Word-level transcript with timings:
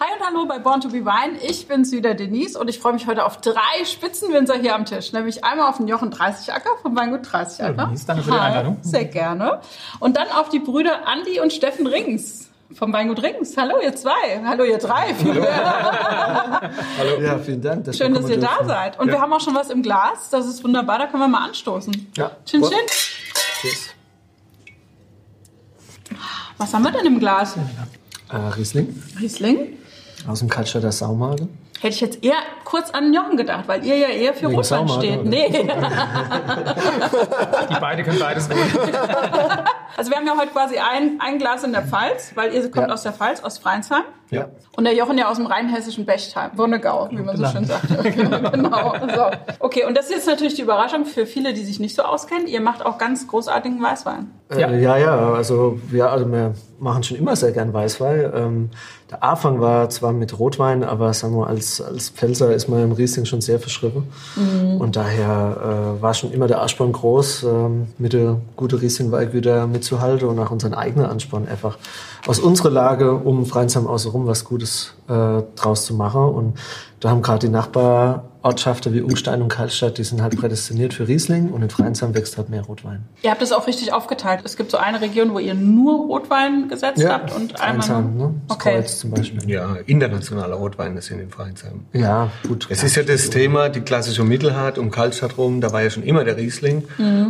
Hi 0.00 0.06
und 0.16 0.24
hallo 0.24 0.46
bei 0.46 0.60
Born 0.60 0.80
to 0.80 0.90
be 0.90 1.04
Wine. 1.04 1.38
Ich 1.42 1.66
bin's 1.66 1.90
wieder, 1.90 2.14
Denise, 2.14 2.56
und 2.56 2.70
ich 2.70 2.78
freue 2.78 2.92
mich 2.92 3.08
heute 3.08 3.24
auf 3.24 3.40
drei 3.40 3.84
Spitzenwinzer 3.84 4.54
hier 4.54 4.76
am 4.76 4.84
Tisch. 4.84 5.12
Nämlich 5.12 5.42
einmal 5.42 5.68
auf 5.68 5.78
den 5.78 5.88
Jochen 5.88 6.12
30 6.12 6.52
Acker 6.52 6.70
vom 6.80 6.94
Weingut 6.96 7.22
30 7.32 7.64
Acker. 7.64 7.76
Ja, 7.76 7.84
Denise, 7.86 8.06
danke 8.06 8.22
für 8.22 8.30
die 8.30 8.36
Einladung. 8.36 8.78
Sehr 8.82 9.06
gerne. 9.06 9.60
Und 9.98 10.16
dann 10.16 10.28
auf 10.28 10.50
die 10.50 10.60
Brüder 10.60 11.08
Andi 11.08 11.40
und 11.40 11.52
Steffen 11.52 11.88
Rings 11.88 12.48
vom 12.72 12.92
Weingut 12.92 13.20
Rings. 13.24 13.56
Hallo, 13.56 13.80
ihr 13.82 13.96
zwei. 13.96 14.40
Hallo, 14.44 14.62
ihr 14.62 14.78
drei. 14.78 15.14
Hallo. 16.98 17.20
Ja, 17.20 17.38
vielen 17.38 17.60
Dank. 17.60 17.92
Schön, 17.92 18.14
dass 18.14 18.28
ihr 18.28 18.38
da 18.38 18.64
seid. 18.64 19.00
Und 19.00 19.08
ja. 19.08 19.14
wir 19.14 19.20
haben 19.20 19.32
auch 19.32 19.40
schon 19.40 19.56
was 19.56 19.68
im 19.68 19.82
Glas. 19.82 20.30
Das 20.30 20.46
ist 20.46 20.62
wunderbar. 20.62 21.00
Da 21.00 21.06
können 21.06 21.24
wir 21.24 21.28
mal 21.28 21.44
anstoßen. 21.46 22.12
Ja. 22.16 22.30
Chin, 22.44 22.62
chin. 22.62 22.78
Tschüss. 23.60 23.88
Was 26.56 26.72
haben 26.72 26.84
wir 26.84 26.92
denn 26.92 27.06
im 27.06 27.18
Glas? 27.18 27.56
Äh, 28.30 28.36
Riesling 28.36 29.02
Riesling. 29.18 29.77
Aus 30.26 30.40
dem 30.40 30.48
Kaltstadter 30.48 30.92
Saumage. 30.92 31.48
Hätte 31.80 31.94
ich 31.94 32.00
jetzt 32.00 32.24
eher 32.24 32.34
kurz 32.64 32.90
an 32.90 33.14
Jochen 33.14 33.36
gedacht, 33.36 33.64
weil 33.68 33.84
ihr 33.84 33.96
ja 33.96 34.08
eher 34.08 34.34
für 34.34 34.48
Wegen 34.48 34.56
Rotwein 34.56 34.88
Saumage, 34.88 35.06
steht. 35.06 35.20
oder? 35.20 35.28
Nee. 35.28 35.48
Die 37.70 37.80
beide 37.80 38.02
können 38.02 38.18
beides 38.18 38.48
gut. 38.48 38.58
Also 39.98 40.12
wir 40.12 40.18
haben 40.18 40.26
ja 40.28 40.36
heute 40.38 40.52
quasi 40.52 40.76
ein, 40.78 41.18
ein 41.18 41.38
Glas 41.38 41.64
in 41.64 41.72
der 41.72 41.82
Pfalz, 41.82 42.30
weil 42.36 42.54
ihr 42.54 42.62
kommt 42.70 42.86
Ja. 42.86 42.94
aus 42.94 43.02
der 43.02 43.12
Pfalz, 43.12 43.42
aus 43.42 43.58
Freinsheim. 43.58 44.04
Ja. 44.30 44.48
Und 44.76 44.84
der 44.84 44.94
Jochen 44.94 45.18
ja 45.18 45.28
aus 45.28 45.38
dem 45.38 45.46
rheinhessischen 45.46 46.04
Bechtheim, 46.04 46.50
Wonnegau, 46.54 47.08
wie 47.10 47.16
man 47.16 47.34
so 47.36 47.42
Land. 47.42 47.54
schön 47.56 47.64
sagt. 47.64 47.88
genau. 48.52 48.92
So. 49.12 49.22
Okay, 49.58 49.86
und 49.86 49.96
das 49.96 50.04
ist 50.06 50.12
jetzt 50.12 50.26
natürlich 50.28 50.54
die 50.54 50.62
Überraschung 50.62 51.04
für 51.06 51.24
viele, 51.26 51.52
die 51.54 51.64
sich 51.64 51.80
nicht 51.80 51.96
so 51.96 52.02
auskennen. 52.02 52.46
Ihr 52.46 52.60
macht 52.60 52.84
auch 52.86 52.98
ganz 52.98 53.26
großartigen 53.26 53.82
Weißwein. 53.82 54.30
Ja. 54.52 54.68
Äh, 54.68 54.82
ja, 54.82 54.96
ja, 54.98 55.32
also 55.32 55.80
wir, 55.88 56.10
also 56.10 56.30
wir 56.30 56.54
machen 56.78 57.02
schon 57.02 57.16
immer 57.16 57.34
sehr 57.36 57.52
gern 57.52 57.72
Weißwein. 57.72 58.30
Ähm, 58.34 58.70
der 59.10 59.22
Anfang 59.24 59.60
war 59.60 59.88
zwar 59.88 60.12
mit 60.12 60.38
Rotwein, 60.38 60.84
aber 60.84 61.12
sagen 61.14 61.34
wir, 61.36 61.46
als, 61.46 61.80
als 61.80 62.10
Pfälzer 62.10 62.54
ist 62.54 62.68
man 62.68 62.82
im 62.84 62.92
Riesling 62.92 63.24
schon 63.24 63.40
sehr 63.40 63.58
verschrieben. 63.58 64.12
Und 64.78 64.94
daher 64.96 65.96
äh, 65.98 66.02
war 66.02 66.12
schon 66.12 66.30
immer 66.32 66.46
der 66.46 66.60
Ansporn 66.60 66.92
groß, 66.92 67.44
ähm, 67.44 67.88
mit 67.96 68.12
der 68.12 68.36
guten 68.56 68.76
Riesling-Weingüter 68.76 69.66
mitzuhalten 69.88 70.28
und 70.28 70.38
auch 70.38 70.50
unseren 70.50 70.74
eigenen 70.74 71.06
Ansporn 71.06 71.48
einfach 71.48 71.78
aus 72.26 72.38
unserer 72.38 72.70
Lage 72.70 73.14
um 73.14 73.46
Freinsheim 73.46 73.86
außenrum 73.86 74.26
was 74.26 74.44
Gutes 74.44 74.94
äh, 75.08 75.42
draus 75.56 75.86
zu 75.86 75.94
machen. 75.94 76.22
Und 76.22 76.58
da 77.00 77.10
haben 77.10 77.22
gerade 77.22 77.46
die 77.46 77.52
Nachbarortschaften 77.52 78.92
wie 78.92 79.00
Umstein 79.00 79.40
und 79.40 79.48
Karlstadt, 79.48 79.98
die 79.98 80.04
sind 80.04 80.20
halt 80.20 80.36
prädestiniert 80.36 80.94
für 80.94 81.06
Riesling 81.06 81.50
und 81.50 81.62
in 81.62 81.70
Freinsheim 81.70 82.12
wächst 82.12 82.36
halt 82.36 82.48
mehr 82.48 82.62
Rotwein. 82.62 83.04
Ihr 83.22 83.30
habt 83.30 83.40
es 83.40 83.52
auch 83.52 83.68
richtig 83.68 83.92
aufgeteilt. 83.92 84.40
Es 84.44 84.56
gibt 84.56 84.72
so 84.72 84.78
eine 84.78 85.00
Region, 85.00 85.32
wo 85.32 85.38
ihr 85.38 85.54
nur 85.54 86.06
Rotwein 86.06 86.68
gesetzt 86.68 87.04
habt 87.08 87.32
und 87.34 87.60
einmal 87.60 87.86
Freinsheim, 87.86 88.16
nur... 88.16 88.28
ne? 88.28 88.34
Das 88.48 88.56
Okay. 88.56 88.74
Kreuz 88.74 88.98
zum 88.98 89.10
Beispiel. 89.12 89.48
Ja, 89.48 89.76
internationale 89.86 90.54
Rotweine 90.54 91.00
sind 91.00 91.20
in 91.20 91.30
Freinsheim. 91.30 91.86
Ja, 91.92 92.32
gut. 92.46 92.66
Es 92.68 92.82
ist 92.82 92.96
ja 92.96 93.04
das 93.04 93.30
Thema, 93.30 93.68
die 93.68 93.80
klassische 93.80 94.24
Mittelhart 94.24 94.76
um 94.78 94.90
Kaltstadt 94.90 95.38
rum, 95.38 95.60
da 95.60 95.72
war 95.72 95.82
ja 95.82 95.90
schon 95.90 96.02
immer 96.02 96.24
der 96.24 96.36
Riesling. 96.36 96.82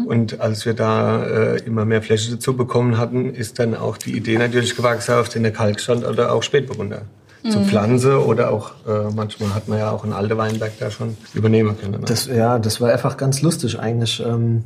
Und 0.07 0.41
als 0.41 0.65
wir 0.65 0.73
da 0.73 1.25
äh, 1.25 1.59
immer 1.65 1.85
mehr 1.85 2.01
Fläche 2.01 2.31
dazu 2.31 2.57
bekommen 2.57 2.97
hatten, 2.97 3.35
ist 3.35 3.59
dann 3.59 3.75
auch 3.75 3.99
die 3.99 4.17
Idee 4.17 4.39
natürlich 4.39 4.75
gewachsen, 4.75 5.15
auf 5.15 5.29
den 5.29 5.43
der 5.43 5.53
Kalkstand 5.53 6.07
oder 6.07 6.33
auch 6.33 6.43
Spätburgunder 6.43 7.03
zu 7.49 7.61
pflanzen 7.61 8.17
oder 8.17 8.51
auch, 8.51 8.71
äh, 8.87 9.11
manchmal 9.15 9.55
hat 9.55 9.69
man 9.69 9.79
ja 9.79 9.91
auch 9.91 10.05
einen 10.05 10.13
alten 10.13 10.37
Weinberg 10.37 10.73
da 10.79 10.91
schon 10.91 11.17
übernehmen 11.35 11.79
können. 11.79 12.01
Ne? 12.01 12.07
Das, 12.07 12.27
ja, 12.27 12.59
das 12.59 12.81
war 12.81 12.91
einfach 12.91 13.17
ganz 13.17 13.43
lustig 13.43 13.79
eigentlich. 13.79 14.21
Ähm, 14.25 14.65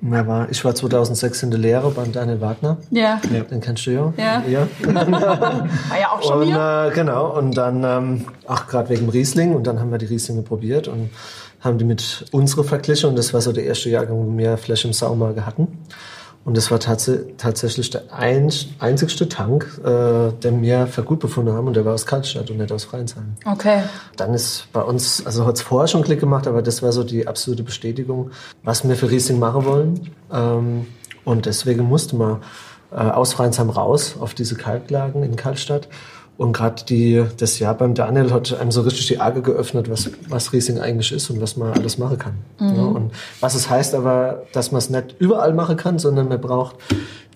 war, 0.00 0.48
ich 0.50 0.64
war 0.64 0.74
2006 0.74 1.42
in 1.44 1.50
der 1.50 1.60
Lehre 1.60 1.90
beim 1.90 2.12
Daniel 2.12 2.40
Wagner. 2.40 2.78
Ja, 2.90 3.20
Den 3.50 3.60
kennst 3.60 3.86
du 3.86 3.90
ja. 3.90 4.12
Ja. 4.16 4.42
ja. 4.46 4.68
war 4.94 6.00
ja 6.00 6.10
auch 6.12 6.22
schon 6.22 6.40
Und 6.40 6.46
hier. 6.46 6.88
äh, 6.90 6.94
genau, 6.94 7.36
und 7.36 7.56
dann, 7.56 7.82
ähm, 7.84 8.24
ach, 8.46 8.66
gerade 8.68 8.88
wegen 8.90 9.08
Riesling, 9.08 9.54
und 9.54 9.66
dann 9.66 9.80
haben 9.80 9.90
wir 9.90 9.98
die 9.98 10.06
Rieslinge 10.06 10.42
probiert 10.42 10.88
und 10.88 11.10
haben 11.60 11.78
die 11.78 11.84
mit 11.84 12.26
unsere 12.30 12.64
verglichen. 12.64 13.10
Und 13.10 13.16
das 13.16 13.34
war 13.34 13.40
so 13.40 13.52
der 13.52 13.64
erste 13.64 13.90
Jahrgang, 13.90 14.16
wo 14.16 14.38
wir 14.38 14.56
Fläche 14.56 14.86
im 14.86 14.92
Saumarge 14.92 15.46
hatten. 15.46 15.68
Und 16.46 16.56
das 16.56 16.70
war 16.70 16.78
tats 16.78 17.10
tatsächlich 17.38 17.90
der 17.90 18.14
ein, 18.14 18.52
einzigste 18.78 19.28
Tank, 19.28 19.80
äh, 19.80 20.30
der 20.30 20.62
wir 20.62 20.86
für 20.86 21.02
gut 21.02 21.18
befunden 21.18 21.52
haben. 21.52 21.66
Und 21.66 21.74
der 21.74 21.84
war 21.84 21.92
aus 21.92 22.06
Kaltstadt 22.06 22.50
und 22.50 22.58
nicht 22.58 22.70
aus 22.70 22.84
Freinsheim. 22.84 23.34
Okay. 23.44 23.82
Dann 24.16 24.32
ist 24.32 24.68
bei 24.72 24.80
uns, 24.80 25.26
also 25.26 25.44
hat 25.44 25.56
es 25.56 25.62
vorher 25.62 25.88
schon 25.88 26.02
Klick 26.02 26.20
gemacht, 26.20 26.46
aber 26.46 26.62
das 26.62 26.84
war 26.84 26.92
so 26.92 27.02
die 27.02 27.26
absolute 27.26 27.64
Bestätigung, 27.64 28.30
was 28.62 28.88
wir 28.88 28.94
für 28.94 29.10
Riesling 29.10 29.40
machen 29.40 29.64
wollen. 29.64 30.10
Ähm, 30.32 30.86
und 31.24 31.46
deswegen 31.46 31.82
musste 31.82 32.14
man 32.14 32.42
äh, 32.92 32.94
aus 32.94 33.32
Freinsheim 33.32 33.68
raus 33.68 34.14
auf 34.20 34.32
diese 34.32 34.54
Kalklagen 34.54 35.24
in 35.24 35.34
Kaltstadt. 35.34 35.88
Und 36.38 36.52
gerade 36.52 36.84
die 36.84 37.24
das 37.38 37.58
Jahr 37.58 37.74
beim 37.74 37.94
Daniel 37.94 38.32
hat 38.32 38.58
einem 38.60 38.70
so 38.70 38.82
richtig 38.82 39.06
die 39.06 39.20
Augen 39.20 39.42
geöffnet, 39.42 39.90
was, 39.90 40.10
was 40.28 40.52
Riesling 40.52 40.78
eigentlich 40.78 41.12
ist 41.12 41.30
und 41.30 41.40
was 41.40 41.56
man 41.56 41.72
alles 41.72 41.96
machen 41.96 42.18
kann. 42.18 42.34
Ja, 42.60 42.82
und 42.82 43.12
was 43.40 43.54
es 43.54 43.70
heißt 43.70 43.94
aber, 43.94 44.42
dass 44.52 44.70
man 44.70 44.78
es 44.78 44.90
nicht 44.90 45.16
überall 45.18 45.54
machen 45.54 45.76
kann, 45.76 45.98
sondern 45.98 46.28
man 46.28 46.40
braucht 46.40 46.76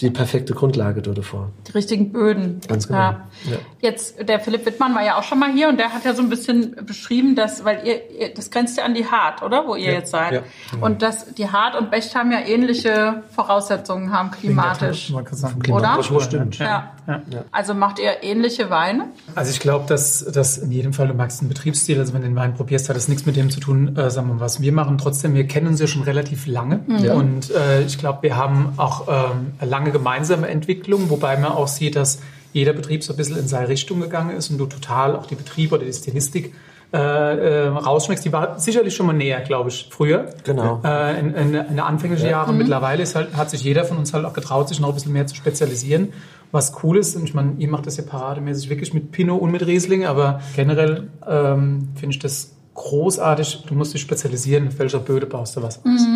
die 0.00 0.10
perfekte 0.10 0.54
Grundlage 0.54 1.02
dort 1.02 1.18
davor. 1.18 1.50
Die 1.68 1.72
richtigen 1.72 2.10
Böden. 2.10 2.60
Ganz 2.66 2.86
genau. 2.86 2.98
Ja. 2.98 3.26
Ja. 3.50 3.56
Jetzt, 3.80 4.16
der 4.26 4.40
Philipp 4.40 4.64
Wittmann 4.64 4.94
war 4.94 5.04
ja 5.04 5.18
auch 5.18 5.22
schon 5.22 5.38
mal 5.38 5.52
hier 5.52 5.68
und 5.68 5.78
der 5.78 5.92
hat 5.92 6.04
ja 6.04 6.14
so 6.14 6.22
ein 6.22 6.30
bisschen 6.30 6.74
beschrieben, 6.86 7.34
dass, 7.34 7.64
weil 7.64 7.86
ihr, 7.86 8.10
ihr 8.10 8.34
das 8.34 8.50
grenzt 8.50 8.78
ja 8.78 8.84
an 8.84 8.94
die 8.94 9.06
Hart, 9.06 9.42
oder? 9.42 9.66
Wo 9.66 9.74
ihr 9.74 9.92
jetzt 9.92 10.10
seid. 10.10 10.32
ja. 10.32 10.42
Und 10.80 11.02
dass 11.02 11.34
die 11.34 11.50
Hart 11.50 11.76
und 11.76 11.90
Bechtheim 11.90 12.32
ja 12.32 12.40
ähnliche 12.40 13.22
Voraussetzungen 13.34 14.10
haben 14.10 14.30
klimatisch. 14.30 15.10
Man 15.10 15.24
kann 15.24 15.36
sagen. 15.36 15.70
Oder? 15.70 15.96
Das 15.98 16.24
stimmt. 16.24 16.58
Ja. 16.58 16.92
Ja. 17.06 17.44
Also 17.50 17.74
macht 17.74 17.98
ihr 17.98 18.22
ähnliche 18.22 18.70
Weine? 18.70 18.89
Also 19.34 19.50
ich 19.50 19.60
glaube, 19.60 19.86
dass, 19.88 20.24
dass 20.24 20.58
in 20.58 20.72
jedem 20.72 20.92
Fall, 20.92 21.08
du 21.08 21.14
magst 21.14 21.40
einen 21.40 21.48
Betriebsstil, 21.48 21.98
also 21.98 22.12
wenn 22.12 22.22
du 22.22 22.28
den 22.28 22.36
Wein 22.36 22.54
probierst, 22.54 22.88
hat 22.88 22.96
das 22.96 23.08
nichts 23.08 23.26
mit 23.26 23.36
dem 23.36 23.50
zu 23.50 23.60
tun, 23.60 23.96
äh, 23.96 24.10
sagen 24.10 24.28
wir 24.28 24.34
mal, 24.34 24.40
was 24.40 24.60
wir 24.60 24.72
machen. 24.72 24.98
Trotzdem, 24.98 25.34
wir 25.34 25.46
kennen 25.46 25.66
uns 25.68 25.80
ja 25.80 25.86
schon 25.86 26.02
relativ 26.02 26.46
lange 26.46 26.80
Ja. 27.02 27.14
und 27.14 27.50
äh, 27.50 27.82
ich 27.82 27.98
glaube, 27.98 28.22
wir 28.22 28.36
haben 28.36 28.72
auch 28.76 29.08
ähm, 29.08 29.52
eine 29.58 29.70
lange 29.70 29.90
gemeinsame 29.90 30.48
Entwicklung, 30.48 31.10
wobei 31.10 31.36
man 31.36 31.52
auch 31.52 31.68
sieht, 31.68 31.96
dass 31.96 32.20
jeder 32.52 32.72
Betrieb 32.72 33.04
so 33.04 33.12
ein 33.12 33.16
bisschen 33.16 33.38
in 33.38 33.46
seine 33.48 33.68
Richtung 33.68 34.00
gegangen 34.00 34.36
ist 34.36 34.50
und 34.50 34.58
du 34.58 34.66
total 34.66 35.14
auch 35.14 35.26
die 35.26 35.36
Betriebe 35.36 35.76
oder 35.76 35.84
die 35.84 35.92
Stilistik 35.92 36.52
äh, 36.92 36.96
äh, 36.98 37.68
rausschmeckst. 37.68 38.24
Die 38.24 38.32
war 38.32 38.58
sicherlich 38.58 38.96
schon 38.96 39.06
mal 39.06 39.12
näher, 39.12 39.40
glaube 39.42 39.68
ich, 39.68 39.88
früher. 39.92 40.26
Genau. 40.42 40.80
Äh, 40.84 41.20
in, 41.20 41.34
in, 41.34 41.54
in 41.54 41.76
der 41.76 41.86
anfänglichen 41.86 42.28
Jahre. 42.28 42.52
Mittlerweile 42.52 43.04
ist 43.04 43.14
halt, 43.14 43.36
hat 43.36 43.48
sich 43.48 43.62
jeder 43.62 43.84
von 43.84 43.96
uns 43.96 44.12
halt 44.12 44.24
auch 44.24 44.32
getraut, 44.32 44.68
sich 44.68 44.80
noch 44.80 44.88
ein 44.88 44.94
bisschen 44.94 45.12
mehr 45.12 45.28
zu 45.28 45.36
spezialisieren. 45.36 46.12
Was 46.52 46.72
cool 46.82 46.98
ist, 46.98 47.16
und 47.16 47.24
ich 47.24 47.34
meine, 47.34 47.54
ihr 47.58 47.68
macht 47.68 47.86
das 47.86 47.96
ja 47.96 48.04
parademäßig 48.04 48.70
wirklich 48.70 48.92
mit 48.92 49.12
Pinot 49.12 49.40
und 49.40 49.50
mit 49.50 49.66
Riesling, 49.66 50.04
aber 50.04 50.40
generell 50.56 51.08
ähm, 51.26 51.88
finde 51.94 52.14
ich 52.14 52.18
das 52.18 52.52
großartig. 52.74 53.64
Du 53.66 53.74
musst 53.74 53.94
dich 53.94 54.00
spezialisieren, 54.00 54.68
auf 54.68 54.78
welcher 54.78 54.98
Böde 54.98 55.26
baust 55.26 55.56
du 55.56 55.62
was 55.62 55.78
aus 55.78 56.06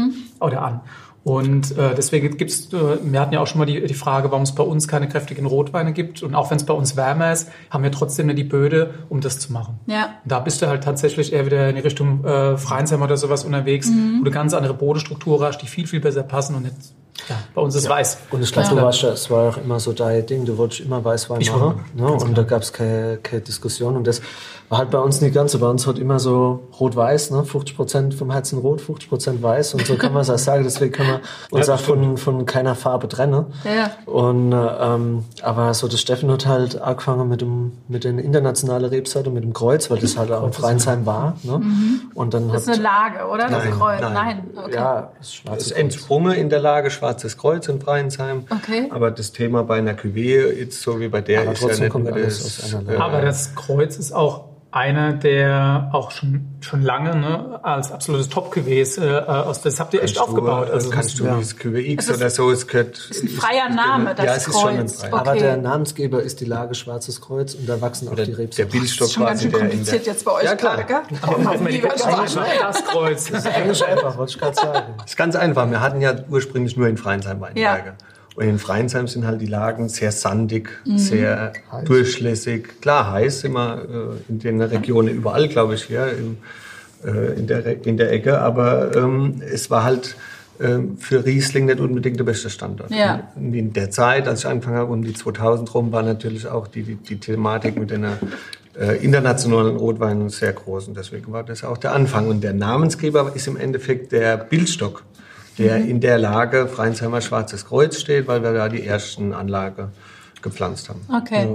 oder 0.40 0.62
an. 0.62 0.80
Und 1.24 1.76
äh, 1.78 1.94
deswegen 1.94 2.36
gibt's, 2.36 2.70
äh, 2.74 2.98
wir 3.02 3.18
hatten 3.18 3.32
ja 3.32 3.40
auch 3.40 3.46
schon 3.46 3.58
mal 3.58 3.64
die, 3.64 3.82
die 3.86 3.94
Frage, 3.94 4.30
warum 4.30 4.42
es 4.42 4.54
bei 4.54 4.62
uns 4.62 4.86
keine 4.86 5.08
kräftigen 5.08 5.46
Rotweine 5.46 5.94
gibt. 5.94 6.22
Und 6.22 6.34
auch 6.34 6.50
wenn 6.50 6.58
es 6.58 6.66
bei 6.66 6.74
uns 6.74 6.96
wärmer 6.96 7.32
ist, 7.32 7.50
haben 7.70 7.82
wir 7.82 7.90
trotzdem 7.90 8.26
nicht 8.26 8.38
die 8.38 8.44
Böde, 8.44 8.92
um 9.08 9.22
das 9.22 9.38
zu 9.38 9.50
machen. 9.50 9.80
Ja. 9.86 10.04
Und 10.22 10.30
Da 10.30 10.40
bist 10.40 10.60
du 10.60 10.66
halt 10.66 10.84
tatsächlich 10.84 11.32
eher 11.32 11.46
wieder 11.46 11.70
in 11.70 11.76
die 11.76 11.80
Richtung 11.80 12.22
äh, 12.24 12.58
Freinsheim 12.58 13.00
oder 13.00 13.16
sowas 13.16 13.42
unterwegs, 13.44 13.90
wo 14.18 14.24
du 14.24 14.30
ganz 14.30 14.52
andere 14.52 14.74
Bodenstruktur 14.74 15.42
hast, 15.42 15.62
die 15.62 15.66
viel, 15.66 15.86
viel 15.86 16.00
besser 16.00 16.24
passen 16.24 16.56
und 16.56 16.64
nicht, 16.64 16.76
ja, 17.28 17.36
bei 17.54 17.60
uns 17.62 17.74
ist 17.74 17.88
weiß. 17.88 18.18
Und 18.30 18.42
ich 18.42 18.52
glaube, 18.52 18.68
du 18.70 18.76
warst 18.76 19.02
ja, 19.02 19.10
es 19.10 19.30
war 19.30 19.50
auch 19.50 19.56
immer 19.56 19.78
so 19.80 19.92
dein 19.92 20.26
Ding, 20.26 20.44
du 20.44 20.58
wolltest 20.58 20.80
immer 20.80 21.04
Weißwein 21.04 21.40
Ich 21.40 21.50
machen. 21.52 21.84
Ne? 21.94 22.06
Und 22.10 22.36
da 22.36 22.42
gab 22.42 22.62
es 22.62 22.72
keine, 22.72 23.18
keine 23.22 23.42
Diskussion. 23.42 23.96
Und 23.96 24.06
das 24.06 24.20
war 24.68 24.78
halt 24.78 24.90
bei 24.90 24.98
uns 24.98 25.20
nicht 25.20 25.34
ganz 25.34 25.52
so. 25.52 25.58
Bei 25.58 25.68
uns 25.68 25.86
hat 25.86 25.98
immer 25.98 26.18
so 26.18 26.64
rot-weiß, 26.80 27.30
ne? 27.30 27.44
50 27.44 27.76
Prozent 27.76 28.14
vom 28.14 28.30
Herzen 28.32 28.58
rot, 28.58 28.80
50 28.80 29.08
Prozent 29.08 29.42
weiß. 29.42 29.74
Und 29.74 29.86
so 29.86 29.94
kann 29.96 30.12
man 30.12 30.22
es 30.22 30.30
auch 30.30 30.38
sagen. 30.38 30.64
Deswegen 30.64 30.90
können 30.92 31.08
wir 31.08 31.20
uns 31.58 31.66
Ja, 31.68 31.74
auch 31.74 31.80
von, 31.80 32.16
von 32.16 32.46
keiner 32.46 32.74
Farbe 32.74 33.06
trennen. 33.08 33.46
Ja. 33.64 33.90
Und, 34.12 34.52
äh, 34.52 34.56
ähm, 34.56 35.24
aber 35.42 35.72
so, 35.74 35.86
der 35.86 35.98
Steffen 35.98 36.30
hat 36.32 36.46
halt 36.46 36.80
angefangen 36.80 37.28
mit 37.28 37.40
dem, 37.42 37.72
mit 37.88 38.04
den 38.04 38.18
internationalen 38.18 38.86
Rebsorten, 38.86 39.32
mit 39.32 39.44
dem 39.44 39.52
Kreuz, 39.52 39.90
weil 39.90 39.98
das 39.98 40.16
halt 40.16 40.32
auch 40.32 40.44
in 40.46 40.52
Freinsheim 40.52 41.06
war, 41.06 41.36
ne? 41.42 41.60
Und 42.14 42.34
dann 42.34 42.44
Mhm. 42.48 42.52
Das 42.52 42.66
hat, 42.66 42.74
ist 42.74 42.80
eine 42.80 42.82
Lage, 42.82 43.26
oder? 43.30 43.48
Das 43.48 43.64
Nein, 43.64 43.72
Kreuz. 43.72 44.00
nein. 44.00 44.12
Nein. 44.14 44.42
Okay. 44.56 44.74
ja, 44.74 45.10
das 45.18 45.40
Das 45.44 45.56
ist 45.58 45.70
Kreuz. 45.72 45.78
entsprungen 45.80 46.32
in 46.32 46.48
der 46.50 46.60
Lage 46.60 46.90
Schwarzes 47.04 47.36
Kreuz 47.36 47.68
in 47.68 47.80
Freinsheim. 47.80 48.44
Okay. 48.48 48.88
Aber 48.90 49.10
das 49.10 49.32
Thema 49.32 49.62
bei 49.62 49.76
einer 49.76 49.92
Cuvée, 49.92 50.50
jetzt 50.52 50.80
so 50.80 51.00
wie 51.00 51.08
bei 51.08 51.20
der, 51.20 51.42
Aber 51.42 51.52
ist 51.52 51.60
ja 51.60 51.68
nicht 51.68 51.90
kommt 51.90 52.10
alles 52.10 52.42
das, 52.42 52.64
aus 52.64 52.74
einer 52.74 52.94
äh. 52.94 52.96
Aber 52.96 53.20
das 53.20 53.54
Kreuz 53.54 53.96
ist 53.98 54.12
auch 54.12 54.53
einer, 54.74 55.12
der 55.12 55.90
auch 55.92 56.10
schon, 56.10 56.56
schon 56.60 56.82
lange 56.82 57.14
ne, 57.14 57.60
als 57.62 57.92
absolutes 57.92 58.28
Top-Gewes 58.28 58.98
äh, 58.98 59.02
aus 59.20 59.60
das 59.62 59.78
habt 59.78 59.94
ihr 59.94 60.02
echt 60.02 60.16
kannst 60.16 60.28
du, 60.28 60.32
aufgebaut. 60.32 60.68
äh, 60.68 60.72
Also 60.72 60.90
kannst 60.90 61.20
du 61.20 61.24
ja. 61.26 61.36
das 61.36 61.56
Cuvée 61.56 61.78
X 61.92 62.04
Es 62.04 62.10
ist- 62.10 62.16
oder 62.20 62.30
so, 62.30 62.50
es 62.50 62.66
gehört... 62.66 62.98
ist 62.98 63.22
ein 63.22 63.28
freier 63.28 63.68
Name, 63.68 64.14
das 64.16 64.26
ja, 64.26 64.34
es 64.34 64.48
ist 64.48 64.60
schon 64.60 64.68
ein 64.70 64.76
Kreuz. 64.78 65.00
freier. 65.00 65.12
Okay. 65.12 65.20
Aber 65.30 65.34
der 65.38 65.56
Namensgeber 65.58 66.22
ist 66.22 66.40
die 66.40 66.44
Lage 66.44 66.74
Schwarzes 66.74 67.20
Kreuz 67.20 67.54
und 67.54 67.68
da 67.68 67.80
wachsen 67.80 68.08
auch 68.08 68.12
Oder 68.12 68.24
die 68.24 68.32
der 68.32 68.40
Rebsorten. 68.40 68.72
Bildstock 68.72 68.98
Das 69.00 69.08
ist 69.10 69.14
schon 69.14 69.26
ganz 69.26 69.42
schön 69.42 69.50
der 69.52 69.60
in 69.60 69.68
kompliziert 69.68 70.06
der, 70.06 70.12
jetzt 70.12 70.24
bei 70.24 70.32
euch 70.32 70.44
Ja, 70.44 70.54
klar. 70.56 70.82
gerade, 70.82 71.06
gell? 71.08 71.18
auf 71.46 71.56
dem 71.56 71.66
Lieber 71.68 71.88
das 71.88 72.84
Kreuz. 72.84 73.30
Das 73.30 73.44
ist 73.44 73.46
Englisch 73.56 73.82
einfach, 73.82 74.16
wollte 74.18 74.32
ich 74.32 74.38
gerade 74.40 74.54
sagen. 74.56 74.94
ist 75.06 75.16
ganz 75.16 75.36
einfach. 75.36 75.70
Wir 75.70 75.80
hatten 75.80 76.00
ja 76.00 76.14
ursprünglich 76.28 76.76
nur 76.76 76.88
in 76.88 76.96
Freinsheim 76.96 77.40
Weinberge. 77.40 77.94
Und 78.36 78.48
in 78.48 78.58
Freinsheim 78.58 79.06
sind 79.06 79.26
halt 79.26 79.40
die 79.40 79.46
Lagen 79.46 79.88
sehr 79.88 80.10
sandig, 80.10 80.68
sehr 80.96 81.52
Heiß. 81.70 81.84
durchlässig. 81.84 82.80
Klar, 82.80 83.12
heiß 83.12 83.44
immer 83.44 83.82
äh, 83.82 84.30
in 84.30 84.40
den 84.40 84.60
Regionen 84.60 85.14
überall, 85.14 85.48
glaube 85.48 85.74
ich, 85.74 85.84
hier 85.84 86.08
im, 86.12 86.38
äh, 87.04 87.38
in, 87.38 87.46
der, 87.46 87.86
in 87.86 87.96
der 87.96 88.10
Ecke. 88.12 88.40
Aber 88.40 88.96
ähm, 88.96 89.40
es 89.48 89.70
war 89.70 89.84
halt 89.84 90.16
ähm, 90.60 90.96
für 90.98 91.24
Riesling 91.24 91.66
nicht 91.66 91.80
unbedingt 91.80 92.18
der 92.18 92.24
beste 92.24 92.50
Standort. 92.50 92.90
Ja. 92.90 93.28
Und 93.36 93.54
in 93.54 93.72
der 93.72 93.90
Zeit, 93.90 94.26
als 94.28 94.40
ich 94.40 94.46
angefangen 94.46 94.76
habe, 94.76 94.92
um 94.92 95.02
die 95.02 95.12
2000 95.12 95.72
rum, 95.74 95.92
war 95.92 96.02
natürlich 96.02 96.46
auch 96.46 96.66
die, 96.66 96.82
die, 96.82 96.96
die 96.96 97.18
Thematik 97.18 97.76
mit 97.76 97.90
den 97.90 98.04
äh, 98.78 98.96
internationalen 99.02 99.76
Rotweinen 99.76 100.28
sehr 100.28 100.52
groß. 100.52 100.88
Und 100.88 100.96
deswegen 100.96 101.32
war 101.32 101.42
das 101.42 101.64
auch 101.64 101.76
der 101.76 101.92
Anfang. 101.92 102.28
Und 102.28 102.42
der 102.42 102.52
Namensgeber 102.52 103.32
ist 103.34 103.46
im 103.46 103.56
Endeffekt 103.56 104.12
der 104.12 104.36
Bildstock, 104.36 105.04
der 105.58 105.78
Mhm. 105.78 105.88
in 105.90 106.00
der 106.00 106.18
Lage 106.18 106.66
Freiensheimer 106.68 107.20
Schwarzes 107.20 107.66
Kreuz 107.66 107.98
steht, 108.00 108.26
weil 108.26 108.42
wir 108.42 108.52
da 108.52 108.68
die 108.68 108.84
ersten 108.86 109.32
Anlage 109.32 109.88
gepflanzt 110.42 110.88
haben. 110.88 111.00
Okay. 111.12 111.48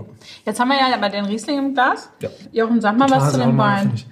Jetzt 0.46 0.60
haben 0.60 0.70
wir 0.70 0.78
ja 0.78 0.98
bei 0.98 1.10
den 1.10 1.26
Riesling 1.26 1.58
im 1.60 1.74
Glas. 1.74 2.10
Ja. 2.22 2.30
Jochen, 2.52 2.82
sag 2.82 2.98
mal 2.98 3.10
was 3.10 3.34
zu 3.34 3.40
dem 3.40 3.58
Wein. 3.58 3.92
Ich, 3.94 4.08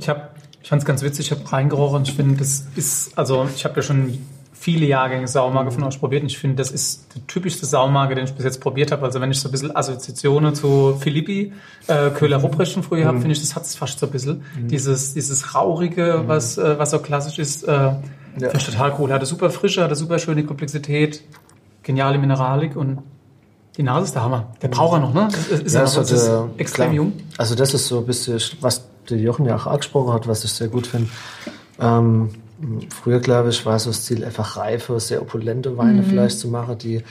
ich, 0.00 0.08
hab, 0.08 0.34
ich 0.62 0.68
fand 0.68 0.82
es 0.82 0.86
ganz 0.86 1.02
witzig, 1.02 1.30
ich 1.30 1.38
habe 1.38 1.52
reingerochen. 1.52 2.02
Ich 2.02 2.14
finde, 2.14 2.36
das 2.36 2.66
ist, 2.74 3.16
also 3.16 3.48
ich 3.54 3.64
habe 3.64 3.76
ja 3.76 3.82
schon 3.82 4.18
viele 4.66 4.86
Jahrgänge 4.86 5.28
Saumager 5.28 5.70
von 5.70 5.84
euch 5.84 6.00
probiert 6.00 6.22
und 6.22 6.28
ich 6.28 6.38
finde, 6.38 6.56
das 6.56 6.72
ist 6.72 7.14
der 7.14 7.24
typischste 7.28 7.66
Saumager, 7.66 8.16
den 8.16 8.24
ich 8.24 8.34
bis 8.34 8.44
jetzt 8.44 8.60
probiert 8.60 8.90
habe. 8.90 9.04
Also 9.04 9.20
wenn 9.20 9.30
ich 9.30 9.38
so 9.38 9.48
ein 9.48 9.52
bisschen 9.52 9.76
Assoziationen 9.76 10.56
zu 10.56 10.96
Philippi, 10.98 11.52
äh, 11.86 12.10
Köhler 12.10 12.38
Rupprecht 12.38 12.72
von 12.72 12.82
früher 12.82 13.06
habe, 13.06 13.20
finde 13.20 13.34
ich, 13.34 13.40
das 13.40 13.54
hat 13.54 13.62
es 13.62 13.76
fast 13.76 14.00
so 14.00 14.06
ein 14.06 14.12
bisschen. 14.12 14.42
Dieses, 14.58 15.14
dieses 15.14 15.54
Raurige, 15.54 16.24
was, 16.26 16.58
äh, 16.58 16.80
was 16.80 16.90
so 16.90 16.98
klassisch 16.98 17.38
ist, 17.38 17.62
äh, 17.62 17.92
finde 18.34 18.56
ich 18.56 18.64
total 18.64 18.92
cool. 18.98 19.12
Hatte 19.12 19.24
super 19.24 19.50
Frische, 19.50 19.84
hatte 19.84 19.94
super 19.94 20.18
schöne 20.18 20.42
Komplexität, 20.42 21.22
geniale 21.84 22.18
Mineralik 22.18 22.74
und 22.74 22.98
die 23.76 23.84
Nase 23.84 24.06
ist 24.06 24.16
der 24.16 24.24
Hammer. 24.24 24.48
Der 24.62 24.68
braucht 24.68 24.94
er 24.94 24.98
noch, 24.98 25.14
ne? 25.14 25.28
Ist, 25.28 25.62
ist 25.62 25.74
er 25.74 25.82
noch, 25.82 25.88
so 25.88 26.00
das 26.00 26.10
ist 26.10 26.28
extrem 26.56 26.86
klar. 26.86 26.92
jung. 26.96 27.12
Also 27.38 27.54
das 27.54 27.72
ist 27.72 27.86
so 27.86 27.98
ein 28.00 28.06
bisschen, 28.06 28.40
was 28.60 28.84
der 29.08 29.18
Jochen 29.18 29.46
ja 29.46 29.54
auch 29.54 29.68
angesprochen 29.68 30.12
hat, 30.12 30.26
was 30.26 30.42
ich 30.42 30.52
sehr 30.52 30.66
gut 30.66 30.88
finde. 30.88 31.08
Ähm, 31.78 32.30
früher, 33.02 33.20
glaube 33.20 33.50
ich, 33.50 33.64
war 33.66 33.78
so 33.78 33.90
das 33.90 34.04
Ziel, 34.04 34.24
einfach 34.24 34.56
reife, 34.56 34.98
sehr 35.00 35.22
opulente 35.22 35.76
Weine 35.76 36.02
vielleicht 36.02 36.38
zu 36.38 36.48
machen, 36.48 36.78
die, 36.78 37.02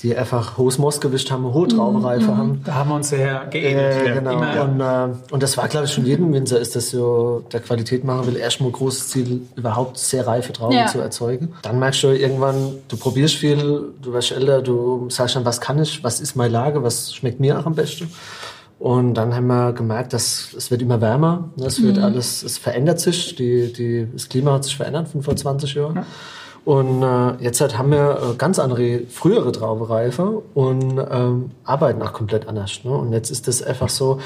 die 0.00 0.16
einfach 0.16 0.58
hohes 0.58 0.78
Moosgewicht 0.78 1.30
haben, 1.30 1.44
hohe 1.44 1.68
Traubenreife 1.68 2.36
haben. 2.36 2.60
Da 2.64 2.74
haben 2.74 2.90
wir 2.90 2.96
uns 2.96 3.08
sehr 3.10 3.46
geähnelt. 3.50 4.06
Äh, 4.06 4.14
genau. 4.14 4.32
immer. 4.32 4.62
Und, 4.62 4.80
äh, 4.80 5.32
und 5.32 5.42
das 5.42 5.56
war, 5.56 5.68
glaube 5.68 5.86
ich, 5.86 5.92
schon 5.92 6.04
jedem 6.04 6.32
Winzer 6.32 6.58
ist 6.58 6.74
das 6.74 6.90
so, 6.90 7.44
der 7.52 7.60
Qualität 7.60 8.02
machen 8.04 8.26
will, 8.26 8.36
erstmal 8.36 8.70
ein 8.70 8.72
großes 8.72 9.08
Ziel, 9.08 9.42
überhaupt 9.54 9.98
sehr 9.98 10.26
reife 10.26 10.52
Trauben 10.52 10.74
Ja. 10.76 10.86
zu 10.86 10.98
erzeugen. 10.98 11.54
Dann 11.62 11.78
merkst 11.78 12.02
du 12.02 12.08
irgendwann, 12.08 12.74
du 12.88 12.96
probierst 12.96 13.36
viel, 13.36 13.92
du 14.02 14.12
wirst 14.12 14.32
älter, 14.32 14.60
du 14.60 15.08
sagst 15.08 15.36
dann, 15.36 15.44
was 15.44 15.60
kann 15.60 15.80
ich, 15.80 16.02
was 16.02 16.20
ist 16.20 16.34
meine 16.36 16.52
Lage, 16.52 16.82
was 16.82 17.14
schmeckt 17.14 17.38
mir 17.38 17.58
auch 17.58 17.66
am 17.66 17.74
besten. 17.74 18.10
Und 18.82 19.14
dann 19.14 19.32
haben 19.32 19.46
wir 19.46 19.72
gemerkt, 19.74 20.12
dass 20.12 20.52
es 20.58 20.72
wird 20.72 20.82
immer 20.82 21.00
wärmer, 21.00 21.50
ne, 21.54 21.66
es 21.66 21.80
wird 21.84 22.00
alles, 22.00 22.42
es 22.42 22.58
verändert 22.58 22.98
sich, 22.98 23.36
die, 23.36 23.72
die, 23.72 24.08
das 24.12 24.28
Klima 24.28 24.54
hat 24.54 24.64
sich 24.64 24.76
verändert 24.76 25.06
von 25.06 25.22
vor 25.22 25.36
20 25.36 25.72
Jahren. 25.74 26.04
Und 26.64 27.00
äh, 27.00 27.44
jetzt 27.44 27.60
halt 27.60 27.78
haben 27.78 27.92
wir 27.92 28.18
äh, 28.20 28.34
ganz 28.36 28.58
andere, 28.58 29.02
frühere 29.08 29.52
Traubereife 29.52 30.42
und 30.54 30.98
ähm, 30.98 31.52
arbeiten 31.62 32.02
auch 32.02 32.12
komplett 32.12 32.48
anders. 32.48 32.80
Ne? 32.82 32.90
Und 32.90 33.12
jetzt 33.12 33.30
ist 33.30 33.46
das 33.46 33.62
einfach 33.62 33.88
so, 33.88 34.18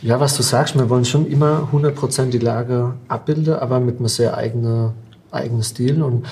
ja, 0.00 0.18
was 0.18 0.38
du 0.38 0.42
sagst, 0.42 0.74
wir 0.74 0.88
wollen 0.88 1.04
schon 1.04 1.26
immer 1.26 1.68
100% 1.70 2.30
die 2.30 2.38
Lage 2.38 2.94
abbilden, 3.08 3.56
aber 3.56 3.78
mit 3.78 3.98
einem 3.98 4.08
sehr 4.08 4.38
eigenen 4.38 4.92
eigenen 5.30 5.62
Stil. 5.62 6.02
Und 6.02 6.24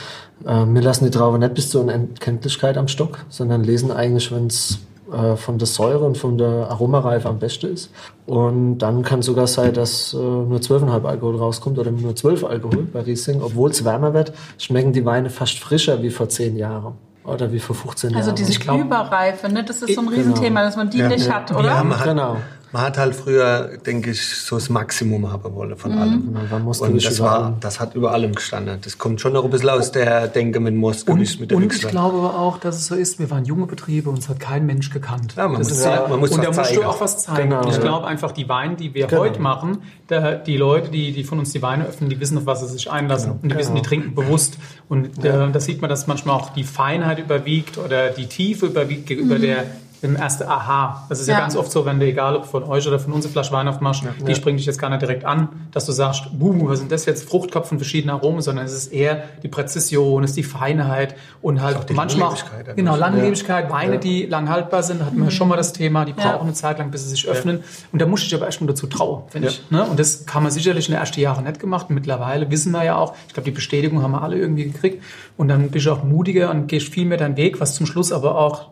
äh, 0.46 0.64
wir 0.66 0.80
lassen 0.80 1.04
die 1.04 1.10
Traube 1.10 1.38
nicht 1.38 1.52
bis 1.52 1.68
zur 1.68 1.84
Unkenntlichkeit 1.84 2.78
am 2.78 2.88
Stock, 2.88 3.18
sondern 3.28 3.64
lesen 3.64 3.90
eigentlich, 3.90 4.32
wenn 4.32 4.46
es 4.46 4.78
äh, 5.12 5.36
von 5.36 5.58
der 5.58 5.66
Säure 5.66 6.04
und 6.04 6.18
von 6.18 6.38
der 6.38 6.68
Aromareife 6.70 7.28
am 7.28 7.38
besten 7.38 7.72
ist. 7.72 7.90
Und 8.26 8.78
dann 8.78 9.02
kann 9.02 9.22
sogar 9.22 9.46
sein, 9.46 9.72
dass 9.74 10.14
äh, 10.14 10.16
nur 10.16 10.58
12,5 10.58 11.04
Alkohol 11.04 11.36
rauskommt 11.36 11.78
oder 11.78 11.90
nur 11.90 12.14
12 12.14 12.44
Alkohol 12.44 12.84
bei 12.92 13.00
Riesling. 13.00 13.40
Obwohl 13.42 13.70
es 13.70 13.84
wärmer 13.84 14.14
wird, 14.14 14.32
schmecken 14.58 14.92
die 14.92 15.04
Weine 15.04 15.30
fast 15.30 15.58
frischer 15.58 16.02
wie 16.02 16.10
vor 16.10 16.28
10 16.28 16.56
Jahren. 16.56 16.94
Oder 17.24 17.52
wie 17.52 17.58
vor 17.58 17.76
15 17.76 18.14
Also 18.14 18.28
Jahren. 18.28 18.36
diese 18.36 18.50
Ich 18.52 18.60
glaub- 18.60 18.80
Überreife, 18.80 19.48
ne? 19.50 19.62
das 19.62 19.82
ist 19.82 19.94
so 19.94 20.00
ein 20.00 20.06
Genau. 20.06 20.16
Riesenthema, 20.16 20.62
dass 20.62 20.76
man 20.76 20.88
die 20.88 21.02
nicht 21.02 21.30
hat, 21.30 21.50
oder? 21.54 21.64
Ja, 21.68 21.84
man, 21.84 21.98
hat, 21.98 22.06
Genau. 22.06 22.36
Man 22.72 22.82
hat 22.82 22.98
halt 22.98 23.14
früher, 23.14 23.78
denke 23.84 24.10
ich, 24.10 24.24
so 24.26 24.56
das 24.56 24.68
Maximum 24.70 25.30
haben 25.32 25.54
wollen 25.54 25.76
von 25.76 25.92
allem. 25.92 26.26
Genau, 26.32 26.40
man 26.50 26.62
musste 26.62 26.84
Und 26.84 26.94
nicht 26.94 27.06
das, 27.06 27.18
war, 27.20 27.44
allem. 27.44 27.54
das 27.60 27.80
hat 27.80 27.94
über 27.94 28.12
allem 28.12 28.34
gestanden. 28.34 28.78
Das 28.82 28.96
kommt 28.98 29.20
schon 29.20 29.32
noch 29.32 29.44
ein 29.44 29.50
bisschen 29.50 29.70
aus 29.70 29.90
der 29.92 30.28
Denke 30.28 30.60
mit 30.60 30.74
Moskowitz, 30.74 31.32
Und, 31.34 31.40
mit 31.40 31.50
der 31.50 31.56
und 31.58 31.72
ich 31.74 31.86
glaube 31.88 32.18
aber 32.18 32.38
auch, 32.38 32.58
dass 32.58 32.76
es 32.76 32.86
so 32.86 32.94
ist, 32.94 33.18
wir 33.18 33.30
waren 33.30 33.44
junge 33.44 33.66
Betriebe, 33.66 34.08
uns 34.10 34.28
hat 34.28 34.38
kein 34.40 34.66
Mensch 34.66 34.90
gekannt. 34.90 35.34
Ja, 35.36 35.48
man 35.48 35.58
das 35.60 35.70
muss 35.70 35.84
ja- 35.84 36.06
man 36.08 36.20
muss 36.20 36.30
und 36.30 36.42
da 36.44 36.48
musst 36.48 36.64
zeigen. 36.64 36.80
du 36.82 36.86
auch 36.88 37.00
was 37.00 37.18
zeigen. 37.24 37.50
Genau, 37.50 37.62
und 37.62 37.68
ich 37.68 37.74
ja. 37.76 37.80
glaube 37.82 38.06
einfach, 38.06 38.32
die 38.32 38.48
Weine, 38.48 38.76
die 38.76 38.94
wir 38.94 39.06
Genau. 39.08 39.22
heute 39.22 39.40
machen, 39.40 39.78
da, 40.06 40.34
die 40.36 40.56
Leute, 40.56 40.90
die, 40.90 41.12
die 41.12 41.24
von 41.24 41.38
uns 41.38 41.50
die 41.52 41.62
Weine 41.62 41.86
öffnen, 41.86 42.08
die 42.10 42.20
wissen, 42.20 42.38
auf 42.38 42.46
was 42.46 42.60
sie 42.60 42.68
sich 42.68 42.90
einlassen. 42.90 43.32
Und 43.42 43.50
die 43.50 43.56
wissen, 43.56 43.74
die 43.74 43.82
trinken 43.82 44.14
bewusst. 44.14 44.58
Und 44.88 45.24
äh, 45.24 45.50
da 45.52 45.60
sieht 45.60 45.80
man, 45.80 45.90
dass 45.90 46.06
manchmal 46.06 46.36
auch 46.36 46.50
die 46.50 46.64
Feinheit 46.64 47.18
überwiegt 47.18 47.78
oder 47.78 48.10
die 48.10 48.26
Tiefe 48.26 48.66
überwiegt 48.66 49.06
gegenüber 49.06 49.38
der 49.38 49.64
dem 50.02 50.16
erste 50.16 50.48
Aha. 50.48 51.04
Das 51.08 51.20
ist 51.20 51.26
ja. 51.28 51.34
Ja. 51.34 51.40
ganz 51.40 51.56
oft 51.56 51.70
so, 51.70 51.84
wenn 51.84 52.00
du, 52.00 52.06
egal 52.06 52.36
ob 52.36 52.46
von 52.46 52.64
euch 52.64 52.86
oder 52.88 52.98
von 52.98 53.12
uns 53.12 53.24
eine 53.24 53.32
Flasche 53.32 53.52
Wein 53.52 53.68
aufmachst, 53.68 54.02
die 54.26 54.34
springt 54.34 54.58
dich 54.58 54.66
jetzt 54.66 54.78
gar 54.78 54.88
nicht 54.90 55.02
direkt 55.02 55.24
an, 55.24 55.48
dass 55.72 55.84
du 55.86 55.92
sagst, 55.92 56.38
buh, 56.38 56.68
was 56.68 56.78
sind 56.78 56.90
das 56.90 57.06
jetzt? 57.06 57.28
Fruchtkopf 57.28 57.68
von 57.68 57.78
verschiedenen 57.78 58.14
Aromen, 58.16 58.40
sondern 58.40 58.64
es 58.64 58.72
ist 58.72 58.92
eher 58.92 59.24
die 59.42 59.48
Präzision, 59.48 60.24
es 60.24 60.30
ist 60.30 60.36
die 60.36 60.42
Feinheit 60.42 61.14
und 61.42 61.60
halt 61.62 61.76
auch 61.76 61.84
die 61.84 61.92
manchmal 61.94 62.28
Langlebigkeit 62.30 62.76
genau, 62.76 62.96
Langlebigkeit, 62.96 63.70
Weine, 63.70 63.98
die 63.98 64.26
lang 64.26 64.48
haltbar 64.48 64.82
sind, 64.82 65.04
hatten 65.04 65.22
wir 65.22 65.30
schon 65.30 65.48
mal 65.48 65.56
das 65.56 65.72
Thema, 65.72 66.04
die 66.04 66.12
brauchen 66.12 66.24
Ja. 66.24 66.40
eine 66.40 66.52
Zeit 66.54 66.78
lang, 66.78 66.90
bis 66.90 67.04
sie 67.04 67.10
sich 67.10 67.28
öffnen. 67.28 67.62
Und 67.92 68.00
da 68.00 68.06
musste 68.06 68.26
ich 68.26 68.34
aber 68.34 68.46
erst 68.46 68.60
mal 68.60 68.66
dazu 68.68 68.86
trauen, 68.86 69.24
finde 69.28 69.48
Ja. 69.48 69.52
ich. 69.54 69.70
Ne? 69.70 69.84
Und 69.84 69.98
das 70.00 70.26
kann 70.26 70.42
man 70.42 70.50
sicherlich 70.52 70.88
in 70.88 70.92
den 70.94 71.00
ersten 71.00 71.20
Jahren 71.20 71.44
nicht 71.44 71.60
gemacht. 71.60 71.86
Und 71.88 71.94
mittlerweile 71.94 72.50
wissen 72.50 72.72
wir 72.72 72.84
ja 72.84 72.96
auch, 72.96 73.14
ich 73.28 73.34
glaube, 73.34 73.44
die 73.50 73.54
Bestätigung 73.54 74.02
haben 74.02 74.12
wir 74.12 74.22
alle 74.22 74.36
irgendwie 74.38 74.64
gekriegt. 74.64 75.02
Und 75.36 75.48
dann 75.48 75.70
bist 75.70 75.86
du 75.86 75.92
auch 75.92 76.04
mutiger 76.04 76.50
und 76.50 76.66
gehst 76.68 76.88
viel 76.88 77.06
mehr 77.06 77.18
deinen 77.18 77.36
Weg, 77.36 77.60
was 77.60 77.74
zum 77.74 77.86
Schluss 77.86 78.12
aber 78.12 78.36
auch 78.36 78.68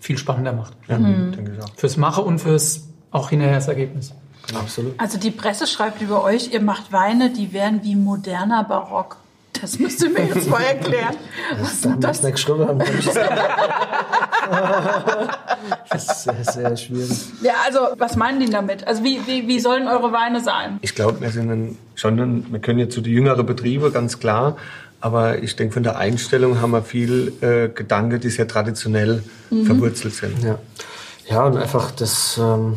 viel 0.00 0.16
spannender 0.18 0.52
macht. 0.52 0.63
Ja, 0.88 0.98
denke 0.98 1.52
ich 1.56 1.62
auch. 1.62 1.74
Fürs 1.76 1.96
Machen 1.96 2.24
und 2.24 2.38
fürs 2.38 2.88
auch 3.10 3.30
hinterher 3.30 3.56
das 3.56 3.68
Ergebnis. 3.68 4.12
Absolut. 4.54 4.98
Also 4.98 5.18
die 5.18 5.30
Presse 5.30 5.66
schreibt 5.66 6.02
über 6.02 6.22
euch, 6.22 6.52
ihr 6.52 6.60
macht 6.60 6.92
Weine, 6.92 7.30
die 7.30 7.52
wären 7.52 7.82
wie 7.82 7.96
moderner 7.96 8.64
Barock. 8.64 9.16
Das 9.64 9.78
müsst 9.78 10.02
ihr 10.02 10.10
mir 10.10 10.26
jetzt 10.26 10.46
mal 10.46 10.60
erklären. 10.60 11.16
Was 11.58 11.88
das? 11.98 12.18
es 12.18 12.22
nicht 12.22 12.32
geschrieben 12.34 12.68
haben. 12.68 12.78
kann 12.80 12.98
ich 12.98 13.04
sagen. 13.10 13.40
Das 15.88 16.04
ist 16.06 16.22
sehr, 16.24 16.44
sehr 16.44 16.76
schwierig. 16.76 17.18
Ja, 17.40 17.54
also 17.64 17.78
was 17.96 18.14
meinen 18.16 18.40
die 18.40 18.50
damit? 18.50 18.86
Also 18.86 19.02
wie, 19.02 19.26
wie, 19.26 19.48
wie 19.48 19.58
sollen 19.60 19.88
eure 19.88 20.12
Weine 20.12 20.42
sein? 20.42 20.78
Ich 20.82 20.94
glaube, 20.94 21.22
wir 21.22 21.30
sind 21.30 21.78
schon, 21.94 22.20
ein, 22.20 22.46
wir 22.50 22.58
können 22.58 22.78
jetzt 22.78 22.92
zu 22.94 23.00
die 23.00 23.12
jüngeren 23.12 23.46
Betriebe, 23.46 23.90
ganz 23.90 24.20
klar. 24.20 24.58
Aber 25.00 25.42
ich 25.42 25.56
denke, 25.56 25.72
von 25.72 25.82
der 25.82 25.96
Einstellung 25.96 26.60
haben 26.60 26.72
wir 26.72 26.82
viel 26.82 27.32
äh, 27.40 27.70
Gedanken, 27.70 28.20
die 28.20 28.28
sehr 28.28 28.46
traditionell 28.46 29.22
verwurzelt 29.64 30.12
sind. 30.12 30.42
Ja, 30.42 30.58
ja 31.26 31.42
und 31.46 31.56
einfach 31.56 31.90
das 31.90 32.36
ähm, 32.36 32.76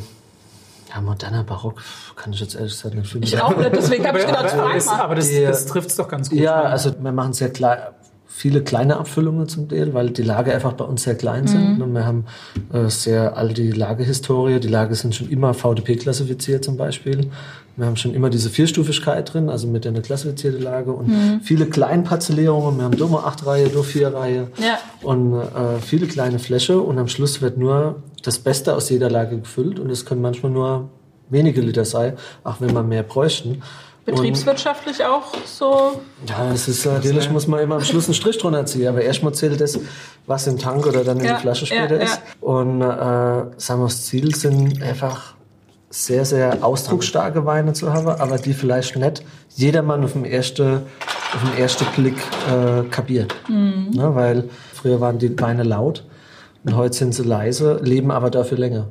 ja, 0.98 1.02
moderner 1.02 1.44
Barock 1.44 1.82
kann 2.16 2.34
ich 2.34 2.40
jetzt 2.40 2.56
ehrlich 2.56 2.72
gesagt 2.74 2.96
nicht 2.96 3.12
viel 3.12 3.24
Ich 3.24 3.42
auch 3.42 3.56
nicht, 3.56 3.76
deswegen 3.76 4.06
habe 4.08 4.20
ich 4.20 4.26
gedacht, 4.26 4.54
aber, 4.54 4.68
mal. 4.76 5.00
aber 5.02 5.16
das, 5.16 5.30
Die- 5.30 5.42
das 5.44 5.66
trifft 5.66 5.90
es 5.90 5.96
doch 5.96 6.08
ganz 6.08 6.30
gut. 6.30 6.40
Ja, 6.40 6.62
also 6.62 6.92
wir 7.00 7.12
machen 7.12 7.34
sehr 7.34 7.50
klein, 7.50 7.78
viele 8.26 8.62
kleine 8.64 8.98
Abfüllungen 8.98 9.48
zum 9.48 9.68
Teil, 9.70 9.94
weil 9.94 10.12
die 10.12 10.22
Lager 10.22 10.54
einfach 10.54 10.74
bei 10.74 10.86
uns 10.86 11.04
sehr 11.04 11.16
klein 11.16 11.48
sind. 11.48 11.82
Und 11.82 11.94
wir 11.94 12.06
haben 12.06 12.26
äh, 12.72 12.88
sehr 12.90 13.36
alte 13.36 13.64
Lagerhistorie. 13.64 14.60
Die 14.60 14.68
Lager 14.68 14.94
sind 14.96 15.16
schon 15.16 15.30
immer 15.30 15.54
VDP 15.56 15.96
klassifiziert 15.96 16.64
zum 16.64 16.78
Beispiel. 16.78 17.32
Wir 17.78 17.86
haben 17.86 17.96
schon 17.96 18.14
immer 18.16 18.30
diese 18.32 18.50
Vierstufigkeit 18.50 19.32
drin, 19.34 19.50
also 19.50 19.68
mit 19.68 19.86
einer 19.86 20.02
klassifizierten 20.02 20.62
Lage 20.62 20.92
und 20.92 21.42
viele 21.44 21.68
Kleinparzellierungen. 21.68 22.78
Wir 22.80 22.86
haben 22.86 22.98
Domo 22.98 23.20
8 23.20 23.46
Reihe, 23.46 23.70
Do 23.70 23.84
4 23.84 24.14
Reihe 24.16 24.48
Ja. 24.58 24.80
und 25.04 25.34
äh, 25.40 25.80
viele 25.82 26.08
kleine 26.08 26.40
Fläche 26.40 26.80
und 26.82 26.98
am 26.98 27.08
Schluss 27.08 27.42
wird 27.42 27.58
nur 27.58 28.02
das 28.24 28.40
Beste 28.40 28.76
aus 28.76 28.90
jeder 28.90 29.10
Lage 29.12 29.38
gefüllt 29.40 29.80
und 29.80 29.90
es 29.92 30.06
können 30.06 30.22
manchmal 30.22 30.52
nur 30.52 30.90
wenige 31.30 31.62
Liter 31.62 31.86
sein, 31.86 32.14
auch 32.44 32.56
wenn 32.62 32.74
wir 32.74 32.82
mehr 32.84 33.04
bräuchten. 33.04 33.62
Und- 34.08 34.16
Betriebswirtschaftlich 34.16 35.04
auch 35.04 35.34
so. 35.46 36.00
ja, 36.30 36.52
es 36.54 36.70
ist 36.70 36.86
natürlich, 36.86 37.30
muss 37.30 37.46
man 37.46 37.60
immer 37.60 37.76
am 37.76 37.84
Schluss 37.84 38.06
einen 38.06 38.14
Strich 38.14 38.38
drunter 38.38 38.66
ziehen. 38.66 38.88
Aber 38.88 39.02
erstmal 39.02 39.34
zählt 39.34 39.60
das, 39.60 39.78
was 40.26 40.48
im 40.48 40.58
Tank 40.58 40.88
oder 40.88 41.04
dann 41.04 41.18
in 41.20 41.26
Ja, 41.26 41.32
der 41.32 41.40
Flasche 41.42 41.66
später 41.66 41.98
ja. 41.98 42.04
ist. 42.04 42.22
Und 42.40 42.82
äh, 42.82 42.86
sagen 42.86 43.82
wir, 43.82 43.84
das 43.84 44.06
Ziel 44.06 44.34
sind 44.34 44.82
einfach 44.82 45.36
sehr, 45.98 46.26
sehr 46.26 46.64
ausdrucksstarke 46.64 47.46
Weine 47.46 47.74
zu 47.74 47.92
haben, 47.92 48.08
aber 48.08 48.38
die 48.38 48.54
vielleicht 48.54 48.96
nicht 48.96 49.24
jedermann 49.56 50.04
auf 50.04 50.14
den 50.14 50.26
ersten, 50.26 50.82
auf 51.34 51.42
den 51.44 51.58
ersten 51.60 51.86
Blick 51.96 52.16
äh, 52.52 52.84
kapiert. 52.90 53.34
Mhm. 53.50 53.90
Ne, 53.94 54.14
weil 54.14 54.50
früher 54.74 55.02
waren 55.02 55.18
die 55.18 55.38
Weine 55.40 55.64
laut 55.64 56.04
und 56.64 56.76
heute 56.76 56.96
sind 56.96 57.16
sie 57.16 57.24
leise, 57.24 57.80
leben 57.82 58.12
aber 58.12 58.30
dafür 58.30 58.60
länger. 58.60 58.88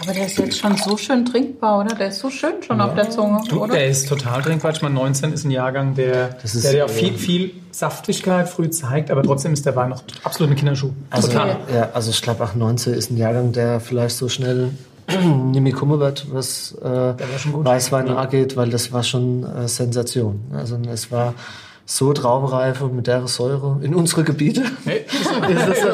Aber 0.00 0.12
der 0.12 0.26
ist 0.26 0.38
jetzt 0.38 0.58
schon 0.58 0.76
so 0.76 0.96
schön 0.96 1.24
trinkbar, 1.24 1.80
oder? 1.80 1.94
Der 1.94 2.08
ist 2.08 2.18
so 2.20 2.30
schön 2.30 2.62
schon 2.64 2.80
auf 2.80 2.94
der 2.94 3.10
Zunge, 3.10 3.40
Du, 3.48 3.62
oder? 3.62 3.74
der 3.74 3.86
ist 3.86 4.08
total 4.08 4.42
trinkbar. 4.42 4.72
Ich 4.72 4.82
meine, 4.82 4.94
19 4.94 5.32
ist 5.32 5.44
ein 5.44 5.50
Jahrgang, 5.50 5.94
der, 5.94 6.30
Das 6.40 6.54
ist, 6.54 6.64
der, 6.64 6.72
der 6.72 6.84
auch 6.84 6.90
äh, 6.90 6.92
viel, 6.92 7.14
viel 7.14 7.50
Saftigkeit 7.72 8.48
früh 8.48 8.70
zeigt, 8.70 9.10
aber 9.10 9.22
trotzdem 9.22 9.52
ist 9.52 9.66
der 9.66 9.74
Wein 9.74 9.90
noch 9.90 10.02
absolut 10.22 10.52
ein 10.52 10.56
Kinderschuh. 10.56 10.90
Also, 11.10 11.28
Total. 11.28 11.56
ja, 11.72 11.88
also 11.94 12.10
ich 12.10 12.22
glaube, 12.22 12.42
98 12.44 12.96
ist 12.96 13.10
ein 13.10 13.16
Jahrgang, 13.16 13.52
der 13.52 13.80
vielleicht 13.80 14.16
so 14.16 14.28
schnell 14.28 14.70
kommen 15.72 16.00
wird, 16.00 16.26
was 16.32 16.72
äh. 16.82 17.14
Weißwein 17.52 18.08
angeht, 18.08 18.56
weil 18.56 18.70
das 18.70 18.92
war 18.92 19.02
schon 19.02 19.44
äh, 19.44 19.68
Sensation. 19.68 20.40
Also 20.52 20.78
es 20.90 21.10
war 21.10 21.34
so 21.86 22.14
Traubenreife 22.14 22.86
mit 22.88 23.06
der 23.06 23.26
Säure 23.28 23.78
in 23.82 23.94
unsere 23.94 24.24
Gebiete. 24.24 24.62
Nee, 24.86 25.04
ist, 25.06 25.14
ist, 25.68 25.84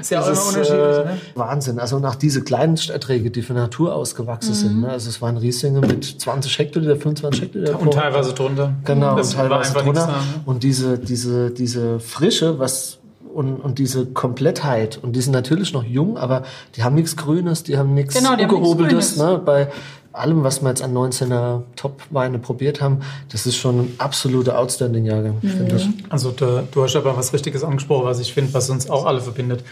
ist 0.00 0.10
ja 0.10 0.20
auch 0.20 0.26
Das 0.28 0.38
immer 0.38 0.48
unterschiedlich. 0.48 0.98
äh, 0.98 1.04
Ne? 1.04 1.20
Wahnsinn. 1.34 1.78
Also 1.80 1.98
nach 1.98 2.14
diese 2.14 2.42
kleinen 2.44 2.78
Erträge, 2.88 3.30
die 3.32 3.42
von 3.42 3.56
Natur 3.56 3.94
ausgewachsen 3.94 4.54
sind. 4.54 4.80
Ne? 4.82 4.90
Also 4.90 5.08
es 5.08 5.20
waren 5.20 5.36
Rieslinge 5.36 5.80
mit 5.80 6.04
20 6.04 6.56
Hektoliter, 6.58 6.94
25 6.96 7.42
Hektoliter. 7.42 7.80
Und 7.80 7.92
teilweise 7.94 8.32
drunter. 8.32 8.74
Genau, 8.84 9.16
das 9.16 9.30
und 9.34 9.40
teilweise 9.40 9.72
drunter. 9.74 10.06
da, 10.06 10.06
ne? 10.06 10.14
Und 10.46 10.62
diese, 10.62 10.98
diese, 10.98 11.50
diese 11.50 11.98
Frische, 11.98 12.58
was 12.60 12.98
und, 13.34 13.56
und 13.56 13.78
diese 13.78 14.06
Komplettheit, 14.06 14.98
und 15.02 15.14
die 15.16 15.20
sind 15.20 15.32
natürlich 15.32 15.72
noch 15.72 15.84
jung, 15.84 16.16
aber 16.16 16.44
die 16.76 16.82
haben 16.84 16.94
nichts 16.94 17.16
Grünes, 17.16 17.62
die 17.62 17.76
haben 17.76 17.94
nichts 17.94 18.14
Genau, 18.14 18.32
Ungehobeltes. 18.32 19.16
Ne? 19.16 19.40
Bei 19.44 19.68
allem, 20.12 20.44
was 20.44 20.62
wir 20.62 20.68
jetzt 20.68 20.82
an 20.82 20.94
19er 20.94 21.62
Top-Weine 21.74 22.38
probiert 22.38 22.80
haben, 22.80 23.00
das 23.32 23.46
ist 23.46 23.56
schon 23.56 23.80
ein 23.80 23.94
absoluter 23.98 24.58
Outstanding-Jahrgang, 24.58 25.38
Mhm. 25.42 25.48
finde 25.48 25.76
ich. 25.76 25.88
Also 26.08 26.30
du, 26.30 26.66
du 26.70 26.82
hast 26.84 26.94
aber 26.94 27.16
was 27.16 27.32
Richtiges 27.32 27.64
angesprochen, 27.64 28.04
was 28.06 28.20
ich 28.20 28.32
finde, 28.32 28.54
was 28.54 28.70
uns 28.70 28.88
auch 28.88 29.06
alle 29.06 29.20
verbindet. 29.20 29.64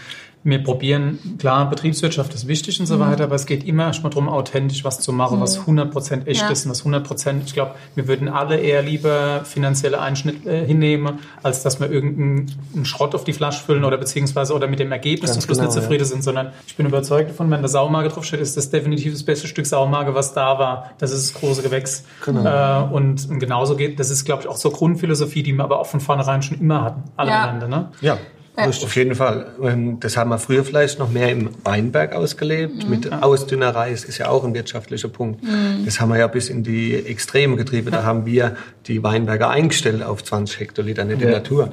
Wir 0.45 0.61
probieren, 0.61 1.19
klar, 1.39 1.69
Betriebswirtschaft 1.69 2.33
ist 2.33 2.47
wichtig 2.49 2.77
und 2.81 2.85
so 2.85 2.99
weiter, 2.99 3.23
aber 3.23 3.35
es 3.35 3.45
geht 3.45 3.63
immer 3.63 3.85
erstmal 3.85 4.09
darum, 4.09 4.27
authentisch 4.27 4.83
was 4.83 4.99
zu 4.99 5.13
machen, 5.13 5.39
was 5.39 5.65
100% 5.65 6.27
echt 6.27 6.41
Ja. 6.41 6.49
ist 6.49 6.65
und 6.65 6.71
was 6.71 6.83
100%, 6.83 7.43
ich 7.45 7.53
glaube, 7.53 7.75
wir 7.95 8.09
würden 8.09 8.27
alle 8.27 8.57
eher 8.59 8.81
lieber 8.81 9.45
finanzielle 9.45 10.01
Einschnitt 10.01 10.45
äh, 10.45 10.65
hinnehmen, 10.65 11.19
als 11.43 11.63
dass 11.63 11.79
wir 11.79 11.89
irgendeinen 11.89 12.51
einen 12.75 12.83
Schrott 12.83 13.15
auf 13.15 13.23
die 13.23 13.31
Flasche 13.31 13.63
füllen 13.63 13.85
oder 13.85 13.97
beziehungsweise 13.97 14.53
oder 14.53 14.67
mit 14.67 14.79
dem 14.79 14.91
Ergebnis 14.91 15.31
Ganz 15.31 15.39
zum 15.39 15.47
Schluss 15.47 15.59
genau, 15.59 15.69
nicht 15.71 15.81
zufrieden 15.81 16.03
sind, 16.05 16.23
sondern 16.23 16.51
ich 16.67 16.75
bin 16.75 16.85
überzeugt 16.85 17.29
davon, 17.29 17.49
wenn 17.49 17.61
der 17.61 17.69
Saumarke 17.69 18.09
draufsteht, 18.09 18.41
ist 18.41 18.57
das 18.57 18.69
definitiv 18.69 19.13
das 19.13 19.23
beste 19.23 19.47
Stück 19.47 19.65
Saumarke, 19.65 20.13
was 20.13 20.33
da 20.33 20.59
war. 20.59 20.91
Das 20.97 21.11
ist 21.13 21.33
das 21.33 21.41
große 21.41 21.61
Gewächs. 21.61 22.03
Genau. 22.25 22.43
Äh, 22.45 22.93
und, 22.93 23.29
und 23.29 23.39
genauso 23.39 23.77
geht, 23.77 23.97
das 23.97 24.09
ist, 24.09 24.25
glaube 24.25 24.41
ich, 24.41 24.49
auch 24.49 24.57
so 24.57 24.71
Grundphilosophie, 24.71 25.41
die 25.41 25.53
wir 25.53 25.63
aber 25.63 25.79
auch 25.79 25.87
von 25.87 26.01
vornherein 26.01 26.41
schon 26.41 26.59
immer 26.59 26.81
hatten. 26.83 27.03
Alle 27.15 27.29
Ja. 27.31 27.37
miteinander, 27.45 27.67
ne? 27.69 27.91
Ja, 28.01 28.17
Ja. 28.55 28.67
auf 28.67 28.95
jeden 28.95 29.15
Fall. 29.15 29.47
Ähm, 29.63 29.99
Das 29.99 30.15
haben 30.15 30.29
wir 30.29 30.37
früher 30.37 30.63
vielleicht 30.63 30.99
noch 30.99 31.09
mehr 31.09 31.31
im 31.31 31.49
Weinberg 31.63 32.13
ausgelebt. 32.13 32.87
Mit 32.87 33.11
Ausdünnerei, 33.11 33.91
es 33.91 34.03
ist 34.05 34.19
ja 34.19 34.29
auch 34.29 34.43
ein 34.43 34.53
wirtschaftlicher 34.53 35.07
Punkt. 35.07 35.43
Das 35.85 35.99
haben 35.99 36.09
wir 36.09 36.19
ja 36.19 36.27
bis 36.27 36.49
in 36.49 36.63
die 36.63 36.93
Extreme 36.93 37.55
getrieben. 37.55 37.89
Da 37.91 38.03
haben 38.03 38.25
wir 38.27 38.55
die 38.85 39.01
Weinberge 39.01 39.47
eingestellt 39.47 40.03
auf 40.03 40.23
20 40.23 40.59
Hektoliter, 40.59 41.03
nicht 41.03 41.21
in 41.21 41.31
Natur. 41.31 41.71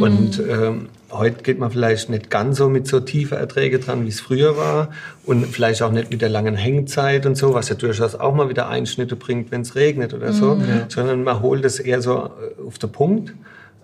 Und 0.00 0.40
ähm, 0.48 0.88
heute 1.10 1.42
geht 1.42 1.58
man 1.58 1.70
vielleicht 1.70 2.08
nicht 2.08 2.30
ganz 2.30 2.56
so 2.56 2.68
mit 2.70 2.86
so 2.86 3.00
tiefer 3.00 3.36
Erträge 3.36 3.78
dran, 3.78 4.04
wie 4.04 4.08
es 4.08 4.20
früher 4.20 4.56
war. 4.56 4.88
Und 5.26 5.46
vielleicht 5.46 5.82
auch 5.82 5.92
nicht 5.92 6.10
mit 6.10 6.22
der 6.22 6.30
langen 6.30 6.54
Hängzeit 6.54 7.26
und 7.26 7.36
so, 7.36 7.52
was 7.52 7.68
ja 7.68 7.74
durchaus 7.74 8.14
auch 8.14 8.34
mal 8.34 8.48
wieder 8.48 8.68
Einschnitte 8.68 9.14
bringt, 9.16 9.50
wenn 9.50 9.60
es 9.60 9.74
regnet 9.74 10.14
oder 10.14 10.32
so. 10.32 10.56
Sondern 10.88 11.22
man 11.22 11.42
holt 11.42 11.64
es 11.66 11.80
eher 11.80 12.00
so 12.00 12.30
äh, 12.58 12.66
auf 12.66 12.78
den 12.78 12.90
Punkt. 12.90 13.34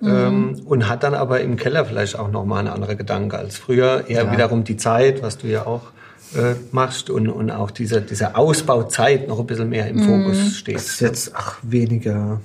Ähm, 0.02 0.62
und 0.64 0.88
hat 0.88 1.02
dann 1.02 1.14
aber 1.14 1.40
im 1.40 1.56
Keller 1.56 1.84
vielleicht 1.84 2.18
auch 2.18 2.30
nochmal 2.30 2.60
einen 2.60 2.68
anderen 2.68 2.96
Gedanke 2.96 3.36
als 3.36 3.58
früher. 3.58 4.04
Eher 4.08 4.32
wiederum 4.32 4.64
die 4.64 4.76
Zeit, 4.76 5.22
was 5.22 5.36
du 5.36 5.46
ja 5.46 5.66
auch 5.66 5.82
äh, 6.34 6.54
machst 6.72 7.10
und, 7.10 7.28
und 7.28 7.50
auch 7.50 7.70
diese, 7.70 8.00
diese 8.00 8.36
Ausbauzeit 8.36 9.28
noch 9.28 9.38
ein 9.38 9.46
bisschen 9.46 9.68
mehr 9.68 9.88
im 9.88 9.98
Fokus 10.00 10.56
steht. 10.56 10.76
Das 10.76 10.86
ist 10.86 11.00
jetzt 11.00 11.32
ach, 11.34 11.58
weniger, 11.62 12.40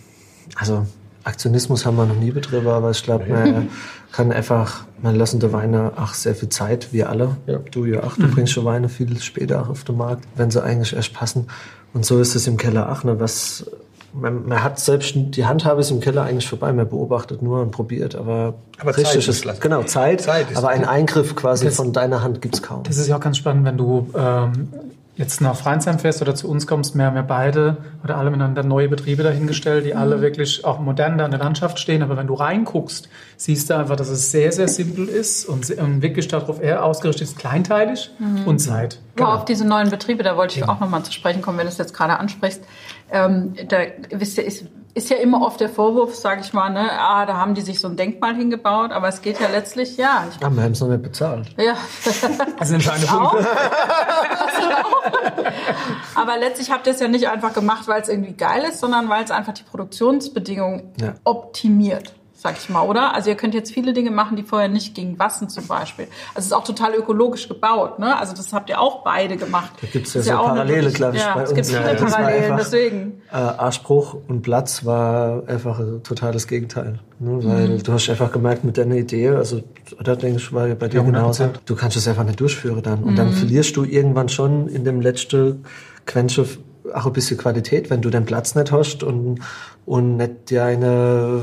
also 0.55 0.85
Aktionismus 1.23 1.85
haben 1.85 1.95
wir 1.97 2.05
noch 2.05 2.15
nie 2.15 2.31
betrieben, 2.31 2.67
aber 2.67 2.91
ich 2.91 3.03
glaube, 3.03 3.25
man 3.27 3.69
kann 4.11 4.31
einfach, 4.31 4.85
man 5.01 5.15
lassen 5.15 5.39
die 5.39 5.51
Weine 5.51 5.93
auch 5.97 6.13
sehr 6.13 6.35
viel 6.35 6.49
Zeit, 6.49 6.93
wir 6.93 7.09
alle. 7.09 7.37
Ja. 7.47 7.59
Du 7.71 7.85
ja 7.85 8.03
auch, 8.03 8.15
du 8.15 8.27
bringst 8.27 8.53
schon 8.53 8.65
Weine 8.65 8.89
viel 8.89 9.19
später 9.19 9.61
auch 9.61 9.69
auf 9.69 9.83
den 9.83 9.97
Markt, 9.97 10.25
wenn 10.35 10.51
sie 10.51 10.63
eigentlich 10.63 10.95
erst 10.95 11.13
passen. 11.13 11.47
Und 11.93 12.05
so 12.05 12.19
ist 12.19 12.35
es 12.35 12.45
im 12.47 12.57
Keller 12.57 12.91
auch, 12.91 13.03
ne, 13.03 13.19
was, 13.19 13.65
man, 14.15 14.47
man 14.47 14.63
hat 14.63 14.79
selbst 14.79 15.13
die 15.15 15.45
Handhabe 15.45 15.81
ist 15.81 15.91
im 15.91 15.99
Keller 15.99 16.23
eigentlich 16.23 16.47
vorbei, 16.47 16.71
man 16.73 16.87
beobachtet 16.87 17.41
nur 17.41 17.61
und 17.61 17.71
probiert, 17.71 18.15
aber, 18.15 18.55
Aber 18.79 18.93
Zeit 18.93 19.05
richtig 19.15 19.27
ist, 19.27 19.61
genau, 19.61 19.83
Zeit, 19.83 20.21
Zeit 20.21 20.51
ist 20.51 20.57
aber 20.57 20.69
ein. 20.69 20.85
Eingriff 20.85 21.35
quasi 21.35 21.65
Das- 21.65 21.75
von 21.75 21.93
deiner 21.93 22.21
Hand 22.23 22.41
gibt's 22.41 22.61
kaum. 22.61 22.83
Das 22.83 22.97
ist 22.97 23.07
ja 23.07 23.17
auch 23.17 23.19
ganz 23.21 23.37
spannend, 23.37 23.65
wenn 23.65 23.77
du 23.77 24.09
ähm, 24.17 24.69
jetzt 25.15 25.39
nach 25.39 25.55
Freinsheim 25.55 25.99
fährst 25.99 26.21
oder 26.21 26.35
zu 26.35 26.49
uns 26.49 26.67
kommst. 26.67 26.95
Wir 26.95 27.05
haben 27.05 27.15
ja 27.15 27.21
beide 27.21 27.77
oder 28.03 28.17
alle 28.17 28.29
miteinander 28.29 28.63
neue 28.63 28.89
Betriebe 28.89 29.23
dahingestellt, 29.23 29.85
die 29.85 29.95
alle 29.95 30.21
wirklich 30.21 30.65
auch 30.65 30.79
modern 30.79 31.17
da 31.17 31.25
in 31.25 31.31
der 31.31 31.39
Landschaft 31.39 31.79
stehen. 31.79 32.03
Aber 32.03 32.17
wenn 32.17 32.27
du 32.27 32.33
reinguckst, 32.33 33.09
siehst 33.37 33.69
du 33.69 33.77
einfach, 33.77 33.95
dass 33.95 34.09
es 34.09 34.31
sehr, 34.31 34.51
sehr 34.51 34.67
simpel 34.67 35.07
ist 35.07 35.45
und, 35.45 35.69
wirklich 36.01 36.27
darauf 36.27 36.61
eher 36.61 36.83
ausgerichtet 36.83 37.29
ist, 37.29 37.37
kleinteilig 37.37 38.11
und 38.45 38.59
Zeit. 38.59 38.99
Aber 39.17 39.35
auf 39.35 39.45
diese 39.45 39.65
neuen 39.65 39.89
Betriebe, 39.89 40.23
da 40.23 40.35
wollte 40.35 40.59
ich 40.59 40.67
auch 40.67 40.79
nochmal 40.79 41.03
zu 41.03 41.13
sprechen 41.13 41.41
kommen, 41.41 41.57
wenn 41.57 41.65
du 41.65 41.71
es 41.71 41.77
jetzt 41.77 41.93
gerade 41.93 42.19
ansprichst. 42.19 42.61
Ähm, 43.11 43.53
da 43.69 43.77
ihr, 44.37 44.45
ist, 44.45 44.65
ist 44.95 45.09
ja 45.09 45.17
immer 45.17 45.41
oft 45.41 45.59
der 45.59 45.67
Vorwurf, 45.69 46.15
sage 46.15 46.39
ich 46.41 46.53
mal, 46.53 46.69
ne, 46.69 46.89
ah, 46.89 47.25
da 47.25 47.35
haben 47.35 47.53
die 47.53 47.61
sich 47.61 47.81
so 47.81 47.89
ein 47.89 47.97
Denkmal 47.97 48.33
hingebaut, 48.33 48.91
aber 48.91 49.09
es 49.09 49.21
geht 49.21 49.39
ja 49.41 49.49
letztlich, 49.49 49.97
ja, 49.97 50.23
ich, 50.29 50.43
Ah, 50.43 50.49
wir 50.49 50.63
haben 50.63 50.71
es 50.71 50.79
noch 50.79 50.87
nicht 50.87 51.03
bezahlt. 51.03 51.53
ja, 51.57 51.73
Das 52.57 52.69
sind 52.69 52.75
entscheidende. 52.75 53.07
Punkte. 53.07 53.45
aber 56.15 56.37
letztlich 56.37 56.71
habt 56.71 56.87
ihr 56.87 56.93
es 56.93 56.99
ja 56.99 57.07
nicht 57.07 57.27
einfach 57.27 57.53
gemacht, 57.53 57.87
weil 57.87 58.01
es 58.01 58.09
irgendwie 58.09 58.33
geil 58.33 58.63
ist, 58.69 58.79
sondern 58.79 59.09
weil 59.09 59.23
es 59.23 59.31
einfach 59.31 59.53
die 59.53 59.63
Produktionsbedingungen 59.63 60.93
Ja. 60.99 61.13
optimiert. 61.23 62.13
Sag 62.45 62.57
ich 62.59 62.69
mal, 62.69 62.83
oder? 62.83 63.15
Also 63.15 63.31
ihr 63.31 63.35
könnt 63.35 63.55
jetzt 63.55 63.73
viele 63.73 63.91
Dinge 63.91 64.11
machen, 64.11 64.37
die 64.37 64.43
vorher 64.43 64.67
nicht 64.69 64.93
gingen. 64.93 65.17
Wassen 65.17 65.49
zum 65.49 65.65
Beispiel. 65.65 66.05
Also 66.35 66.41
es 66.41 66.45
ist 66.45 66.53
auch 66.53 66.63
total 66.63 66.93
ökologisch 66.93 67.47
gebaut, 67.47 67.97
ne? 67.97 68.15
Also 68.19 68.35
das 68.35 68.53
habt 68.53 68.69
ihr 68.69 68.79
auch 68.79 69.03
beide 69.03 69.35
gemacht. 69.35 69.71
Da 69.81 69.87
gibt's 69.91 70.13
ja 70.13 70.19
Ist 70.21 70.27
so 70.27 70.33
auch 70.33 70.49
eine 70.49 70.59
Parallele, 70.59 70.91
glaube 70.91 71.15
ich, 71.15 71.23
Ja, 71.23 71.33
bei 71.33 71.41
es 71.41 71.49
gibt 71.49 71.57
uns. 71.61 71.69
viele 71.71 71.81
Ja, 71.87 71.93
das 71.93 72.01
war 72.03 72.09
Parallelen, 72.11 72.43
einfach- 72.43 72.57
deswegen. 72.59 73.21
Äh, 73.31 73.35
Anspruch 73.37 74.15
und 74.27 74.43
Platz 74.43 74.85
war 74.85 75.41
einfach 75.47 75.79
ein 75.79 76.03
totales 76.03 76.45
Gegenteil. 76.47 76.99
Ne? 77.17 77.39
Weil 77.43 77.67
Mhm. 77.69 77.81
du 77.83 77.93
hast 77.93 78.07
einfach 78.11 78.31
gemerkt 78.31 78.63
mit 78.63 78.77
deiner 78.77 78.93
Idee, 78.95 79.29
also 79.29 79.63
oder 79.99 80.15
denke 80.15 80.37
ich, 80.37 80.53
war 80.53 80.67
ja 80.67 80.75
bei 80.75 80.87
dir 80.87 80.97
Ja, 80.99 81.03
genauso, 81.03 81.45
100%. 81.45 81.61
du 81.65 81.75
kannst 81.75 81.97
es 81.97 82.07
einfach 82.07 82.25
nicht 82.25 82.39
durchführen 82.39 82.83
dann. 82.83 83.01
Und 83.03 83.13
Mhm. 83.13 83.15
dann 83.15 83.31
verlierst 83.33 83.75
du 83.75 83.85
irgendwann 83.85 84.29
schon 84.29 84.67
in 84.67 84.83
dem 84.85 85.01
letzten 85.01 85.65
Quäntchen 86.05 86.45
auch 86.93 87.07
ein 87.07 87.13
bisschen 87.13 87.39
Qualität, 87.39 87.89
wenn 87.89 88.01
du 88.03 88.11
den 88.11 88.25
Platz 88.25 88.53
nicht 88.53 88.71
hast 88.71 89.01
und, 89.01 89.39
und 89.87 90.17
nicht 90.17 90.51
deine 90.51 91.41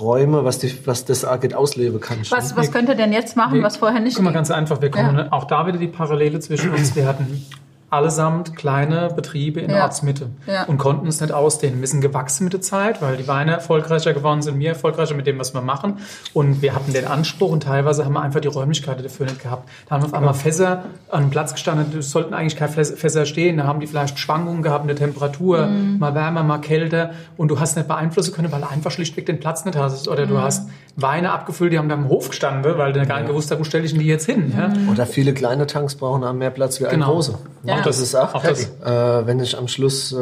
Träume, 0.00 0.44
was, 0.46 0.58
die, 0.58 0.74
was 0.86 1.04
das 1.04 1.26
angeht, 1.26 1.54
ausleben 1.54 2.00
kannst. 2.00 2.32
Was, 2.32 2.56
was 2.56 2.72
könnt 2.72 2.88
ihr 2.88 2.94
denn 2.94 3.12
jetzt 3.12 3.36
machen, 3.36 3.56
Wir- 3.56 3.62
was 3.62 3.76
vorher 3.76 4.00
nicht 4.00 4.14
Guck 4.16 4.24
mal, 4.24 4.32
ganz 4.32 4.50
einfach. 4.50 4.80
Wir 4.80 4.90
kommen 4.90 5.18
Ja. 5.18 5.26
auch 5.30 5.44
da 5.44 5.66
wieder 5.66 5.76
die 5.76 5.88
Parallele 5.88 6.40
zwischen 6.40 6.70
uns. 6.70 6.96
Wir 6.96 7.06
hatten 7.06 7.44
allesamt 7.90 8.56
kleine 8.56 9.08
Betriebe 9.14 9.60
in 9.60 9.68
der 9.68 9.78
Ja. 9.78 9.84
Ortsmitte 9.84 10.30
Ja. 10.46 10.64
und 10.64 10.78
konnten 10.78 11.06
es 11.08 11.20
nicht 11.20 11.32
ausdehnen. 11.32 11.80
Wir 11.80 11.88
sind 11.88 12.00
gewachsen 12.00 12.44
mit 12.44 12.52
der 12.52 12.60
Zeit, 12.60 13.02
weil 13.02 13.16
die 13.16 13.26
Weine 13.26 13.52
erfolgreicher 13.52 14.12
geworden 14.12 14.42
sind, 14.42 14.58
wir 14.60 14.70
erfolgreicher 14.70 15.14
mit 15.14 15.26
dem, 15.26 15.38
was 15.38 15.54
wir 15.54 15.60
machen. 15.60 15.98
Und 16.32 16.62
wir 16.62 16.74
hatten 16.74 16.92
den 16.92 17.06
Anspruch 17.06 17.50
und 17.50 17.64
teilweise 17.64 18.04
haben 18.04 18.12
wir 18.14 18.22
einfach 18.22 18.40
die 18.40 18.48
Räumlichkeiten 18.48 19.02
dafür 19.02 19.26
nicht 19.26 19.42
gehabt. 19.42 19.68
Da 19.88 19.96
haben 19.96 20.02
wir 20.02 20.06
auf 20.06 20.14
einmal 20.14 20.34
Fässer 20.34 20.84
an 21.10 21.22
einem 21.22 21.30
Platz 21.30 21.52
gestanden, 21.52 21.98
es 21.98 22.10
sollten 22.10 22.32
eigentlich 22.32 22.56
keine 22.56 22.72
Fäs- 22.72 22.94
Fässer 22.96 23.26
stehen. 23.26 23.56
Da 23.56 23.64
haben 23.64 23.80
die 23.80 23.86
vielleicht 23.86 24.18
Schwankungen 24.18 24.62
gehabt 24.62 24.82
in 24.82 24.88
der 24.88 24.96
Temperatur, 24.96 25.66
Mhm. 25.66 25.98
mal 25.98 26.14
wärmer, 26.14 26.42
mal 26.44 26.58
kälter. 26.58 27.10
Und 27.36 27.48
du 27.48 27.58
hast 27.58 27.76
nicht 27.76 27.88
beeinflussen 27.88 28.32
können, 28.34 28.52
weil 28.52 28.60
du 28.60 28.70
einfach 28.70 28.90
schlichtweg 28.92 29.26
den 29.26 29.40
Platz 29.40 29.64
nicht 29.64 29.76
hast. 29.76 30.06
Oder 30.08 30.26
Mhm. 30.26 30.30
du 30.30 30.38
hast 30.40 30.68
Weine 30.96 31.32
abgefüllt, 31.32 31.72
die 31.72 31.78
haben 31.78 31.88
da 31.88 31.94
im 31.94 32.08
Hof 32.08 32.28
gestanden, 32.28 32.76
weil 32.76 32.92
du 32.92 33.04
gar 33.06 33.18
nicht 33.18 33.28
gewusst 33.28 33.50
hast, 33.50 33.58
wo 33.58 33.64
stelle 33.64 33.84
ich 33.84 33.92
denn 33.92 34.00
die 34.00 34.06
jetzt 34.06 34.26
hin. 34.26 34.52
Ja? 34.56 34.72
Oder 34.92 35.06
viele 35.06 35.32
kleine 35.32 35.66
Tanks 35.66 35.94
brauchen 35.94 36.22
auch 36.24 36.32
mehr 36.32 36.50
Platz 36.50 36.80
wie 36.80 36.86
ein 36.86 36.90
Genau. 36.92 37.12
große. 37.14 37.38
Ja. 37.62 37.79
Auch 37.80 37.84
das 37.84 37.98
ist 37.98 38.14
auch, 38.14 38.34
Auch 38.34 38.42
das. 38.42 38.62
Äh, 38.64 39.26
wenn 39.26 39.40
ich 39.40 39.56
am 39.58 39.68
Schluss 39.68 40.12
äh, 40.12 40.16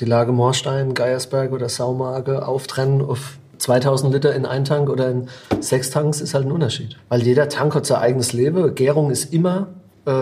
die 0.00 0.04
Lage 0.04 0.32
Moorstein, 0.32 0.94
Geiersberg 0.94 1.52
oder 1.52 1.68
Saumage 1.68 2.46
auftrennen 2.46 3.02
auf 3.02 3.34
2000 3.58 4.12
Liter 4.12 4.34
in 4.34 4.44
einen 4.44 4.64
Tank 4.64 4.88
oder 4.90 5.08
in 5.10 5.28
sechs 5.60 5.90
Tanks, 5.90 6.20
ist 6.20 6.34
halt 6.34 6.46
ein 6.46 6.52
Unterschied. 6.52 6.96
Weil 7.08 7.22
jeder 7.22 7.48
Tank 7.48 7.74
hat 7.74 7.86
sein 7.86 7.98
eigenes 8.00 8.32
Leben. 8.32 8.74
Gärung 8.74 9.10
ist 9.10 9.32
immer 9.32 9.68
äh, 10.04 10.12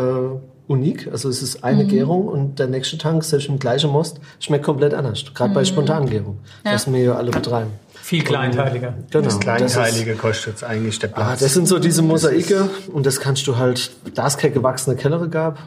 unik. 0.67 1.09
Also 1.11 1.29
es 1.29 1.43
ist 1.43 1.65
eine 1.65 1.85
Gärung 1.87 2.29
und 2.29 2.59
der 2.59 2.67
nächste 2.69 2.99
Tank, 2.99 3.25
selbst 3.25 3.49
im 3.49 3.59
gleichen 3.59 3.91
Most, 3.91 4.21
schmeckt 4.39 4.65
komplett 4.65 4.95
anders. 4.95 5.25
Gerade 5.35 5.55
bei 5.55 5.65
Spontangärung, 5.65 6.39
das 6.65 6.93
wir 6.93 7.01
ja 7.03 7.15
alle 7.15 7.31
betreiben. 7.31 7.71
Viel 7.95 8.23
kleinteiliger. 8.25 8.95
Genau. 9.11 9.25
Das 9.25 9.35
ist- 9.35 9.41
Kleinteilige 9.41 10.15
kostet 10.17 10.57
es 10.57 10.63
eigentlich 10.65 10.99
der 10.99 11.11
Ah, 11.11 11.25
Platz. 11.25 11.41
das 11.41 11.55
sind 11.55 11.67
so 11.69 11.79
diese 11.79 12.03
Mosaike 12.03 12.69
und 12.93 13.07
das 13.07 13.21
kannst 13.21 13.47
du 13.47 13.57
halt, 13.57 13.91
da 14.15 14.27
es 14.27 14.37
keine 14.37 14.53
gewachsene 14.55 14.97
Kellere 14.97 15.29
gab, 15.29 15.59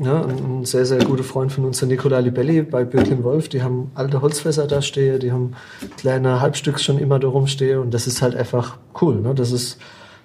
ja, 0.00 0.22
ein 0.22 0.60
ein 0.60 0.64
sehr, 0.64 0.86
sehr 0.86 1.04
guter 1.04 1.22
Freund 1.24 1.52
von 1.52 1.64
uns, 1.66 1.78
der 1.78 1.88
Nicola 1.88 2.18
Libelli 2.18 2.62
bei 2.62 2.84
Böklin 2.84 3.22
Wolf, 3.22 3.48
die 3.48 3.62
haben 3.62 3.90
alte 3.94 4.22
Holzfässer 4.22 4.66
da 4.66 4.80
stehen, 4.82 5.20
die 5.20 5.30
haben 5.30 5.54
kleine 5.98 6.40
Halbstücks 6.40 6.82
schon 6.82 6.98
immer 6.98 7.18
da 7.18 7.28
rumstehen 7.28 7.78
und 7.80 7.92
das 7.92 8.06
ist 8.06 8.22
halt 8.22 8.34
einfach 8.34 8.78
cool, 9.00 9.16
ne? 9.20 9.34
das 9.34 9.52
ist 9.52 9.78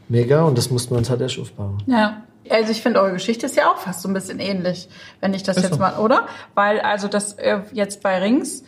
mega 0.07 0.43
und 0.43 0.57
das 0.57 0.69
mussten 0.71 0.93
wir 0.93 0.97
uns 0.97 1.09
halt 1.09 1.21
erst 1.21 1.39
aufbauen. 1.39 1.83
Ja. 1.87 2.23
Also 2.47 2.71
ich 2.71 2.83
finde, 2.83 3.01
eure 3.01 3.13
Geschichte 3.13 3.47
ist 3.47 3.55
ja 3.55 3.71
auch 3.71 3.77
fast 3.77 4.03
so 4.03 4.07
ein 4.07 4.13
bisschen 4.13 4.39
ähnlich, 4.39 4.87
wenn 5.19 5.33
ich 5.33 5.41
das 5.41 5.57
Ist 5.57 5.63
jetzt 5.63 5.73
so. 5.73 5.79
mal, 5.79 5.97
oder? 5.97 6.27
Weil 6.53 6.79
also 6.79 7.07
das 7.07 7.33
äh, 7.33 7.61
jetzt 7.73 8.03
bei 8.03 8.19
Rings 8.19 8.63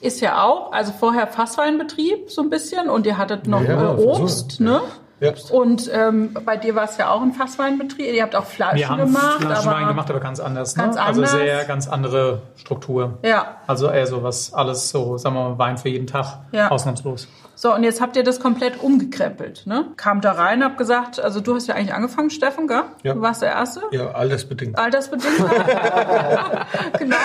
ist 0.00 0.20
ja 0.20 0.42
auch, 0.42 0.72
also 0.72 0.92
vorher 0.92 1.28
Fassweinbetrieb 1.28 2.30
so 2.30 2.42
ein 2.42 2.50
bisschen 2.50 2.90
und 2.90 3.06
ihr 3.06 3.16
hattet 3.18 3.46
noch 3.46 3.62
Ja, 3.62 3.94
äh, 3.94 3.96
Obst, 3.96 4.52
so. 4.52 4.64
ne? 4.64 4.80
Ja. 5.22 5.32
Und 5.52 5.88
ähm, 5.92 6.34
bei 6.44 6.56
dir 6.56 6.74
war 6.74 6.84
es 6.84 6.96
ja 6.98 7.10
auch 7.10 7.22
ein 7.22 7.32
Fassweinbetrieb. 7.32 8.12
Ihr 8.12 8.22
habt 8.22 8.34
auch 8.34 8.44
Flaschen 8.44 8.78
Wir 8.78 8.88
haben 8.88 8.98
gemacht, 8.98 9.40
Flaschenwein 9.40 9.76
aber 9.84 9.88
gemacht, 9.88 10.10
aber 10.10 10.18
ganz 10.18 10.40
anders. 10.40 10.74
Ganz 10.74 10.96
ne? 10.96 11.02
Also 11.02 11.20
anders. 11.20 11.32
sehr, 11.32 11.64
ganz 11.64 11.86
andere 11.86 12.42
Struktur. 12.56 13.18
ja. 13.22 13.58
Also 13.68 13.88
eher 13.88 14.06
so 14.08 14.24
was, 14.24 14.52
alles 14.52 14.90
so, 14.90 15.16
sagen 15.18 15.36
wir 15.36 15.50
mal, 15.50 15.58
Wein 15.58 15.78
für 15.78 15.88
jeden 15.88 16.08
Tag. 16.08 16.40
Ja. 16.50 16.70
Ausnahmslos. 16.70 17.28
So, 17.62 17.72
und 17.72 17.84
jetzt 17.84 18.00
habt 18.00 18.16
ihr 18.16 18.24
das 18.24 18.40
komplett 18.40 18.82
umgekrempelt, 18.82 19.68
ne? 19.68 19.84
Kam 19.96 20.20
da 20.20 20.32
rein, 20.32 20.64
habt 20.64 20.78
gesagt, 20.78 21.20
also 21.20 21.38
du 21.38 21.54
hast 21.54 21.68
ja 21.68 21.76
eigentlich 21.76 21.94
angefangen, 21.94 22.28
Steffen, 22.30 22.66
gell? 22.66 22.82
Ja. 23.04 23.14
Du 23.14 23.20
warst 23.20 23.40
der 23.40 23.50
Erste. 23.50 23.82
Ja, 23.92 24.10
altersbedingt. 24.10 24.76
Altersbedingt. 24.76 25.32
genau. 26.98 27.16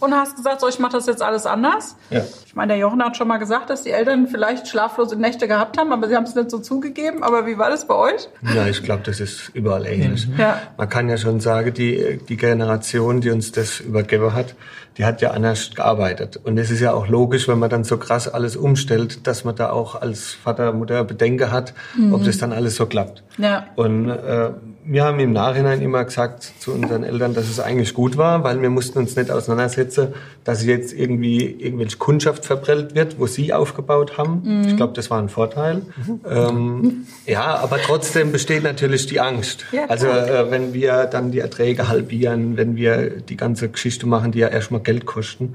Und 0.00 0.12
hast 0.12 0.36
gesagt, 0.36 0.60
so, 0.60 0.68
ich 0.68 0.78
mache 0.80 0.92
das 0.92 1.06
jetzt 1.06 1.22
alles 1.22 1.46
anders. 1.46 1.96
Ja. 2.10 2.22
Ich 2.44 2.54
meine, 2.54 2.74
der 2.74 2.78
Jochen 2.78 3.02
hat 3.02 3.16
schon 3.16 3.26
mal 3.26 3.38
gesagt, 3.38 3.70
dass 3.70 3.84
die 3.84 3.90
Eltern 3.90 4.28
vielleicht 4.28 4.68
schlaflose 4.68 5.16
Nächte 5.16 5.48
gehabt 5.48 5.78
haben, 5.78 5.90
aber 5.94 6.08
sie 6.08 6.16
haben 6.16 6.24
es 6.24 6.34
nicht 6.34 6.50
so 6.50 6.58
zugegeben. 6.58 7.22
Aber 7.22 7.46
wie 7.46 7.56
war 7.56 7.70
das 7.70 7.86
bei 7.86 7.94
euch? 7.94 8.28
Ja, 8.54 8.66
ich 8.66 8.82
glaube, 8.82 9.02
das 9.02 9.18
ist 9.18 9.48
überall 9.54 9.86
ähnlich. 9.86 10.28
Ja. 10.36 10.60
Man 10.76 10.90
kann 10.90 11.08
ja 11.08 11.16
schon 11.16 11.40
sagen, 11.40 11.72
die, 11.72 12.20
die 12.28 12.36
Generation, 12.36 13.22
die 13.22 13.30
uns 13.30 13.50
das 13.50 13.80
übergeben 13.80 14.34
hat, 14.34 14.56
die 14.98 15.04
hat 15.04 15.20
ja 15.20 15.30
anders 15.32 15.70
gearbeitet. 15.74 16.40
Und 16.42 16.58
es 16.58 16.70
ist 16.70 16.80
ja 16.80 16.92
auch 16.92 17.08
logisch, 17.08 17.48
wenn 17.48 17.58
man 17.58 17.70
dann 17.70 17.84
so 17.84 17.98
krass 17.98 18.28
alles 18.28 18.56
umstellt, 18.56 19.26
dass 19.26 19.44
man 19.44 19.54
da 19.54 19.70
auch 19.70 20.00
als 20.00 20.32
Vater, 20.32 20.72
Mutter 20.72 21.04
Bedenken 21.04 21.50
hat, 21.50 21.74
ob 22.12 22.24
das 22.24 22.38
dann 22.38 22.52
alles 22.52 22.76
so 22.76 22.86
klappt. 22.86 23.22
Ja. 23.38 23.66
Und 23.76 24.08
äh, 24.08 24.50
wir 24.88 25.04
haben 25.04 25.18
im 25.20 25.32
Nachhinein 25.32 25.82
immer 25.82 26.04
gesagt 26.04 26.52
zu 26.60 26.72
unseren 26.72 27.02
Eltern, 27.02 27.34
dass 27.34 27.48
es 27.48 27.58
eigentlich 27.60 27.92
gut 27.92 28.16
war, 28.16 28.44
weil 28.44 28.62
wir 28.62 28.70
mussten 28.70 28.98
uns 28.98 29.16
nicht 29.16 29.30
auseinandersetzen, 29.30 30.14
dass 30.44 30.64
jetzt 30.64 30.92
irgendwie 30.92 31.44
irgendwelche 31.44 31.96
Kundschaft 31.96 32.44
verprellt 32.44 32.94
wird, 32.94 33.18
wo 33.18 33.26
sie 33.26 33.52
aufgebaut 33.52 34.16
haben. 34.16 34.64
Ich 34.66 34.76
glaube, 34.76 34.92
das 34.94 35.10
war 35.10 35.18
ein 35.20 35.28
Vorteil. 35.28 35.82
Ähm, 36.28 37.06
ja, 37.26 37.56
aber 37.56 37.78
trotzdem 37.78 38.32
besteht 38.32 38.62
natürlich 38.62 39.06
die 39.06 39.20
Angst. 39.20 39.64
Ja, 39.72 39.86
also 39.86 40.06
äh, 40.06 40.50
wenn 40.50 40.72
wir 40.72 41.06
dann 41.06 41.32
die 41.32 41.40
Erträge 41.40 41.88
halbieren, 41.88 42.56
wenn 42.56 42.76
wir 42.76 43.10
die 43.20 43.36
ganze 43.36 43.68
Geschichte 43.68 44.06
machen, 44.06 44.32
die 44.32 44.38
ja 44.38 44.48
erstmal 44.48 44.80
Geld 44.80 45.04
kosten, 45.06 45.54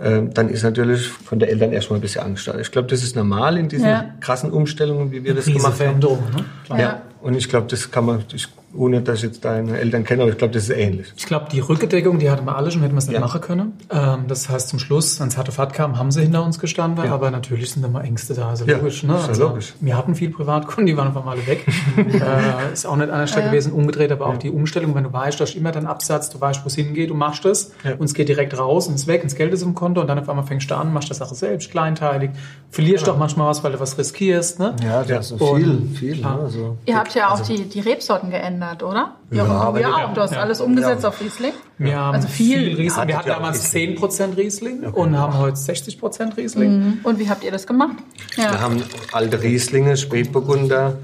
äh, 0.00 0.22
dann 0.32 0.48
ist 0.48 0.64
natürlich 0.64 1.06
von 1.08 1.38
der 1.38 1.50
Eltern 1.50 1.72
erstmal 1.72 1.98
ein 1.98 2.02
bisschen 2.02 2.22
Angst 2.24 2.48
da. 2.48 2.58
Ich 2.58 2.72
glaube, 2.72 2.88
das 2.88 3.02
ist 3.02 3.14
normal 3.14 3.56
in 3.56 3.68
diesen 3.68 3.88
Ja. 3.88 4.04
krassen 4.20 4.50
Umstellungen, 4.50 5.12
wie 5.12 5.22
wir 5.22 5.34
das 5.34 5.46
gemacht 5.46 5.64
haben. 5.66 5.74
Veränderung. 5.74 6.24
Ne? 6.34 6.44
Klar. 6.64 6.80
Ja. 6.80 7.02
Und 7.22 7.34
ich 7.36 7.48
glaube, 7.48 7.68
das 7.68 7.90
kann 7.90 8.04
man, 8.04 8.24
ich, 8.34 8.48
ohne 8.76 9.00
dass 9.02 9.18
ich 9.18 9.24
jetzt 9.24 9.44
deine 9.44 9.78
Eltern 9.78 10.04
kenne, 10.04 10.22
aber 10.22 10.32
ich 10.32 10.38
glaube, 10.38 10.52
das 10.54 10.64
ist 10.64 10.70
ähnlich. 10.76 11.12
Ich 11.16 11.26
glaube, 11.26 11.46
die 11.52 11.60
Rückendeckung, 11.60 12.18
die 12.18 12.30
hatten 12.30 12.44
wir 12.44 12.56
alle 12.56 12.70
schon, 12.70 12.82
hätten 12.82 12.94
wir 12.94 12.98
es 12.98 13.06
nicht 13.06 13.14
Ja. 13.14 13.20
machen 13.20 13.40
können. 13.40 13.72
Ähm, 13.90 14.24
das 14.28 14.48
heißt, 14.48 14.68
zum 14.68 14.78
Schluss, 14.78 15.20
wenn 15.20 15.28
es 15.28 15.36
harte 15.36 15.52
Fahrt 15.52 15.72
kam, 15.74 15.98
haben 15.98 16.10
sie 16.10 16.22
hinter 16.22 16.44
uns 16.44 16.58
gestanden, 16.58 17.04
Ja. 17.04 17.12
aber 17.14 17.30
natürlich 17.30 17.70
sind 17.70 17.84
immer 17.84 18.02
Ängste 18.04 18.34
da, 18.34 18.48
also 18.50 18.64
Ja, 18.64 18.76
logisch. 18.76 19.02
Ne? 19.02 19.14
ist 19.14 19.22
ja 19.22 19.28
Also, 19.28 19.48
logisch. 19.48 19.74
Wir 19.80 19.96
hatten 19.96 20.14
viel 20.14 20.30
Privatkunden, 20.30 20.86
die 20.86 20.96
waren 20.96 21.08
einfach 21.08 21.24
mal 21.24 21.32
alle 21.32 21.46
weg. 21.46 21.64
äh, 21.96 22.72
ist 22.72 22.86
auch 22.86 22.96
nicht 22.96 23.10
an 23.10 23.18
der 23.20 23.26
Stelle 23.26 23.46
gewesen, 23.50 23.72
umgedreht, 23.72 24.12
aber 24.12 24.26
auch 24.26 24.36
die 24.38 24.50
Umstellung, 24.50 24.94
wenn 24.94 25.04
du 25.04 25.12
weißt, 25.12 25.38
du 25.40 25.44
hast 25.44 25.54
immer 25.54 25.72
deinen 25.72 25.86
Absatz, 25.86 26.30
du 26.30 26.40
weißt, 26.40 26.64
wo 26.64 26.66
es 26.68 26.74
hingeht, 26.74 27.10
du 27.10 27.14
machst 27.14 27.44
das 27.44 27.72
Ja. 27.84 27.92
und 27.94 28.04
es 28.04 28.14
geht 28.14 28.28
direkt 28.28 28.58
raus 28.58 28.88
und 28.88 28.94
es 28.94 29.02
ist 29.02 29.06
weg, 29.06 29.22
und 29.22 29.30
das 29.30 29.36
Geld 29.36 29.52
ist 29.52 29.62
im 29.62 29.74
Konto 29.74 30.00
und 30.00 30.06
dann 30.08 30.18
auf 30.18 30.28
einmal 30.28 30.44
fängst 30.44 30.70
du 30.70 30.76
an, 30.76 30.92
machst 30.92 31.10
das 31.10 31.18
Sache 31.18 31.34
selbst, 31.34 31.70
kleinteilig, 31.70 32.30
verlierst 32.70 33.06
doch 33.06 33.18
manchmal 33.18 33.48
was, 33.48 33.62
weil 33.64 33.72
du 33.72 33.80
was 33.80 33.96
riskierst. 33.98 34.58
Ne? 34.58 34.74
Ja, 34.82 35.02
Ja. 35.02 35.02
das 35.16 35.30
ist 35.30 35.40
Und- 35.40 35.56
viel, 35.60 35.88
viel. 35.98 36.16
Ne? 36.16 36.20
Ja. 36.22 36.38
Also, 36.42 36.76
Ihr 36.86 36.96
habt 36.96 37.14
ja 37.14 37.30
auch 37.30 37.40
die, 37.40 37.68
die 37.68 37.80
Rebsorten 37.80 38.30
geändert, 38.30 38.63
oder? 38.82 39.16
Jochen, 39.30 39.50
aber 39.50 39.80
ja, 39.80 39.88
ja, 39.88 40.06
auch. 40.06 40.14
Du 40.14 40.20
hast 40.20 40.32
ja. 40.32 40.40
alles 40.40 40.60
umgesetzt 40.60 41.04
auf 41.04 41.20
Riesling. 41.20 41.52
Wir 41.78 41.98
haben 41.98 42.14
Also 42.14 42.28
viel. 42.28 42.74
Riesling. 42.74 43.08
Wir 43.08 43.16
hatten 43.16 43.28
ja 43.28 43.34
damals 43.34 43.74
Riesling. 43.74 43.98
10% 43.98 44.36
Riesling 44.36 44.80
und 44.84 45.18
haben 45.18 45.38
heute 45.38 45.56
60% 45.56 46.36
Riesling. 46.36 46.98
Und 47.02 47.18
wie 47.18 47.28
habt 47.28 47.44
ihr 47.44 47.50
das 47.50 47.66
gemacht? 47.66 47.96
Wir 48.34 48.44
Ja. 48.44 48.60
haben 48.60 48.82
alte 49.12 49.42
Rieslinge, 49.42 49.96
Spätburgunder, 49.96 50.98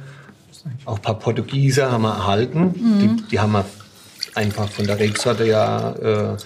auch 0.84 0.96
ein 0.96 1.02
paar 1.02 1.18
Portugieser 1.18 1.90
haben 1.90 2.02
wir 2.02 2.10
erhalten. 2.10 2.72
Die, 2.74 3.28
die 3.30 3.40
haben 3.40 3.52
wir 3.52 3.64
einfach 4.34 4.68
von 4.68 4.86
der 4.86 4.98
Rebsorte 4.98 5.44
ja, 5.44 5.90
äh, 5.92 6.36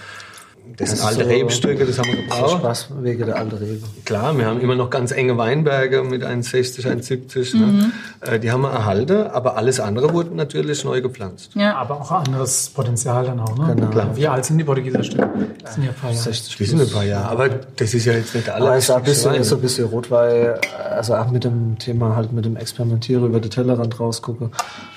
das 0.77 0.91
sind 0.91 1.05
alte 1.05 1.25
so- 1.25 1.31
Rebstücke, 1.31 1.87
das 1.87 1.99
haben 1.99 2.09
wir 2.09 2.17
so 2.17 2.23
gebraucht. 2.23 2.59
Spaß 2.59 2.89
wegen 3.01 3.27
der 3.27 3.37
alten 3.37 3.57
Rebe. 3.57 3.83
Klar, 4.05 4.37
wir 4.37 4.47
haben 4.47 4.61
immer 4.61 4.75
noch 4.75 4.91
ganz 4.91 5.13
enge 5.13 5.37
Weinberge 5.39 6.03
mit 6.03 6.23
1,60, 6.25 6.87
1,70. 6.87 7.55
Ne? 7.57 7.93
Äh, 8.23 8.41
die 8.41 8.51
haben 8.51 8.63
wir 8.63 8.71
erhalten, 8.71 9.27
aber 9.29 9.57
alles 9.57 9.79
andere 9.81 10.13
wurde 10.13 10.35
natürlich 10.35 10.85
neu 10.85 11.01
gepflanzt. 11.01 11.51
ja. 11.55 11.77
Aber 11.77 12.01
auch 12.01 12.11
anderes 12.11 12.71
Potenzial 12.75 13.25
dann 13.27 13.41
auch. 13.41 13.57
Ne? 13.59 13.75
Genau. 13.77 13.89
Klar. 13.91 14.17
Wie 14.17 14.27
alt 14.27 14.45
sind 14.45 14.59
die 14.59 14.65
Portugieser 14.65 15.03
Stücke? 15.05 15.29
Das 15.63 15.75
sind 15.75 15.85
ja 15.85 15.91
ein 15.91 15.97
paar 15.97 16.11
Jahre. 16.11 16.23
60 16.23 16.57
Die 16.57 16.65
sind 16.65 16.81
ein 16.81 16.91
paar 16.91 17.05
Jahre, 17.05 17.29
aber 17.29 17.49
das 17.49 17.95
ist 17.95 18.05
ja 18.05 18.13
jetzt 18.15 18.35
nicht 18.35 18.49
alle. 18.49 18.67
Aber 18.67 18.77
es 18.77 18.85
ist 18.85 18.91
auch 18.91 18.97
ein 18.97 19.03
bisschen, 19.05 19.45
so 19.45 19.57
ein 19.57 19.61
bisschen 19.61 19.85
Rotwein, 19.87 20.55
also 20.91 21.15
auch 21.15 21.31
mit 21.31 21.45
dem 21.45 21.79
Thema 21.79 22.17
halt 22.17 22.33
mit 22.33 22.45
dem 22.45 22.57
Experimentieren 22.57 23.25
über 23.27 23.41
den 23.41 23.51
Tellerrand 23.51 23.99
rausgucken, 24.01 24.51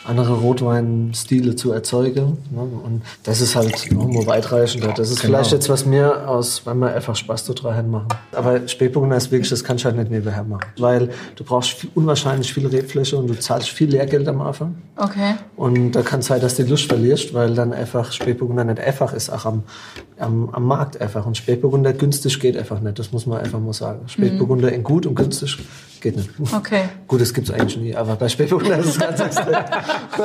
andere 0.06 0.34
Rotweinstile 0.34 1.56
zu 1.56 1.72
erzeugen. 1.72 2.38
Ne? 2.52 2.62
Und 2.62 3.02
das 3.24 3.42
ist 3.42 3.56
halt 3.56 3.86
irgendwo 3.92 4.26
weitreichender. 4.26 4.94
Das 4.96 5.10
ist 5.10 5.20
vielleicht 5.22 5.52
jetzt 5.58 5.70
was 5.70 5.86
mehr 5.86 6.30
aus, 6.30 6.66
wenn 6.66 6.78
wir 6.80 6.94
einfach 6.94 7.16
Spaß 7.16 7.46
daran 7.46 7.90
machen. 7.90 8.08
Aber 8.32 8.68
Spätburgunder 8.68 9.18
ist 9.18 9.32
wirklich, 9.32 9.50
das 9.50 9.64
kannst 9.64 9.84
du 9.84 9.90
halt 9.90 9.98
nicht 9.98 10.12
nebenher 10.12 10.44
machen. 10.44 10.66
Weil 10.78 11.10
du 11.36 11.44
brauchst 11.44 11.72
viel, 11.72 11.90
unwahrscheinlich 11.96 12.54
viel 12.54 12.68
Rebfläche 12.68 13.18
und 13.18 13.28
du 13.28 13.38
zahlst 13.38 13.70
viel 13.70 13.90
Lehrgeld 13.90 14.28
am 14.28 14.42
Anfang. 14.42 14.76
Okay. 14.96 15.36
Und 15.56 15.92
da 15.94 16.04
kann 16.04 16.20
es 16.20 16.28
sein, 16.28 16.40
dass 16.42 16.56
du 16.56 16.64
die 16.64 16.70
Lust 16.70 16.86
verlierst, 16.86 17.34
weil 17.34 17.56
dann 17.56 17.74
einfach 17.74 18.12
Spätburgunder 18.12 18.64
nicht 18.64 18.80
einfach 18.80 19.14
ist, 19.14 19.30
auch 19.30 19.46
am, 19.46 19.64
am, 20.20 20.50
am 20.50 20.66
Markt 20.66 21.02
einfach. 21.02 21.26
Und 21.26 21.36
Spätburgunder 21.36 21.94
günstig 21.94 22.40
geht 22.40 22.56
einfach 22.56 22.80
nicht, 22.80 23.00
das 23.00 23.12
muss 23.12 23.26
man 23.26 23.40
einfach 23.40 23.60
mal 23.60 23.74
sagen. 23.74 24.02
Spätburgunder 24.08 24.72
in 24.72 24.84
gut 24.84 25.06
und 25.06 25.16
günstig 25.16 25.58
geht 26.02 26.18
nicht. 26.18 26.30
Okay. 26.54 26.90
Gut, 27.08 27.22
das 27.22 27.34
gibt's 27.34 27.52
eigentlich 27.52 27.78
nie, 27.78 27.96
aber 27.96 28.16
bei 28.16 28.28
Spätburgunder 28.28 28.80
ist 28.80 28.88
es 28.88 29.00
ganz 29.00 29.20
extrem. 29.20 29.46
So, 29.48 30.24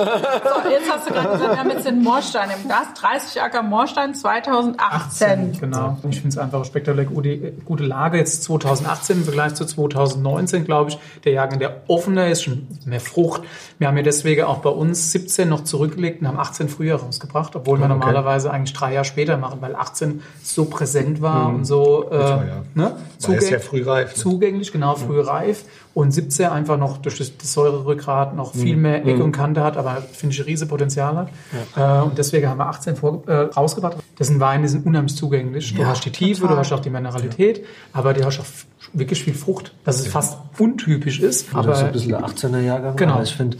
jetzt 0.70 0.90
hast 0.90 1.08
du 1.08 1.12
gerade 1.12 1.28
gesagt, 1.32 1.50
wir 1.50 1.58
haben 1.58 1.70
jetzt 1.70 1.86
den 1.86 2.02
Moorstein 2.02 2.48
im 2.60 2.68
Gast. 2.68 3.00
30 3.00 3.42
Acker 3.42 3.62
Moorstein 3.62 4.14
2018. 4.14 5.58
Genau. 5.60 5.98
Ich 6.08 6.16
finde 6.16 6.28
es 6.28 6.38
einfach 6.38 6.64
spektakulär 6.64 7.04
gute, 7.04 7.52
gute 7.64 7.84
Lage. 7.84 8.18
Jetzt 8.18 8.42
2018 8.44 9.18
im 9.18 9.24
Vergleich 9.24 9.54
zu 9.54 9.64
2019, 9.64 10.64
glaube 10.64 10.90
ich. 10.90 10.98
Der 11.24 11.32
Jahrgang, 11.32 11.58
der 11.58 11.82
offener 11.88 12.28
ist, 12.28 12.42
schon 12.42 12.66
mehr 12.84 13.00
Frucht. 13.00 13.42
Wir 13.78 13.88
haben 13.88 13.96
ja 13.96 14.02
deswegen 14.02 14.42
auch 14.42 14.58
bei 14.58 14.70
uns 14.70 15.12
17 15.12 15.48
noch 15.48 15.64
zurückgelegt 15.64 16.20
und 16.20 16.28
haben 16.28 16.38
18 16.38 16.68
früher 16.68 16.96
rausgebracht, 16.96 17.54
obwohl 17.54 17.78
wir 17.78 17.92
Okay. 17.92 17.98
normalerweise 17.98 18.50
eigentlich 18.50 18.72
drei 18.72 18.94
Jahre 18.94 19.04
später 19.04 19.36
machen, 19.36 19.58
weil 19.60 19.74
18 19.74 20.22
so 20.42 20.64
präsent 20.64 21.20
war 21.20 21.48
und 21.48 21.64
so 21.64 22.08
äh, 22.10 22.16
ja. 22.16 22.62
ne? 22.74 22.96
War 23.20 23.42
ja 23.42 23.58
früh 23.58 23.82
reif, 23.82 24.10
ne? 24.10 24.14
zugänglich, 24.14 24.72
genau, 24.72 24.94
früh 24.94 25.20
reif. 25.20 25.64
Und 25.94 26.12
17 26.12 26.46
einfach 26.46 26.78
noch 26.78 26.98
durch 26.98 27.18
das, 27.18 27.36
das 27.36 27.52
Säurerückgrat 27.52 28.34
noch 28.34 28.54
viel 28.54 28.76
mehr 28.76 29.04
Ecke 29.06 29.22
und 29.22 29.32
Kante 29.32 29.62
hat, 29.62 29.76
aber 29.76 30.02
finde 30.12 30.34
ich 30.34 30.40
ein 30.40 30.46
riesen 30.46 30.66
Potenzial 30.66 31.16
hat. 31.16 31.28
Äh, 31.76 32.02
und 32.02 32.16
deswegen 32.16 32.48
haben 32.48 32.58
wir 32.58 32.66
18 32.66 32.96
vor, 32.96 33.22
äh, 33.26 33.32
rausgebracht. 33.32 33.98
Das 34.16 34.28
sind 34.28 34.40
Weine, 34.40 34.62
die 34.62 34.68
sind 34.68 34.86
unheimlich 34.86 35.14
zugänglich. 35.16 35.74
Du 35.74 35.84
hast 35.84 36.04
die 36.04 36.10
Tiefe, 36.10 36.46
du 36.46 36.56
hast 36.56 36.72
auch 36.72 36.80
die 36.80 36.90
Mineralität, 36.90 37.64
aber 37.92 38.14
du 38.14 38.24
hast 38.24 38.40
auch 38.40 38.46
wirklich 38.94 39.22
viel 39.22 39.34
Frucht, 39.34 39.74
dass 39.84 40.00
es 40.00 40.06
fast 40.06 40.38
untypisch 40.58 41.20
ist. 41.20 41.54
Aber 41.54 41.74
so 41.74 41.80
Aber 41.80 41.86
ein 41.86 41.92
bisschen 41.92 42.10
der 42.10 42.24
18er 42.24 42.60
Jahrgang. 42.60 42.96
Genau. 42.96 43.14
Aber 43.14 43.22
ich 43.22 43.34
finde, 43.34 43.58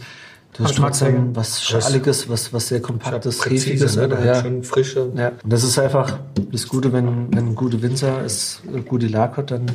das 0.57 0.71
ist 0.71 0.77
trotzdem 0.77 1.35
was 1.35 1.63
Schaliges, 1.63 2.29
was, 2.29 2.53
was 2.53 2.67
sehr 2.67 2.81
kompaktes, 2.81 3.39
Präzise, 3.39 3.85
Hefiges. 3.85 3.95
ne? 3.95 4.25
Ja. 4.25 4.41
schon 4.41 4.63
frische. 4.63 5.11
Ja, 5.15 5.31
und 5.43 5.51
das 5.51 5.63
ist 5.63 5.79
einfach 5.79 6.19
das 6.51 6.67
Gute, 6.67 6.93
wenn, 6.93 7.33
wenn 7.33 7.49
ein 7.49 7.55
guter 7.55 7.81
Winzer 7.81 8.23
ist, 8.23 8.61
eine 8.67 8.81
gute 8.81 9.07
Lage 9.07 9.37
hat, 9.37 9.51
dann 9.51 9.65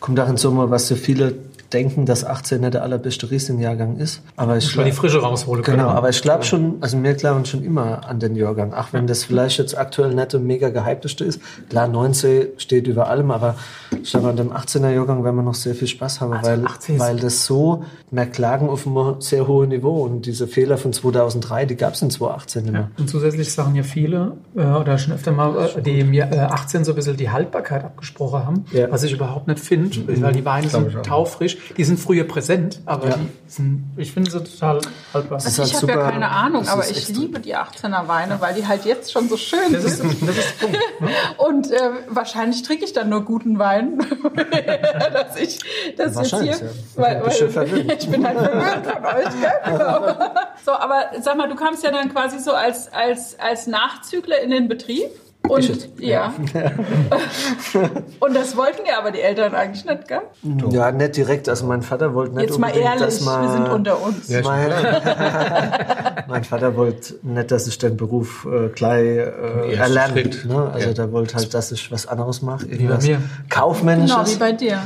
kommt 0.00 0.18
auch 0.18 0.28
in 0.28 0.36
Summe, 0.36 0.70
was 0.70 0.88
so 0.88 0.96
viele 0.96 1.34
denken, 1.74 2.06
dass 2.06 2.24
18 2.24 2.60
nicht 2.60 2.74
der 2.74 2.82
allerbeste 2.82 3.30
Riesling-Jahrgang 3.30 3.96
ist. 3.98 4.22
Aber 4.36 4.56
ich 4.56 4.74
ich 4.76 4.82
die 4.84 4.92
Frische 4.92 5.20
rausholen 5.20 5.62
können. 5.64 5.78
Genau, 5.78 5.90
aber 5.90 6.08
ich 6.08 6.22
glaube 6.22 6.44
schon, 6.44 6.76
also 6.80 7.02
wir 7.02 7.14
glauben 7.14 7.44
schon 7.44 7.62
immer 7.64 8.08
an 8.08 8.20
den 8.20 8.36
Jahrgang. 8.36 8.72
Auch 8.72 8.92
wenn 8.92 9.06
das 9.06 9.24
vielleicht 9.24 9.58
jetzt 9.58 9.76
aktuell 9.76 10.14
nicht 10.14 10.32
der 10.32 10.40
mega 10.40 10.68
gehypteste 10.70 11.24
ist. 11.24 11.40
Klar, 11.68 11.88
19 11.88 12.46
steht 12.58 12.86
über 12.86 13.08
allem, 13.08 13.30
aber 13.30 13.56
ich 14.02 14.10
glaube, 14.10 14.28
an 14.28 14.36
dem 14.36 14.52
18er 14.52 14.90
Jahrgang 14.90 15.24
werden 15.24 15.36
wir 15.36 15.42
noch 15.42 15.54
sehr 15.54 15.74
viel 15.74 15.88
Spaß 15.88 16.20
haben, 16.20 16.32
Also 16.34 16.50
weil, 16.50 16.64
18 16.64 16.94
ist- 16.96 17.00
weil 17.02 17.16
das 17.16 17.44
so, 17.44 17.84
wir 18.10 18.26
klagen 18.26 18.68
auf 18.68 18.86
einem 18.86 19.20
sehr 19.20 19.46
hohen 19.48 19.70
Niveau 19.70 20.02
und 20.04 20.26
diese 20.26 20.46
Fehler 20.46 20.78
von 20.78 20.92
2003, 20.92 21.66
die 21.66 21.76
gab 21.76 21.94
es 21.94 22.02
in 22.02 22.10
2018 22.10 22.62
nicht 22.62 22.72
mehr. 22.72 22.90
Und 22.98 23.10
zusätzlich 23.10 23.52
sagen 23.52 23.74
ja 23.74 23.82
viele, 23.82 24.36
äh, 24.56 24.60
oder 24.64 24.96
schon 24.98 25.14
öfter 25.14 25.32
mal, 25.32 25.70
äh, 25.76 25.82
die 25.82 26.04
mir 26.04 26.28
äh, 26.30 26.38
18 26.38 26.84
so 26.84 26.92
ein 26.92 26.94
bisschen 26.94 27.16
die 27.16 27.30
Haltbarkeit 27.30 27.84
abgesprochen 27.84 28.44
haben, 28.46 28.64
Ja. 28.72 28.90
was 28.90 29.02
ich 29.02 29.12
überhaupt 29.12 29.48
nicht 29.48 29.58
finde, 29.60 29.96
weil 30.22 30.32
die 30.32 30.44
Weine 30.44 30.68
sind 30.68 31.02
taufrisch. 31.04 31.56
Die 31.76 31.84
sind 31.84 31.98
früher 31.98 32.24
präsent, 32.24 32.80
aber 32.86 33.08
ja. 33.08 33.16
die 33.16 33.52
sind, 33.52 33.84
ich 33.96 34.12
finde 34.12 34.30
sie 34.30 34.42
total 34.42 34.80
haltbar. 35.12 35.40
Also 35.44 35.62
ich 35.62 35.74
habe 35.74 35.86
ja 35.88 36.10
keine 36.10 36.28
Ahnung, 36.28 36.68
aber 36.68 36.88
ich 36.88 37.08
liebe 37.08 37.40
die 37.40 37.56
18er 37.56 38.08
Weine, 38.08 38.40
weil 38.40 38.54
die 38.54 38.66
halt 38.66 38.84
jetzt 38.84 39.12
schon 39.12 39.28
so 39.28 39.36
schön 39.36 39.72
das 39.72 39.82
sind. 39.82 40.12
Ist, 40.12 40.22
das 40.22 40.36
ist 40.36 40.60
Punkt, 40.60 40.78
ne? 41.00 41.08
Und 41.38 41.70
äh, 41.70 41.90
wahrscheinlich 42.08 42.62
trinke 42.62 42.84
ich 42.84 42.92
dann 42.92 43.08
nur 43.08 43.24
guten 43.24 43.58
Wein, 43.58 43.98
dass 45.12 45.36
ich 45.36 45.58
das 45.96 46.16
jetzt 46.16 46.40
hier, 46.40 46.52
ja. 46.52 46.60
weil, 46.96 47.22
weil 47.24 47.90
ich 47.98 48.08
bin 48.08 48.26
halt 48.26 48.38
verwöhnt 48.38 48.86
von 48.86 49.04
euch. 49.04 49.40
Gell? 49.40 50.36
so, 50.64 50.72
aber 50.72 51.10
sag 51.20 51.36
mal, 51.36 51.48
du 51.48 51.54
kamst 51.54 51.82
ja 51.84 51.90
dann 51.90 52.12
quasi 52.12 52.38
so 52.38 52.52
als 52.52 52.92
als 52.92 53.38
als 53.38 53.66
Nachzügler 53.66 54.40
in 54.40 54.50
den 54.50 54.68
Betrieb. 54.68 55.10
Und 55.48 55.90
ja. 56.00 56.32
ja. 56.54 56.70
und 58.20 58.34
das 58.34 58.56
wollten 58.56 58.86
ja 58.86 58.98
aber 58.98 59.10
die 59.10 59.20
Eltern 59.20 59.54
eigentlich 59.54 59.84
nicht, 59.84 60.08
gell? 60.08 60.22
Ja, 60.70 60.90
nicht 60.90 61.16
direkt. 61.16 61.50
Also 61.50 61.66
mein 61.66 61.82
Vater 61.82 62.14
wollte 62.14 62.34
nicht 62.34 62.48
Jetzt 62.48 62.58
mal 62.58 62.74
ehrlich, 62.74 63.04
dass 63.04 63.20
man, 63.20 63.42
wir 63.42 63.52
sind 63.52 63.68
unter 63.68 64.02
uns. 64.02 64.28
Ja, 64.28 64.40
mein, 64.42 64.70
mein, 66.28 66.44
Vater 66.44 66.76
wollte 66.76 67.16
nicht, 67.22 67.50
dass 67.50 67.66
ich 67.66 67.76
den 67.76 67.98
Beruf 67.98 68.46
äh, 68.50 68.68
gleich 68.70 69.04
äh, 69.04 69.74
erlerne. 69.74 70.30
Ne? 70.46 70.70
Also 70.72 70.88
ja. 70.88 70.94
der 70.94 71.12
wollte 71.12 71.34
halt, 71.34 71.52
dass 71.52 71.72
ich 71.72 71.92
was 71.92 72.06
anderes 72.06 72.40
mache. 72.40 72.64
Irgendwas 72.64 73.04
wie 73.04 73.12
bei 73.12 73.18
mir. 73.18 73.24
Kaufmännisches. 73.50 74.16
Genau, 74.16 74.34
wie 74.34 74.38
bei 74.38 74.52
dir. 74.52 74.78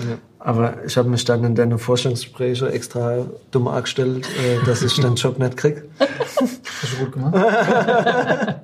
Aber 0.48 0.82
ich 0.82 0.96
habe 0.96 1.10
mich 1.10 1.26
dann 1.26 1.44
in 1.44 1.54
deine 1.54 1.76
Forschungsgespräche 1.76 2.72
extra 2.72 3.26
dumm 3.50 3.68
angestellt, 3.68 4.26
äh, 4.42 4.64
dass 4.64 4.80
ich 4.80 4.94
den 4.94 5.14
Job 5.14 5.38
nicht 5.38 5.58
krieg. 5.58 5.82
Hast 5.98 6.94
du 6.94 7.04
gut 7.04 7.12
gemacht. 7.12 7.34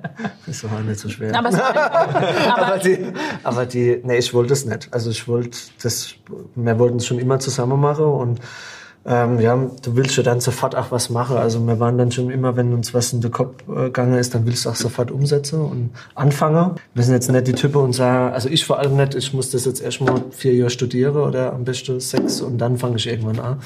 das 0.47 0.63
war 0.63 0.81
nicht 0.81 0.99
so 0.99 1.09
schwer. 1.09 1.37
Aber, 1.37 1.49
aber, 1.53 2.57
aber, 2.57 2.77
die, 2.79 3.13
aber 3.43 3.65
die, 3.67 4.01
nee, 4.03 4.17
ich 4.17 4.33
wollte 4.33 4.53
es 4.53 4.65
nicht. 4.65 4.91
Also 4.91 5.11
ich 5.11 5.27
wollte 5.27 5.59
das, 5.83 6.15
wir 6.55 6.79
wollten 6.79 6.97
es 6.97 7.05
schon 7.05 7.19
immer 7.19 7.37
zusammen 7.37 7.79
machen 7.79 8.05
und 8.05 8.39
ähm, 9.07 9.39
ja, 9.39 9.55
du 9.55 9.95
willst 9.95 10.17
ja 10.17 10.23
dann 10.23 10.39
sofort 10.39 10.75
auch 10.75 10.91
was 10.91 11.09
machen. 11.09 11.37
Also 11.37 11.65
wir 11.65 11.79
waren 11.79 11.97
dann 11.97 12.11
schon 12.11 12.31
immer, 12.31 12.55
wenn 12.55 12.73
uns 12.73 12.93
was 12.93 13.13
in 13.13 13.21
den 13.21 13.31
Kopf 13.31 13.61
äh, 13.69 13.85
gegangen 13.85 14.17
ist, 14.17 14.33
dann 14.33 14.45
willst 14.47 14.65
du 14.65 14.69
auch 14.69 14.75
sofort 14.75 15.11
umsetzen 15.11 15.61
und 15.61 15.91
anfangen. 16.15 16.71
Wir 16.95 17.03
sind 17.03 17.13
jetzt 17.13 17.31
nicht 17.31 17.47
die 17.47 17.53
Typen 17.53 17.77
und 17.77 17.93
sagen, 17.93 18.33
also 18.33 18.49
ich 18.49 18.65
vor 18.65 18.79
allem 18.79 18.95
nicht, 18.95 19.13
ich 19.13 19.31
muss 19.33 19.51
das 19.51 19.65
jetzt 19.65 19.81
erstmal 19.81 20.23
vier 20.31 20.55
Jahre 20.55 20.71
studieren 20.71 21.17
oder 21.17 21.53
am 21.53 21.65
besten 21.65 21.99
sechs 21.99 22.41
und 22.41 22.57
dann 22.57 22.77
fange 22.77 22.95
ich 22.95 23.05
irgendwann 23.05 23.39
an. 23.39 23.61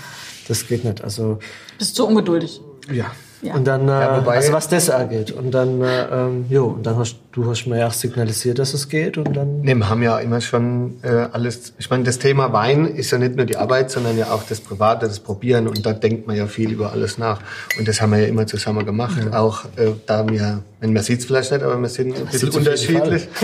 Das 0.50 0.68
geht 0.68 0.84
nicht. 0.84 1.04
Also 1.04 1.40
bist 1.78 1.98
du 1.98 2.06
ungeduldig? 2.06 2.60
Ja. 2.92 3.06
Ja. 3.42 3.56
Und 3.56 3.66
dann, 3.66 3.88
äh, 3.88 3.92
ja, 3.92 4.22
also 4.26 4.54
was 4.54 4.68
das 4.68 4.90
angeht. 4.90 5.32
Und 5.32 5.52
dann, 5.52 5.82
äh, 5.82 6.08
ähm, 6.12 6.46
jo, 6.50 6.66
und 6.66 6.86
dann 6.86 6.98
hast 6.98 7.18
du 7.32 7.50
hast 7.50 7.68
mir 7.68 7.80
ja 7.80 7.88
auch 7.88 7.94
signalisiert, 7.94 8.60
dass 8.60 8.74
es 8.74 8.90
geht 8.90 9.18
und 9.18 9.36
dann. 9.36 9.62
Nee, 9.62 9.76
wir 9.76 9.90
haben 9.90 10.04
ja 10.04 10.20
immer 10.20 10.42
schon 10.42 10.96
äh, 11.04 11.28
alles. 11.32 11.74
Ich 11.78 11.90
meine, 11.90 12.04
das 12.04 12.20
Thema 12.20 12.52
Wein 12.52 12.86
ist 12.86 13.12
ja 13.12 13.18
nicht 13.18 13.36
nur 13.36 13.46
die 13.46 13.56
Arbeit, 13.56 13.92
sondern 13.92 14.18
ja 14.18 14.32
auch 14.32 14.44
das 14.44 14.60
Private, 14.60 15.08
das 15.08 15.20
Probieren. 15.22 15.68
Und 15.68 15.86
da 15.86 15.94
denkt 15.94 16.28
man 16.28 16.36
ja 16.36 16.48
viel 16.48 16.72
über 16.72 16.92
alles 16.92 17.18
nach. 17.18 17.40
Und 17.78 17.88
das 17.88 18.02
haben 18.02 18.12
wir 18.12 18.20
ja 18.20 18.28
immer 18.28 18.46
zusammen 18.46 18.86
gemacht. 18.86 19.20
Ja. 19.24 19.40
Auch 19.40 19.66
äh, 19.78 19.94
da 20.06 20.28
wir, 20.28 20.64
wenn 20.82 20.94
man 20.94 21.04
sieht 21.04 21.20
es 21.20 21.26
vielleicht 21.26 21.52
nicht, 21.52 21.64
aber 21.64 21.80
wir 21.80 21.90
sind 21.90 22.18
ein 22.18 22.26
bisschen 22.26 22.50
unterschiedlich. 22.50 23.28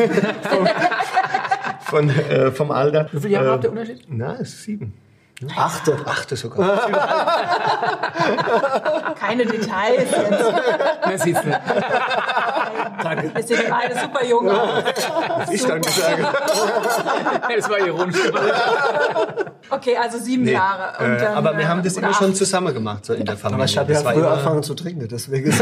von, 1.86 2.10
äh, 2.10 2.51
vom 2.51 2.71
Alter. 2.71 3.08
Wie 3.12 3.19
viele 3.19 3.34
Jahre 3.34 3.47
äh, 3.47 3.51
habt 3.51 3.63
ihr 3.63 3.71
Unterschied? 3.71 4.01
Na, 4.10 4.43
sieben. 4.43 4.93
Achte. 5.55 5.97
Achte 6.05 6.35
sogar. 6.37 6.79
Keine 9.19 9.45
Details 9.45 10.09
jetzt. 10.11 10.31
Man 11.05 11.17
sieht's 11.17 11.43
nicht. 11.43 11.59
Danke. 13.03 13.31
Wir 13.35 13.43
sehen 13.43 13.65
beide 13.69 13.99
super 13.99 14.25
jung 14.25 14.49
aus. 14.49 14.83
Ich 15.51 15.65
danke 15.65 15.89
sage. 15.89 16.25
Das 17.55 17.69
war 17.69 17.79
ironisch. 17.79 18.15
Okay, 19.69 19.97
also 19.97 20.17
sieben 20.19 20.43
nee, 20.43 20.53
Jahre. 20.53 21.03
Äh, 21.03 21.19
dann, 21.19 21.35
aber 21.35 21.57
wir 21.57 21.67
haben 21.67 21.83
das 21.83 21.97
immer 21.97 22.09
acht. 22.09 22.17
schon 22.17 22.33
zusammen 22.33 22.73
gemacht, 22.73 23.05
so 23.05 23.13
in 23.13 23.25
der 23.25 23.35
Familie. 23.35 23.55
Aber 23.55 23.65
ich 23.65 23.77
habe 23.77 23.93
ja 23.93 23.99
früher 23.99 24.31
angefangen 24.31 24.63
zu 24.63 24.73
trinken, 24.73 25.07
deswegen. 25.09 25.53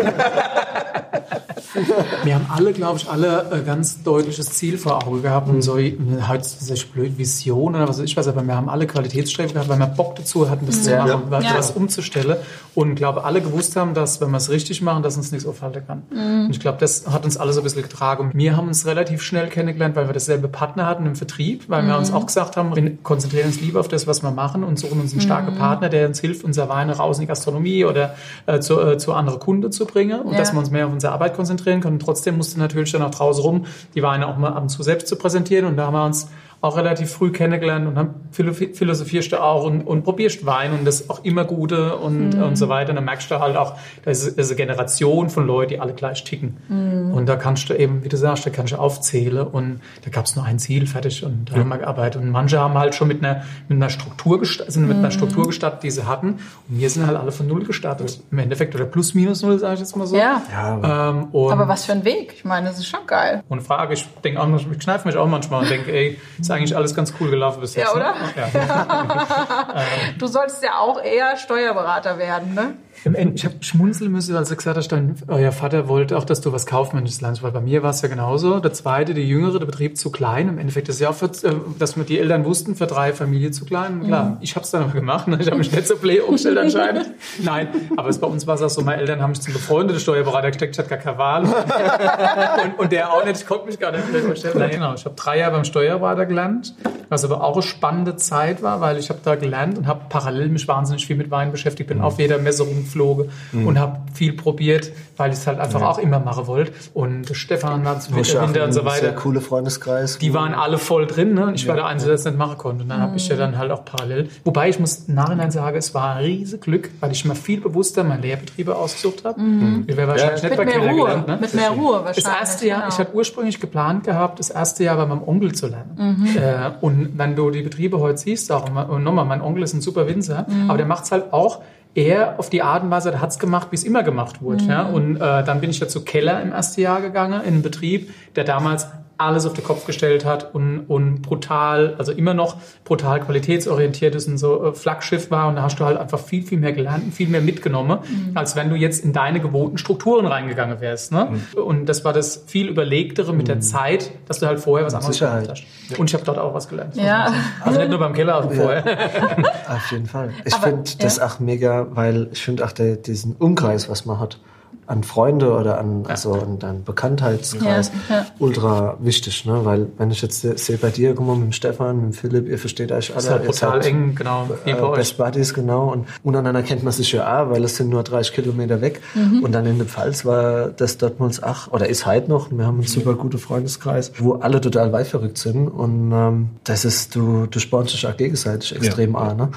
Wir 2.23 2.36
haben 2.36 2.45
alle, 2.55 2.71
glaube 2.71 2.99
ich, 2.99 3.09
alle 3.09 3.51
ein 3.51 3.65
ganz 3.65 4.03
deutliches 4.03 4.51
Ziel 4.51 4.77
vor 4.77 5.05
Augen 5.05 5.23
gehabt 5.23 5.49
und 5.49 5.62
so, 5.62 5.77
halt 5.77 6.45
sich 6.45 6.91
blöd 6.91 7.17
Vision 7.17 7.75
oder 7.75 7.88
was 7.88 7.97
weiß 7.97 8.05
ich 8.05 8.15
was, 8.15 8.27
aber 8.27 8.43
wir 8.43 8.55
haben 8.55 8.69
alle 8.69 8.86
Qualitätsstreben 8.86 9.53
gehabt, 9.53 9.62
weil 9.69 9.80
wir 9.80 9.88
Bock 9.88 10.15
dazu 10.15 10.49
hatten, 10.49 10.65
das 10.65 10.86
ja, 10.86 11.06
zu 11.06 11.17
machen, 11.17 11.43
ja. 11.43 11.56
was 11.56 11.71
umzustellen 11.71 12.38
und 12.76 12.95
glaube 12.95 13.23
alle 13.23 13.41
gewusst 13.41 13.76
haben, 13.76 13.93
dass 13.93 14.21
wenn 14.21 14.32
wir 14.32 14.38
es 14.38 14.49
richtig 14.49 14.82
machen, 14.82 15.04
dass 15.04 15.17
uns 15.17 15.32
nichts 15.32 15.47
aufhalten 15.47 15.84
kann. 15.86 16.04
Mhm. 16.10 16.45
Und 16.45 16.52
ich 16.52 16.60
glaube, 16.60 16.78
das 16.80 17.08
hat 17.08 17.26
uns 17.26 17.38
alle 17.38 17.54
so 17.54 17.62
ein 17.62 17.63
bisschen 17.63 17.84
getragen. 17.84 18.32
Wir 18.34 18.58
haben 18.58 18.67
uns 18.67 18.86
relativ 18.86 19.21
schnell 19.21 19.47
kennengelernt, 19.47 19.95
weil 19.95 20.08
wir 20.08 20.13
dasselbe 20.13 20.47
Partner 20.47 20.88
hatten 20.88 21.06
im 21.06 21.15
Vertrieb, 21.15 21.65
weil 21.67 21.84
mhm. 21.84 21.88
wir 21.88 21.97
uns 21.97 22.12
auch 22.12 22.26
gesagt 22.26 22.58
haben, 22.58 22.76
wir 22.76 22.97
konzentrieren 23.04 23.47
uns 23.47 23.62
lieber 23.62 23.80
auf 23.80 23.88
das, 23.88 24.08
was 24.08 24.23
wir 24.23 24.32
machen 24.32 24.63
und 24.63 24.80
suchen 24.80 24.99
uns 24.99 25.12
einen 25.12 25.21
starken 25.21 25.54
mhm. 25.54 25.60
Partner, 25.60 25.89
der 25.89 26.08
uns 26.08 26.19
hilft, 26.19 26.43
unser 26.43 26.69
Weine 26.69 26.97
raus 26.97 27.17
in 27.17 27.21
die 27.21 27.28
Gastronomie 27.28 27.86
oder 27.86 28.15
äh, 28.45 28.60
zu, 28.60 28.80
äh, 28.80 28.97
zu 28.97 29.13
anderen 29.13 29.39
Kunden 29.39 29.71
zu 29.71 29.86
bringen 29.86 30.21
und 30.21 30.34
ja. 30.34 30.38
dass 30.38 30.54
wir 30.54 30.60
uns 30.60 30.71
mehr 30.71 30.88
auf 30.88 30.93
unsere 30.93 31.13
Arbeit 31.13 31.36
konzentrieren 31.36 31.82
können. 31.82 31.99
Trotzdem 31.99 32.38
musste 32.38 32.60
natürlich 32.60 32.91
dann 32.91 33.02
auch 33.02 33.12
draußen 33.12 33.43
rum, 33.43 33.65
die 33.95 34.02
Weine 34.02 34.28
auch 34.28 34.38
mal 34.38 34.54
ab 34.54 34.63
und 34.63 34.69
zu 34.69 34.84
selbst 34.84 35.08
zu 35.08 35.15
präsentieren 35.15 35.65
und 35.65 35.78
da 35.78 35.88
haben 35.88 35.93
wir 35.93 36.06
uns 36.06 36.28
auch 36.63 36.78
relativ 36.78 37.12
früh 37.12 37.34
kennengelernt 37.34 37.86
und 37.86 38.10
philosophierst 38.32 39.34
du 39.34 39.43
auch 39.43 39.65
und, 39.65 39.82
und 39.82 40.06
probierst 40.06 40.45
Wein 40.45 40.71
und 40.71 40.86
das 40.86 41.10
auch 41.10 41.26
immer 41.26 41.43
Gute 41.43 41.97
und, 41.97 42.30
mhm. 42.30 42.41
und 42.41 42.56
so 42.56 42.69
weiter. 42.69 42.91
Und 42.91 42.95
dann 42.95 43.04
merkst 43.04 43.30
du 43.30 43.41
halt 43.41 43.58
auch, 43.58 43.76
da 44.06 44.12
ist, 44.12 44.39
eine 44.39 44.56
Generation 44.56 45.30
von 45.30 45.45
Leuten, 45.45 45.71
die 45.71 45.80
alle 45.82 45.91
gleich 45.93 46.23
ticken. 46.23 46.56
Mhm. 46.69 47.13
Und 47.13 47.26
da 47.28 47.36
kannst 47.36 47.69
du 47.69 47.73
eben, 47.73 48.06
wie 48.06 48.08
du 48.08 48.15
sagst, 48.15 48.45
da 48.45 48.49
kannst 48.49 48.71
du 48.71 48.78
aufzählen 48.78 49.45
und 49.45 49.82
da 50.06 50.10
gab 50.10 50.23
es 50.23 50.38
nur 50.38 50.45
ein 50.45 50.58
Ziel, 50.58 50.88
fertig 50.88 51.26
und 51.26 51.49
da 51.49 51.56
ja. 51.56 51.60
haben 51.60 51.67
wir 51.67 51.80
gearbeitet. 51.80 52.21
Und 52.21 52.30
manche 52.30 52.62
haben 52.62 52.76
halt 52.76 52.95
schon 52.95 53.10
mit 53.10 53.21
einer, 53.21 53.43
mit 53.67 53.76
einer 53.76 53.89
Struktur 53.89 54.39
gestartet, 54.39 54.73
sind 54.73 54.88
mit 54.88 54.95
einer 54.95 55.10
mhm. 55.10 55.12
Struktur 55.12 55.47
gestartet, 55.47 55.84
die 55.84 55.91
sie 55.91 56.08
hatten. 56.08 56.39
Und 56.69 56.80
wir 56.80 56.89
sind 56.89 57.06
halt 57.06 57.17
alle 57.17 57.34
von 57.34 57.45
Null 57.45 57.65
gestartet. 57.65 58.21
Im 58.32 58.39
Endeffekt, 58.39 58.73
oder 58.73 58.86
plus 58.86 59.13
minus 59.13 59.41
null, 59.41 59.60
sage 59.60 59.73
ich 59.73 59.80
jetzt 59.82 59.97
mal 59.97 60.08
so. 60.08 60.15
Ja. 60.15 60.41
ja 60.49 60.63
aber, 60.76 61.10
ähm, 61.10 61.52
aber 61.52 61.67
was 61.67 61.84
für 61.84 61.91
ein 61.91 62.06
Weg. 62.06 62.36
Ich 62.38 62.45
meine, 62.45 62.69
das 62.69 62.80
ist 62.80 62.88
schon 62.88 63.06
geil. 63.06 63.43
Und 63.49 63.63
Frage, 63.63 63.95
ich 63.95 64.08
denke 64.23 64.41
auch, 64.41 64.47
ich 64.56 64.80
kneife 64.80 65.10
mich 65.10 65.17
auch 65.17 65.28
manchmal 65.28 65.63
und 65.63 65.69
denke, 65.69 65.91
ey, 65.91 66.17
eigentlich 66.54 66.76
alles 66.76 66.96
ganz 66.96 67.13
cool 67.20 67.30
gelaufen 67.30 67.62
bis 67.62 67.76
jetzt. 67.76 67.88
Ja, 67.88 67.94
oder? 67.94 68.13
Ne? 68.13 68.52
Ja. 68.54 69.84
du 70.18 70.28
solltest 70.28 70.63
ja 70.63 70.80
auch 70.80 71.02
eher 71.02 71.38
Steuerberater 71.38 72.18
werden, 72.18 72.54
ne? 72.54 72.74
Im 73.06 73.16
Ende, 73.16 73.36
ich 73.36 73.44
habe 73.44 73.56
schmunzeln 73.60 74.12
müssen, 74.12 74.36
als 74.36 74.50
er 74.50 74.56
gesagt 74.56 74.78
hat, 74.78 74.92
dein, 74.92 75.16
euer 75.28 75.52
Vater 75.52 75.89
wollte 75.89 76.18
auch, 76.18 76.24
dass 76.24 76.39
du 76.39 76.54
was 76.54 76.66
Kaufmännisches 76.66 77.20
lernst, 77.20 77.44
weil 77.44 77.52
bei 77.52 77.60
mir 77.60 77.84
war 77.84 77.89
es 77.89 78.02
ja 78.02 78.08
genauso. 78.08 78.60
Der 78.60 78.72
zweite, 78.72 79.13
der 79.13 79.26
jüngere, 79.26 79.60
der 79.60 79.66
Betrieb 79.66 79.98
zu 79.98 80.10
klein. 80.10 80.48
Im 80.48 80.58
Endeffekt 80.58 80.88
ist 80.88 81.02
ja 81.02 81.10
auch, 81.10 81.13
für, 81.13 81.26
äh, 81.26 81.54
dass 81.78 81.98
wir 81.98 82.06
die 82.06 82.20
Eltern 82.20 82.46
wussten, 82.46 82.76
für 82.76 82.88
drei 82.88 83.12
Familien 83.12 83.52
zu 83.52 83.66
klein. 83.66 84.02
Und 84.02 84.08
klar, 84.08 84.26
mhm. 84.26 84.38
ich 84.39 84.56
habe 84.56 84.63
es 84.63 84.72
dann 84.72 84.84
aber 84.84 84.94
gemacht. 84.94 85.28
Ne? 85.28 85.38
Ich 85.42 85.48
habe 85.48 85.58
mich 85.58 85.72
nicht 85.72 85.88
so 85.88 85.98
play 85.98 86.22
umgestellt 86.22 86.58
anscheinend. 86.58 87.12
Nein, 87.44 87.68
aber 87.98 88.08
es, 88.08 88.20
bei 88.20 88.28
uns 88.28 88.48
war 88.48 88.56
es 88.56 88.62
auch 88.62 88.70
so, 88.70 88.82
meine 88.82 89.02
Eltern 89.02 89.22
haben 89.22 89.32
mich 89.32 89.42
zum 89.42 89.54
befreundeten 89.54 90.00
Steuerberater 90.00 90.52
gesteckt, 90.52 90.76
ich 90.76 90.80
hatte 90.80 90.89
gar 90.89 91.00
keine 91.00 91.18
Wahl. 91.18 91.44
und, 92.63 92.80
und, 92.80 92.92
der 92.92 93.12
auch 93.12 93.26
nicht, 93.26 93.42
ich 93.42 93.46
konnte 93.46 93.66
mich 93.66 93.80
gar 93.80 93.92
nicht 93.92 94.04
vorstellen. 94.04 94.58
Nein, 94.58 94.72
genau, 94.72 94.94
ich 94.94 95.04
habe 95.04 95.16
drei 95.16 95.39
Jahre 95.39 95.54
beim 95.54 95.66
Steuerberater 95.66 96.26
gelernt, 96.34 96.76
was 97.10 97.24
aber 97.24 97.43
auch 97.43 97.54
eine 97.54 97.63
spannende 97.63 98.15
Zeit 98.15 98.62
war, 98.63 98.82
weil 98.82 98.98
ich 98.98 99.10
habe 99.10 99.19
da 99.24 99.36
gelernt 99.36 99.78
und 99.78 99.88
habe 99.88 100.02
parallel 100.10 100.50
mich 100.50 100.67
wahnsinnig 100.67 101.06
viel 101.06 101.15
mit 101.15 101.32
Wein 101.32 101.52
beschäftigt, 101.52 101.88
bin 101.88 102.00
mhm. 102.00 102.04
auf 102.04 102.19
jeder 102.19 102.38
Messe 102.39 102.63
rumgeflogen 102.63 103.30
mhm. 103.52 103.67
und 103.67 103.80
habe 103.80 104.00
viel 104.13 104.34
probiert, 104.34 104.91
weil 105.17 105.32
ich 105.32 105.38
es 105.38 105.48
halt 105.48 105.60
einfach 105.60 105.82
ja. 105.82 105.89
auch 105.89 106.00
immer 106.00 106.19
machen 106.19 106.48
wollte. 106.48 106.72
Und 106.93 107.30
Stefan 107.36 107.86
war 107.86 108.00
zu 108.00 108.13
hinter 108.13 108.63
und 108.63 108.74
so 108.74 108.86
weiter. 108.86 109.00
Sehr 109.00 109.15
coole 109.15 109.41
Freundeskreis. 109.41 110.17
Die 110.17 110.34
waren 110.34 110.54
alle 110.54 110.78
voll 110.78 111.06
drin, 111.06 111.34
ne? 111.34 111.48
Und 111.48 111.56
ich 111.56 111.63
ja. 111.63 111.69
war 111.69 111.76
der 111.76 111.86
Einzige, 111.86 112.10
der 112.10 112.17
das 112.17 112.26
nicht 112.26 112.38
machen 112.38 112.58
konnte. 112.58 112.84
Und 112.84 112.89
dann 112.89 113.00
mhm. 113.00 113.04
habe 113.04 113.17
ich 113.17 113.28
ja 113.28 113.36
dann 113.36 113.58
halt 113.58 113.72
auch 113.72 113.86
parallel. 113.86 114.30
Wobei 114.43 114.69
ich 114.69 114.80
muss 114.80 115.06
im 115.08 115.15
Nachhinein 115.15 115.52
sagen, 115.52 115.78
es 115.78 115.93
war 115.93 116.15
ein 116.15 116.24
riesiges 116.24 116.62
Glück, 116.62 116.89
weil 117.00 117.12
ich 117.12 117.26
mal 117.26 117.36
viel 117.36 117.62
bewusster 117.62 118.04
meine 118.04 118.22
Lehrbetriebe 118.22 118.76
ausgesucht 118.76 119.24
habe. 119.26 119.39
Mhm. 119.39 119.86
Ich 119.88 119.96
wäre 119.96 120.08
wahrscheinlich 120.08 120.41
ja. 120.41 120.50
nicht 120.50 120.58
mit 120.60 120.67
bei 120.67 120.78
mehr 120.78 120.91
Ruhe. 120.91 121.06
Gelernt, 121.06 121.28
ne? 121.28 121.38
Mit 121.39 121.54
mehr 121.54 121.69
Ruhe 121.69 121.93
wahrscheinlich. 121.93 122.24
Das 122.24 122.34
erste 122.39 122.67
Jahr, 122.67 122.82
genau. 122.82 122.93
ich 122.93 123.00
hatte 123.00 123.13
ursprünglich 123.13 123.60
geplant 123.60 124.04
gehabt, 124.04 124.39
das 124.39 124.50
erste 124.50 124.84
Jahr 124.84 124.98
bei 124.98 125.06
meinem 125.06 125.24
Onkel 125.24 125.54
zu 125.54 125.67
lernen. 125.67 126.22
Mhm. 126.23 126.38
Äh, 126.38 126.71
und 126.81 127.17
wenn 127.17 127.36
du 127.36 127.51
die 127.51 127.62
Betriebe 127.62 127.99
heute 127.99 128.17
siehst, 128.17 128.51
auch 128.51 128.69
und 128.89 129.03
nochmal, 129.03 129.25
mein 129.25 129.41
Onkel 129.41 129.63
ist 129.63 129.73
ein 129.73 129.81
super 129.81 130.07
Winzer, 130.07 130.45
mhm. 130.47 130.69
aber 130.69 130.77
der 130.77 130.88
macht 130.88 131.05
es 131.05 131.12
halt 131.12 131.31
auch 131.31 131.62
er 131.95 132.39
auf 132.39 132.49
die 132.49 132.62
Art 132.62 132.83
und 132.83 132.91
Weise, 132.91 133.12
der 133.12 133.21
hat's 133.21 133.38
gemacht, 133.39 133.67
wie 133.71 133.75
es 133.75 133.83
immer 133.83 134.03
gemacht 134.03 134.41
wurde. 134.41 134.63
Mhm. 134.63 134.69
Ja? 134.69 134.83
Und 134.83 135.15
äh, 135.17 135.43
dann 135.43 135.62
bin 135.62 135.69
ich 135.69 135.79
ja 135.79 135.88
zu 135.88 136.03
Keller 136.03 136.41
im 136.41 136.51
ersten 136.51 136.81
Jahr 136.81 137.01
gegangen, 137.01 137.41
in 137.41 137.53
einen 137.53 137.62
Betrieb, 137.62 138.12
der 138.36 138.43
damals 138.43 138.88
alles 139.17 139.45
auf 139.45 139.54
den 139.54 139.63
Kopf 139.63 139.86
gestellt 139.86 140.26
hat 140.26 140.56
und, 140.56 140.86
und 140.88 141.21
brutal, 141.21 141.95
also 141.97 142.12
immer 142.12 142.34
noch 142.34 142.58
brutal 142.84 143.21
qualitätsorientiert 143.21 144.15
ist 144.15 144.28
und 144.28 144.38
so 144.38 144.65
äh, 144.65 144.73
Flaggschiff 144.73 145.30
war. 145.30 145.47
Und 145.47 145.56
da 145.56 145.63
hast 145.63 145.80
du 145.80 145.86
halt 145.86 145.97
einfach 145.97 146.19
viel, 146.19 146.43
viel 146.43 146.58
mehr 146.58 146.73
gelernt 146.73 147.06
und 147.06 147.13
viel 147.13 147.28
mehr 147.28 147.41
mitgenommen, 147.41 147.99
mhm. 148.02 148.36
als 148.36 148.56
wenn 148.56 148.69
du 148.69 148.76
jetzt 148.76 149.04
in 149.04 149.13
deine 149.13 149.39
gewohnten 149.39 149.78
Strukturen 149.78 150.26
reingegangen 150.26 150.82
wärst. 150.82 151.12
Ne? 151.12 151.30
Mhm. 151.32 151.62
Und 151.62 151.86
das 151.86 152.04
war 152.04 152.13
das 152.13 152.43
viel 152.47 152.67
überlegtere 152.67 153.34
mit 153.34 153.47
der 153.47 153.58
mhm. 153.58 153.62
Zeit, 153.62 154.12
dass 154.28 154.39
du 154.39 154.47
halt 154.47 154.60
vorher 154.60 154.86
was 154.86 154.95
anderes 154.95 155.19
gelernt 155.19 155.49
hast. 155.49 155.63
Und 155.97 156.10
ich 156.10 156.13
habe 156.13 156.26
dort 156.26 156.39
auch 156.39 156.54
was 156.54 156.67
gelernt. 156.67 156.95
Ja. 156.95 157.34
Also 157.62 157.80
nicht 157.80 157.89
nur 157.89 157.99
beim 157.99 158.13
Keller, 158.13 158.38
auch 158.38 158.52
vorher. 158.52 158.84
Auf 159.67 159.91
jeden 159.91 160.08
Fall. 160.08 160.32
Ich 160.45 160.56
finde 160.56 160.84
das 160.99 161.19
auch 161.19 161.39
mega, 161.39 161.88
weil 161.91 162.30
ich 162.32 162.43
finde 162.43 162.65
auch 162.65 162.71
der, 162.71 162.95
diesen 162.95 163.36
Umkreis, 163.36 163.89
was 163.89 164.06
man 164.06 164.19
hat 164.19 164.39
an 164.88 165.04
Freunde 165.04 165.52
oder 165.58 165.78
an, 165.80 166.06
also 166.08 166.34
an 166.34 166.60
deinen 166.60 166.84
Bekanntheitskreis 166.84 167.91
Ja, 168.10 168.15
ja. 168.17 168.26
ultra 168.39 168.98
wichtig, 169.00 169.46
ne? 169.46 169.63
Weil 169.63 169.88
wenn 169.98 170.12
ich 170.12 170.22
jetzt 170.22 170.41
se- 170.41 170.58
sehe 170.58 170.78
bei 170.78 170.89
dir, 170.89 171.13
guck 171.15 171.26
mal, 171.28 171.36
mit 171.36 171.46
dem 171.46 171.52
Stefan, 171.54 171.96
mit 171.98 172.06
dem 172.06 172.13
Philipp, 172.13 172.48
ihr 172.50 172.58
versteht 172.60 172.91
euch 172.91 173.12
alle. 173.12 173.15
Das 173.15 173.24
ist 173.26 173.32
halt 173.32 173.43
ihr 173.43 173.50
brutal 173.50 173.84
seid, 173.84 173.91
eng, 173.91 174.15
genau, 174.15 174.50
wie 174.65 174.72
Äh, 174.72 174.74
bei 174.76 174.84
euch. 174.84 174.96
Best 174.98 175.17
Buddies, 175.17 175.54
genau. 175.54 175.91
Und 175.91 176.08
untereinander 176.24 176.63
kennt 176.63 176.84
man 176.84 176.91
sich 176.93 177.12
ja 177.12 177.24
auch, 177.43 177.50
weil 177.52 177.63
es 177.63 177.76
sind 177.78 177.89
nur 177.89 178.04
30 178.04 178.34
Kilometer 178.34 178.82
weg. 178.82 179.02
Mhm. 179.15 179.43
Und 179.43 179.52
dann 179.54 179.65
in 179.65 179.78
der 179.78 179.88
Pfalz 179.88 180.26
war 180.26 180.67
das 180.67 180.98
Dortmunds 180.98 181.41
Ach, 181.41 181.72
oder 181.72 181.88
ist 181.88 182.06
halt 182.06 182.28
noch. 182.28 182.52
Wir 182.52 182.65
haben 182.65 182.80
einen 182.80 182.88
super 182.88 183.13
guten 183.13 183.38
Freundeskreis, 183.38 184.12
wo 184.19 184.34
alle 184.34 184.60
total 184.62 184.91
weitverrückt 184.91 185.38
sind. 185.38 185.67
Und 185.67 186.12
ähm, 186.12 186.50
das 186.63 186.86
ist, 186.86 187.15
du, 187.15 187.46
du 187.48 187.60
spornst 187.60 187.93
dich 187.93 188.06
auch 188.08 188.17
gegenseitig 188.17 188.76
extrem 188.76 189.15
an. 189.15 189.38
Ne? 189.38 189.50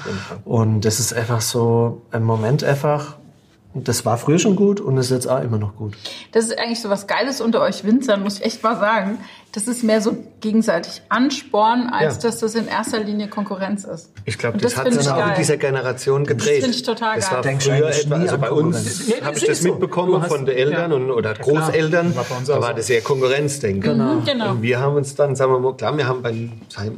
Und 0.45 0.81
das 0.85 0.99
ist 0.99 1.13
einfach 1.13 1.41
so 1.41 2.01
ein 2.11 2.23
Moment 2.23 2.63
einfach, 2.63 3.17
das 3.83 4.05
war 4.05 4.17
früher 4.17 4.39
schon 4.39 4.55
gut 4.55 4.79
und 4.79 4.97
ist 4.97 5.11
jetzt 5.11 5.27
auch 5.27 5.41
immer 5.41 5.57
noch 5.57 5.75
gut. 5.75 5.97
Das 6.31 6.45
ist 6.45 6.57
eigentlich 6.57 6.81
so 6.81 6.89
was 6.89 7.07
Geiles 7.07 7.41
unter 7.41 7.61
euch 7.61 7.83
Winzern, 7.83 8.23
muss 8.23 8.39
ich 8.39 8.45
echt 8.45 8.63
mal 8.63 8.77
sagen. 8.77 9.17
Das 9.57 9.67
ist 9.67 9.83
mehr 9.83 10.01
so 10.01 10.15
gegenseitig 10.39 11.01
Ansporn, 11.09 11.89
als 11.91 12.17
Ja. 12.17 12.29
dass 12.29 12.37
das 12.41 12.53
in 12.53 12.67
erster 12.67 12.99
Linie 12.99 13.27
Konkurrenz 13.27 13.85
ist. 13.85 14.11
Ich 14.25 14.37
glaube, 14.37 14.53
Und 14.57 14.63
das, 14.63 14.77
hat 14.77 14.91
sich 14.93 15.01
ich 15.01 15.09
auch 15.09 15.29
in 15.29 15.33
dieser 15.35 15.57
Generation 15.57 16.27
gedreht. 16.27 16.61
finde 16.61 16.75
ich 16.77 16.83
total 16.83 17.15
das 17.15 17.25
geil. 17.25 17.35
war 17.37 17.41
Denkst 17.41 17.65
früher 17.65 17.89
etwa, 17.89 18.15
also 18.17 18.37
bei 18.37 18.51
uns 18.51 19.07
Nee, 19.07 19.15
habe 19.23 19.33
das 19.33 19.41
ich 19.41 19.47
das 19.49 19.61
so. 19.63 19.69
mitbekommen 19.69 20.21
hast- 20.21 20.27
von 20.31 20.45
den 20.45 20.55
Eltern 20.55 20.91
ja. 20.91 20.95
und, 20.97 21.09
oder 21.09 21.33
klar. 21.33 21.63
Großeltern. 21.65 22.15
War 22.15 22.25
da 22.45 22.61
war 22.61 22.73
das 22.75 22.87
eher 22.87 23.01
Konkurrenzdenken. 23.01 23.81
Genau. 23.81 24.21
Genau. 24.23 24.51
Und 24.51 24.61
wir 24.61 24.79
haben 24.79 24.95
uns 24.95 25.15
dann, 25.15 25.35
sagen 25.35 25.51
wir 25.53 25.59
mal, 25.59 25.73
klar, 25.75 25.97
wir 25.97 26.07
haben 26.07 26.21
bei, 26.21 26.49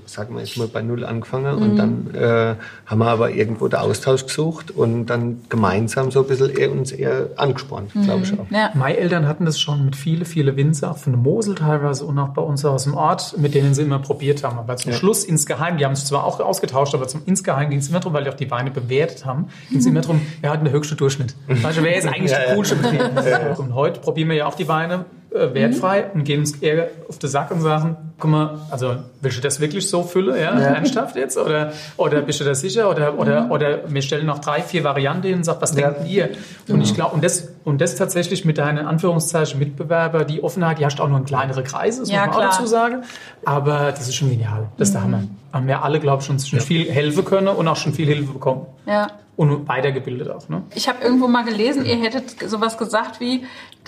sagen 0.05 0.35
wir 0.35 0.41
jetzt 0.43 0.57
mal 0.57 0.67
bei 0.67 0.81
Null 0.81 1.05
angefangen 1.05 1.55
Mhm. 1.55 1.61
und 1.61 1.75
dann 1.77 2.13
äh, 2.13 2.55
haben 2.87 2.99
wir 2.99 3.07
aber 3.07 3.29
irgendwo 3.31 3.69
den 3.69 3.79
Austausch 3.79 4.25
gesucht 4.25 4.71
und 4.71 5.05
dann 5.05 5.39
gemeinsam 5.47 6.11
so 6.11 6.23
ein 6.23 6.27
bisschen 6.27 6.49
eher, 6.57 6.71
uns 6.73 6.91
eher 6.91 7.27
angespornt, 7.37 7.93
glaube 7.93 8.23
ich 8.23 8.33
auch. 8.37 8.45
Ja. 8.49 8.71
Meine 8.73 8.97
Eltern 8.97 9.29
hatten 9.29 9.45
das 9.45 9.61
schon 9.61 9.85
mit 9.85 9.95
viele, 9.95 10.25
viele 10.25 10.57
Winzer, 10.57 10.93
von 10.95 11.13
der 11.13 11.21
Mosel 11.21 11.55
teilweise 11.55 12.03
und 12.03 12.19
auch 12.19 12.29
bei 12.29 12.41
uns 12.49 12.65
aus 12.65 12.83
dem 12.83 12.95
Ort, 12.95 13.37
mit 13.37 13.53
denen 13.53 13.73
sie 13.73 13.83
immer 13.83 13.99
probiert 13.99 14.43
haben. 14.43 14.57
Aber 14.59 14.75
zum 14.75 14.91
Schluss 14.93 15.23
insgeheim, 15.23 15.77
die 15.77 15.85
haben 15.85 15.95
sich 15.95 16.05
zwar 16.05 16.25
auch 16.25 16.39
ausgetauscht, 16.39 16.93
aber 16.93 17.07
zum 17.07 17.21
insgeheim 17.25 17.69
ging 17.69 17.79
es 17.79 17.89
immer 17.89 17.99
darum, 17.99 18.13
weil 18.13 18.23
die 18.23 18.29
auch 18.29 18.35
die 18.35 18.51
Weine 18.51 18.71
bewertet 18.71 19.25
haben, 19.25 19.47
ging 19.69 19.79
es 19.79 19.85
immer 19.85 20.01
darum, 20.01 20.21
wer 20.41 20.51
hat 20.51 20.61
den 20.61 20.71
höchsten 20.71 20.97
Durchschnitt. 20.97 21.35
Weißt 21.47 21.77
du, 21.77 21.83
wer 21.83 21.95
ist 21.95 22.07
eigentlich 22.07 22.31
Ja, 22.31 22.39
der 22.39 22.49
ja. 22.49 22.55
coolste 22.55 22.75
Betrieb? 22.75 23.59
Und 23.59 23.73
heute 23.73 23.99
probieren 23.99 24.29
wir 24.29 24.35
ja 24.35 24.45
auch 24.47 24.55
die 24.55 24.67
Weine 24.67 25.05
äh, 25.31 25.53
wertfrei 25.53 26.05
und 26.13 26.23
gehen 26.23 26.39
uns 26.41 26.55
eher 26.57 26.87
auf 27.07 27.19
den 27.19 27.29
Sack 27.29 27.51
und 27.51 27.61
sagen, 27.61 27.95
guck 28.17 28.29
mal, 28.31 28.57
also 28.71 28.95
willst 29.21 29.37
du 29.37 29.41
das 29.41 29.59
wirklich 29.59 29.87
so 29.87 30.03
füllen, 30.03 30.35
ja, 30.35 30.49
ernsthaft 30.59 31.15
jetzt? 31.15 31.37
Oder, 31.37 31.71
oder 31.97 32.21
bist 32.21 32.39
du 32.39 32.43
da 32.43 32.55
sicher? 32.55 32.89
Oder, 32.89 33.17
oder, 33.17 33.49
oder 33.51 33.79
wir 33.87 34.01
stellen 34.01 34.25
noch 34.25 34.39
drei, 34.39 34.61
vier 34.61 34.83
Varianten 34.83 35.27
hin 35.27 35.35
und 35.37 35.43
sagen, 35.43 35.61
was 35.61 35.75
Ja. 35.77 35.91
denkt 35.91 36.09
ihr? 36.09 36.29
Und 36.67 36.81
ich 36.81 36.93
glaube, 36.95 37.13
und 37.15 37.23
das, 37.23 37.47
und 37.63 37.79
das 37.79 37.95
tatsächlich 37.95 38.43
mit 38.45 38.57
deinen 38.57 38.85
Anführungszeichen 38.85 39.59
Mitbewerber, 39.59 40.25
die 40.25 40.43
Offenheit, 40.43 40.79
die 40.79 40.85
hast 40.85 40.97
du 40.99 41.03
auch 41.03 41.09
nur 41.09 41.19
in 41.19 41.25
kleinere 41.25 41.63
Kreise, 41.63 42.01
das 42.01 42.09
Ja, 42.09 42.25
muss 42.25 42.27
man 42.27 42.35
auch 42.35 42.39
klar. 42.39 42.51
dazu 42.51 42.65
sagen. 42.67 43.03
Aber 43.45 43.91
das 43.91 44.07
ist 44.07 44.15
schon 44.15 44.29
genial. 44.29 44.67
Das 44.77 44.89
ist 44.89 44.93
der 44.95 45.03
Hammer. 45.03 45.23
Haben 45.53 45.67
wir 45.67 45.83
alle, 45.83 45.99
glaube 45.99 46.21
ich, 46.21 46.27
schon 46.27 46.39
schon 46.39 46.59
viel 46.59 46.89
helfen 46.91 47.23
können 47.25 47.47
und 47.47 47.67
auch 47.67 47.75
schon 47.77 47.93
viel 47.93 48.07
Hilfe 48.07 48.33
bekommen. 48.33 48.65
ja. 48.85 49.07
Und 49.39 49.69
weitergebildet 49.69 50.29
auch, 50.29 50.49
ne? 50.49 50.63
Ich 50.75 50.89
habe 50.89 51.01
irgendwo 51.01 51.29
mal 51.29 51.45
gelesen, 51.45 51.85
ihr 51.85 51.95
hättet 51.95 52.41
sowas 52.49 52.77
gesagt 52.77 53.21
wie, 53.21 53.45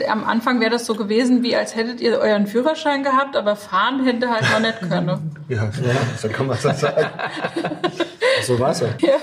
am 0.07 0.23
Anfang 0.23 0.61
wäre 0.61 0.71
das 0.71 0.85
so 0.85 0.95
gewesen, 0.95 1.43
wie 1.43 1.57
als 1.57 1.75
hättet 1.75 1.99
ihr 1.99 2.19
euren 2.19 2.47
Führerschein 2.47 3.03
gehabt, 3.03 3.35
aber 3.35 3.57
fahren 3.57 4.05
hätte 4.05 4.29
halt 4.29 4.43
noch 4.49 4.61
nicht 4.61 4.79
können. 4.79 5.35
Ja, 5.49 5.69
so 6.17 6.29
kann 6.29 6.47
man 6.47 6.57
das 6.63 6.79
sagen. 6.79 7.05
So 8.43 8.59
war's 8.59 8.81
ja. 8.81 8.87
Ja. 8.99 9.17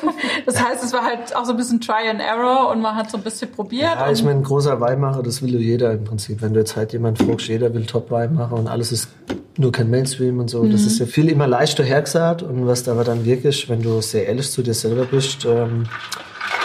Das 0.46 0.62
heißt, 0.62 0.82
es 0.82 0.92
war 0.92 1.04
halt 1.04 1.34
auch 1.34 1.44
so 1.44 1.52
ein 1.52 1.56
bisschen 1.56 1.80
Try 1.80 2.08
and 2.10 2.20
Error 2.20 2.70
und 2.70 2.80
man 2.80 2.96
hat 2.96 3.10
so 3.10 3.16
ein 3.16 3.22
bisschen 3.22 3.50
probiert. 3.50 3.82
Ja, 3.82 4.10
ich 4.10 4.22
meine, 4.22 4.40
ein 4.40 4.44
großer 4.44 4.80
Weinmacher, 4.80 5.22
das 5.22 5.42
will 5.42 5.56
jeder 5.60 5.92
im 5.92 6.04
Prinzip. 6.04 6.42
Wenn 6.42 6.54
du 6.54 6.60
jetzt 6.60 6.76
halt 6.76 6.92
jemand 6.92 7.18
fragst, 7.18 7.48
jeder 7.48 7.72
will 7.74 7.86
Top-Weinmacher 7.86 8.54
und 8.54 8.68
alles 8.68 8.92
ist 8.92 9.08
nur 9.56 9.72
kein 9.72 9.90
Mainstream 9.90 10.38
und 10.38 10.48
so. 10.48 10.64
Das 10.64 10.82
ist 10.82 10.98
ja 11.00 11.06
viel 11.06 11.28
immer 11.28 11.46
leichter 11.46 11.84
hergesagt 11.84 12.42
und 12.42 12.66
was 12.66 12.84
da 12.84 12.92
aber 12.92 13.04
dann 13.04 13.24
wirklich, 13.24 13.68
wenn 13.68 13.82
du 13.82 14.00
sehr 14.00 14.26
ehrlich 14.26 14.50
zu 14.50 14.62
dir 14.62 14.74
selber 14.74 15.04
bist, 15.04 15.44
ähm, 15.44 15.84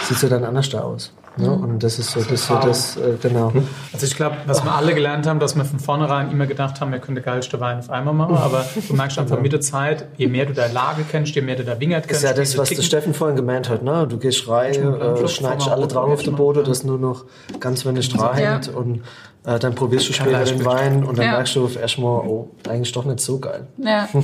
sieht 0.02 0.22
ja 0.22 0.28
dann 0.28 0.44
anders 0.44 0.68
da 0.68 0.82
aus. 0.82 1.12
Ne? 1.36 1.50
Und 1.50 1.82
das 1.82 1.98
ist 1.98 2.12
so 2.12 2.20
das, 2.22 2.46
so 2.46 2.54
das 2.54 2.96
äh, 2.96 3.16
genau. 3.20 3.52
Also 3.92 4.06
ich 4.06 4.14
glaube, 4.14 4.36
was 4.46 4.62
wir 4.62 4.72
alle 4.72 4.94
gelernt 4.94 5.26
haben, 5.26 5.40
dass 5.40 5.56
wir 5.56 5.64
von 5.64 5.80
vornherein 5.80 6.30
immer 6.30 6.46
gedacht 6.46 6.80
haben, 6.80 6.92
wir 6.92 7.00
können 7.00 7.16
den 7.16 7.24
geilste 7.24 7.58
Wein 7.58 7.78
auf 7.78 7.90
einmal 7.90 8.14
machen, 8.14 8.36
aber 8.36 8.64
du 8.88 8.94
merkst 8.94 9.18
einfach 9.18 9.40
mit 9.42 9.52
der 9.52 9.60
Zeit, 9.60 10.06
je 10.16 10.28
mehr 10.28 10.46
du 10.46 10.52
deine 10.52 10.72
Lage 10.72 11.04
kennst, 11.10 11.34
je 11.34 11.42
mehr 11.42 11.56
du 11.56 11.64
da 11.64 11.80
Wingert 11.80 12.04
Das 12.04 12.08
kennst, 12.08 12.24
ist 12.24 12.30
ja 12.30 12.36
das, 12.36 12.58
was 12.58 12.70
der 12.70 12.82
Steffen 12.82 13.14
vorhin 13.14 13.36
gemeint 13.36 13.68
hat. 13.68 13.82
Ne? 13.82 14.06
Du 14.08 14.18
gehst 14.18 14.48
rein, 14.48 14.74
äh, 14.74 15.28
schneidest 15.28 15.68
alle 15.68 15.88
drauf 15.88 16.10
auf 16.10 16.22
den 16.22 16.36
Boden, 16.36 16.64
dass 16.64 16.84
nur 16.84 16.98
noch 16.98 17.24
ganz 17.58 17.84
wenig 17.84 18.08
dran 18.10 18.38
Ja. 18.38 18.60
und 18.74 19.02
äh, 19.46 19.58
dann 19.58 19.74
probierst 19.74 20.08
du 20.08 20.12
später 20.12 20.42
den. 20.44 20.64
Wein 20.64 21.04
und 21.04 21.18
dann 21.18 21.26
Ja. 21.26 21.32
merkst 21.32 21.56
du 21.56 21.64
auf 21.64 21.76
erstmal, 21.76 22.26
oh, 22.26 22.50
eigentlich 22.68 22.92
doch 22.92 23.04
nicht 23.04 23.20
so 23.20 23.38
geil. 23.38 23.66
ja. 23.78 24.08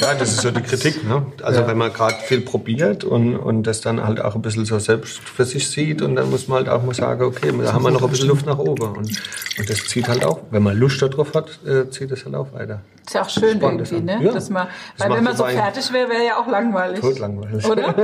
Ja, 0.00 0.14
das 0.14 0.30
ist 0.32 0.40
so 0.42 0.50
die 0.50 0.60
Kritik. 0.62 1.04
Ne? 1.06 1.26
Also 1.42 1.60
Ja. 1.60 1.66
wenn 1.66 1.76
man 1.78 1.92
gerade 1.92 2.16
viel 2.24 2.40
probiert 2.40 3.04
und, 3.04 3.36
und 3.36 3.64
das 3.64 3.80
dann 3.80 4.02
halt 4.04 4.20
auch 4.20 4.34
ein 4.34 4.42
bisschen 4.42 4.64
so 4.64 4.78
selbst 4.78 5.18
für 5.18 5.44
sich 5.44 5.68
sieht 5.68 6.02
und 6.02 6.16
dann 6.16 6.30
muss 6.30 6.48
man 6.48 6.58
halt 6.58 6.68
auch 6.68 6.82
mal 6.82 6.94
sagen, 6.94 7.22
okay, 7.24 7.52
da 7.62 7.72
haben 7.72 7.82
wir 7.84 7.90
noch 7.90 8.02
ein 8.02 8.10
bisschen 8.10 8.28
Luft 8.28 8.46
nach 8.46 8.58
oben. 8.58 8.82
Und, 8.96 9.20
und 9.58 9.70
das 9.70 9.84
zieht 9.88 10.08
halt 10.08 10.24
auch, 10.24 10.40
wenn 10.50 10.62
man 10.62 10.76
Lust 10.76 11.02
darauf 11.02 11.34
hat, 11.34 11.58
äh, 11.66 11.88
zieht 11.90 12.10
das 12.10 12.24
halt 12.24 12.34
auch 12.34 12.52
weiter. 12.52 12.80
Ist 13.10 13.14
ja 13.14 13.22
auch 13.22 13.28
schön 13.28 13.58
Spannend, 13.58 13.90
irgendwie, 13.90 14.04
ne? 14.18 14.22
Ja. 14.24 14.32
Dass 14.32 14.50
man, 14.50 14.68
Das 14.96 15.08
weil 15.08 15.16
wenn 15.16 15.24
man 15.24 15.36
so 15.36 15.44
fertig 15.44 15.92
wäre, 15.92 16.08
wäre 16.10 16.24
ja 16.24 16.36
auch 16.36 16.46
langweilig. 16.46 17.00
Totlangweilig. 17.00 17.66
Oder? 17.66 17.88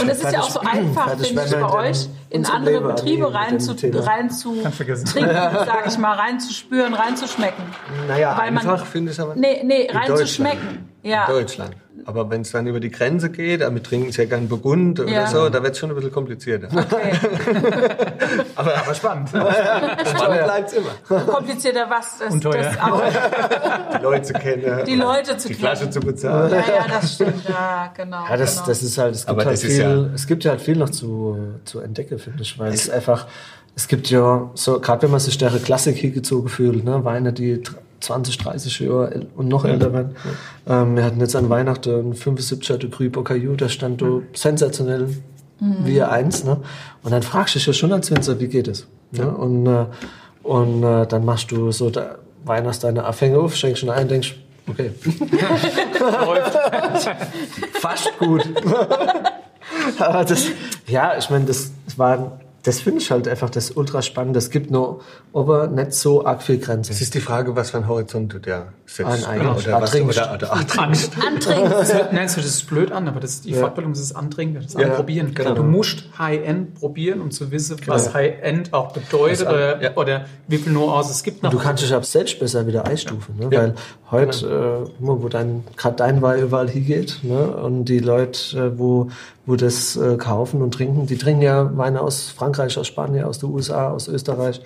Und 0.00 0.08
es 0.08 0.22
ist 0.22 0.32
ja 0.32 0.40
auch 0.40 0.50
so 0.50 0.60
einfach, 0.60 1.10
finde 1.18 1.42
ich, 1.44 1.50
bei 1.50 1.68
euch 1.72 2.08
in 2.30 2.46
andere 2.46 2.80
Betriebe 2.80 3.34
rein 3.34 3.58
zu, 3.58 3.72
rein 3.94 4.30
zu 4.30 4.54
trinken, 4.62 5.30
sage 5.34 5.88
ich 5.88 5.98
mal, 5.98 6.14
rein 6.14 6.38
zu 6.38 6.52
spüren, 6.52 6.94
rein 6.94 7.16
zu 7.16 7.26
schmecken. 7.26 7.62
Naja, 8.06 8.36
Weil 8.38 8.52
man- 8.52 8.68
einfach 8.68 8.86
finde 8.86 9.10
ich 9.10 9.18
aber 9.18 9.34
Nee, 9.34 9.62
nee, 9.64 9.82
in 9.86 9.96
rein 9.96 10.16
zu 10.16 10.26
schmecken. 10.26 10.88
Ja. 11.02 11.24
In 11.26 11.32
Deutschland. 11.34 11.74
Aber 12.04 12.28
wenn 12.30 12.40
es 12.42 12.50
dann 12.52 12.66
über 12.66 12.80
die 12.80 12.90
Grenze 12.90 13.30
geht, 13.30 13.60
wir 13.60 13.82
trinken 13.82 14.12
sehr 14.12 14.26
gern 14.26 14.48
Burgund 14.48 14.98
oder 15.00 15.10
Ja. 15.10 15.26
so, 15.26 15.48
da 15.48 15.62
wird 15.62 15.72
es 15.72 15.78
schon 15.78 15.90
ein 15.90 15.94
bisschen 15.96 16.12
komplizierter. 16.12 16.68
Okay. 16.76 17.12
Aber, 18.56 18.76
aber 18.76 18.94
Spannend. 18.94 19.28
spannend 19.30 20.44
bleibt 20.44 20.68
es 20.68 20.74
immer. 20.74 21.20
Komplizierter 21.24 21.86
was? 21.88 22.18
Das, 22.18 22.32
Und 22.32 22.42
teuer. 22.42 22.62
das 22.62 22.78
auch. 22.80 23.02
Die 23.98 24.02
Leute 24.02 24.22
zu 24.22 24.32
kennen. 24.34 24.84
Die 24.86 24.94
Leute 24.94 25.36
zu 25.36 25.48
Die 25.48 25.54
kennen. 25.54 25.60
Flasche 25.66 25.90
zu 25.90 26.00
bezahlen. 26.00 26.50
Ja, 26.52 26.58
ja, 26.60 26.86
das 26.88 27.14
stimmt. 27.14 27.48
Ja, 27.48 27.92
genau. 27.96 28.24
Ja, 28.28 28.36
das, 28.36 28.54
genau. 28.56 28.66
das 28.66 28.82
ist 28.82 28.98
halt, 28.98 29.14
es 29.14 29.26
gibt 29.26 29.30
Aber 29.30 29.44
halt 29.44 29.58
viel, 29.58 29.80
ja- 29.80 30.06
es 30.14 30.26
gibt 30.26 30.44
ja 30.44 30.50
halt 30.52 30.60
viel 30.60 30.76
noch 30.76 30.90
zu, 30.90 31.36
zu 31.64 31.80
entdecken, 31.80 32.18
finde 32.18 32.42
ich, 32.42 32.58
weil 32.58 32.72
es 32.72 32.88
einfach, 32.90 33.26
es 33.74 33.88
gibt 33.88 34.08
ja, 34.10 34.50
so, 34.54 34.80
gerade 34.80 35.02
wenn 35.02 35.10
man 35.10 35.20
sich 35.20 35.38
der 35.38 35.50
Klassik 35.50 35.96
hingezogen 35.96 36.48
fühlt, 36.48 36.84
ne, 36.84 37.04
Weine, 37.04 37.32
die 37.32 37.62
20, 38.02 38.38
30 38.38 38.80
Jahre 38.80 39.26
und 39.36 39.48
noch 39.48 39.64
älter 39.64 39.92
werden. 39.92 40.16
Ähm, 40.66 40.96
wir 40.96 41.04
hatten 41.04 41.20
jetzt 41.20 41.36
an 41.36 41.48
Weihnachten 41.48 41.90
einen 41.90 42.14
75er 42.14 42.76
de 42.76 42.90
Cru 42.90 43.08
Bocaillou, 43.08 43.56
der 43.56 43.68
stand 43.68 44.02
da 44.02 44.20
sensationell 44.34 45.08
wie 45.84 46.02
eins, 46.02 46.42
ne? 46.42 46.56
Und 47.04 47.12
dann 47.12 47.22
fragst 47.22 47.54
du 47.54 47.58
dich 47.58 47.66
ja 47.66 47.72
schon 47.72 47.92
als 47.92 48.10
Winzer, 48.10 48.40
wie 48.40 48.48
geht 48.48 48.66
es? 48.66 48.88
Ne? 49.12 49.28
Und, 49.28 49.66
äh, 49.66 49.86
und 50.42 50.82
äh, 50.82 51.06
dann 51.06 51.24
machst 51.24 51.52
du 51.52 51.70
so 51.70 51.88
da, 51.90 52.16
Wein 52.44 52.66
aus 52.66 52.80
deiner 52.80 53.04
Abhänge 53.04 53.38
auf, 53.38 53.54
schenkst 53.54 53.80
schon 53.80 53.90
ein, 53.90 54.08
denkst, 54.08 54.34
okay, 54.68 54.90
fast 57.74 58.10
gut. 58.18 58.42
Aber 59.98 60.24
das, 60.24 60.46
ja, 60.88 61.16
ich 61.16 61.30
meine, 61.30 61.44
das 61.44 61.70
war, 61.96 62.40
das 62.62 62.80
finde 62.80 63.00
ich 63.00 63.10
halt 63.10 63.26
einfach 63.26 63.50
das 63.50 63.72
ultra 63.72 64.02
spannend. 64.02 64.36
Es 64.36 64.50
gibt 64.50 64.70
nur 64.70 65.00
aber 65.32 65.66
nicht 65.66 65.92
so 65.94 66.24
arg 66.24 66.42
viel 66.42 66.58
Grenze. 66.58 66.92
Es 66.92 67.00
ist 67.00 67.14
die 67.14 67.20
Frage, 67.20 67.56
was 67.56 67.70
für 67.70 67.78
ein 67.78 67.88
Horizont 67.88 68.32
du 68.32 68.38
da 68.38 68.72
setzt. 68.86 69.08
Ein 69.10 69.24
eigenes. 69.24 69.66
Oder 69.66 69.80
was 69.80 69.94
oder, 69.94 70.34
oder. 70.34 70.60
Das 71.70 71.92
hört, 71.94 72.12
nein, 72.12 72.24
das 72.24 72.36
hört 72.36 72.46
sich 72.46 72.66
blöd 72.66 72.92
an, 72.92 73.08
aber 73.08 73.18
das 73.20 73.32
ist 73.32 73.44
die 73.46 73.54
Fortbildung, 73.54 73.92
das 73.92 74.02
ist 74.02 74.12
Antrinken, 74.12 74.62
das 74.62 74.74
Ja, 74.74 74.88
Anprobieren. 74.88 75.34
genau. 75.34 75.54
Du 75.54 75.62
musst 75.64 76.04
High-End 76.18 76.74
probieren, 76.74 77.20
um 77.20 77.30
zu 77.30 77.50
wissen, 77.50 77.78
was 77.86 78.14
High-End 78.14 78.72
auch 78.72 78.92
bedeutet 78.92 79.40
Was- 79.40 79.52
oder, 79.52 79.82
ja. 79.82 79.96
oder 79.96 80.26
wie 80.46 80.58
viel 80.58 80.72
Nuancen 80.72 81.12
es 81.12 81.22
gibt. 81.22 81.42
Du 81.44 81.58
kannst 81.58 81.82
dich 81.82 81.92
ab 81.92 82.04
selbst 82.04 82.38
besser 82.38 82.66
wieder 82.66 82.86
einstufen, 82.86 83.36
ne? 83.38 83.48
Ja. 83.50 83.60
weil 83.62 83.74
heute, 84.10 84.86
äh, 84.86 84.90
wo 85.00 85.28
dein, 85.28 85.64
gerade 85.76 85.96
dein 85.96 86.22
Wein 86.22 86.42
überall 86.42 86.68
hingeht, 86.68 87.20
ne? 87.22 87.56
und 87.56 87.86
die 87.86 87.98
Leute, 87.98 88.56
äh, 88.58 88.78
wo, 88.78 89.08
wo 89.46 89.56
das 89.56 89.96
äh, 89.96 90.16
kaufen 90.16 90.62
und 90.62 90.74
trinken, 90.74 91.06
die 91.06 91.16
trinken 91.16 91.42
ja 91.42 91.76
Weine 91.76 92.00
aus 92.02 92.28
Frankreich, 92.30 92.51
aus 92.60 92.86
Spanien, 92.86 93.24
aus 93.24 93.38
den 93.38 93.50
USA, 93.50 93.90
aus 93.90 94.08
Österreich, 94.08 94.60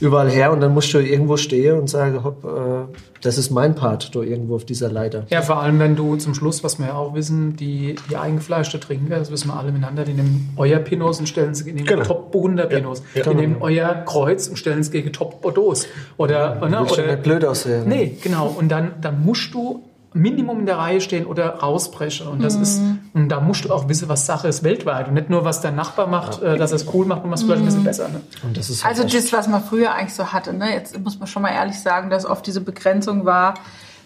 überall 0.00 0.30
her 0.30 0.52
und 0.52 0.60
dann 0.60 0.74
musst 0.74 0.92
du 0.94 0.98
irgendwo 0.98 1.36
stehen 1.36 1.78
und 1.78 1.88
sagen, 1.88 2.24
hopp, 2.24 2.44
äh, 2.44 2.94
das 3.22 3.38
ist 3.38 3.50
mein 3.50 3.74
Part, 3.74 4.14
da 4.14 4.20
irgendwo 4.20 4.56
auf 4.56 4.64
dieser 4.64 4.90
Leiter. 4.90 5.26
Ja, 5.30 5.42
vor 5.42 5.62
allem, 5.62 5.78
wenn 5.78 5.94
du 5.94 6.16
zum 6.16 6.34
Schluss, 6.34 6.64
was 6.64 6.78
wir 6.78 6.86
ja 6.86 6.94
auch 6.94 7.14
wissen, 7.14 7.56
die, 7.56 7.94
die 8.10 8.16
eingefleischte 8.16 8.80
Trinker, 8.80 9.18
das 9.18 9.30
wissen 9.30 9.48
wir 9.48 9.56
alle 9.56 9.70
miteinander, 9.70 10.04
die 10.04 10.12
nehmen 10.12 10.52
euer 10.56 10.78
Pinos 10.80 11.20
und 11.20 11.28
stellen 11.28 11.54
sie 11.54 11.64
gegen 11.64 11.84
Genau. 11.84 12.02
Top 12.02 12.32
Burgunder 12.32 12.66
Pinos. 12.66 13.02
Ja, 13.14 13.22
Die 13.22 13.34
nehmen 13.34 13.56
euer 13.60 13.94
Kreuz 14.06 14.48
und 14.48 14.56
stellen 14.56 14.80
es 14.80 14.90
gegen 14.90 15.12
Top 15.12 15.40
Bordeaux. 15.40 15.86
Oder, 16.16 16.56
ne, 16.68 16.78
Willst 16.80 16.96
du 16.96 17.02
oder, 17.02 17.12
nicht 17.12 17.22
blöd 17.22 17.44
aussehen? 17.44 17.84
Nee, 17.86 18.16
genau. 18.22 18.48
Und 18.48 18.68
dann, 18.70 18.92
dann 19.00 19.24
musst 19.24 19.54
du 19.54 19.82
Minimum 20.14 20.60
in 20.60 20.66
der 20.66 20.78
Reihe 20.78 21.00
stehen 21.00 21.26
oder 21.26 21.56
rausbreche. 21.60 22.28
Und 22.28 22.42
das 22.42 22.54
ist, 22.56 22.80
und 23.14 23.28
da 23.28 23.40
musst 23.40 23.64
du 23.64 23.72
auch 23.72 23.88
wissen, 23.88 24.08
was 24.08 24.26
Sache 24.26 24.48
ist 24.48 24.62
weltweit. 24.62 25.08
Und 25.08 25.14
nicht 25.14 25.30
nur, 25.30 25.44
was 25.44 25.60
dein 25.60 25.74
Nachbar 25.74 26.06
macht, 26.06 26.42
äh, 26.42 26.56
dass 26.56 26.70
er 26.72 26.76
es 26.76 26.86
cool 26.92 27.06
macht 27.06 27.24
und 27.24 27.30
was 27.30 27.42
vielleicht 27.42 27.62
ein 27.62 27.66
bisschen 27.66 27.84
besser. 27.84 28.08
Ne? 28.08 28.20
Und 28.42 28.56
das 28.56 28.70
ist 28.70 28.84
halt 28.84 28.98
Also 28.98 29.08
das, 29.08 29.32
was 29.32 29.48
man 29.48 29.62
früher 29.62 29.92
eigentlich 29.94 30.14
so 30.14 30.32
hatte, 30.32 30.52
ne? 30.52 30.72
Jetzt 30.72 30.98
muss 30.98 31.18
man 31.18 31.26
schon 31.26 31.42
mal 31.42 31.50
ehrlich 31.52 31.78
sagen, 31.80 32.10
dass 32.10 32.26
oft 32.26 32.46
diese 32.46 32.60
Begrenzung 32.60 33.24
war, 33.24 33.54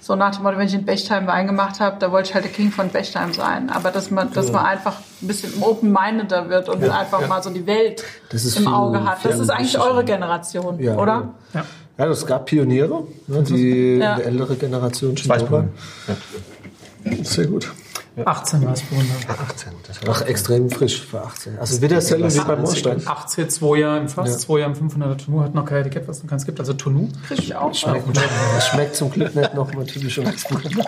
so 0.00 0.14
nach 0.14 0.32
dem 0.36 0.44
Motto, 0.44 0.56
wenn 0.58 0.68
ich 0.68 0.74
in 0.74 0.84
Bechtheim 0.84 1.26
Wein 1.26 1.48
gemacht 1.48 1.80
habe, 1.80 1.96
da 1.98 2.12
wollte 2.12 2.28
ich 2.28 2.34
halt 2.36 2.44
der 2.44 2.52
King 2.52 2.70
von 2.70 2.90
Bechtheim 2.90 3.32
sein. 3.32 3.70
Aber 3.70 3.90
dass 3.90 4.12
man, 4.12 4.32
dass 4.32 4.52
man 4.52 4.64
einfach 4.64 4.94
ein 5.20 5.26
bisschen 5.26 5.60
open-mindeder 5.60 6.48
wird 6.48 6.68
und 6.68 6.84
einfach 6.88 7.26
mal 7.26 7.42
so 7.42 7.50
die 7.50 7.66
Welt 7.66 8.04
Das 8.30 8.44
ist 8.44 8.56
im 8.56 8.64
viel- 8.64 8.72
Auge 8.72 9.04
hat. 9.04 9.24
Das 9.24 9.40
ist 9.40 9.50
eigentlich 9.50 9.80
eure 9.80 10.04
Generation, 10.04 10.78
Ja. 10.80 10.94
oder? 10.96 11.34
Ja. 11.54 11.64
Ja, 11.98 12.06
es 12.10 12.26
gab 12.26 12.46
Pioniere, 12.46 13.04
ne, 13.26 13.42
die, 13.42 13.96
Ja. 13.98 14.18
ältere 14.18 14.56
Generation 14.56 15.16
schon. 15.16 15.28
Sehr 17.22 17.46
gut. 17.46 17.72
18 18.24 18.64
war 18.64 18.72
es 18.72 18.82
Burgunder. 18.82 19.14
18. 19.28 19.72
Das 19.86 20.06
war 20.06 20.14
Ach, 20.16 20.22
extrem 20.22 20.70
frisch 20.70 21.02
für 21.02 21.20
18. 21.22 21.58
Also 21.58 21.82
wieder 21.82 21.96
dasselbe 21.96 22.32
wie 22.32 22.38
beim 22.40 22.60
Moorstein. 22.62 23.02
18, 23.04 23.50
zwei 23.50 23.78
Jahre 23.78 23.98
im 23.98 24.08
Fass, 24.08 24.38
zwei 24.38 24.60
Jahre 24.60 24.72
im 24.72 24.88
500er 24.88 25.16
Tonu, 25.24 25.42
hat 25.42 25.54
noch 25.54 25.64
kein 25.64 25.78
Etikett, 25.82 26.08
was 26.08 26.22
noch 26.22 26.30
keins 26.30 26.46
gibt. 26.46 26.58
Also 26.60 26.72
Tonu. 26.72 27.08
Krieg 27.28 27.38
ich 27.38 27.54
auch. 27.54 27.74
Schmeckt, 27.74 28.06
es 28.56 28.66
schmeckt 28.68 28.96
zum 28.96 29.10
Glück 29.10 29.34
nicht 29.34 29.54
noch 29.54 29.72
mal 29.74 29.84
typische 29.84 30.24
Weißburgunder. 30.26 30.84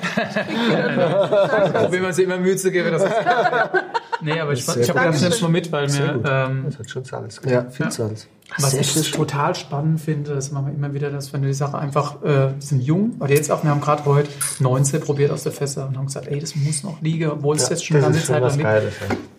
Probieren 1.73 2.03
wir 2.03 2.13
sie 2.13 2.23
immer 2.23 2.39
Mühe 2.39 2.57
zu 2.57 2.71
geben. 2.71 2.91
Das 2.93 3.03
ist 3.03 3.13
nee, 4.23 4.41
aber 4.41 4.53
ich, 4.53 4.61
ich 4.61 4.89
habe 4.91 5.01
das 5.01 5.23
jetzt 5.23 5.43
mal 5.43 5.49
mit, 5.51 5.71
weil 5.73 5.89
mir, 5.89 6.21
ähm, 6.25 6.65
das 6.67 6.79
hat 6.79 6.91
schon 6.91 7.05
Salz. 7.05 7.41
Ja, 7.47 7.67
viel 7.71 7.91
Salz. 7.91 8.27
was 8.59 8.71
Sehr 8.73 8.81
ich 8.81 8.93
frisch. 8.93 9.11
total 9.13 9.55
spannend 9.55 10.01
finde, 10.01 10.35
das 10.35 10.51
machen 10.51 10.67
wir 10.67 10.75
immer 10.75 10.95
wieder, 10.95 11.11
dass 11.11 11.33
wenn 11.33 11.43
du 11.43 11.49
die 11.49 11.55
Sache 11.55 11.79
einfach, 11.79 12.23
äh, 12.23 12.53
die 12.61 12.67
sind 12.67 12.83
jung, 12.83 13.15
weil 13.19 13.31
jetzt 13.31 13.51
auch, 13.51 13.63
wir 13.63 13.71
haben 13.71 13.81
gerade 13.81 14.05
heute 14.07 14.31
19 14.61 15.01
probiert 15.01 15.31
aus 15.31 15.43
der 15.45 15.53
Fässer 15.53 15.87
und 15.87 15.97
haben 15.97 16.07
gesagt, 16.07 16.27
ey, 16.29 16.41
das 16.41 16.57
muss 16.57 16.83
noch 16.83 16.98
liegen, 17.01 17.31
obwohl 17.31 17.57
es 17.57 17.69
jetzt 17.69 17.85
schon 17.85 17.97
eine 17.97 18.07
ganze 18.07 18.25
Zeit 18.25 18.43
lang 18.43 18.57
liegt. 18.57 18.69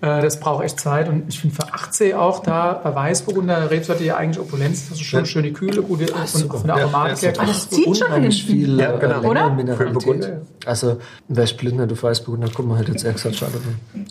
Äh, 0.02 0.22
das 0.22 0.40
braucht 0.40 0.64
echt 0.64 0.80
Zeit 0.80 1.10
und 1.10 1.26
ich 1.28 1.40
finde 1.40 1.56
für 1.56 1.74
18 1.74 2.16
auch 2.16 2.40
da 2.42 2.80
bei 2.82 2.96
Weißburgunder 2.96 3.70
Rebsorte 3.70 4.04
ja 4.06 4.16
eigentlich 4.16 4.40
Opulenz, 4.40 4.88
das 4.90 4.98
ist 5.00 5.04
schon 5.06 5.20
Ja. 5.22 5.26
schön 5.26 5.44
die 5.44 5.52
Kühle, 5.52 5.82
gute 5.82 6.12
und 6.14 6.28
von 6.30 6.68
der 6.68 6.78
Ja, 6.78 6.84
Aromatik 6.84 7.22
ja, 7.36 7.42
her. 7.42 7.48
Das 7.48 7.70
zieht 7.70 7.98
schon 7.98 8.08
Unheimlich 8.08 8.46
viel 8.46 8.80
Ja, 8.80 8.96
genau. 8.98 9.16
äh, 9.16 9.18
länger 9.18 9.30
Oder? 9.30 9.50
Mineralität. 9.50 10.32
Also, 10.66 11.00
wer 11.28 11.44
ist 11.44 11.58
blinder, 11.58 11.86
du 11.88 12.02
Weißburgunder, 12.02 12.50
guck 12.54 12.66
mal, 12.68 12.78
halt 12.78 12.88
jetzt 12.90 13.04
extra 13.04 13.34
schade. 13.34 13.54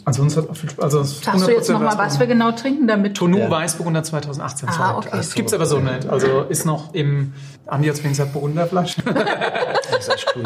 Also 0.05 0.23
uns 0.23 0.37
hat 0.37 0.49
auch 0.51 0.57
viel 0.57 0.71
Spaß. 0.71 0.85
Also 0.85 1.03
Sagst 1.05 1.47
du 1.47 1.53
jetzt 1.53 1.71
nochmal, 1.71 1.97
was 1.97 2.19
wir 2.19 2.27
genau 2.27 2.53
trinken 2.53 2.87
damit? 2.87 3.17
Tonu 3.17 3.39
Ja. 3.39 3.51
Weißburgunder 3.51 4.03
2018. 4.03 4.69
Ah, 4.69 4.97
okay. 4.99 5.09
Das 5.13 5.35
gibt's 5.35 5.53
aber 5.55 5.67
so 5.67 5.79
nicht. 5.79 6.07
Also 6.09 6.43
ist 6.49 6.67
noch 6.67 6.93
im, 6.95 7.33
Andi 7.67 7.89
hat 7.89 7.97
es 7.97 8.03
gesagt, 8.03 8.33
Burgunderflasche. 8.33 9.03
Das 9.91 10.09
ist 10.09 10.15
echt 10.15 10.35
cool. 10.37 10.45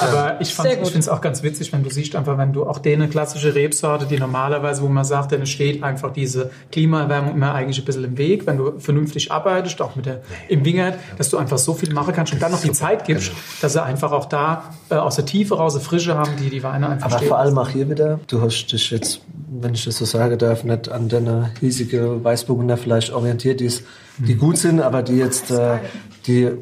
Aber 0.00 0.40
ich, 0.40 0.48
ich 0.48 0.54
finde 0.54 0.98
es 0.98 1.08
auch 1.08 1.20
ganz 1.20 1.42
witzig, 1.42 1.72
wenn 1.72 1.82
du 1.82 1.90
siehst, 1.90 2.16
einfach 2.16 2.38
wenn 2.38 2.52
du 2.52 2.66
auch 2.66 2.78
denen 2.78 3.10
klassische 3.10 3.54
Rebsorte, 3.54 4.06
die 4.06 4.18
normalerweise, 4.18 4.82
wo 4.82 4.88
man 4.88 5.04
sagt, 5.04 5.32
denen 5.32 5.46
steht 5.46 5.82
einfach 5.82 6.12
diese 6.12 6.50
Klimaerwärmung 6.72 7.34
immer 7.34 7.54
eigentlich 7.54 7.78
ein 7.78 7.84
bisschen 7.84 8.04
im 8.04 8.18
Weg, 8.18 8.46
wenn 8.46 8.56
du 8.56 8.78
vernünftig 8.78 9.30
arbeitest, 9.30 9.80
auch 9.82 9.96
mit 9.96 10.06
der 10.06 10.22
im 10.48 10.64
Wingert, 10.64 10.98
dass 11.18 11.30
du 11.30 11.38
einfach 11.38 11.58
so 11.58 11.74
viel 11.74 11.92
machen 11.92 12.14
kannst 12.14 12.32
und 12.32 12.42
dann 12.42 12.52
noch 12.52 12.60
die 12.60 12.72
Zeit 12.72 13.04
gibst, 13.04 13.32
dass 13.60 13.72
sie 13.72 13.82
einfach 13.82 14.12
auch 14.12 14.26
da 14.26 14.74
äh, 14.90 14.94
aus 14.94 15.16
der 15.16 15.26
Tiefe 15.26 15.56
raus 15.56 15.74
eine 15.74 15.84
Frische 15.84 16.16
haben, 16.16 16.32
die 16.38 16.50
die 16.50 16.62
Weine 16.62 16.88
einfach 16.88 17.06
Aber 17.06 17.18
stehen. 17.18 17.28
vor 17.28 17.38
allem 17.38 17.58
auch 17.58 17.68
hier 17.68 17.88
wieder, 17.88 18.20
du 18.26 18.40
hast 18.40 18.66
dich 18.66 18.90
jetzt, 18.90 19.20
wenn 19.60 19.74
ich 19.74 19.84
das 19.84 19.96
so 19.96 20.04
sagen 20.04 20.38
darf, 20.38 20.64
nicht 20.64 20.88
an 20.88 21.08
deine 21.08 21.50
hiesige 21.60 22.22
Weißburgunder 22.24 22.76
vielleicht 22.76 23.12
orientiert, 23.12 23.60
die, 23.60 23.66
ist, 23.66 23.84
die 24.18 24.34
gut 24.34 24.58
sind, 24.58 24.80
aber 24.80 25.02
die 25.02 25.16
jetzt, 25.16 25.50
äh, 25.50 25.78
die, 26.26 26.44
äh, 26.44 26.54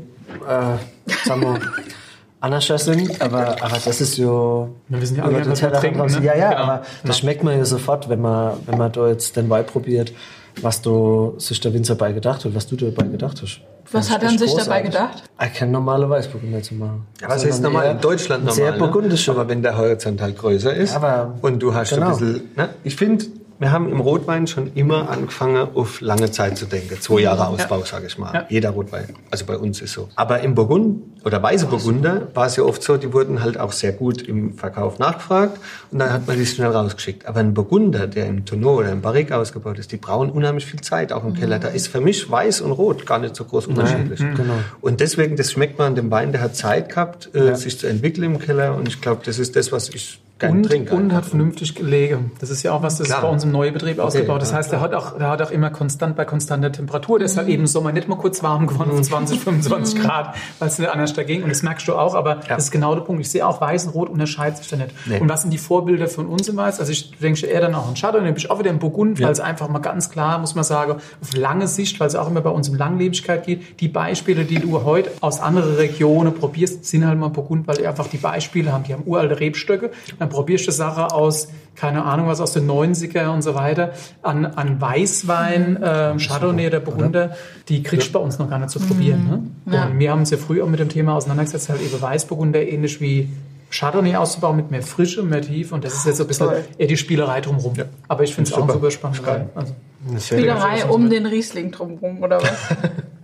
sagen 1.25 1.41
wir, 1.41 1.61
anders 2.43 2.67
sind, 2.67 3.21
aber, 3.23 3.57
aber 3.63 3.79
das 3.85 4.01
ist 4.01 4.17
ja 4.19 4.27
Wir 4.27 5.01
wissen 5.01 5.17
ja 5.17 5.23
alle, 5.25 5.33
über 5.33 5.41
den 5.43 5.53
was 5.53 5.63
wir 5.63 5.69
Tellerrand 5.69 5.81
trinken, 5.83 6.01
raus. 6.01 6.19
ne? 6.19 6.25
Ja, 6.27 6.37
ja, 6.37 6.51
Genau. 6.51 6.63
aber 6.63 6.83
das 7.05 7.19
schmeckt 7.19 7.43
man 7.45 7.57
ja 7.57 7.65
sofort, 7.65 8.09
wenn 8.09 8.21
man, 8.21 8.55
wenn 8.67 8.79
man 8.79 8.91
da 8.93 9.09
jetzt 9.09 9.37
den 9.37 9.49
Wein 9.49 9.65
probiert, 9.65 10.13
was 10.61 10.83
du 10.83 11.35
sich 11.39 11.61
der 11.61 11.73
Winzer 11.73 11.95
bei 11.95 12.13
gedacht 12.13 12.45
hat, 12.45 12.55
was 12.55 12.67
du 12.67 12.77
dabei 12.77 13.07
gedacht 13.09 13.41
hast. 13.43 13.61
Was 13.91 14.11
hat 14.11 14.23
er 14.23 14.31
sich 14.31 14.41
dabei 14.55 14.83
großartig. 14.83 14.85
gedacht? 14.91 15.23
Er 15.39 15.49
kennt 15.49 15.73
normale 15.73 16.09
Weißburgunder 16.09 16.63
zu 16.63 16.75
machen. 16.75 17.07
Ja, 17.21 17.29
was 17.29 17.45
ist 17.45 17.55
Sondern 17.57 17.73
normal? 17.75 17.91
In 17.93 18.01
Deutschland 18.01 18.45
normal. 18.45 18.55
Sehr 18.57 18.73
burgundisch. 18.73 19.27
Ne? 19.29 19.35
Aber 19.35 19.49
wenn 19.49 19.63
der 19.63 19.77
Horizont 19.77 20.21
halt 20.21 20.37
größer 20.39 20.75
ist 20.75 20.95
Aber- 20.97 21.35
und 21.43 21.59
du 21.63 21.75
hast 21.75 21.91
genau. 21.95 22.07
ein 22.07 22.13
bisschen. 22.19 22.51
Ne? 22.57 22.69
Ich 22.85 22.97
finde, 22.97 23.25
wir 23.63 23.71
haben 23.71 23.91
im 23.91 24.01
Rotwein 24.01 24.47
schon 24.47 24.73
immer 24.75 25.09
angefangen, 25.09 25.69
auf 25.75 26.01
lange 26.01 26.31
Zeit 26.31 26.59
zu 26.59 26.67
denken. 26.67 27.01
Zwei 27.01 27.21
Jahre 27.21 27.47
Ausbau, 27.47 27.83
sage 27.85 28.09
ich 28.09 28.19
mal. 28.19 28.35
Ja. 28.35 28.47
Jeder 28.49 28.71
Rotwein. 28.71 29.07
Also 29.31 29.47
bei 29.47 29.57
uns 29.57 29.81
ist 29.81 29.93
so. 29.93 30.09
Aber 30.17 30.41
im 30.41 30.55
Burgund 30.55 31.03
oder 31.25 31.41
weiße 31.41 31.67
Burgunder 31.67 32.29
war 32.35 32.47
es 32.47 32.57
ja 32.57 32.65
oft 32.65 32.83
so, 32.83 32.97
die 32.97 33.13
wurden 33.13 33.41
halt 33.41 33.59
auch 33.59 33.71
sehr 33.71 33.93
gut 33.93 34.21
im 34.23 34.55
Verkauf 34.55 34.99
nachgefragt 34.99 35.61
und 35.93 36.01
dann 36.01 36.13
hat 36.13 36.27
man 36.27 36.37
die 36.37 36.45
schnell 36.45 36.71
rausgeschickt. 36.71 37.27
Aber 37.27 37.39
ein 37.39 37.55
Burgunder, 37.55 38.09
der 38.09 38.27
im 38.27 38.45
Tonneau 38.45 38.79
oder 38.79 38.91
im 38.91 39.01
Barrique 39.01 39.33
ausgebaut 39.37 39.79
ist, 39.79 39.93
die 39.93 39.97
brauchen 39.97 40.31
unheimlich 40.31 40.67
viel 40.67 40.81
Zeit 40.81 41.13
auch 41.13 41.25
im 41.25 41.35
Keller. 41.35 41.61
Da 41.61 41.69
ist 41.69 41.87
für 41.87 42.01
mich 42.01 42.29
weiß 42.29 42.63
und 42.63 42.73
rot 42.73 43.07
gar 43.07 43.21
nicht 43.21 43.37
so 43.37 43.45
groß 43.45 43.69
unterschiedlich. 43.69 44.19
genau. 44.19 44.55
Und 44.81 45.01
deswegen, 45.01 45.37
das 45.37 45.53
schmeckt 45.53 45.79
man 45.79 45.89
an 45.89 45.95
dem 45.95 46.11
Wein, 46.11 46.33
der 46.33 46.41
hat 46.41 46.57
Zeit 46.57 46.89
gehabt, 46.89 47.33
äh, 47.35 47.55
sich 47.55 47.79
zu 47.79 47.87
entwickeln 47.87 48.25
im 48.25 48.39
Keller. 48.41 48.75
Und 48.75 48.89
ich 48.89 49.01
glaube, 49.01 49.23
das 49.25 49.39
ist 49.39 49.55
das, 49.55 49.71
was 49.71 49.89
ich 49.91 50.21
gerne 50.43 50.57
Und, 50.59 50.63
trinke. 50.65 50.95
und 50.95 51.13
hat 51.15 51.25
vernünftig 51.25 51.75
gelegen. 51.75 52.33
Das 52.41 52.51
ist 52.51 52.63
ja 52.63 52.73
auch 52.73 52.83
was, 52.83 52.99
das 52.99 53.07
Klar. 53.07 53.19
ist 53.19 53.23
bei 53.23 53.29
uns 53.31 53.45
im 53.45 53.53
neuen 53.53 53.73
Betrieb 53.73 53.99
ausgebaut. 53.99 54.43
Das 54.43 54.51
ja, 54.51 54.59
heißt, 54.59 54.71
der 54.73 54.81
hat 54.81 54.95
auch, 54.95 55.17
der 55.19 55.29
hat 55.31 55.41
auch 55.43 55.51
immer 55.51 55.71
konstant 55.71 56.17
bei 56.17 56.25
konstanter 56.25 56.71
Temperatur. 56.73 57.19
Der 57.19 57.27
ist 57.27 57.37
halt 57.37 57.49
eben 57.49 57.63
im 57.63 57.67
Sommer 57.67 57.93
nicht 57.93 58.09
mal 58.09 58.17
kurz 58.17 58.43
warm 58.43 58.67
geworden 58.67 58.91
Mhm. 58.91 58.97
von 58.97 59.05
20, 59.05 59.41
25 59.41 60.01
Grad, 60.01 60.35
weil 60.59 60.69
es 60.69 60.79
nicht 60.79 60.91
anders 60.91 61.13
da 61.15 61.23
ging. 61.23 61.43
Und 61.43 61.49
das 61.51 61.63
merkst 61.63 61.87
du 61.89 61.95
auch, 61.95 62.15
aber 62.15 62.41
das 62.49 62.65
ist 62.65 62.71
genau 62.71 62.95
der 62.95 63.03
Punkt. 63.03 63.21
Ich 63.23 63.31
sehe 63.31 63.47
auch 63.47 63.61
weiß 63.61 63.87
und 63.87 63.95
rot 63.95 64.11
unterscheidet 64.11 64.59
sich 64.59 64.69
da 64.69 64.77
nicht. 64.77 64.91
Nee. 65.07 65.19
Und 65.21 65.29
was 65.29 65.43
sind 65.43 65.51
die 65.53 65.59
Vorbilder 65.59 66.09
von 66.09 66.27
uns 66.27 66.49
im 66.49 66.57
Weiß? 66.57 66.81
Also 66.81 66.93
ich 66.93 67.13
denke 67.19 67.47
eher 67.47 67.61
dann 67.61 67.75
auch 67.75 67.89
an 67.89 67.95
Chardonnay, 67.95 68.27
nämlich 68.27 68.51
auch 68.51 68.59
wieder 68.59 68.71
in 68.71 68.79
Burgund, 68.79 69.21
weil 69.23 69.31
es 69.33 69.41
einfach 69.41 69.69
mal 69.69 69.79
ganz 69.79 70.11
klar, 70.11 70.39
muss 70.39 70.55
man 70.55 70.65
sagen, 70.65 70.95
auf 70.95 71.37
lange 71.37 71.69
Sicht, 71.69 72.01
weil 72.01 72.09
es 72.09 72.15
auch 72.17 72.29
immer 72.29 72.41
bei 72.41 72.51
uns 72.51 72.69
um 72.69 72.75
Langlebigkeit 72.75 73.45
geht, 73.47 73.81
die 73.81 73.89
Beispiele, 73.89 74.45
die 74.45 74.59
du 74.59 74.83
heute 74.85 75.11
aus 75.21 75.41
anderen 75.41 75.75
Regionen 75.77 76.35
probierst, 76.35 76.85
sind 76.85 77.07
halt 77.07 77.19
mal 77.19 77.29
Burgund, 77.29 77.67
weil 77.69 77.77
die 77.77 77.87
einfach 77.87 78.07
die 78.09 78.17
Beispiele 78.17 78.73
haben. 78.73 78.85
Die 78.85 78.93
haben 78.93 79.03
uralte 79.07 79.39
Rebstöcke. 79.41 79.91
Dann 80.19 80.29
probierst 80.33 80.67
du 80.67 80.73
Sache 80.73 81.13
aus, 81.13 81.49
keine 81.77 82.05
Ahnung 82.05 82.27
was, 82.27 82.41
aus 82.41 82.53
den 82.53 82.69
90er 82.69 83.29
und 83.29 83.43
so 83.43 83.55
weiter, 83.55 83.93
an, 84.23 84.47
an 84.47 84.81
Weißwein, 84.81 85.83
äh, 85.83 86.15
Chardonnay 86.19 86.67
oder 86.67 86.81
Burgunder, 86.81 87.37
die 87.69 87.83
kriegst 87.83 88.09
du 88.09 88.13
bei 88.13 88.19
uns 88.19 88.39
noch 88.39 88.51
gar 88.51 88.59
nicht 88.59 88.71
zu 88.71 88.81
probieren. 88.81 89.55
Ne? 89.67 89.75
Ja. 89.75 89.87
Und 89.87 89.99
wir 89.99 90.11
haben 90.11 90.21
uns 90.21 90.31
ja 90.31 90.39
früh 90.39 90.63
auch 90.63 90.69
mit 90.69 90.81
dem 90.81 90.89
Thema 90.89 91.15
auseinandergesetzt, 91.15 91.69
halt 91.69 91.81
eben 91.81 92.01
Weißburgunder 92.01 92.67
ähnlich 92.67 93.01
wie 93.01 93.29
Chardonnay 93.71 94.17
auszubauen 94.17 94.57
mit 94.57 94.71
mehr 94.71 94.83
Frische, 94.83 95.23
mehr 95.23 95.41
Tiefe 95.41 95.75
und 95.75 95.85
das 95.85 95.95
ist 95.95 96.07
jetzt 96.07 96.19
so 96.19 96.25
ein 96.25 96.27
bisschen 96.27 96.49
Toll. 96.49 96.65
eher 96.77 96.89
die 96.89 96.97
Spielerei 96.97 97.41
drumherum. 97.41 97.75
Aber 98.09 98.23
ich 98.23 98.35
finde 98.35 98.51
es 98.51 98.55
auch 98.55 98.61
Super. 98.61 98.75
super 98.75 98.91
spannend. 98.91 99.23
Also, 99.55 99.75
Spielerei 100.19 100.85
um 100.87 101.09
den 101.09 101.27
Riesling 101.27 101.71
drumherum, 101.71 102.23
oder 102.23 102.43
was? 102.43 102.51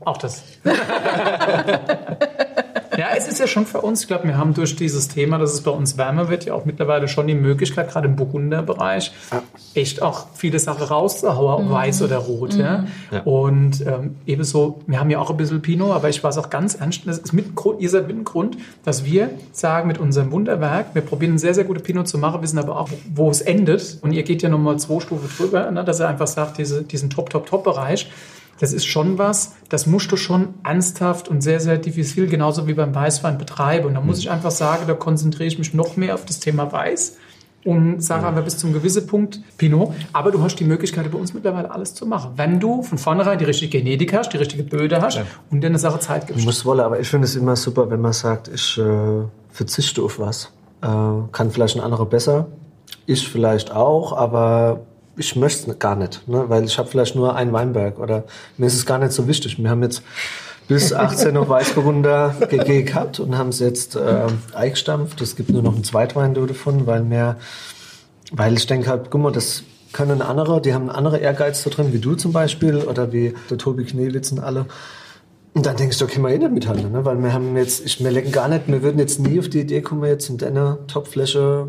auch 0.04 0.16
das. 0.16 0.42
ja, 3.18 3.24
es 3.24 3.30
ist 3.30 3.40
ja 3.40 3.46
schon 3.46 3.66
für 3.66 3.80
uns, 3.80 4.02
ich 4.02 4.08
glaube, 4.08 4.24
wir 4.24 4.36
haben 4.36 4.54
durch 4.54 4.76
dieses 4.76 5.08
Thema, 5.08 5.38
dass 5.38 5.52
es 5.52 5.62
bei 5.62 5.70
uns 5.70 5.96
wärmer 5.98 6.28
wird, 6.28 6.44
ja 6.44 6.54
auch 6.54 6.64
mittlerweile 6.64 7.08
schon 7.08 7.26
die 7.26 7.34
Möglichkeit, 7.34 7.90
gerade 7.90 8.08
im 8.08 8.16
Burgunderbereich, 8.16 9.12
echt 9.74 10.02
auch 10.02 10.26
viele 10.34 10.58
Sachen 10.58 10.84
rauszuhauen, 10.84 11.66
ob 11.66 11.72
weiß 11.72 12.02
oder 12.02 12.18
rot. 12.18 12.54
Ja? 12.54 12.86
Und 13.24 13.84
ähm, 13.86 14.16
ebenso, 14.26 14.80
wir 14.86 15.00
haben 15.00 15.10
ja 15.10 15.18
auch 15.18 15.30
ein 15.30 15.36
bisschen 15.36 15.62
Pinot, 15.62 15.90
aber 15.90 16.08
ich 16.08 16.22
weiß 16.22 16.38
auch 16.38 16.50
ganz 16.50 16.74
ernst, 16.74 17.06
das 17.06 17.18
ist 17.18 17.32
mit 17.32 17.54
Grund, 17.54 17.80
ihr 17.80 17.90
seid 17.90 18.06
mit 18.06 18.16
ein 18.16 18.24
Grund, 18.24 18.56
dass 18.84 19.04
wir 19.04 19.30
sagen, 19.52 19.88
mit 19.88 19.98
unserem 19.98 20.30
Wunderwerk, 20.30 20.94
wir 20.94 21.02
probieren 21.02 21.38
sehr, 21.38 21.54
sehr 21.54 21.64
gute 21.64 21.80
Pinot 21.80 22.08
zu 22.08 22.18
machen, 22.18 22.42
wissen 22.42 22.58
aber 22.58 22.78
auch, 22.78 22.88
wo 23.14 23.30
es 23.30 23.40
endet. 23.40 23.98
Und 24.02 24.12
ihr 24.12 24.22
geht 24.22 24.42
ja 24.42 24.48
nochmal 24.48 24.78
zwei 24.78 25.00
Stufen 25.00 25.28
drüber, 25.36 25.70
ne? 25.70 25.84
dass 25.84 26.00
er 26.00 26.08
einfach 26.08 26.26
sagt, 26.26 26.58
diese, 26.58 26.82
diesen 26.82 27.10
Top, 27.10 27.30
Top, 27.30 27.46
Top-Bereich. 27.46 28.10
Das 28.58 28.72
ist 28.72 28.86
schon 28.86 29.18
was, 29.18 29.54
das 29.68 29.86
musst 29.86 30.10
du 30.10 30.16
schon 30.16 30.54
ernsthaft 30.64 31.28
und 31.28 31.42
sehr, 31.42 31.60
sehr 31.60 31.78
diffizil, 31.78 32.26
genauso 32.26 32.66
wie 32.66 32.74
beim 32.74 32.94
Weißwein 32.94 33.38
betreiben. 33.38 33.86
Und 33.86 33.94
da 33.94 34.00
muss 34.00 34.18
ich 34.18 34.30
einfach 34.30 34.50
sagen, 34.50 34.84
da 34.86 34.94
konzentriere 34.94 35.46
ich 35.46 35.58
mich 35.58 35.74
noch 35.74 35.96
mehr 35.96 36.14
auf 36.14 36.24
das 36.24 36.40
Thema 36.40 36.70
Weiß 36.72 37.16
und 37.64 38.02
sage 38.02 38.26
aber 38.26 38.42
bis 38.42 38.56
zum 38.56 38.72
gewissen 38.72 39.06
Punkt 39.06 39.40
Pinot. 39.56 39.92
Aber 40.12 40.30
du 40.30 40.42
hast 40.42 40.56
die 40.56 40.64
Möglichkeit, 40.64 41.10
bei 41.10 41.18
uns 41.18 41.34
mittlerweile 41.34 41.70
alles 41.70 41.94
zu 41.94 42.06
machen. 42.06 42.32
Wenn 42.36 42.60
du 42.60 42.82
von 42.82 42.98
vornherein 42.98 43.38
die 43.38 43.44
richtige 43.44 43.78
Genetik 43.78 44.14
hast, 44.14 44.30
die 44.32 44.36
richtige 44.36 44.62
Böde 44.62 45.00
hast 45.00 45.20
und 45.50 45.60
dir 45.60 45.66
eine 45.66 45.78
Sache 45.78 46.00
Zeit 46.00 46.26
gibst. 46.26 46.44
Muss 46.44 46.64
wolle, 46.64 46.84
aber 46.84 47.00
ich 47.00 47.08
finde 47.08 47.26
es 47.26 47.36
immer 47.36 47.56
super, 47.56 47.90
wenn 47.90 48.00
man 48.00 48.12
sagt, 48.12 48.48
ich 48.48 48.78
äh, 48.78 49.24
verzichte 49.50 50.02
auf 50.02 50.18
was. 50.18 50.52
Äh, 50.82 50.86
kann 51.32 51.50
vielleicht 51.50 51.76
ein 51.76 51.82
anderer 51.82 52.06
besser, 52.06 52.46
ich 53.06 53.28
vielleicht 53.28 53.72
auch, 53.72 54.12
aber 54.16 54.80
ich 55.18 55.36
möchte 55.36 55.70
es 55.70 55.78
gar 55.78 55.96
nicht, 55.96 56.26
ne? 56.28 56.44
weil 56.48 56.64
ich 56.64 56.78
habe 56.78 56.88
vielleicht 56.88 57.14
nur 57.14 57.34
einen 57.34 57.52
Weinberg 57.52 57.98
oder 57.98 58.24
mir 58.56 58.66
ist 58.66 58.74
es 58.74 58.86
gar 58.86 58.98
nicht 58.98 59.12
so 59.12 59.26
wichtig. 59.26 59.62
Wir 59.62 59.70
haben 59.70 59.82
jetzt 59.82 60.02
bis 60.68 60.92
18 60.94 61.34
noch 61.34 61.48
Weißburgunder 61.48 62.36
GG 62.48 62.82
gehabt 62.84 63.20
und 63.20 63.36
haben 63.36 63.48
es 63.48 63.58
jetzt 63.58 63.96
äh, 63.96 64.26
eingestampft. 64.54 65.20
Es 65.20 65.36
gibt 65.36 65.50
nur 65.50 65.62
noch 65.62 65.74
einen 65.74 65.84
Zweitwein 65.84 66.34
davon, 66.34 66.86
weil 66.86 67.02
mehr, 67.02 67.36
weil 68.32 68.56
ich 68.56 68.66
denke 68.66 68.88
halt, 68.88 69.10
guck 69.10 69.20
mal, 69.20 69.32
das 69.32 69.64
können 69.92 70.22
andere, 70.22 70.60
die 70.60 70.74
haben 70.74 70.82
einen 70.82 70.96
anderen 70.96 71.20
Ehrgeiz 71.20 71.64
da 71.64 71.70
drin, 71.70 71.92
wie 71.92 71.98
du 71.98 72.14
zum 72.14 72.32
Beispiel 72.32 72.76
oder 72.76 73.12
wie 73.12 73.34
der 73.50 73.58
Tobi 73.58 73.84
Knewitz 73.84 74.30
und 74.32 74.40
alle. 74.40 74.66
Und 75.54 75.66
dann 75.66 75.76
denkst 75.76 75.98
du, 75.98 76.04
okay, 76.04 76.20
wir 76.20 76.28
eh 76.28 76.38
nicht 76.38 76.52
mithalten, 76.52 76.92
ne? 76.92 77.04
weil 77.04 77.20
wir 77.20 77.32
haben 77.32 77.56
jetzt, 77.56 77.84
ich, 77.84 78.04
wir 78.04 78.10
lecken 78.10 78.30
gar 78.30 78.48
nicht, 78.48 78.68
wir 78.68 78.82
würden 78.82 78.98
jetzt 78.98 79.18
nie 79.18 79.40
auf 79.40 79.48
die 79.48 79.60
Idee 79.60 79.80
kommen, 79.80 80.04
jetzt 80.04 80.28
in 80.28 80.36
deiner 80.36 80.86
Topfläche 80.86 81.68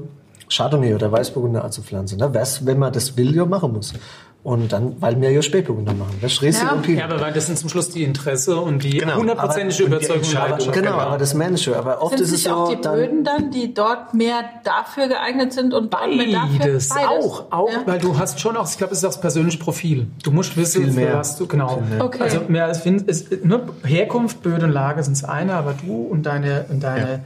Chardonnay 0.49 0.93
oder 0.95 1.12
Weißburgunder 1.12 1.63
anzupflanzen. 1.63 2.17
Ne? 2.19 2.33
Was, 2.33 2.65
wenn 2.65 2.79
man 2.79 2.91
das 2.93 3.15
will, 3.17 3.35
ja 3.35 3.45
machen 3.45 3.73
muss. 3.73 3.93
Und 4.41 4.71
dann, 4.71 4.95
weil 5.01 5.19
wir 5.19 5.29
ja 5.31 5.41
Spätburgunder 5.41 5.93
machen. 5.93 6.15
Das 6.21 6.31
ist 6.31 6.41
Riesling 6.41 6.67
Ja. 6.67 6.73
und 6.73 6.81
Pinot. 6.83 6.99
Ja, 7.01 7.05
aber 7.09 7.19
weil 7.19 7.33
das 7.33 7.47
sind 7.47 7.60
zum 7.60 7.67
Schluss 7.67 7.89
die 7.89 8.04
Interesse 8.06 8.56
und 8.56 8.81
die 8.85 8.91
Genau. 8.97 9.17
hundertprozentige 9.17 9.83
Aber- 9.87 9.95
Überzeugung. 9.97 10.21
die 10.23 10.27
Entscheidung. 10.29 10.71
Genau, 10.71 10.91
aber 10.93 11.17
das 11.17 11.33
Menschen. 11.33 11.73
Aber 11.73 12.02
oft 12.02 12.12
Sind 12.17 12.21
ist 12.21 12.29
es 12.31 12.35
sich 12.43 12.43
so, 12.50 12.56
auch 12.56 12.69
die 12.69 12.79
dann, 12.79 12.95
Böden 12.95 13.23
dann, 13.25 13.52
die 13.52 13.73
dort 13.73 14.13
mehr 14.13 14.45
dafür 14.63 15.10
geeignet 15.10 15.52
sind 15.52 15.73
und 15.73 15.91
mehr 15.91 16.25
dafür? 16.41 16.58
Beides, 16.58 16.89
auch, 16.91 17.52
auch, 17.52 17.69
Ja. 17.69 17.81
weil 17.85 18.00
du 18.00 18.17
hast 18.17 18.39
schon 18.39 18.56
auch, 18.56 18.69
ich 18.71 18.77
glaube, 18.77 18.93
es 18.93 19.00
ist 19.00 19.04
auch 19.04 19.10
das 19.10 19.19
persönliche 19.19 19.60
Profil. 19.60 20.08
Du 20.23 20.31
musst 20.31 20.56
wissen, 20.56 20.85
Viel 20.85 20.93
mehr. 20.93 21.15
was 21.17 21.35
du, 21.35 21.45
genau. 21.45 21.83
Mehr. 21.89 22.06
Okay. 22.06 22.23
Also 22.23 22.39
mehr 22.47 22.63
als 22.65 22.85
es, 22.85 23.25
nur 23.43 23.63
Herkunft, 23.83 24.41
Böde 24.41 24.65
und 24.67 24.71
Lage 24.71 25.04
sind 25.04 25.17
das 25.21 25.25
eine, 25.27 25.54
aber 25.56 25.73
du 25.85 26.04
und 26.04 26.25
deine, 26.25 26.63
und 26.69 26.81
deine, 26.81 27.25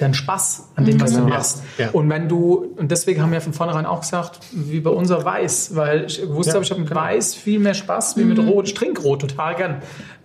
dein 0.00 0.14
Spaß 0.14 0.68
an 0.76 0.84
dem, 0.84 1.00
was 1.00 1.12
du 1.14 1.20
machst. 1.20 1.62
Ja. 1.78 1.90
Und 1.90 2.08
wenn 2.10 2.28
du, 2.28 2.74
und 2.76 2.90
deswegen 2.90 3.22
haben 3.22 3.32
wir 3.32 3.40
von 3.40 3.52
vornherein 3.52 3.86
auch 3.86 4.00
gesagt, 4.00 4.40
wie 4.52 4.80
bei 4.80 4.90
unser 4.90 5.24
Weiß, 5.24 5.74
weil 5.76 6.06
ich 6.06 6.20
gewusst 6.20 6.52
habe, 6.54 6.62
ich 6.64 6.70
habe 6.70 6.80
mit 6.80 6.94
Weiß 6.94 7.34
viel 7.34 7.58
mehr 7.58 7.74
Spaß 7.74 8.16
wie 8.16 8.24
mit 8.24 8.38
Rot. 8.38 8.66
Ich 8.68 8.74
trinke 8.74 9.02
Rot 9.02 9.20
total 9.20 9.54
gern. 9.54 9.70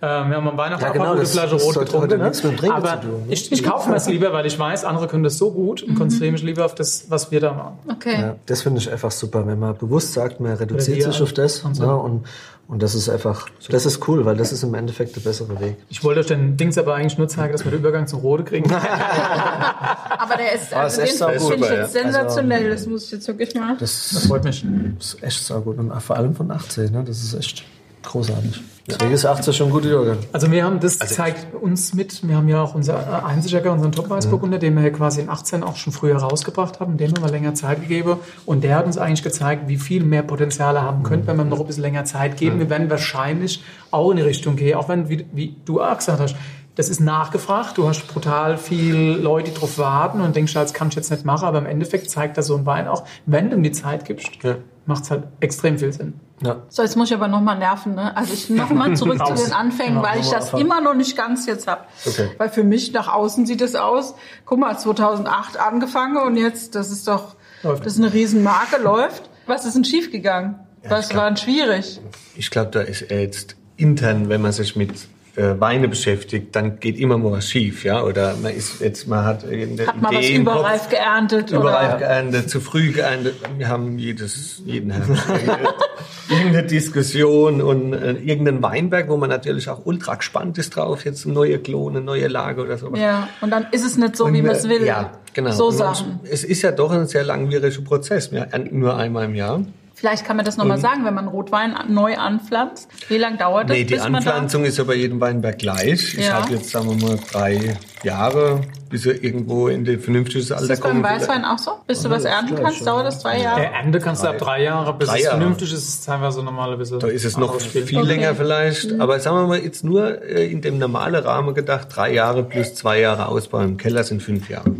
Ähm, 0.02 0.28
wir 0.30 0.36
haben 0.36 0.48
am 0.48 0.56
Weihnachten 0.58 0.82
Ja, 0.82 0.88
auch 0.90 0.92
genau, 0.92 1.04
mal 1.06 1.10
eine 1.12 1.20
das- 1.20 1.32
Flasche 1.32 1.54
Rot 1.56 1.74
getrunken. 1.78 2.02
heute 2.02 2.18
Ne? 2.18 2.24
nichts 2.24 2.42
mit 2.42 2.52
dem 2.52 2.56
Trinken 2.58 2.76
Aber 2.76 3.00
zu 3.00 3.08
tun. 3.08 3.24
ich, 3.28 3.50
ich 3.52 3.64
kaufe 3.64 3.88
mir 3.90 3.96
es 3.96 4.06
lieber, 4.08 4.32
weil 4.32 4.44
ich 4.46 4.58
weiß, 4.58 4.84
andere 4.84 5.06
können 5.08 5.22
das 5.24 5.38
so 5.38 5.50
gut 5.52 5.82
und 5.82 5.94
konzentriere 5.94 6.32
mich 6.32 6.42
lieber 6.42 6.64
auf 6.64 6.74
das, 6.74 7.06
was 7.08 7.30
wir 7.30 7.40
da 7.40 7.52
machen. 7.54 7.78
Okay. 7.90 8.20
Ja, 8.20 8.36
das 8.46 8.62
finde 8.62 8.80
ich 8.80 8.90
einfach 8.90 9.10
super, 9.10 9.46
wenn 9.46 9.58
man 9.58 9.76
bewusst 9.76 10.12
sagt, 10.12 10.40
man 10.40 10.52
reduziert 10.54 11.02
sich 11.02 11.22
auf 11.22 11.32
das. 11.32 11.60
und 11.60 11.74
so. 11.74 11.86
ne, 11.86 11.96
und, 11.96 12.24
und 12.68 12.82
das 12.82 12.94
ist 12.94 13.08
einfach, 13.08 13.48
das 13.68 13.86
ist 13.86 14.08
cool, 14.08 14.24
weil 14.24 14.36
das 14.36 14.52
ist 14.52 14.62
im 14.62 14.74
Endeffekt 14.74 15.14
der 15.16 15.20
bessere 15.20 15.58
Weg. 15.60 15.76
Ich 15.88 16.02
wollte 16.02 16.20
euch 16.20 16.26
den 16.26 16.56
Dings 16.56 16.76
aber 16.78 16.94
eigentlich 16.94 17.16
nur 17.18 17.28
zeigen, 17.28 17.52
dass 17.52 17.64
wir 17.64 17.70
den 17.70 17.80
Übergang 17.80 18.06
zum 18.06 18.20
Rode 18.20 18.42
kriegen. 18.44 18.70
Aber 18.72 20.36
der 20.36 20.52
ist, 20.54 20.72
Ah, 20.74 20.82
also 20.82 21.02
ist 21.02 21.10
echt 21.10 21.20
den 21.20 21.40
finde 21.40 21.66
ich 21.66 21.70
jetzt 21.72 21.92
sensationell. 21.92 22.70
das 22.70 22.86
muss 22.86 23.04
ich 23.04 23.12
jetzt 23.12 23.28
wirklich 23.28 23.54
mal. 23.54 23.76
Das 23.78 24.10
Das 24.12 24.26
freut 24.26 24.44
mich. 24.44 24.64
ist 24.98 25.22
echt 25.22 25.44
sau 25.44 25.60
gut. 25.60 25.78
Und 25.78 25.92
vor 26.02 26.16
allem 26.16 26.34
von 26.34 26.50
18, 26.50 26.90
ne? 26.92 27.04
das 27.06 27.22
ist 27.22 27.34
echt 27.34 27.64
großartig. 28.02 28.60
Deswegen 28.88 29.12
ist 29.12 29.26
18 29.26 29.52
schon 29.52 29.66
ein 29.66 29.72
guter 29.72 29.88
Jahrgang. 29.88 30.18
Also 30.32 30.50
wir 30.50 30.64
haben 30.64 30.78
das 30.78 30.98
zeigt 30.98 31.54
uns 31.54 31.92
mit, 31.92 32.26
wir 32.26 32.36
haben 32.36 32.48
ja 32.48 32.62
auch 32.62 32.74
unser 32.74 33.24
Einzelchecker, 33.24 33.72
unseren 33.72 33.90
Top-Weißburgunder, 33.92 34.58
den 34.58 34.74
wir 34.74 34.82
ja 34.82 34.90
quasi 34.90 35.20
in 35.20 35.28
18 35.28 35.64
auch 35.64 35.76
schon 35.76 35.92
früher 35.92 36.16
rausgebracht 36.16 36.78
haben, 36.78 36.96
dem 36.96 37.12
haben 37.12 37.24
wir 37.24 37.30
länger 37.30 37.54
Zeit 37.54 37.80
gegeben. 37.80 38.18
Und 38.44 38.62
der 38.62 38.76
hat 38.76 38.86
uns 38.86 38.96
eigentlich 38.96 39.24
gezeigt, 39.24 39.68
wie 39.68 39.76
viel 39.76 40.04
mehr 40.04 40.22
Potenziale 40.22 40.82
haben 40.82 41.02
könnte, 41.02 41.26
wenn 41.26 41.36
wir 41.36 41.44
noch 41.44 41.60
ein 41.60 41.66
bisschen 41.66 41.82
länger 41.82 42.04
Zeit 42.04 42.36
geben. 42.36 42.60
Wir 42.60 42.70
werden 42.70 42.88
wahrscheinlich 42.88 43.64
auch 43.90 44.10
in 44.10 44.18
die 44.18 44.22
Richtung 44.22 44.54
gehen, 44.54 44.76
auch 44.76 44.88
wenn, 44.88 45.08
wie, 45.08 45.26
wie 45.32 45.56
du 45.64 45.82
auch 45.82 45.96
gesagt 45.96 46.20
hast, 46.20 46.36
das 46.76 46.88
ist 46.88 47.00
nachgefragt, 47.00 47.76
du 47.78 47.88
hast 47.88 48.06
brutal 48.06 48.56
viel 48.58 49.18
Leute, 49.20 49.50
die 49.50 49.56
drauf 49.58 49.78
warten 49.78 50.20
und 50.20 50.36
denkst, 50.36 50.54
das 50.54 50.72
kann 50.74 50.88
ich 50.88 50.94
jetzt 50.94 51.10
nicht 51.10 51.24
machen, 51.24 51.46
aber 51.46 51.58
im 51.58 51.66
Endeffekt 51.66 52.10
zeigt 52.10 52.36
das 52.38 52.46
so 52.46 52.56
ein 52.56 52.64
Wein 52.66 52.86
auch, 52.86 53.04
wenn 53.26 53.50
du 53.50 53.56
ihm 53.56 53.62
die 53.62 53.72
Zeit 53.72 54.04
gibst, 54.04 54.28
Ja. 54.42 54.56
macht 54.84 55.04
es 55.04 55.10
halt 55.10 55.24
extrem 55.40 55.78
viel 55.78 55.92
Sinn. 55.92 56.20
Ja. 56.42 56.56
So, 56.68 56.82
jetzt 56.82 56.96
muss 56.96 57.08
ich 57.08 57.14
aber 57.16 57.28
nochmal 57.28 57.56
nerven. 57.58 57.94
Ne? 57.94 58.14
Also 58.14 58.34
ich 58.34 58.50
nochmal 58.50 58.94
zurück 58.96 59.26
zu 59.26 59.32
den 59.42 59.52
Anfängen, 59.54 59.96
Ja, 59.96 60.02
weil 60.02 60.20
ich 60.20 60.28
das 60.28 60.52
immer 60.52 60.82
noch 60.82 60.92
nicht 60.94 61.16
ganz 61.16 61.46
jetzt 61.46 61.66
habe. 61.66 61.80
Okay. 62.04 62.28
Weil 62.36 62.50
für 62.50 62.62
mich 62.62 62.92
nach 62.92 63.08
außen 63.12 63.46
sieht 63.46 63.62
es 63.62 63.74
aus, 63.74 64.14
guck 64.44 64.58
mal, 64.58 64.78
2008 64.78 65.58
angefangen 65.58 66.18
und 66.18 66.36
jetzt, 66.36 66.74
das 66.74 66.90
ist 66.92 67.08
doch, 67.08 67.36
Läuft. 67.62 67.86
das 67.86 67.94
ist 67.94 68.00
eine 68.00 68.12
Riesenmarke, 68.12 68.82
läuft. 68.82 69.30
Was 69.46 69.64
ist 69.64 69.76
denn 69.76 69.84
schiefgegangen? 69.84 70.56
Was 70.86 71.08
glaub- 71.08 71.22
war 71.22 71.30
denn 71.30 71.38
schwierig? 71.38 72.00
Ich 72.34 72.50
glaube, 72.50 72.70
da 72.70 72.80
ist 72.82 73.00
er 73.00 73.22
jetzt 73.22 73.56
intern, 73.78 74.28
wenn 74.28 74.42
man 74.42 74.52
sich 74.52 74.76
mit 74.76 74.92
äh, 75.36 75.60
Weine 75.60 75.88
beschäftigt, 75.88 76.56
dann 76.56 76.80
geht 76.80 76.98
immer 76.98 77.18
mal 77.18 77.32
was 77.32 77.48
schief, 77.48 77.84
ja? 77.84 78.02
Oder 78.02 78.34
man 78.42 78.52
ist 78.54 78.80
jetzt, 78.80 79.06
man 79.06 79.24
hat 79.24 79.44
irgendeine 79.44 79.88
Hat 79.88 80.00
man 80.02 80.14
was 80.14 80.24
Idee 80.24 80.44
Kopf, 80.44 80.56
überreif 80.56 80.88
geerntet? 80.88 81.50
überreif 81.50 81.88
oder? 81.90 81.98
geerntet, 81.98 82.50
zu 82.50 82.60
früh 82.60 82.92
geerntet. 82.92 83.34
Wir 83.58 83.68
haben 83.68 83.98
jedes, 83.98 84.62
jeden 84.64 84.90
irgendeine- 86.28 86.66
Diskussion 86.66 87.60
und 87.62 87.92
äh, 87.92 88.12
irgendeinen 88.12 88.62
Weinberg, 88.62 89.08
wo 89.08 89.16
man 89.16 89.28
natürlich 89.30 89.68
auch 89.68 89.84
ultra 89.84 90.14
gespannt 90.16 90.58
ist 90.58 90.74
drauf, 90.74 91.04
jetzt 91.04 91.26
neue 91.26 91.58
Klone, 91.58 92.00
neue 92.00 92.28
Lage 92.28 92.62
oder 92.62 92.78
sowas. 92.78 92.98
Ja, 92.98 93.28
und 93.40 93.50
dann 93.50 93.66
ist 93.72 93.84
es 93.84 93.96
nicht 93.96 94.16
so, 94.16 94.32
wie 94.32 94.42
man 94.42 94.52
es 94.56 94.64
äh, 94.64 94.68
will. 94.70 94.84
Ja, 94.84 95.12
genau. 95.34 95.52
So 95.52 95.70
Sachen. 95.70 96.20
Es 96.28 96.42
ist 96.44 96.62
ja 96.62 96.72
doch 96.72 96.90
ein 96.90 97.06
sehr 97.06 97.24
langwieriger 97.24 97.82
Prozess. 97.82 98.32
Wir 98.32 98.48
ernten 98.50 98.78
nur 98.80 98.96
einmal 98.96 99.26
im 99.26 99.34
Jahr. 99.34 99.60
Vielleicht 99.98 100.26
kann 100.26 100.36
man 100.36 100.44
das 100.44 100.58
nochmal 100.58 100.76
sagen, 100.76 101.06
wenn 101.06 101.14
man 101.14 101.26
Rotwein 101.26 101.74
neu 101.88 102.18
anpflanzt. 102.18 102.86
Wie 103.08 103.16
lange 103.16 103.38
dauert 103.38 103.70
das, 103.70 103.78
Nee, 103.78 103.84
die 103.84 103.94
bis 103.94 104.02
man 104.02 104.12
da... 104.12 104.18
Anpflanzung 104.18 104.64
ist 104.66 104.76
ja 104.76 104.84
bei 104.84 104.94
jedem 104.94 105.22
Weinberg 105.22 105.58
gleich. 105.58 106.12
Ich 106.18 106.26
Ja. 106.26 106.34
habe 106.42 106.52
jetzt, 106.52 106.68
sagen 106.68 106.90
wir 107.00 107.08
mal, 107.08 107.18
drei 107.32 107.78
Jahre, 108.02 108.60
bis 108.90 109.06
er 109.06 109.24
irgendwo 109.24 109.68
in 109.68 109.88
ein 109.88 109.98
vernünftiges 109.98 110.52
Alter 110.52 110.64
Ist 110.64 110.68
das 110.70 110.80
beim 110.80 111.00
kommt. 111.02 111.04
Weißwein 111.04 111.46
auch 111.46 111.56
so? 111.58 111.70
Bis 111.86 112.02
du 112.02 112.10
was 112.10 112.24
ernten 112.26 112.56
kannst, 112.62 112.80
ja. 112.80 112.84
dauert 112.84 113.06
das 113.06 113.20
zwei 113.20 113.40
Jahre? 113.40 113.58
Der 113.62 113.74
Ende 113.74 113.98
kannst 113.98 114.22
du 114.22 114.28
ab 114.28 114.36
drei 114.36 114.64
Jahre, 114.64 114.92
bis 114.92 115.08
Drei 115.08 115.16
es 115.16 115.24
Jahre. 115.24 115.38
vernünftig 115.38 115.72
ist, 115.72 115.88
ist 115.88 116.04
teilweise 116.04 116.42
normal 116.42 116.72
ein 116.74 116.78
bisschen. 116.78 117.00
Da 117.00 117.06
ist 117.06 117.24
es 117.24 117.38
noch 117.38 117.58
viel 117.58 117.82
Okay. 117.98 118.06
länger 118.06 118.34
vielleicht. 118.34 119.00
Aber 119.00 119.18
sagen 119.18 119.36
wir 119.38 119.46
mal, 119.46 119.58
jetzt 119.60 119.82
nur 119.82 120.20
äh, 120.22 120.46
in 120.46 120.60
dem 120.60 120.76
normalen 120.76 121.24
Rahmen 121.24 121.54
gedacht, 121.54 121.88
drei 121.90 122.12
Jahre 122.12 122.42
plus 122.44 122.74
zwei 122.74 123.00
Jahre 123.00 123.28
Ausbau 123.28 123.60
im 123.60 123.78
Keller 123.78 124.04
sind 124.04 124.22
fünf 124.22 124.50
Jahre, 124.50 124.72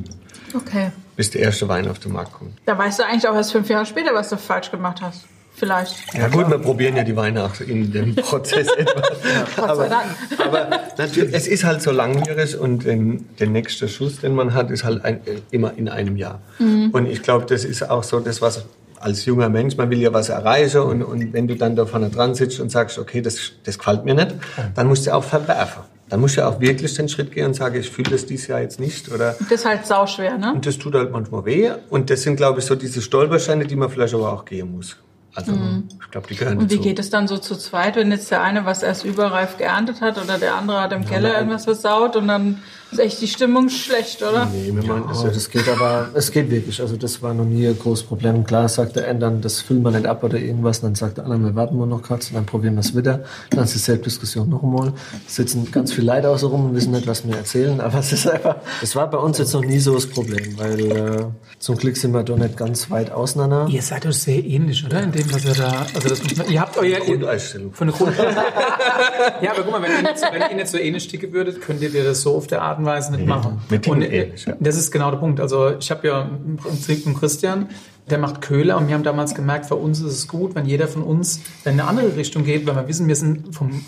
Okay. 0.54 0.90
Bis 1.16 1.30
der 1.30 1.42
erste 1.42 1.68
Wein 1.68 1.88
auf 1.88 1.98
den 1.98 2.12
Markt 2.12 2.32
kommt. 2.32 2.52
Da 2.66 2.76
weißt 2.76 2.98
du 2.98 3.04
eigentlich 3.04 3.26
auch 3.26 3.34
erst 3.34 3.52
fünf 3.52 3.68
Jahre 3.68 3.86
später, 3.86 4.14
was 4.14 4.28
du 4.28 4.36
falsch 4.36 4.70
gemacht 4.70 5.00
hast. 5.00 5.24
Vielleicht. 5.56 6.12
Ja 6.12 6.28
gut, 6.28 6.50
wir 6.50 6.58
probieren 6.58 6.96
ja 6.96 7.02
die 7.02 7.16
Weine 7.16 7.44
auch 7.44 7.60
in 7.60 7.90
dem 7.90 8.14
Prozess 8.16 8.68
etwas. 8.76 9.18
Gott 9.56 9.76
sei 9.76 9.88
Dank. 9.88 10.04
Aber 10.38 10.68
natürlich, 10.98 11.34
es 11.34 11.48
ist 11.48 11.64
halt 11.64 11.80
so 11.80 11.92
langwierig 11.92 12.58
und 12.58 12.84
den, 12.84 13.26
der 13.38 13.46
nächste 13.46 13.88
Schuss, 13.88 14.20
den 14.20 14.34
man 14.34 14.52
hat, 14.52 14.70
ist 14.70 14.84
halt 14.84 15.02
ein, 15.02 15.20
immer 15.50 15.72
in 15.74 15.88
einem 15.88 16.16
Jahr. 16.16 16.42
Mhm. 16.58 16.90
Und 16.90 17.06
ich 17.06 17.22
glaube, 17.22 17.46
das 17.46 17.64
ist 17.64 17.88
auch 17.88 18.04
so 18.04 18.20
das, 18.20 18.42
was 18.42 18.66
als 19.00 19.24
junger 19.24 19.48
Mensch, 19.48 19.78
man 19.78 19.88
will 19.88 20.00
ja 20.00 20.12
was 20.12 20.28
erreichen 20.28 20.80
und, 20.80 21.02
und 21.02 21.32
wenn 21.32 21.48
du 21.48 21.54
dann 21.54 21.74
da 21.74 21.86
vorne 21.86 22.10
dran 22.10 22.34
sitzt 22.34 22.60
und 22.60 22.70
sagst, 22.70 22.98
okay, 22.98 23.22
das, 23.22 23.52
das 23.64 23.78
gefällt 23.78 24.04
mir 24.04 24.14
nicht, 24.14 24.34
dann 24.74 24.86
musst 24.88 25.06
du 25.06 25.14
auch 25.14 25.24
verwerfen. 25.24 25.84
Dann 26.08 26.20
musst 26.20 26.36
du 26.36 26.46
auch 26.46 26.60
wirklich 26.60 26.94
den 26.94 27.08
Schritt 27.08 27.32
gehen 27.32 27.46
und 27.46 27.54
sagen, 27.54 27.80
ich 27.80 27.90
fühle 27.90 28.10
das 28.10 28.26
dieses 28.26 28.46
Jahr 28.46 28.60
jetzt 28.60 28.78
nicht 28.78 29.10
oder 29.10 29.34
Das 29.38 29.50
ist 29.50 29.64
halt 29.66 29.86
sauschwer, 29.86 30.38
ne? 30.38 30.52
und 30.52 30.64
das 30.64 30.78
tut 30.78 30.94
halt 30.94 31.10
manchmal 31.10 31.44
weh. 31.44 31.70
Und 31.90 32.10
das 32.10 32.22
sind, 32.22 32.36
glaube 32.36 32.60
ich, 32.60 32.66
so 32.66 32.76
diese 32.76 33.02
Stolpersteine, 33.02 33.66
die 33.66 33.74
man 33.76 33.90
vielleicht 33.90 34.14
aber 34.14 34.32
auch 34.32 34.44
gehen 34.44 34.70
muss. 34.76 34.96
Also 35.34 35.52
ich 35.52 36.10
glaube, 36.10 36.28
die 36.28 36.36
gehören 36.36 36.54
Mhm. 36.54 36.60
Und 36.62 36.70
wie 36.70 36.76
dazu. 36.76 36.88
geht 36.88 36.98
es 36.98 37.10
dann 37.10 37.28
so 37.28 37.36
zu 37.36 37.56
zweit, 37.56 37.96
wenn 37.96 38.10
jetzt 38.10 38.30
der 38.30 38.40
eine 38.40 38.64
was 38.64 38.82
erst 38.82 39.04
überreif 39.04 39.58
geerntet 39.58 40.00
hat 40.00 40.16
oder 40.22 40.38
der 40.38 40.54
andere 40.54 40.80
hat 40.80 40.92
im 40.92 41.04
Keller 41.04 41.34
irgendwas 41.36 41.64
versaut 41.64 42.16
und 42.16 42.26
dann 42.28 42.62
ist 42.92 42.98
echt 43.00 43.20
die 43.20 43.26
Stimmung 43.28 43.68
schlecht, 43.68 44.22
oder? 44.22 44.46
Nee, 44.46 44.66
wir 44.66 44.82
meinen, 44.84 45.08
das 45.08 45.22
Oh, 45.22 45.26
ist 45.26 45.36
das 45.36 45.50
geht 45.50 45.68
aber, 45.68 46.08
es 46.14 46.30
geht 46.30 46.50
wirklich. 46.50 46.80
Also 46.80 46.96
das 46.96 47.20
war 47.22 47.34
noch 47.34 47.44
nie 47.44 47.66
ein 47.66 47.78
großes 47.78 48.04
Problem. 48.06 48.44
Klar 48.44 48.68
sagt 48.68 48.96
der 48.96 49.08
eine 49.08 49.18
dann, 49.18 49.40
das 49.40 49.60
füllen 49.60 49.82
wir 49.82 49.90
nicht 49.90 50.06
ab 50.06 50.22
oder 50.22 50.38
irgendwas. 50.38 50.80
Dann 50.80 50.94
sagt 50.94 51.18
der 51.18 51.24
andere, 51.24 51.40
wir 51.40 51.54
warten 51.54 51.76
wir 51.78 51.86
noch 51.86 52.02
kurz, 52.02 52.30
dann 52.32 52.46
probieren 52.46 52.74
wir 52.74 52.80
es 52.80 52.96
wieder. 52.96 53.24
Dann 53.50 53.64
ist 53.64 53.74
dieselbe 53.74 54.04
Diskussion 54.04 54.48
noch 54.48 54.62
einmal. 54.62 54.92
Es 55.26 55.36
sitzen 55.36 55.70
ganz 55.72 55.92
viele 55.92 56.12
Leute 56.14 56.28
außer 56.30 56.46
rum 56.46 56.66
und 56.66 56.74
wissen 56.74 56.92
nicht, 56.92 57.06
was 57.06 57.26
wir 57.26 57.36
erzählen. 57.36 57.80
Aber 57.80 57.98
es 57.98 58.12
ist 58.12 58.28
einfach, 58.28 58.56
es 58.82 58.94
war 58.94 59.10
bei 59.10 59.18
uns 59.18 59.38
jetzt 59.38 59.52
noch 59.52 59.64
nie 59.64 59.78
so 59.78 59.94
das 59.94 60.06
Problem, 60.06 60.56
weil 60.58 60.80
äh, 60.92 61.24
zum 61.58 61.76
Glück 61.76 61.96
sind 61.96 62.12
wir 62.12 62.22
doch 62.22 62.36
nicht 62.36 62.56
ganz 62.56 62.90
weit 62.90 63.10
auseinander. 63.10 63.66
Ihr 63.68 63.82
seid 63.82 64.06
euch 64.06 64.18
sehr 64.18 64.42
ähnlich, 64.44 64.84
oder? 64.84 65.02
In 65.02 65.12
dem, 65.12 65.32
was 65.32 65.44
ihr 65.44 65.54
da, 65.54 65.86
also 65.94 66.08
das 66.08 66.22
muss 66.22 66.36
man, 66.36 66.48
ihr 66.50 66.60
habt 66.60 66.76
euer, 66.78 67.00
Grundeinstellung. 67.00 67.72
von 67.72 67.88
der 67.88 67.96
Grund. 67.96 68.16
ja, 69.42 69.50
aber 69.52 69.62
guck 69.62 69.72
mal, 69.72 69.82
wenn 69.82 69.90
ihr, 69.92 70.02
nicht, 70.12 70.22
wenn 70.32 70.50
ihr 70.50 70.56
nicht 70.56 70.68
so 70.68 70.78
ähnlich 70.78 71.08
ticken 71.08 71.32
würdet, 71.32 71.60
könntet 71.60 71.94
ihr 71.94 72.04
das 72.04 72.22
so 72.22 72.36
auf 72.36 72.46
der 72.46 72.62
Art 72.62 72.75
und 72.78 72.84
Weise 72.86 73.12
nicht 73.12 73.26
machen. 73.26 73.60
wir 73.68 73.80
ticken 73.80 74.02
Und 74.02 74.02
äh, 74.08 74.22
ähnlich, 74.24 74.44
ja. 74.46 74.54
das 74.60 74.76
ist 74.76 74.90
genau 74.90 75.10
der 75.10 75.18
Punkt. 75.18 75.40
Also 75.40 75.70
ich 75.78 75.90
habe 75.90 76.06
ja 76.06 76.22
im 76.22 76.56
Prinzip 76.56 77.06
einen 77.06 77.16
Christian, 77.16 77.68
der 78.08 78.18
macht 78.18 78.40
Köhler 78.40 78.76
und 78.76 78.86
wir 78.86 78.94
haben 78.94 79.02
damals 79.02 79.34
gemerkt, 79.34 79.66
für 79.66 79.74
uns 79.74 79.98
ist 80.00 80.12
es 80.12 80.28
gut, 80.28 80.54
wenn 80.54 80.64
jeder 80.66 80.86
von 80.86 81.02
uns 81.02 81.40
in 81.64 81.72
eine 81.72 81.84
andere 81.88 82.14
Richtung 82.16 82.44
geht, 82.44 82.64
weil 82.66 82.76
wir 82.76 82.86
wissen, 82.86 83.08
wir 83.08 83.16
sind 83.16 83.52
vom 83.52 83.82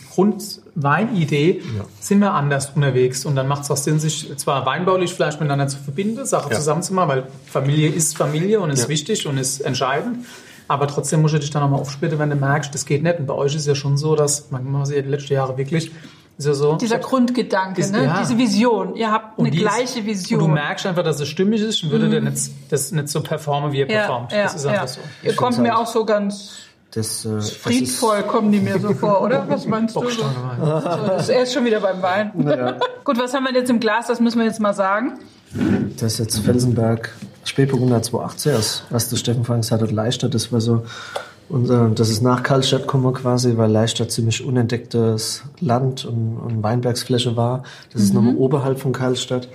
Grundweinidee 0.75 1.63
sind 2.01 2.19
wir 2.21 2.33
anders 2.33 2.71
unterwegs 2.75 3.25
und 3.25 3.37
dann 3.37 3.47
macht 3.49 3.63
es 3.63 3.71
auch 3.71 3.77
Sinn, 3.77 3.99
sich 4.01 4.31
zwar 4.37 4.67
weinbaulich 4.67 5.15
vielleicht 5.15 5.41
miteinander 5.41 5.69
zu 5.69 5.79
verbinden, 5.79 6.25
Sachen 6.27 6.51
Ja. 6.53 6.59
zusammenzumachen, 6.59 7.09
weil 7.09 7.27
Familie 7.47 7.89
ist 7.91 8.17
Familie 8.17 8.61
und 8.61 8.71
ist 8.71 8.85
Ja. 8.85 8.89
wichtig 8.89 9.27
und 9.27 9.39
ist 9.39 9.61
entscheidend. 9.61 10.19
Aber 10.71 10.87
trotzdem 10.87 11.23
musst 11.23 11.35
du 11.35 11.39
dich 11.39 11.51
dann 11.51 11.63
nochmal 11.63 11.81
aufsplitten, 11.81 12.19
wenn 12.19 12.29
du 12.29 12.37
merkst, 12.37 12.75
das 12.75 12.85
geht 12.85 13.03
nicht. 13.03 13.19
Und 13.19 13.27
bei 13.27 13.35
euch 13.35 13.55
ist 13.55 13.67
ja 13.67 13.75
schon 13.75 13.97
so, 13.97 14.15
dass, 14.17 14.51
man 14.51 14.71
man 14.71 14.85
sieht 14.85 15.07
die 15.07 15.09
letzten 15.11 15.33
Jahre 15.33 15.57
wirklich, 15.57 15.91
ist 16.39 16.47
ja 16.47 16.55
so. 16.55 16.77
Dieser 16.77 16.99
Grundgedanke, 16.99 17.81
Ist- 17.81 17.93
ne? 17.93 18.05
ja. 18.05 18.21
diese 18.21 18.39
Vision. 18.39 18.95
Ihr 18.97 19.11
habt 19.11 19.39
eine 19.39 19.51
die 19.51 19.59
ist- 19.59 19.63
gleiche 19.65 19.99
Und 20.01 20.07
Vision. 20.07 20.41
Mhm. 20.41 20.47
du 20.47 20.53
merkst 20.53 20.87
einfach, 20.87 21.03
dass 21.03 21.19
es 21.21 21.29
stimmig 21.29 21.61
ist 21.61 21.83
und 21.83 21.91
würde 21.91 22.09
der 22.09 22.21
nicht, 22.21 22.51
das 22.71 22.93
nicht 22.93 23.09
so 23.09 23.21
performen, 23.23 23.73
wie 23.73 23.81
er 23.83 23.91
ja, 23.91 23.99
performt. 24.01 24.33
ja, 24.33 24.45
das 24.45 24.55
ist 24.55 24.65
ja. 24.65 24.71
einfach 24.71 24.89
so. 24.89 25.01
Ihr 25.23 25.35
kommt 25.35 25.55
find's 25.55 25.69
mir 25.69 25.75
halt- 25.77 25.87
auch 25.87 25.93
so 25.93 26.05
ganz 26.05 26.53
Das, 26.93 27.25
äh, 27.25 27.31
das 27.35 27.51
friedvoll, 27.51 28.23
kommen 28.23 28.51
die 28.53 28.61
mir 28.61 28.79
so 28.81 28.95
vor, 28.95 29.21
oder? 29.23 29.45
Was 29.49 29.67
meinst 29.67 29.95
du? 29.97 30.01
So? 30.09 30.11
So, 30.11 30.25
das- 31.07 31.29
er 31.29 31.43
ist 31.43 31.53
schon 31.53 31.65
wieder 31.65 31.81
beim 31.81 32.01
Wein. 32.03 32.33
Gut, 33.05 33.19
was 33.19 33.35
haben 33.35 33.45
wir 33.45 33.53
jetzt 33.53 33.69
im 33.71 33.81
Glas? 33.81 34.07
Das 34.07 34.21
müssen 34.21 34.39
wir 34.39 34.47
jetzt 34.47 34.61
mal 34.61 34.75
sagen. 34.75 35.19
Ist, 35.55 36.03
das 36.03 36.13
ist 36.15 36.19
jetzt 36.19 36.39
Felsenberg 36.41 37.11
Spätburgunder 37.45 38.03
218, 38.03 38.55
aus, 38.57 38.83
was 38.91 39.09
der 39.09 39.17
Steffen 39.17 39.45
Franks 39.45 39.71
hat, 39.71 39.91
leichter. 39.91 40.29
Das 40.29 40.53
war 40.53 40.61
so 40.61 40.85
Und 41.49 41.71
äh, 41.71 41.91
das 41.95 42.11
ist 42.11 42.23
nach 42.23 42.43
Karlstadt 42.43 42.83
gekommen 42.83 43.15
quasi, 43.15 43.57
weil 43.57 43.71
Leistadt 43.71 44.11
ziemlich 44.11 44.45
unentdecktes 44.45 45.45
Land 45.61 46.05
und, 46.05 46.37
und 46.39 46.63
Weinbergsfläche 46.63 47.37
war. 47.37 47.63
Das 47.93 48.03
ist 48.03 48.13
nochmal 48.15 48.37
oberhalb 48.37 48.79
von 48.79 48.93
Karlstadt. 48.93 49.47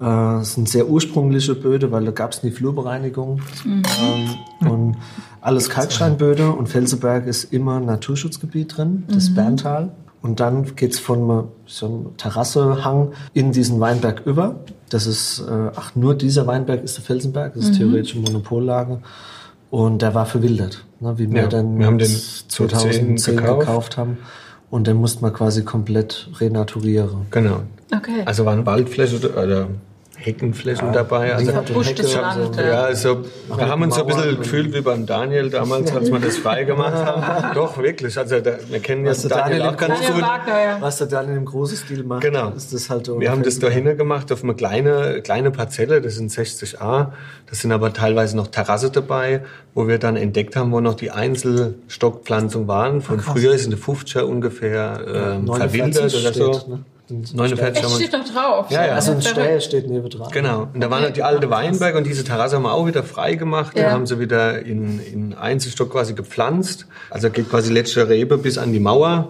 Äh, 0.00 0.04
Das 0.04 0.54
sind 0.54 0.68
sehr 0.68 0.88
ursprüngliche 0.88 1.54
Böde, 1.54 1.90
weil 1.90 2.04
da 2.04 2.10
gab 2.12 2.32
es 2.32 2.42
nie 2.42 2.50
Flurbereinigung. 2.50 3.40
Ähm, 3.64 4.70
und 4.70 4.96
alles 5.40 5.68
Kalksteinböde 5.68 6.50
und 6.50 6.68
Felseberg 6.68 7.26
ist 7.26 7.52
immer 7.52 7.80
Naturschutzgebiet 7.80 8.76
drin, 8.76 9.04
das 9.08 9.34
Berntal. 9.34 9.90
Und 10.22 10.40
dann 10.40 10.74
geht's 10.74 10.98
von 10.98 11.48
so 11.66 11.86
einem 11.86 12.16
Terrassehang 12.16 13.12
in 13.34 13.52
diesen 13.52 13.78
Weinberg 13.78 14.22
über. 14.24 14.54
Das 14.88 15.06
ist, 15.06 15.40
äh, 15.40 15.70
ach, 15.76 15.94
nur 15.96 16.14
dieser 16.14 16.46
Weinberg 16.46 16.82
ist 16.82 16.96
der 16.96 17.04
Felsenberg, 17.04 17.54
das 17.54 17.64
ist 17.64 17.76
theoretisch 17.78 18.14
eine 18.14 18.22
Monopollage. 18.24 19.00
Und 19.74 20.02
der 20.02 20.14
war 20.14 20.24
verwildert, 20.24 20.84
ne, 21.00 21.18
wie 21.18 21.28
wir 21.28 21.42
Ja, 21.42 21.46
dann 21.48 21.80
wir 21.80 21.86
haben 21.86 21.98
den 21.98 22.06
2010 22.06 23.18
2010 23.18 23.36
gekauft. 23.38 23.58
gekauft 23.58 23.96
haben. 23.96 24.18
Und 24.70 24.86
den 24.86 24.98
musste 24.98 25.20
man 25.22 25.32
quasi 25.32 25.64
komplett 25.64 26.28
renaturieren. 26.38 27.26
Genau. 27.32 27.62
Okay. 27.92 28.22
Also 28.24 28.44
waren 28.44 28.64
Waldflächen 28.66 29.18
oder 29.32 29.66
Heckenflächen 30.24 30.92
dabei. 30.92 31.34
Also, 31.34 31.52
Verbuschtes 31.52 32.14
Hecke, 32.14 32.20
Land. 32.22 32.54
so. 32.54 32.60
ja. 32.60 32.66
ja, 32.68 32.80
also 32.82 33.24
wir 33.54 33.68
haben 33.68 33.82
uns 33.82 33.94
so 33.94 34.00
ein 34.02 34.06
bisschen 34.06 34.38
gefühlt 34.38 34.74
wie 34.74 34.80
beim 34.80 35.06
Daniel 35.06 35.50
damals, 35.50 35.94
als 35.94 36.10
wir 36.10 36.18
das 36.18 36.36
frei 36.38 36.64
gemacht 36.64 36.94
haben. 36.94 37.44
Doch, 37.54 37.78
wirklich. 37.78 38.16
Also 38.18 38.40
da, 38.40 38.52
wir 38.68 38.78
kennen 38.80 39.04
ja 39.04 39.10
Was 39.10 39.22
der 39.22 39.30
Daniel 39.30 39.58
Daniel 39.58 39.74
auch 39.74 39.76
ganz 39.78 39.94
Daniel 40.00 40.12
gut. 40.14 40.22
Wagner, 40.22 40.60
ja. 40.62 40.76
Was 40.80 40.98
der 40.98 41.06
dann 41.08 41.28
in 41.28 41.34
dem 41.34 41.44
großen 41.44 41.76
Stil 41.76 42.04
macht, 42.04 42.22
Genau. 42.22 42.50
ist 42.50 42.72
das 42.72 42.90
halt 42.90 43.08
Wir 43.18 43.30
haben 43.30 43.42
das 43.42 43.58
da 43.58 43.68
hinten 43.68 43.96
gemacht 43.96 44.32
auf 44.32 44.42
eine 44.42 44.54
kleine, 44.54 45.20
kleine 45.22 45.50
Parzelle, 45.50 46.00
das 46.00 46.14
sind 46.14 46.30
60a. 46.30 47.08
Das 47.48 47.60
sind 47.60 47.72
aber 47.72 47.92
teilweise 47.92 48.36
noch 48.36 48.46
Terrasse 48.48 48.90
dabei, 48.90 49.42
wo 49.74 49.86
wir 49.86 49.98
dann 49.98 50.16
entdeckt 50.16 50.56
haben, 50.56 50.72
wo 50.72 50.80
noch 50.80 50.94
die 50.94 51.10
Einzelstockpflanzungen 51.10 52.68
waren. 52.68 53.00
Von 53.00 53.20
früher 53.20 53.52
ist 53.54 53.64
in 53.64 53.70
den 53.70 53.80
50er 53.80 54.22
ungefähr 54.22 55.00
ähm, 55.06 55.44
49 55.44 55.58
verwildert 55.58 56.14
oder 56.14 56.32
so. 56.32 56.52
steht, 56.54 56.68
ne? 56.68 56.84
Und 57.10 57.34
49 57.34 57.76
Echt 57.76 57.84
haben 57.84 57.92
wir 57.92 58.06
steht 58.06 58.12
noch 58.12 58.24
drauf. 58.24 58.70
Ja, 58.70 58.86
ja. 58.86 58.94
Also 58.94 59.12
ein. 59.12 59.20
Stell 59.20 59.60
steht 59.60 59.88
neben 59.88 60.08
dran. 60.08 60.28
Genau. 60.32 60.68
Und 60.72 60.80
da 60.80 60.90
waren 60.90 61.02
halt 61.02 61.16
die 61.16 61.22
alte 61.22 61.50
Weinberg 61.50 61.96
und 61.96 62.06
diese 62.06 62.24
Terrasse 62.24 62.56
haben 62.56 62.62
wir 62.62 62.72
auch 62.72 62.86
wieder 62.86 63.02
frei 63.02 63.34
gemacht. 63.34 63.76
Ja. 63.76 63.84
Da 63.84 63.90
haben 63.90 64.06
sie 64.06 64.18
wieder 64.18 64.60
in, 64.60 65.00
in 65.00 65.34
Einzelstock 65.34 65.90
quasi 65.90 66.14
gepflanzt. 66.14 66.86
Also 67.10 67.28
geht 67.28 67.50
quasi 67.50 67.72
letzte 67.72 68.08
Rebe 68.08 68.38
bis 68.38 68.56
an 68.56 68.72
die 68.72 68.80
Mauer. 68.80 69.28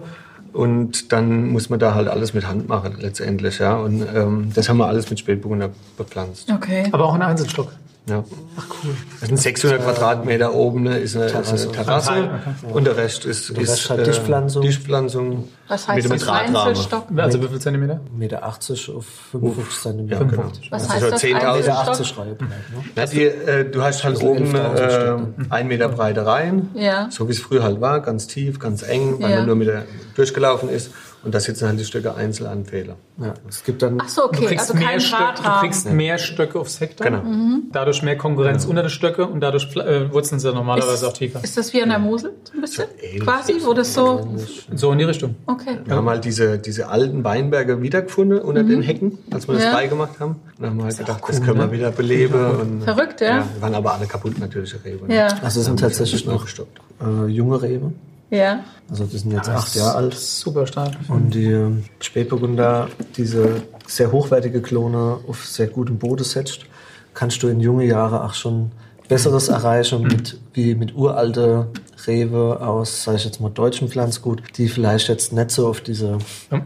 Und 0.53 1.11
dann 1.11 1.49
muss 1.49 1.69
man 1.69 1.79
da 1.79 1.95
halt 1.95 2.07
alles 2.07 2.33
mit 2.33 2.47
Hand 2.47 2.69
machen 2.69 2.95
letztendlich, 3.01 3.59
ja. 3.59 3.75
Und 3.75 4.05
ähm, 4.15 4.51
das 4.55 4.69
haben 4.69 4.77
wir 4.77 4.87
alles 4.87 5.09
mit 5.09 5.19
Spätburgunder 5.19 5.71
bepflanzt. 5.97 6.49
Okay. 6.49 6.87
Aber 6.93 7.03
auch 7.03 7.13
ein 7.13 7.21
Einzelstock. 7.21 7.73
Ja. 8.07 8.23
Ach 8.57 8.65
cool. 8.83 8.93
Das 9.19 9.29
sind 9.29 9.37
600 9.39 9.81
Quadratmeter 9.83 10.53
oben, 10.53 10.83
ne, 10.83 10.97
ist 10.99 11.15
eine 11.15 11.25
Terrasse, 11.25 11.55
ist 11.55 11.63
eine 11.63 11.71
Terrasse 11.71 12.11
Ein 12.11 12.29
Teil, 12.29 12.55
und 12.71 12.83
der 12.85 12.97
Rest 12.97 13.25
ist, 13.25 13.49
Der 13.55 13.63
ist 13.63 13.69
Rest 13.71 13.89
halt 13.89 14.05
Dichtpflanzung. 14.05 14.61
Dichtpflanzung 14.61 15.47
Was 15.67 15.87
heißt 15.87 16.09
mit 16.09 16.21
das. 16.21 16.27
Einzelstock? 16.29 17.07
Also 17.17 17.41
wie 17.41 17.47
viel 17.47 17.59
Zentimeter? 17.59 17.93
1,80 17.95 18.17
Meter 18.17 18.45
auf 18.45 19.05
55 19.31 19.81
Zentimeter. 19.81 20.17
55. 20.19 20.71
Was 20.71 20.83
Das 20.83 20.91
heißt 20.93 21.03
ist 21.03 21.11
das 21.13 21.21
so 21.21 21.27
10.000 21.27 21.39
1,80 21.41 21.87
Einzelstock? 21.87 22.25
Meter 22.25 22.41
Reihe. 22.41 22.59
Ne? 22.59 22.83
Na, 22.95 23.05
die, 23.07 23.23
äh, 23.23 23.71
du 23.71 23.81
hast 23.81 24.03
halt 24.03 24.17
So 24.17 24.27
oben 24.27 24.55
11.000 24.55 24.75
äh, 24.75 24.91
Stück. 24.91 25.19
ein 25.49 25.67
Meter 25.67 25.89
breite 25.89 26.25
Reihen, 26.27 26.69
Ja. 26.75 27.07
so 27.09 27.27
wie 27.27 27.31
es 27.31 27.39
früher 27.39 27.63
halt 27.63 27.81
war, 27.81 28.01
ganz 28.01 28.27
tief, 28.27 28.59
ganz 28.59 28.83
eng, 28.83 29.15
weil 29.19 29.31
Ja. 29.31 29.37
man 29.37 29.45
nur 29.47 29.55
mit 29.55 29.67
der 29.67 29.85
durchgelaufen 30.15 30.69
ist. 30.69 30.91
Und 31.23 31.33
da 31.33 31.39
sitzen 31.39 31.67
halt 31.67 31.79
die 31.79 31.85
Stücke 31.85 32.13
einzeln 32.13 32.45
an 32.47 32.65
Fehler. 32.65 32.97
Ja, 33.17 33.33
es 33.49 33.63
gibt 33.63 33.81
dann 33.81 33.97
Ach 33.99 34.07
so, 34.07 34.21
Du 34.23 34.27
okay. 34.27 34.45
kriegst, 34.45 34.69
Also 34.69 34.73
mehr, 34.75 34.99
Stöcke, 34.99 35.41
du 35.43 35.49
kriegst 35.61 35.89
mehr 35.91 36.17
Stöcke 36.19 36.59
aufs 36.59 36.79
Hektar. 36.79 37.09
Genau. 37.09 37.23
Dadurch 37.71 38.03
mehr 38.03 38.15
Konkurrenz 38.15 38.65
unter 38.65 38.83
den 38.83 38.89
Stöcke 38.91 39.25
und 39.25 39.39
dadurch 39.39 39.75
äh, 39.75 40.11
wurzeln 40.13 40.39
sie 40.39 40.53
normalerweise 40.53 41.07
auch 41.07 41.13
tiefer. 41.13 41.43
Ist 41.43 41.57
das 41.57 41.73
wie 41.73 41.81
an 41.81 41.89
der 41.89 41.97
Mosel 41.97 42.33
so 42.43 42.53
ein 42.53 42.61
bisschen? 42.61 42.85
ähnlich. 43.01 43.21
Quasi, 43.23 43.55
wo 43.63 43.73
das 43.73 43.93
so. 43.95 44.27
So 44.75 44.91
in 44.91 44.99
die 44.99 45.03
Richtung. 45.05 45.35
Okay. 45.47 45.79
Wir 45.83 45.95
haben 45.95 46.07
halt 46.07 46.25
diese, 46.25 46.59
diese 46.59 46.89
alten 46.89 47.23
Weinberge 47.23 47.81
wiedergefunden 47.81 48.39
unter 48.39 48.63
den 48.63 48.83
Hecken, 48.83 49.17
als 49.31 49.47
wir 49.47 49.55
das 49.55 49.63
Ja. 49.63 49.71
frei 49.71 49.87
gemacht 49.87 50.19
haben. 50.19 50.33
Und 50.33 50.41
dann 50.59 50.69
haben 50.71 50.77
wir 50.77 50.83
halt 50.85 50.97
gedacht, 50.97 51.23
das 51.27 51.41
können 51.41 51.57
wir 51.59 51.71
wieder 51.71 51.89
beleben. 51.91 52.35
Und, 52.61 52.83
Verrückt, 52.83 53.21
ja? 53.21 53.47
Waren 53.61 53.73
aber 53.73 53.95
alle 53.95 54.05
kaputt 54.05 54.37
natürlich, 54.37 54.75
Rebe. 54.85 55.07
ne? 55.07 55.15
Ja. 55.15 55.27
Also 55.41 55.61
es 55.61 55.65
sind 55.65 55.79
tatsächlich 55.79 56.23
noch 56.27 56.43
gestoppt. 56.43 56.79
äh, 57.01 57.25
junge 57.31 57.61
Rebe. 57.63 57.91
Ja. 58.29 58.63
Also 58.89 59.05
die 59.05 59.17
sind 59.17 59.31
jetzt 59.31 59.49
acht 59.49 59.75
Jahre 59.75 59.95
alt. 59.95 60.15
Super 60.15 60.67
stark. 60.67 60.93
Und 61.07 61.33
die 61.33 61.51
ähm, 61.51 61.83
Spätburgunder, 61.99 62.89
diese 63.17 63.61
sehr 63.87 64.11
hochwertige 64.11 64.61
Klone 64.61 65.19
auf 65.27 65.45
sehr 65.45 65.67
gutem 65.67 65.97
Boden 65.97 66.23
setzt, 66.23 66.65
kannst 67.13 67.41
du 67.43 67.47
in 67.47 67.59
junge 67.59 67.85
Jahre 67.85 68.23
auch 68.23 68.33
schon 68.33 68.71
Besseres 69.07 69.49
erreichen 69.49 70.03
mit, 70.03 70.39
wie 70.53 70.75
mit 70.75 70.95
uralte 70.95 71.67
Rewe 72.07 72.59
aus, 72.61 73.03
sag 73.03 73.15
ich 73.15 73.25
jetzt 73.25 73.39
mal, 73.39 73.49
deutschem 73.49 73.87
Pflanzgut, 73.87 74.41
die 74.57 74.67
vielleicht 74.67 75.09
jetzt 75.09 75.31
nicht 75.31 75.51
so 75.51 75.67
auf 75.67 75.81
diese 75.81 76.17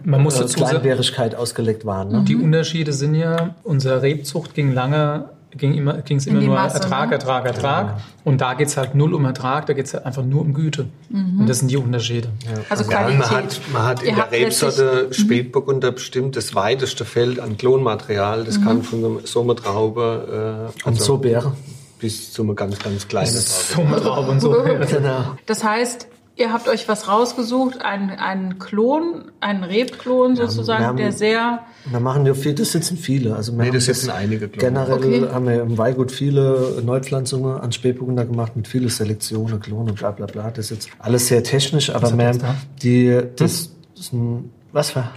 Man 0.03 0.23
muss 0.23 0.39
äh, 0.39 0.45
Kleinbärigkeit 0.45 1.35
ausgelegt 1.35 1.85
waren. 1.85 2.09
Ne? 2.09 2.25
die 2.27 2.35
Unterschiede 2.35 2.93
sind 2.93 3.15
ja, 3.15 3.55
unsere 3.63 4.01
Rebzucht 4.01 4.53
ging 4.53 4.73
lange, 4.73 5.29
ging 5.57 5.73
immer, 5.73 5.93
ging 6.01 6.17
es 6.17 6.27
immer 6.27 6.41
nur 6.41 6.55
Masse, 6.55 6.75
Ertrag, 6.75 7.09
ne? 7.09 7.15
Ertrag, 7.15 7.45
Ertrag. 7.45 7.97
Und 8.23 8.41
da 8.41 8.53
geht 8.53 8.67
es 8.67 8.77
halt 8.77 8.95
null 8.95 9.13
um 9.13 9.25
Ertrag, 9.25 9.65
da 9.65 9.73
geht 9.73 9.85
es 9.87 9.93
halt 9.93 10.05
einfach 10.05 10.23
nur 10.23 10.41
um 10.41 10.53
Güte. 10.53 10.87
Und 11.11 11.47
das 11.47 11.59
sind 11.59 11.69
die 11.71 11.77
Unterschiede. 11.77 12.29
Also 12.69 12.83
Ja, 12.89 12.99
und 13.07 13.17
Qualität. 13.17 13.19
man 13.19 13.29
hat, 13.31 13.61
man 13.73 13.83
hat 13.83 14.03
in 14.03 14.15
der 14.15 14.31
Rebsorte 14.31 15.07
Spätburgunder 15.11 15.91
bestimmt 15.91 16.35
das 16.35 16.53
weiteste 16.55 17.05
Feld 17.05 17.39
an 17.39 17.57
Klonmaterial. 17.57 18.43
Das 18.43 18.61
kann 18.61 18.83
von 18.83 19.03
einer 19.03 19.19
Sommertraube 19.27 20.69
äh, 20.75 20.87
Und 20.87 20.93
also 20.93 21.03
so 21.03 21.17
Beere. 21.17 21.53
bis 21.99 22.31
zu 22.31 22.43
einer 22.43 22.53
ganz, 22.53 22.79
ganz 22.79 23.07
kleinen 23.07 23.27
Traube. 23.33 23.41
Sommertraube 23.41 24.31
und 24.31 24.39
so. 24.39 24.51
Genau. 24.89 25.35
Das 25.45 25.63
heißt, 25.63 26.07
ihr 26.39 26.51
habt 26.53 26.67
euch 26.67 26.87
was 26.87 27.07
rausgesucht, 27.07 27.81
einen, 27.83 28.09
einen 28.11 28.57
Klon, 28.59 29.25
einen 29.41 29.63
Rebklon 29.63 30.35
sozusagen, 30.35 30.85
haben- 30.85 30.97
der 30.97 31.11
sehr. 31.11 31.59
Wir 31.85 31.99
machen 31.99 32.25
ja 32.25 32.33
viel, 32.33 32.53
das 32.55 32.71
sitzen 32.71 32.97
viele. 32.97 33.35
Also 33.35 33.51
wir 33.51 33.59
Nee, 33.59 33.67
haben 33.67 33.75
das 33.75 33.85
sitzen 33.85 34.09
einige. 34.09 34.47
Generell 34.47 34.93
Okay. 35.23 35.27
haben 35.31 35.47
wir 35.47 35.61
im 35.61 35.77
Weingut 35.77 36.11
viele 36.11 36.81
Neupflanzungen 36.85 37.57
an 37.59 37.71
Spätburgunder 37.71 38.25
gemacht 38.25 38.55
mit 38.55 38.67
vielen 38.67 38.89
Selektionen, 38.89 39.59
Klone, 39.59 39.93
bla 39.93 40.11
bla 40.11 40.25
bla. 40.25 40.49
Das 40.51 40.65
ist 40.65 40.71
jetzt 40.71 40.89
alles 40.99 41.27
sehr 41.27 41.43
technisch, 41.43 41.89
aber 41.93 42.11
mehr 42.11 42.29
das 42.33 42.37
da? 42.39 42.55
die, 42.81 43.21
das 43.35 43.71
ist 43.95 44.13
ein, 44.13 44.49
was 44.71 44.95
war? 44.95 45.11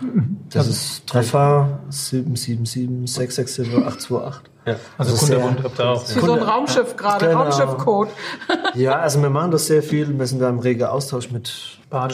Das 0.51 0.67
ist 0.67 1.07
Treffer 1.07 1.81
777 1.91 3.13
667 3.13 3.75
828. 3.87 4.52
Ja. 4.65 4.77
Also 4.97 5.13
Also 5.13 5.43
habt 5.65 5.79
ihr 5.81 5.89
auch. 5.89 6.05
Wie 6.09 6.21
so 6.21 6.33
ein 6.33 6.43
Raumschiff 6.43 6.97
gerade, 6.97 7.27
Genau. 7.27 7.43
Raumschiffcode. 7.43 8.09
Ja, 8.75 9.01
also 9.01 9.21
wir 9.21 9.31
machen 9.31 9.51
das 9.51 9.67
sehr 9.67 9.83
viel. 9.83 10.19
Wir 10.19 10.27
sind 10.27 10.41
da 10.41 10.49
im 10.49 10.61
regen 10.61 10.85
Austausch 10.85 11.31
mit 11.31 11.53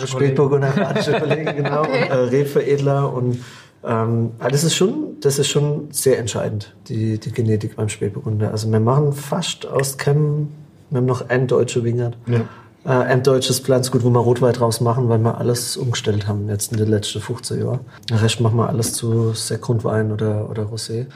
Spätburgunder, 0.06 0.70
badische 0.74 1.12
Kollegen, 1.12 1.56
genau, 1.56 1.80
Okay. 1.82 2.04
und, 2.04 2.10
äh, 2.10 2.14
Rebveredler 2.14 3.12
und 3.12 3.44
ähm, 3.84 4.32
aber 4.40 4.50
das 4.50 4.64
ist 4.64 4.74
schon, 4.74 5.20
das 5.20 5.38
ist 5.38 5.48
schon 5.48 5.88
sehr 5.92 6.18
entscheidend, 6.18 6.74
die, 6.88 7.18
die 7.18 7.30
Genetik 7.30 7.76
beim 7.76 7.88
Spätburgunder. 7.88 8.50
Also 8.50 8.70
wir 8.72 8.80
machen 8.80 9.12
fast 9.12 9.66
aus 9.66 9.96
Chem, 9.98 10.48
wir 10.90 10.98
haben 10.98 11.06
noch 11.06 11.28
ein 11.28 11.46
deutsche 11.46 11.84
Wingert, 11.84 12.16
Ja. 12.26 12.40
Äh, 12.84 12.90
ein 12.90 13.22
deutsches 13.22 13.58
Pflanzgut, 13.60 14.04
wo 14.04 14.10
wir 14.10 14.20
Rotwein 14.20 14.52
draus 14.52 14.80
machen, 14.80 15.08
weil 15.08 15.18
wir 15.18 15.38
alles 15.38 15.76
umgestellt 15.76 16.26
haben 16.26 16.48
jetzt 16.48 16.72
in 16.72 16.78
den 16.78 16.88
letzten 16.88 17.20
15 17.20 17.60
Jahren. 17.60 17.80
Den 18.08 18.18
Rest 18.18 18.40
machen 18.40 18.56
wir 18.56 18.68
alles 18.68 18.92
zu 18.92 19.32
Sekundwein 19.34 20.12
oder, 20.12 20.48
oder 20.48 20.64
Rosé, 20.64 21.06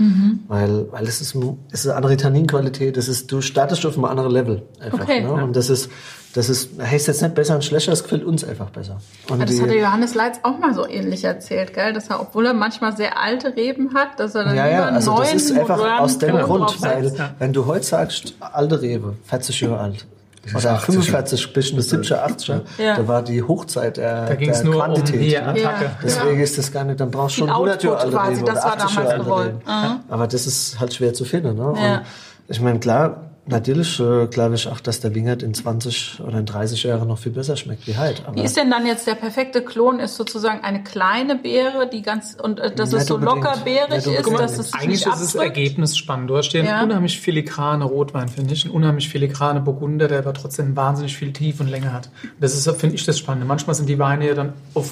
weil, 0.49 0.91
weil 0.91 1.05
es 1.05 1.21
ist, 1.21 1.35
es 1.71 1.81
ist 1.81 1.87
eine 1.87 1.97
andere 1.97 2.17
Tanninqualität, 2.17 2.97
es 2.97 3.09
ist, 3.09 3.31
du 3.31 3.41
startest 3.41 3.87
auf 3.87 3.95
einem 3.95 4.05
anderen 4.07 4.33
Level 4.33 4.63
einfach. 4.81 5.01
Okay. 5.03 5.23
Ne? 5.23 5.33
Und 5.33 5.57
das 5.57 5.71
ist, 5.71 5.89
das 6.35 6.49
ist, 6.49 6.71
heißt 6.81 7.09
jetzt 7.09 7.21
nicht 7.23 7.35
besser 7.35 7.55
und 7.55 7.63
schlechter, 7.65 7.93
es 7.93 8.03
gefällt 8.03 8.25
uns 8.25 8.43
einfach 8.43 8.71
besser. 8.71 8.99
Und 9.29 9.39
Ja, 9.41 9.45
das 9.45 9.55
die- 9.57 9.63
hatte 9.63 9.77
Johannes 9.79 10.15
Leitz 10.15 10.41
auch 10.43 10.59
mal 10.59 10.73
so 10.75 10.87
ähnlich 10.89 11.25
erzählt, 11.25 11.75
gell? 11.75 11.93
Dass 11.93 12.09
er, 12.09 12.21
obwohl 12.21 12.47
er 12.47 12.55
manchmal 12.55 12.97
sehr 12.97 13.21
alte 13.21 13.55
Reben 13.55 13.93
hat, 13.95 14.19
dass 14.19 14.35
er 14.35 14.45
dann 14.45 14.57
ja, 14.57 14.65
lieber 14.65 14.77
ja, 14.79 14.85
also 14.89 15.13
neuen, 15.15 15.33
das 15.35 15.43
ist 15.43 15.59
einfach 15.59 16.01
aus 16.01 16.19
dem 16.19 16.37
Grund, 16.39 16.81
weil 16.83 17.13
wenn 17.39 17.53
du 17.53 17.67
heute 17.67 17.85
sagst, 17.85 18.35
alte 18.41 18.81
Rebe, 18.81 19.15
40 19.25 19.61
Jahre 19.61 19.79
alt, 19.79 20.07
80er. 20.49 20.79
45 20.79 21.53
bis 21.53 21.71
in 21.71 21.77
die 21.77 21.83
70er, 21.83 22.25
80er, 22.25 22.61
Ja. 22.79 22.97
da 22.97 23.07
war 23.09 23.23
die 23.23 23.43
Hochzeit 23.43 23.97
der, 23.97 24.27
Da 24.27 24.35
ging 24.35 24.51
es 24.51 24.59
der 24.63 24.67
nur 24.67 24.75
um 24.77 24.81
Quantität. 24.95 25.21
die 25.21 25.31
ne? 25.31 25.43
Attacke. 25.43 25.85
Ja. 25.85 25.91
Deswegen 26.03 26.41
ist 26.41 26.59
das 26.59 26.73
gar 26.73 26.85
nicht, 26.85 27.01
dann 27.01 27.11
brauchst 27.11 27.37
du 27.37 27.41
schon 27.41 27.51
100 27.51 27.83
Jahre 27.85 27.99
alte 27.99 28.11
quasi, 28.13 28.35
Rebe 28.35 28.45
das 28.47 28.55
oder 28.57 28.65
war 28.65 28.73
80 28.73 28.79
damals 28.79 28.97
Jahre 28.97 29.09
alte 29.13 29.25
gewollt. 29.25 29.47
Reben. 29.49 29.61
Aha. 29.67 30.01
Aber 30.09 30.27
das 30.27 30.47
ist 30.47 30.81
halt 30.81 30.95
schwer 30.95 31.15
zu 31.15 31.25
finden. 31.25 31.57
Ne? 31.57 31.75
Ja. 31.77 31.95
Und 31.99 32.03
ich 32.49 32.61
meine, 32.61 32.81
klar, 32.81 33.31
natürlich 33.47 33.99
äh, 34.01 34.27
glaube 34.29 34.55
ich 34.55 34.69
auch, 34.69 34.81
dass 34.81 35.01
der 35.01 35.15
Wingert 35.15 35.43
in 35.43 35.53
20 35.55 36.21
oder 36.21 36.39
in 36.39 36.47
30 36.47 36.85
Jahren 36.85 37.09
noch 37.09 37.19
viel 37.19 37.33
besser 37.33 37.57
schmeckt 37.57 37.87
wie 37.87 37.97
heute. 37.97 38.27
Aber 38.27 38.37
Wie 38.37 38.43
ist 38.43 38.57
denn 38.57 38.71
dann 38.71 38.87
jetzt 38.87 39.07
der 39.07 39.15
perfekte 39.15 39.63
Klon? 39.63 39.99
Ist 40.01 40.17
sozusagen 40.17 40.63
eine 40.63 40.83
kleine 40.83 41.37
Beere, 41.37 41.89
die 41.89 42.03
ganz 42.03 42.37
und 42.41 42.61
äh, 42.61 42.75
dass 42.75 42.93
es 42.93 43.07
so 43.07 43.17
locker 43.17 43.57
beerig 43.65 44.07
ist, 44.07 44.31
dass 44.39 44.59
es 44.59 44.73
Eigentlich 44.73 44.89
nicht 44.89 45.07
ist 45.07 45.21
das 45.21 45.37
abdrückt? 45.37 45.57
Ergebnis 45.57 45.97
spannend. 45.97 46.31
Du 46.31 46.37
hast 46.37 46.53
hier 46.53 46.63
Ja. 46.65 46.77
einen 46.79 46.91
unheimlich 46.91 47.21
filigrane 47.21 47.85
Rotwein, 47.85 48.29
finde 48.29 48.55
ich. 48.55 48.65
Ein 48.65 48.71
unheimlich 48.71 49.09
filigrane 49.09 49.61
Burgunder, 49.61 50.09
der 50.09 50.21
aber 50.21 50.35
trotzdem 50.35 50.77
wahnsinnig 50.77 51.17
viel 51.17 51.33
Tiefe 51.33 51.63
und 51.63 51.69
Länge 51.69 51.93
hat. 51.93 52.11
Das 52.41 52.55
ist, 52.55 52.71
finde 52.81 52.95
ich, 52.95 53.05
das 53.05 53.19
Spannende. 53.19 53.47
Manchmal 53.47 53.75
sind 53.75 53.89
die 53.89 53.99
Weine 53.99 54.27
ja 54.29 54.35
dann 54.35 54.53
auf 54.75 54.91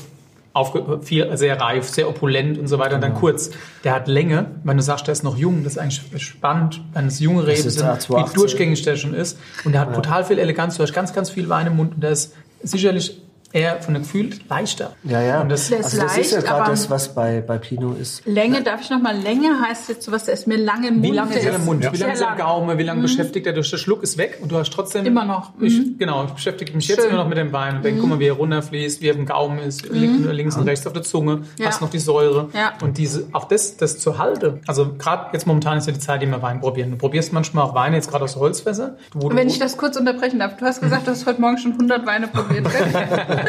aufge 0.53 1.01
viel, 1.03 1.37
sehr 1.37 1.61
reif, 1.61 1.89
sehr 1.89 2.09
opulent 2.09 2.59
und 2.59 2.67
so 2.67 2.79
weiter. 2.79 2.97
Und 2.97 3.03
dann 3.03 3.15
kurz. 3.15 3.51
Der 3.85 3.95
hat 3.95 4.09
Länge. 4.09 4.47
Wenn 4.65 4.77
du 4.77 4.83
sagst, 4.83 5.07
der 5.07 5.13
ist 5.13 5.23
noch 5.23 5.37
jung, 5.37 5.65
das 5.65 5.75
ist 5.75 5.79
eigentlich 5.79 6.23
spannend, 6.23 6.81
wenn 6.93 7.07
es 7.07 7.21
junge 7.21 7.47
Reben 7.47 7.71
sind, 7.71 7.85
A218. 7.87 8.31
wie 8.31 8.35
durchgängig 8.35 8.83
der 8.83 8.97
schon 8.97 9.15
ist. 9.15 9.39
Und 9.65 9.73
der 9.73 9.83
hat 9.83 9.95
total 9.95 10.25
viel 10.25 10.39
Eleganz. 10.39 10.77
Du 10.77 10.83
hast 10.83 10.93
ganz, 10.93 11.13
ganz 11.13 11.31
viel 11.31 11.49
Wein 11.49 11.69
im 11.69 11.77
Mund 11.77 11.95
und 11.95 12.03
der 12.03 12.11
ist 12.11 12.35
sicherlich 12.63 13.21
eher 13.53 13.81
von 13.83 13.95
dem 13.95 14.03
Gefühl 14.05 14.31
leichter. 14.49 14.93
Ja, 15.05 15.21
ja. 15.21 15.41
Und 15.41 15.49
das, 15.49 15.69
Der 15.69 15.79
ist 15.81 15.87
also 15.87 16.03
das 16.03 16.17
ist 16.19 16.31
ja 16.31 16.39
leicht, 16.39 16.49
gerade 16.49 16.71
das, 16.71 16.91
was 16.91 17.15
bei, 17.15 17.41
bei 17.41 17.59
Pinot 17.59 17.99
ist. 17.99 18.25
Länge, 18.27 18.63
darf 18.63 18.81
ich 18.81 18.91
noch 18.91 19.01
mal 19.01 19.17
Länge 19.17 19.61
heißt 19.61 19.89
jetzt 19.89 20.05
sowas, 20.05 20.25
der 20.25 20.35
ist 20.35 20.47
mir 20.47 20.57
lange 20.57 20.89
im 20.89 20.95
Mund. 20.95 21.05
wie 21.05 21.11
lange 21.11 21.35
ist 21.35 21.45
der 21.45 21.53
er 21.53 21.59
im 21.59 21.65
Mund? 21.65 21.83
sehr 21.83 21.93
Wie 21.93 21.97
lange 21.99 22.13
ist 22.13 22.21
er 22.21 22.33
im. 22.33 22.39
Gaumen? 22.39 22.79
Wie 22.79 22.83
lange 22.83 23.03
beschäftigt 23.03 23.47
er 23.47 23.53
durch? 23.53 23.71
Der 23.71 23.77
Schluck 23.79 24.03
ist 24.03 24.19
weg 24.19 24.39
und 24.41 24.51
du 24.53 24.57
hast 24.57 24.73
trotzdem... 24.73 25.05
Immer 25.05 25.25
noch. 25.25 25.57
Mhm. 25.59 25.67
Ich, 25.67 25.99
genau, 25.99 26.25
ich 26.25 26.31
beschäftige 26.31 26.73
mich 26.75 26.87
jetzt 26.89 27.01
Schön. 27.01 27.07
Mhm. 27.09 27.15
immer 27.15 27.23
noch 27.25 27.29
mit 27.29 27.39
dem 27.39 27.53
Wein 27.53 27.77
und 27.77 27.85
denke, 27.85 28.01
guck 28.01 28.11
mal, 28.11 28.19
wie 28.21 28.29
er 28.29 28.35
runterfließt, 28.35 29.01
wie 29.03 29.09
er 29.09 29.15
im 29.17 29.27
Gaumen 29.27 29.59
ist, 29.59 29.89
liegt 29.89 30.25
links 30.33 30.57
und 30.57 30.69
rechts 30.69 30.87
auf 30.87 30.93
der 30.93 31.03
Zunge, 31.03 31.43
Ja. 31.59 31.67
hast 31.67 31.81
noch 31.81 31.91
die 31.91 31.99
Säure. 31.99 32.49
Ja. 32.53 32.73
Und 32.83 32.99
diese, 32.99 33.27
auch 33.33 33.45
das, 33.45 33.77
das 33.77 33.99
zu 33.99 34.19
halten. 34.19 34.61
Also 34.67 34.95
gerade 34.97 35.27
jetzt 35.33 35.47
momentan 35.47 35.79
ist 35.79 35.87
ja 35.87 35.93
die 35.93 35.99
Zeit, 35.99 36.23
die 36.23 36.27
wir 36.27 36.41
Wein 36.43 36.61
probieren. 36.61 36.91
Du 36.93 36.97
probierst 36.97 37.33
manchmal 37.33 37.65
auch 37.65 37.75
Weine, 37.75 37.97
jetzt 37.97 38.11
gerade 38.11 38.25
aus 38.25 38.37
Holzfässer. 38.37 38.97
Wenn 39.15 39.49
ich 39.49 39.59
das 39.59 39.77
kurz 39.77 39.97
unterbrechen 39.97 40.39
darf, 40.39 40.57
du 40.57 40.65
hast 40.65 40.81
gesagt, 40.81 41.07
du 41.07 41.11
hast 41.11 41.27
heute 41.27 41.41
Morgen 41.41 41.59
schon 41.59 41.73
100 41.73 42.07
Weine 42.07 42.29
probiert. 42.29 42.67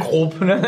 grob, 0.00 0.40
ne? 0.40 0.62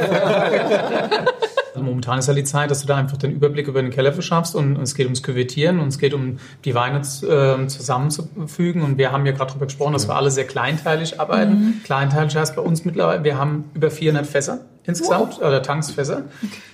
Also 1.75 1.85
momentan 1.85 2.19
ist 2.19 2.27
ja 2.27 2.35
die 2.35 2.45
Zeit, 2.45 2.71
dass 2.71 2.81
du 2.81 2.87
da 2.87 2.97
einfach 2.97 3.17
den 3.17 3.33
Überblick 3.33 3.69
über 3.69 3.81
den 3.81 3.91
Keller 3.91 4.13
verschaffst 4.13 4.55
und, 4.55 4.77
und 4.77 4.83
es 4.83 4.95
geht 4.95 5.07
ums 5.07 5.23
Küvettieren 5.23 5.79
und 5.79 5.89
es 5.89 5.99
geht 5.99 6.15
um 6.15 6.39
die 6.65 6.75
Weine 6.75 6.99
äh, 6.99 7.67
zusammenzufügen. 7.67 8.83
Und 8.83 8.99
wir 8.99 9.13
haben 9.13 9.25
ja 9.27 9.33
gerade 9.33 9.51
darüber 9.51 9.67
gesprochen, 9.67 9.93
dass 9.93 10.09
wir 10.09 10.17
alle 10.17 10.31
sehr 10.31 10.47
kleinteilig 10.47 11.21
arbeiten. 11.21 11.81
Kleinteilig 11.85 12.37
heißt 12.37 12.57
bei 12.57 12.63
uns 12.63 12.85
mittlerweile, 12.85 13.25
wir 13.25 13.39
haben 13.39 13.71
über 13.75 13.91
400 13.91 14.27
Fässer 14.27 14.61
insgesamt, 14.85 15.39
oder 15.39 15.63
Tanksfässer 15.63 16.25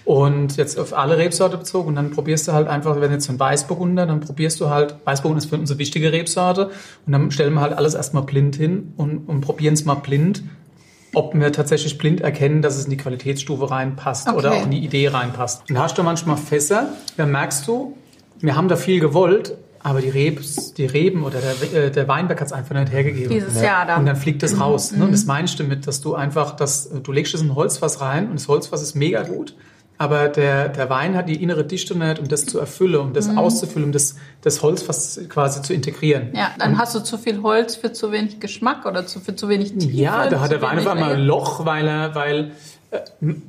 und 0.04 0.56
jetzt 0.56 0.78
auf 0.78 0.96
alle 0.96 1.18
Rebsorte 1.18 1.56
bezogen. 1.58 1.88
Und 1.88 1.96
dann 1.96 2.10
probierst 2.10 2.48
du 2.48 2.52
halt 2.52 2.68
einfach, 2.68 3.00
wenn 3.00 3.12
jetzt 3.12 3.26
so 3.26 3.32
ein 3.32 3.40
Weißburgunder, 3.40 4.06
dann 4.06 4.20
probierst 4.20 4.60
du 4.60 4.70
halt, 4.70 4.96
Weißburgunder 5.04 5.38
ist 5.38 5.50
für 5.50 5.56
uns 5.56 5.70
eine 5.70 5.78
wichtige 5.78 6.12
Rebsorte. 6.12 6.70
Und 7.06 7.12
dann 7.12 7.30
stellen 7.30 7.54
wir 7.54 7.60
halt 7.60 7.74
alles 7.74 7.94
erstmal 7.94 8.22
blind 8.22 8.56
hin 8.56 8.94
und, 8.96 9.28
und 9.28 9.40
probieren 9.40 9.74
es 9.74 9.84
mal 9.84 9.94
blind 9.94 10.42
ob 11.16 11.34
wir 11.34 11.50
tatsächlich 11.52 11.96
blind 11.96 12.20
erkennen, 12.20 12.60
dass 12.60 12.76
es 12.76 12.84
in 12.84 12.90
die 12.90 12.96
Qualitätsstufe 12.98 13.70
reinpasst 13.70 14.28
Okay. 14.28 14.36
oder 14.36 14.52
auch 14.52 14.64
in 14.64 14.70
die 14.70 14.84
Idee 14.84 15.08
reinpasst. 15.08 15.62
Und 15.68 15.74
da 15.74 15.82
hast 15.84 15.96
du 15.96 16.02
manchmal 16.02 16.36
Fässer, 16.36 16.90
da 17.16 17.24
merkst 17.24 17.66
du, 17.66 17.96
wir 18.40 18.54
haben 18.54 18.68
da 18.68 18.76
viel 18.76 19.00
gewollt, 19.00 19.56
aber 19.82 20.00
die, 20.02 20.10
Rebs, 20.10 20.74
die 20.74 20.84
Reben 20.84 21.24
oder 21.24 21.38
der, 21.40 21.84
äh, 21.84 21.90
der 21.90 22.06
Weinberg 22.08 22.40
hat 22.40 22.48
es 22.48 22.52
einfach 22.52 22.74
nicht 22.74 22.92
hergegeben. 22.92 23.30
Dieses 23.30 23.62
Jahr 23.62 23.86
da. 23.86 23.96
Und 23.96 24.04
dann 24.04 24.16
fliegt 24.16 24.42
das 24.42 24.60
raus. 24.60 24.92
Ne? 24.92 25.04
Und 25.04 25.12
das 25.12 25.24
meine 25.24 25.46
ich 25.46 25.56
damit, 25.56 25.86
dass 25.86 26.00
du 26.02 26.14
einfach, 26.14 26.54
das, 26.56 26.90
du 27.02 27.12
legst 27.12 27.34
es 27.34 27.40
in 27.40 27.48
ein 27.48 27.54
Holzfass 27.54 28.00
rein 28.00 28.28
und 28.28 28.34
das 28.34 28.48
Holzfass 28.48 28.82
ist 28.82 28.94
mega 28.94 29.22
gut. 29.22 29.54
Aber 29.98 30.28
der, 30.28 30.68
der 30.68 30.90
Wein 30.90 31.16
hat 31.16 31.28
die 31.28 31.42
innere 31.42 31.64
Dichte 31.64 31.96
nicht, 31.96 32.18
um 32.18 32.28
das 32.28 32.44
zu 32.44 32.58
erfüllen, 32.58 32.96
um 32.96 33.12
das 33.14 33.34
auszufüllen, 33.34 33.86
um 33.86 33.92
das, 33.92 34.16
das 34.42 34.62
Holzfass 34.62 35.18
quasi 35.28 35.62
zu 35.62 35.72
integrieren. 35.72 36.28
Ja, 36.34 36.50
dann 36.58 36.76
hast 36.78 36.94
du 36.94 37.00
zu 37.00 37.16
viel 37.16 37.42
Holz 37.42 37.76
für 37.76 37.92
zu 37.92 38.12
wenig 38.12 38.38
Geschmack 38.38 38.84
oder 38.84 39.06
zu, 39.06 39.20
für 39.20 39.34
zu 39.34 39.48
wenig 39.48 39.72
Tiefe. 39.78 39.96
Ja, 39.96 40.28
da 40.28 40.40
hat 40.40 40.50
der 40.52 40.60
Wein 40.60 40.78
auf 40.78 40.86
einmal 40.86 41.14
ein. 41.14 41.20
Loch, 41.22 41.64
weil 41.64 41.88
er, 41.88 42.14
weil, 42.14 42.50
äh, 42.90 42.98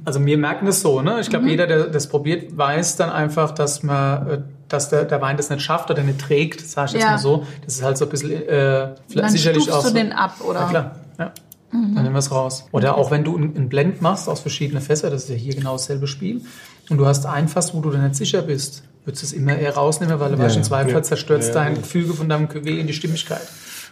also 0.06 0.26
wir 0.26 0.38
merken 0.38 0.66
das 0.68 0.80
so, 0.82 1.02
ne? 1.02 1.20
Ich 1.20 1.30
glaube, 1.30 1.50
jeder, 1.50 1.68
der 1.68 1.88
das 1.88 2.08
probiert, 2.08 2.58
weiß 2.58 2.96
dann 2.96 3.10
einfach, 3.10 3.52
dass 3.52 3.84
man, 3.84 4.28
äh, 4.30 4.38
dass 4.70 4.90
der, 4.90 5.04
der 5.04 5.22
Wein 5.22 5.36
das 5.36 5.50
nicht 5.50 5.62
schafft 5.62 5.92
oder 5.92 6.04
nicht 6.04 6.20
trägt, 6.20 6.62
sage 6.62 6.88
ich 6.88 6.94
jetzt 6.94 7.04
Ja. 7.04 7.12
mal 7.12 7.18
so. 7.18 7.46
Das 7.66 7.76
ist 7.76 7.84
halt 7.84 7.98
so 7.98 8.06
ein 8.06 8.10
bisschen, 8.10 8.32
äh, 8.48 8.96
Dann 9.14 9.30
sicherlich 9.30 9.70
auch 9.72 9.82
du 9.84 9.90
so. 9.90 9.94
den 9.94 10.14
ab, 10.14 10.36
oder? 10.48 10.62
Ja, 10.62 10.68
klar. 10.70 10.96
Ja. 11.20 11.32
Dann 11.72 11.94
nehmen 11.96 12.14
wir 12.14 12.20
es 12.20 12.32
raus. 12.32 12.66
Oder 12.72 12.98
auch 12.98 13.12
wenn 13.12 13.24
du 13.24 13.36
einen 13.36 13.68
Blend 13.70 14.02
machst 14.02 14.30
aus 14.30 14.40
verschiedenen 14.40 14.82
Fässern, 14.82 15.12
das 15.12 15.24
ist 15.24 15.30
ja 15.30 15.36
hier 15.36 15.54
genau 15.54 15.74
dasselbe 15.74 16.08
Spiel, 16.08 16.42
und 16.90 16.98
du 16.98 17.06
hast 17.06 17.26
ein 17.26 17.50
Fass, 17.50 17.74
wo 17.74 17.82
du 17.82 17.92
dir 17.92 17.98
nicht 17.98 18.16
sicher 18.16 18.42
bist, 18.42 18.84
würdest 19.04 19.24
du 19.24 19.28
es 19.28 19.34
immer 19.34 19.56
eher 19.58 19.76
rausnehmen, 19.76 20.20
weil 20.20 20.32
du 20.32 20.38
weißt, 20.40 20.56
im 20.56 20.64
Zweifel 20.64 21.04
zerstört 21.04 21.44
dein 21.54 21.76
Gefüge 21.76 22.14
von 22.14 22.30
deinem 22.30 22.48
Cuvée 22.48 22.80
in 22.80 22.88
die 22.88 22.94
Stimmigkeit. 22.94 23.42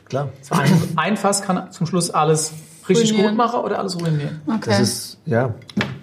Klar. 0.08 0.30
So 0.42 0.56
ein, 0.56 0.72
ein 0.96 1.18
Fass 1.18 1.42
kann 1.42 1.72
zum 1.72 1.88
Schluss 1.88 2.10
alles 2.12 2.54
richtig 2.88 3.12
Ruinieren. 3.12 3.30
gut 3.32 3.38
machen 3.38 3.60
oder 3.62 3.80
alles 3.80 4.00
ruinieren. 4.00 4.42
Okay. 4.48 4.60
Das 4.68 4.80
ist, 4.80 5.18
ja, 5.26 5.54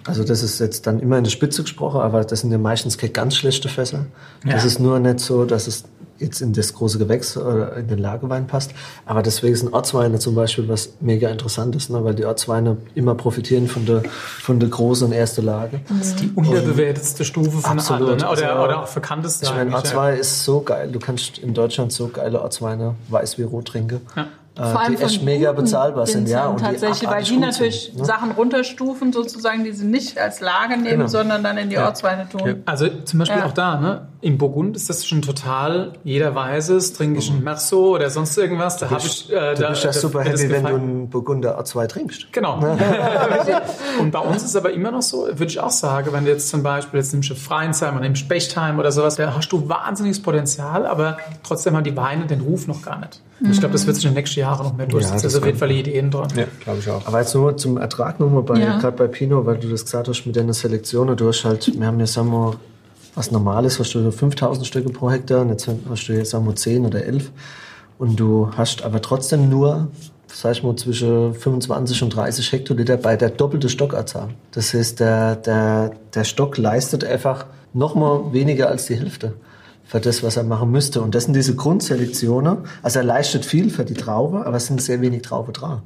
also 0.05 0.23
das 0.23 0.43
ist 0.43 0.59
jetzt 0.59 0.85
dann 0.85 0.99
immer 0.99 1.17
in 1.17 1.23
der 1.23 1.31
Spitze 1.31 1.63
gesprochen, 1.63 2.01
aber 2.01 2.23
das 2.25 2.41
sind 2.41 2.51
ja 2.51 2.57
meistens 2.57 2.97
keine 2.97 3.13
ganz 3.13 3.35
schlechte 3.35 3.69
Fässer. 3.69 4.05
Das 4.45 4.61
Ja. 4.63 4.67
ist 4.67 4.79
nur 4.79 4.99
nicht 4.99 5.19
so, 5.21 5.45
dass 5.45 5.67
es 5.67 5.85
jetzt 6.23 6.41
in 6.41 6.53
das 6.53 6.73
große 6.73 6.97
Gewächs 6.97 7.37
oder 7.37 7.77
in 7.77 7.87
den 7.87 7.99
Lagerwein 7.99 8.47
passt. 8.47 8.71
Aber 9.05 9.21
deswegen 9.21 9.55
sind 9.55 9.73
Ortsweine 9.73 10.19
zum 10.19 10.35
Beispiel 10.35 10.67
was 10.67 10.93
mega 10.99 11.29
interessantes, 11.29 11.89
ne? 11.89 12.03
weil 12.03 12.15
die 12.15 12.25
Ortsweine 12.25 12.77
immer 12.95 13.15
profitieren 13.15 13.67
von 13.67 13.85
der, 13.85 14.03
von 14.09 14.59
der 14.59 14.69
großen 14.69 15.11
ersten 15.11 15.45
Lage. 15.45 15.81
Das 15.89 16.07
ist 16.07 16.21
die 16.21 16.31
unterbewertetste 16.35 17.25
Stufe 17.25 17.51
von 17.51 17.77
Absolut. 17.79 18.09
allen, 18.09 18.17
ne? 18.19 18.29
oder, 18.29 18.49
Also, 18.49 18.63
oder 18.63 18.83
auch 18.83 18.89
bekannteste. 18.89 19.45
Ich 19.45 19.53
meine, 19.53 19.75
Ortswein 19.75 20.17
ist 20.17 20.43
so 20.43 20.61
geil. 20.61 20.89
Du 20.91 20.99
kannst 20.99 21.37
in 21.37 21.53
Deutschland 21.53 21.91
so 21.91 22.07
geile 22.07 22.41
Ortsweine, 22.41 22.95
weiß 23.09 23.37
wie 23.37 23.43
rot 23.43 23.65
trinken. 23.65 24.01
Ja. 24.15 24.27
Äh, 24.55 24.61
Vor 24.71 24.81
allem 24.81 24.95
die 24.95 25.01
echt 25.01 25.23
mega 25.23 25.51
bezahlbar 25.51 26.05
sind, 26.05 26.29
ja. 26.29 26.45
Und 26.45 26.59
tatsächlich, 26.59 26.99
die 26.99 27.07
weil 27.07 27.23
die 27.23 27.37
natürlich 27.37 27.85
sind, 27.85 27.97
ne? 28.01 28.05
Sachen 28.05 28.31
runterstufen, 28.31 29.11
sozusagen, 29.11 29.63
die 29.63 29.71
sie 29.71 29.85
nicht 29.85 30.19
als 30.19 30.41
Lage 30.41 30.77
nehmen, 30.77 30.89
Genau. 30.97 31.07
sondern 31.07 31.41
dann 31.43 31.57
in 31.57 31.69
die 31.71 31.77
Ortsweine 31.79 32.29
tun. 32.29 32.61
Also 32.67 32.87
zum 33.03 33.17
Beispiel 33.17 33.39
Ja. 33.39 33.45
auch 33.47 33.51
da, 33.53 33.79
ne? 33.79 34.07
Im 34.21 34.37
Burgund 34.37 34.75
ist 34.75 34.89
das 34.91 35.07
schon 35.07 35.23
total, 35.23 35.93
jeder 36.03 36.35
weiß 36.35 36.69
es, 36.69 36.93
trinke 36.93 37.17
ich 37.19 37.31
einen 37.31 37.43
Merceau 37.43 37.95
oder 37.95 38.09
sonst 38.11 38.37
irgendwas, 38.37 38.77
da 38.77 38.91
habe 38.91 39.01
ich... 39.03 39.31
Äh, 39.33 39.55
Du 39.55 39.61
da, 39.63 39.69
bist 39.69 39.83
ja 39.85 39.91
da- 39.91 39.97
super 39.99 40.21
happy, 40.23 40.49
wenn 40.51 40.63
du 40.63 40.75
einen 40.75 41.09
Burgunder 41.09 41.59
A2 41.59 41.87
trinkst. 41.87 42.31
Genau. 42.31 42.59
und 43.99 44.11
bei 44.11 44.19
uns 44.19 44.37
ist 44.37 44.49
es 44.49 44.55
aber 44.55 44.71
immer 44.71 44.91
noch 44.91 45.01
so, 45.01 45.27
würde 45.27 45.45
ich 45.45 45.59
auch 45.59 45.71
sagen, 45.71 46.09
wenn 46.13 46.25
du 46.25 46.31
jetzt 46.31 46.49
zum 46.49 46.63
Beispiel, 46.63 46.99
jetzt 46.99 47.11
nimmst 47.13 47.29
du 47.29 47.35
Freinsheim 47.35 47.95
oder 47.95 48.03
nimmst 48.03 48.27
Bechtheim 48.29 48.79
oder 48.79 48.91
sowas, 48.91 49.15
da 49.15 49.33
hast 49.35 49.51
du 49.51 49.67
wahnsinniges 49.67 50.21
Potenzial, 50.21 50.85
aber 50.85 51.17
trotzdem 51.43 51.75
haben 51.75 51.83
die 51.83 51.97
Weine 51.97 52.25
den 52.27 52.41
Ruf 52.41 52.67
noch 52.67 52.81
gar 52.83 52.99
nicht. 52.99 53.19
Ich 53.51 53.59
glaube, 53.59 53.73
das 53.73 53.85
wird 53.85 53.95
sich 53.97 54.05
in 54.05 54.11
den 54.11 54.15
nächsten 54.15 54.39
Jahren 54.39 54.63
noch 54.65 54.77
mehr 54.77 54.85
durchsetzen. 54.85 55.15
das 55.15 55.23
das 55.23 55.33
ist 55.33 55.39
auf 55.39 55.45
jeden 55.45 55.57
Fall 55.57 55.67
die 55.69 55.79
Ideen 55.79 56.11
dran. 56.11 56.29
Ja, 56.35 56.45
glaube 56.61 56.79
ich 56.79 56.89
auch. 56.89 57.05
Aber 57.05 57.19
jetzt 57.19 57.33
nur 57.35 57.57
zum 57.57 57.77
Ertrag 57.77 58.19
nochmal 58.19 58.43
bei, 58.43 58.59
Ja. 58.59 58.77
gerade 58.79 58.95
bei 58.95 59.07
Pinot, 59.07 59.45
weil 59.45 59.57
du 59.57 59.67
das 59.69 59.83
gesagt 59.83 60.07
hast 60.07 60.25
mit 60.25 60.35
deiner 60.35 60.53
Selektion. 60.53 61.15
Du 61.17 61.27
hast 61.27 61.43
halt, 61.43 61.77
wir 61.77 61.85
haben 61.87 61.99
ja, 61.99 62.05
sagen 62.07 62.29
wir, 62.31 62.55
was 63.15 63.31
Normales, 63.31 63.79
hast 63.79 63.93
du 63.95 64.11
5000 64.11 64.65
Stücke 64.65 64.89
pro 64.89 65.11
Hektar, 65.11 65.41
und 65.41 65.49
jetzt 65.49 65.67
hast 65.89 66.07
du 66.07 66.13
jetzt, 66.13 66.29
sagen 66.31 66.45
wir, 66.45 66.55
10 66.55 66.85
oder 66.85 67.03
11. 67.03 67.31
Und 67.97 68.19
du 68.19 68.49
hast 68.55 68.83
aber 68.83 69.01
trotzdem 69.01 69.49
nur, 69.49 69.87
sag 70.27 70.53
ich 70.53 70.63
mal, 70.63 70.75
zwischen 70.75 71.33
25 71.33 72.01
und 72.03 72.15
30 72.15 72.51
Hektoliter 72.51 72.97
bei 72.97 73.15
der 73.17 73.29
doppelte 73.29 73.69
Stockanzahl. 73.69 74.29
Das 74.51 74.73
heißt, 74.73 74.99
der, 74.99 75.35
der, 75.35 75.91
der 76.13 76.23
Stock 76.23 76.57
leistet 76.57 77.03
einfach 77.03 77.45
nochmal 77.73 78.31
weniger 78.31 78.69
als 78.69 78.85
die 78.85 78.95
Hälfte 78.95 79.33
für 79.85 79.99
das, 79.99 80.23
was 80.23 80.37
er 80.37 80.43
machen 80.43 80.71
müsste. 80.71 81.01
Und 81.01 81.13
das 81.13 81.25
sind 81.25 81.35
diese 81.35 81.55
Grundselektionen. 81.55 82.59
Also 82.81 82.99
er 82.99 83.05
leistet 83.05 83.45
viel 83.45 83.69
für 83.69 83.83
die 83.85 83.93
Traube, 83.93 84.45
aber 84.45 84.57
es 84.57 84.65
sind 84.67 84.81
sehr 84.81 85.01
wenig 85.01 85.21
Traube 85.21 85.51
dran. 85.51 85.81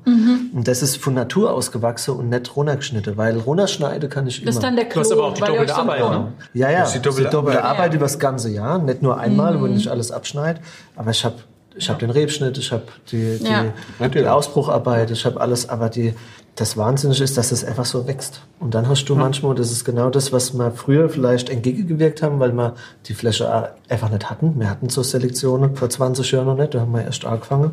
Und 0.53 0.67
das 0.67 0.81
ist 0.81 0.97
von 0.97 1.13
Natur 1.13 1.51
aus 1.53 1.71
gewachsen 1.71 2.11
und 2.15 2.29
nicht 2.29 2.55
runtergeschnitten, 2.55 3.17
weil 3.17 3.37
runterschneiden 3.37 4.09
kann 4.09 4.27
ich 4.27 4.43
Das 4.43 4.55
ist 4.55 4.61
immer. 4.61 4.67
dann 4.67 4.75
der 4.75 4.85
Du 4.85 4.91
Klo, 4.91 5.01
hast 5.01 5.11
aber 5.11 5.23
auch 5.25 5.33
die 5.33 5.41
doppelte 5.41 5.75
Arbeit, 5.75 5.99
ne? 6.09 6.33
Ja, 6.53 6.69
ja, 6.69 6.79
Das 6.81 6.89
ist 6.89 6.95
die 6.95 7.01
doppelte 7.01 7.29
doppelte 7.31 7.63
Arbeit. 7.63 7.77
Arbeit 7.79 7.93
über 7.95 8.05
das 8.05 8.19
ganze 8.19 8.49
Jahr, 8.49 8.77
nicht 8.79 9.01
nur 9.01 9.17
einmal, 9.19 9.61
wenn 9.61 9.75
ich 9.75 9.89
alles 9.89 10.11
abschneide, 10.11 10.59
aber 10.95 11.11
ich 11.11 11.25
habe 11.25 11.35
ich 11.75 11.89
hab 11.89 11.99
den 11.99 12.09
Rebschnitt, 12.09 12.57
ich 12.57 12.71
habe 12.71 12.83
die, 13.11 13.37
die, 13.39 13.45
Ja. 13.45 14.07
die. 14.07 14.25
Ausbrucharbeit, 14.27 15.11
ich 15.11 15.25
habe 15.25 15.39
alles, 15.41 15.67
aber 15.69 15.89
die, 15.89 16.13
das 16.57 16.75
Wahnsinnige 16.75 17.23
ist, 17.23 17.37
dass 17.37 17.49
das 17.49 17.63
einfach 17.63 17.85
so 17.85 18.07
wächst. 18.07 18.41
Und 18.59 18.73
dann 18.73 18.89
hast 18.89 19.05
du 19.05 19.15
manchmal, 19.15 19.53
das 19.53 19.71
ist 19.71 19.85
genau 19.85 20.09
das, 20.09 20.33
was 20.33 20.53
wir 20.53 20.71
früher 20.71 21.07
vielleicht 21.07 21.49
entgegengewirkt 21.49 22.23
haben, 22.23 22.39
weil 22.39 22.51
wir 22.51 22.73
die 23.05 23.13
Fläche 23.13 23.71
einfach 23.87 24.09
nicht 24.09 24.29
hatten. 24.29 24.59
Wir 24.59 24.69
hatten 24.69 24.89
so 24.89 25.03
Selektionen 25.03 25.75
vor 25.75 25.89
20 25.89 26.31
Jahren 26.31 26.47
noch 26.47 26.57
nicht, 26.57 26.73
da 26.73 26.81
haben 26.81 26.91
wir 26.93 27.03
erst 27.03 27.25
angefangen. 27.25 27.71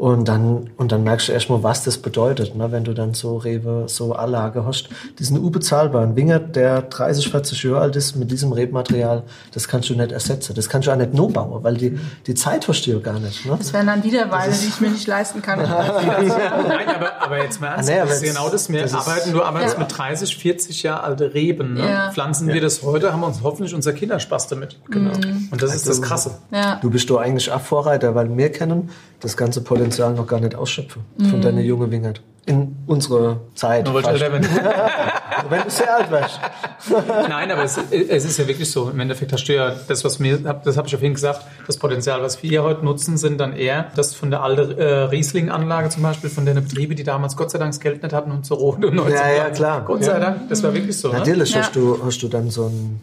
Und 0.00 0.28
dann, 0.28 0.70
und 0.78 0.92
dann 0.92 1.04
merkst 1.04 1.28
du 1.28 1.32
erstmal, 1.32 1.62
was 1.62 1.84
das 1.84 1.98
bedeutet, 1.98 2.54
ne? 2.54 2.72
wenn 2.72 2.84
du 2.84 2.94
dann 2.94 3.12
so 3.12 3.36
Rewe, 3.36 3.84
so 3.86 4.14
Anlage 4.14 4.64
hast. 4.64 4.88
Die 5.18 5.24
sind 5.24 5.36
unbezahlbar. 5.36 6.02
Ein 6.02 6.16
Winger, 6.16 6.38
der 6.38 6.80
30, 6.80 7.28
40 7.30 7.62
Jahre 7.64 7.80
alt 7.80 7.96
ist, 7.96 8.16
mit 8.16 8.30
diesem 8.30 8.50
Rebmaterial, 8.52 9.24
das 9.52 9.68
kannst 9.68 9.90
du 9.90 9.94
nicht 9.94 10.10
ersetzen. 10.10 10.54
Das 10.54 10.70
kannst 10.70 10.88
du 10.88 10.92
auch 10.92 10.96
nicht 10.96 11.12
nur 11.12 11.30
bauen, 11.30 11.62
weil 11.62 11.76
die, 11.76 11.98
die 12.26 12.34
Zeit 12.34 12.66
hast 12.66 12.86
du 12.86 12.92
ja 12.92 12.98
gar 12.98 13.20
nicht. 13.20 13.44
Ne? 13.44 13.54
Das 13.58 13.74
wären 13.74 13.88
dann 13.88 14.02
wieder 14.02 14.30
Weine, 14.30 14.54
die 14.54 14.68
ich 14.68 14.80
mir 14.80 14.88
nicht 14.88 15.06
leisten 15.06 15.42
kann. 15.42 15.58
Nein, 15.58 16.88
aber, 16.88 17.20
aber 17.22 17.42
jetzt 17.42 17.60
mal 17.60 17.66
ernst, 17.66 17.90
Ah, 17.90 17.92
nee, 17.92 18.00
das 18.00 18.22
ist 18.22 18.34
genau 18.34 18.48
das. 18.48 18.70
Wir 18.70 18.80
das 18.80 18.94
arbeiten, 18.94 19.32
du 19.34 19.42
arbeitest 19.42 19.74
Ja. 19.74 19.80
mit 19.80 19.98
30, 19.98 20.34
40 20.34 20.82
Jahre 20.82 21.02
alte 21.04 21.34
Reben. 21.34 21.74
Ne? 21.74 21.86
Ja. 21.86 22.10
Pflanzen 22.10 22.48
wir 22.48 22.62
das 22.62 22.82
heute, 22.82 23.12
haben 23.12 23.20
wir 23.20 23.26
uns 23.26 23.42
hoffentlich 23.42 23.74
unser 23.74 23.92
Kinderspaß 23.92 24.48
damit. 24.48 24.78
Genau. 24.90 25.12
Und 25.50 25.60
das 25.60 25.74
ist 25.74 25.86
das 25.86 26.00
Krasse. 26.00 26.38
Ja. 26.50 26.76
Du 26.80 26.88
bist 26.88 27.10
doch 27.10 27.18
eigentlich 27.18 27.52
auch 27.52 27.60
Vorreiter, 27.60 28.14
weil 28.14 28.34
wir 28.34 28.50
kennen 28.50 28.88
das 29.20 29.36
ganze 29.36 29.62
Potenzial 29.62 30.14
noch 30.14 30.26
gar 30.26 30.40
nicht 30.40 30.54
ausschöpfen 30.54 31.02
von 31.30 31.40
deiner 31.40 31.60
junge 31.60 31.90
Wingert. 31.90 32.22
In 32.46 32.76
unserer 32.86 33.40
Zeit. 33.54 33.84
Nur 33.84 34.02
weil 34.02 34.30
bin. 34.30 34.48
Wenn 35.50 35.62
du 35.62 35.70
sehr 35.70 35.94
alt 35.94 36.10
wärst. 36.10 36.40
Nein, 37.28 37.50
aber 37.50 37.64
es, 37.64 37.78
es 37.90 38.24
ist 38.24 38.38
ja 38.38 38.48
wirklich 38.48 38.70
so. 38.70 38.90
Im 38.90 38.98
Endeffekt 38.98 39.32
hast 39.32 39.44
du 39.44 39.54
ja 39.54 39.74
das, 39.88 40.04
was 40.04 40.18
mir, 40.18 40.38
das 40.38 40.76
habe 40.76 40.88
ich 40.88 40.94
auf 40.94 41.02
jeden 41.02 41.16
Fall 41.16 41.32
gesagt, 41.32 41.46
das 41.66 41.76
Potenzial, 41.76 42.22
was 42.22 42.42
wir 42.42 42.62
heute 42.62 42.84
nutzen, 42.84 43.18
sind 43.18 43.38
dann 43.38 43.54
eher 43.54 43.90
das 43.94 44.14
von 44.14 44.30
der 44.30 44.42
alten 44.42 44.78
äh, 44.78 44.84
Riesling-Anlage 44.84 45.90
zum 45.90 46.02
Beispiel, 46.02 46.30
von 46.30 46.46
den 46.46 46.56
Betrieben, 46.56 46.96
die 46.96 47.04
damals 47.04 47.36
Gott 47.36 47.50
sei 47.50 47.58
Dank 47.58 47.72
das 47.72 47.80
Geld 47.80 48.02
nicht 48.02 48.12
hatten 48.14 48.30
und 48.32 48.46
so 48.46 48.54
rot 48.54 48.84
und 48.84 48.94
19 48.94 49.14
Ja, 49.14 49.30
ja, 49.30 49.50
klar. 49.50 49.84
Gott 49.84 50.02
sei 50.04 50.18
Dank, 50.18 50.48
das 50.48 50.62
war 50.62 50.72
wirklich 50.74 50.98
so. 50.98 51.08
Ne? 51.08 51.18
Natürlich 51.18 51.54
Ja. 51.54 51.60
hast, 51.60 51.76
du, 51.76 51.98
hast 52.04 52.22
du 52.22 52.28
dann 52.28 52.50
so 52.50 52.66
einen 52.66 53.00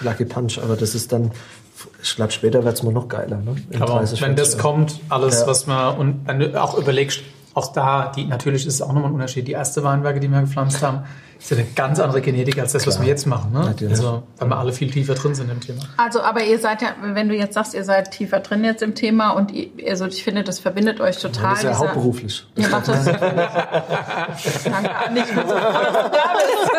Lucky 0.00 0.24
Punch, 0.24 0.58
aber 0.62 0.76
das 0.76 0.94
ist 0.94 1.12
dann, 1.12 1.30
ich 2.02 2.16
glaube, 2.16 2.32
später 2.32 2.64
wird 2.64 2.74
es 2.74 2.82
mal 2.82 2.92
noch 2.92 3.08
geiler. 3.08 3.38
Ne? 3.38 3.56
In 3.70 3.82
Aber 3.82 3.94
30, 3.94 4.20
wenn 4.22 4.36
das 4.36 4.48
40 4.50 4.60
kommt, 4.62 5.00
alles, 5.08 5.40
Ja. 5.40 5.46
was 5.46 5.66
man, 5.66 5.96
und 5.96 6.26
wenn 6.26 6.38
du 6.40 6.60
auch 6.62 6.76
überlegst, 6.78 7.20
auch 7.54 7.72
da, 7.72 8.10
die, 8.16 8.24
natürlich 8.24 8.66
ist 8.66 8.74
es 8.74 8.82
auch 8.82 8.92
nochmal 8.92 9.10
ein 9.10 9.14
Unterschied. 9.14 9.46
Die 9.46 9.52
erste 9.52 9.84
Weinberge, 9.84 10.20
die 10.20 10.28
wir 10.28 10.40
gepflanzt 10.40 10.82
haben, 10.82 11.00
ist 11.38 11.50
ja 11.50 11.58
eine 11.58 11.66
ganz 11.74 11.98
andere 12.00 12.22
Genetik 12.22 12.58
als 12.58 12.72
das, 12.72 12.86
was 12.86 12.98
wir 13.00 13.06
jetzt 13.06 13.26
machen. 13.26 13.52
Ne? 13.52 13.58
Natürlich. 13.60 13.92
Also, 13.98 14.22
weil 14.38 14.48
wir 14.48 14.56
alle 14.56 14.72
viel 14.72 14.90
tiefer 14.90 15.12
drin 15.14 15.34
sind 15.34 15.50
im 15.50 15.60
Thema. 15.60 15.80
Also, 15.98 16.22
aber 16.22 16.42
ihr 16.44 16.58
seid 16.58 16.80
ja, 16.80 16.94
wenn 17.02 17.28
du 17.28 17.34
jetzt 17.34 17.52
sagst, 17.54 17.74
ihr 17.74 17.84
seid 17.84 18.10
tiefer 18.12 18.40
drin 18.40 18.64
jetzt 18.64 18.80
im 18.82 18.94
Thema 18.94 19.32
und 19.32 19.50
ihr, 19.50 19.68
also 19.90 20.06
ich 20.06 20.24
finde, 20.24 20.44
das 20.44 20.60
verbindet 20.60 21.00
euch 21.00 21.18
total. 21.18 21.50
Das 21.50 21.58
ist 21.58 21.64
ja 21.64 21.70
dieser- 21.70 21.80
hauptberuflich. 21.80 22.46
Ihr 22.56 22.68
macht 22.68 22.88
das. 22.88 23.04
Danke, 24.64 24.90
nicht 25.12 25.34
nur 25.34 25.44
so, 25.46 25.52
dass 25.54 25.92
du 25.92 26.10
da 26.10 26.36
bist. 26.38 26.70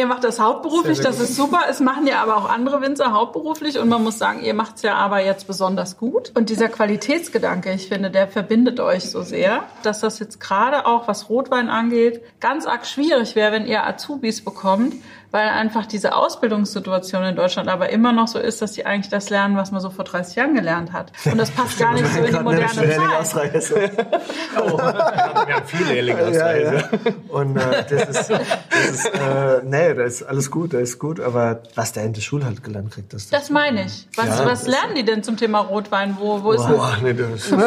Ihr 0.00 0.06
macht 0.06 0.24
das 0.24 0.40
hauptberuflich, 0.40 0.96
Sehr, 0.96 1.12
sehr 1.12 1.20
das 1.20 1.28
ist 1.28 1.36
super. 1.36 1.64
Es 1.68 1.78
machen 1.78 2.06
ja 2.06 2.22
aber 2.22 2.38
auch 2.38 2.48
andere 2.48 2.80
Winzer 2.80 3.12
hauptberuflich 3.12 3.78
und 3.78 3.90
man 3.90 4.02
muss 4.02 4.16
sagen, 4.16 4.42
ihr 4.42 4.54
macht 4.54 4.76
es 4.76 4.82
ja 4.82 4.94
aber 4.94 5.22
jetzt 5.22 5.46
besonders 5.46 5.98
gut. 5.98 6.32
Und 6.34 6.48
dieser 6.48 6.70
Qualitätsgedanke, 6.70 7.70
ich 7.74 7.88
finde, 7.88 8.10
der 8.10 8.26
verbindet 8.26 8.80
euch 8.80 9.10
so 9.10 9.20
sehr, 9.20 9.64
dass 9.82 10.00
das 10.00 10.18
jetzt 10.18 10.40
gerade 10.40 10.86
auch, 10.86 11.06
was 11.06 11.28
Rotwein 11.28 11.68
angeht, 11.68 12.22
ganz 12.40 12.64
arg 12.64 12.86
schwierig 12.86 13.36
wäre, 13.36 13.52
wenn 13.52 13.66
ihr 13.66 13.86
Azubis 13.86 14.42
bekommt, 14.42 14.94
weil 15.30 15.48
einfach 15.48 15.86
diese 15.86 16.14
Ausbildungssituation 16.14 17.24
in 17.24 17.36
Deutschland 17.36 17.68
aber 17.68 17.90
immer 17.90 18.12
noch 18.12 18.28
so 18.28 18.38
ist, 18.38 18.62
dass 18.62 18.74
sie 18.74 18.86
eigentlich 18.86 19.10
das 19.10 19.30
lernen, 19.30 19.56
was 19.56 19.70
man 19.70 19.80
so 19.80 19.90
vor 19.90 20.04
30 20.04 20.36
Jahren 20.36 20.54
gelernt 20.54 20.92
hat. 20.92 21.12
Und 21.24 21.38
das 21.38 21.50
passt 21.50 21.78
gar 21.78 21.92
nicht 21.94 22.06
so 22.12 22.20
in 22.20 22.34
die 22.34 22.40
moderne 22.40 22.68
Zeit. 22.68 23.50
Wir 23.70 25.54
haben 25.54 25.66
viele 25.66 26.00
ja, 26.32 26.56
ja. 26.56 26.82
Und 27.28 27.56
äh, 27.56 27.84
das 27.88 28.08
ist, 28.08 28.30
das 28.30 28.90
ist 28.90 29.06
äh, 29.06 29.62
nee, 29.64 29.94
das 29.94 30.14
ist 30.14 30.22
alles 30.24 30.50
gut, 30.50 30.74
das 30.74 30.82
ist 30.82 30.98
gut, 30.98 31.20
aber 31.20 31.62
was 31.74 31.92
der 31.92 32.04
in 32.04 32.12
der 32.12 32.20
Schule 32.20 32.44
halt 32.44 32.62
gelernt 32.62 32.90
kriegt, 32.92 33.12
das, 33.12 33.28
Das 33.28 33.50
meine 33.50 33.84
ich. 33.84 34.08
Was, 34.16 34.26
Ja, 34.26 34.46
was 34.46 34.66
lernen 34.66 34.94
die 34.96 35.04
denn 35.04 35.22
zum 35.22 35.36
Thema 35.36 35.60
Rotwein? 35.60 36.16
Wo, 36.18 36.42
wo 36.42 36.52
ist 36.52 36.64
das? 36.64 36.76
Boah, 36.76 36.96
nee, 37.02 37.14
das 37.14 37.50
Ja, 37.50 37.58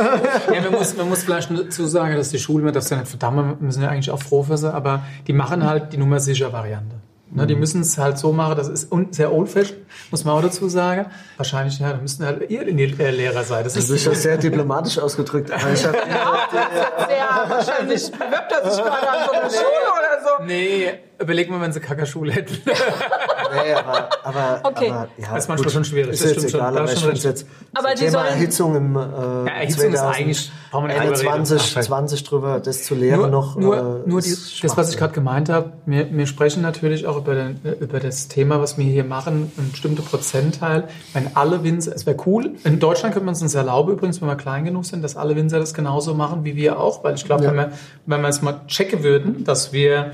man 0.61 0.72
muss, 0.72 0.97
man 0.97 1.09
muss 1.09 1.24
vielleicht 1.24 1.49
dazu 1.51 1.86
sagen, 1.86 2.16
dass 2.16 2.30
die 2.30 2.39
Schule, 2.39 2.64
man 2.64 2.74
darf 2.74 2.89
ja 2.89 2.97
nicht 2.97 3.09
verdammen, 3.09 3.55
wir 3.59 3.72
sind 3.72 3.84
ja 3.84 3.89
eigentlich 3.89 4.11
auch 4.11 4.22
froh 4.22 4.43
für 4.43 4.57
sie, 4.57 4.74
aber 4.74 5.03
die 5.28 5.34
machen 5.34 5.66
halt 5.66 5.93
die 5.93 5.97
Nummer 5.97 6.20
sicher 6.20 6.51
Variante. 6.51 7.03
Ne, 7.36 7.47
die 7.47 7.55
müssen 7.55 7.81
es 7.81 7.97
halt 7.97 8.17
so 8.19 8.31
machen, 8.31 8.55
das 8.55 8.67
ist 8.67 8.91
un- 8.91 9.11
sehr 9.11 9.34
old-fashioned, 9.34 9.81
muss 10.11 10.23
man 10.23 10.36
auch 10.36 10.41
dazu 10.43 10.69
sagen. 10.69 11.07
Wahrscheinlich, 11.38 11.79
ja, 11.79 11.91
da 11.93 11.97
müssten 11.97 12.23
halt 12.25 12.49
ihr 12.51 12.67
in 12.67 12.77
die 12.77 12.84
äh, 12.84 13.09
Lehrer 13.09 13.43
sein. 13.43 13.63
Das 13.63 13.73
das 13.73 13.89
ist, 13.89 14.05
ja 14.05 14.13
sehr 14.13 14.38
diplomatisch 14.38 14.99
ausgedrückt. 14.99 15.49
Aber 15.51 15.71
ich 15.73 15.84
hab, 15.84 15.93
Sehr 15.93 17.49
wahrscheinlich 17.49 18.11
bewirbt 18.11 18.51
er 18.51 18.71
sich 18.71 18.84
gerade 18.84 19.09
an 19.09 19.25
so 19.25 19.31
einer 19.31 19.49
Schule 19.49 19.89
oder 19.93 20.38
so. 20.38 20.43
nee, 20.45 20.93
überleg 21.24 21.49
mal, 21.49 21.59
wenn 21.61 21.71
sie 21.74 21.80
Kackerschule 21.80 22.32
hätten. 22.32 22.57
nee, 22.65 23.74
aber, 23.74 24.09
aber, 24.24 24.59
Okay. 24.63 24.89
aber 24.91 25.07
ja, 25.17 25.28
Das 25.34 25.43
ist 25.43 25.49
manchmal 25.49 25.69
schon 25.71 25.84
schwierig, 25.86 26.11
Ist 26.13 26.24
das 26.24 26.30
jetzt 26.32 26.39
stimmt 26.39 26.51
schon, 26.51 26.59
egal, 26.59 26.74
da 26.74 26.80
aber 26.82 26.91
ich 26.91 26.99
schon 26.99 27.09
finde 27.11 27.28
jetzt 27.30 27.47
Aber 27.74 27.95
Thema 27.95 28.11
sollen- 28.11 28.26
Erhitzung 28.28 28.76
im 28.76 28.95
äh, 28.95 28.99
Ja, 28.99 29.45
Erhitzung 29.47 29.93
ist 29.93 29.99
eigentlich- 29.99 30.51
brauchen 30.71 30.88
wir 30.88 30.93
nicht 30.93 31.03
drüber 31.05 31.19
reden. 31.19 31.28
21, 31.34 31.78
Ach, 31.78 31.82
20 31.84 32.24
drüber, 32.24 32.59
das 32.59 32.84
zu 32.84 32.95
lehren 32.95 33.19
nur, 33.19 33.30
noch. 33.30 33.55
nur, 33.55 33.78
äh, 34.05 34.09
nur 34.09 34.21
die, 34.21 34.36
das, 34.61 34.78
was 34.78 34.89
ich 34.89 34.97
gerade 34.97 35.13
gemeint 35.13 35.49
habe, 35.49 35.74
wir, 35.86 36.11
wir 36.11 36.26
sprechen 36.26 36.61
natürlich 36.63 37.05
auch 37.05 37.17
über, 37.17 37.36
den, 37.36 37.59
über 37.80 37.99
das 37.99 38.28
Thema, 38.28 38.59
was 38.59 38.78
wir 38.78 38.86
hier 38.86 39.03
machen, 39.03 39.51
ein 39.57 39.69
bestimmter 39.71 40.03
Prozentteil. 40.03 40.88
Wenn 41.13 41.36
alle 41.36 41.63
Winzer, 41.63 41.93
es 41.95 42.05
wäre 42.05 42.17
cool, 42.26 42.51
in 42.63 42.80
Deutschland 42.80 43.13
könnte 43.13 43.26
man 43.26 43.36
es 43.36 43.41
uns 43.41 43.53
erlauben, 43.55 43.91
übrigens, 43.93 44.21
wenn 44.21 44.28
wir 44.28 44.36
klein 44.36 44.65
genug 44.65 44.86
sind, 44.86 45.03
dass 45.03 45.15
alle 45.15 45.36
Winzer 45.36 45.59
das 45.59 45.74
genauso 45.74 46.13
machen 46.15 46.43
wie 46.43 46.55
wir 46.55 46.80
auch, 46.80 47.03
weil 47.03 47.15
ich 47.15 47.26
glaube, 47.26 47.43
Ja. 47.43 47.49
wenn, 47.51 47.57
wir, 47.57 47.71
wenn 48.07 48.21
wir 48.21 48.30
es 48.30 48.41
mal 48.41 48.61
checken 48.67 49.03
würden, 49.03 49.43
dass 49.43 49.74
wir 49.74 49.97
äh, 49.97 50.11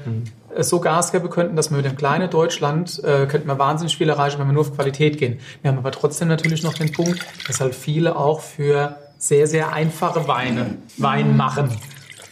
so 0.59 0.79
Gas 0.79 1.11
geben 1.11 1.29
könnten, 1.29 1.55
dass 1.55 1.69
wir 1.69 1.77
mit 1.77 1.85
dem 1.85 1.95
kleinen 1.95 2.29
Deutschland 2.29 3.01
äh, 3.03 3.25
könnten 3.25 3.47
wir 3.47 3.59
wahnsinnig 3.59 3.97
viel 3.97 4.09
erreichen, 4.09 4.39
wenn 4.39 4.47
wir 4.47 4.53
nur 4.53 4.61
auf 4.61 4.75
Qualität 4.75 5.17
gehen. 5.17 5.39
Wir 5.61 5.71
haben 5.71 5.77
aber 5.77 5.91
trotzdem 5.91 6.27
natürlich 6.27 6.63
noch 6.63 6.73
den 6.73 6.91
Punkt, 6.91 7.25
dass 7.47 7.61
halt 7.61 7.75
viele 7.75 8.15
auch 8.15 8.41
für 8.41 8.97
sehr, 9.17 9.47
sehr 9.47 9.73
einfache 9.73 10.27
Weine 10.27 10.77
Wein 10.97 11.35
machen. 11.35 11.69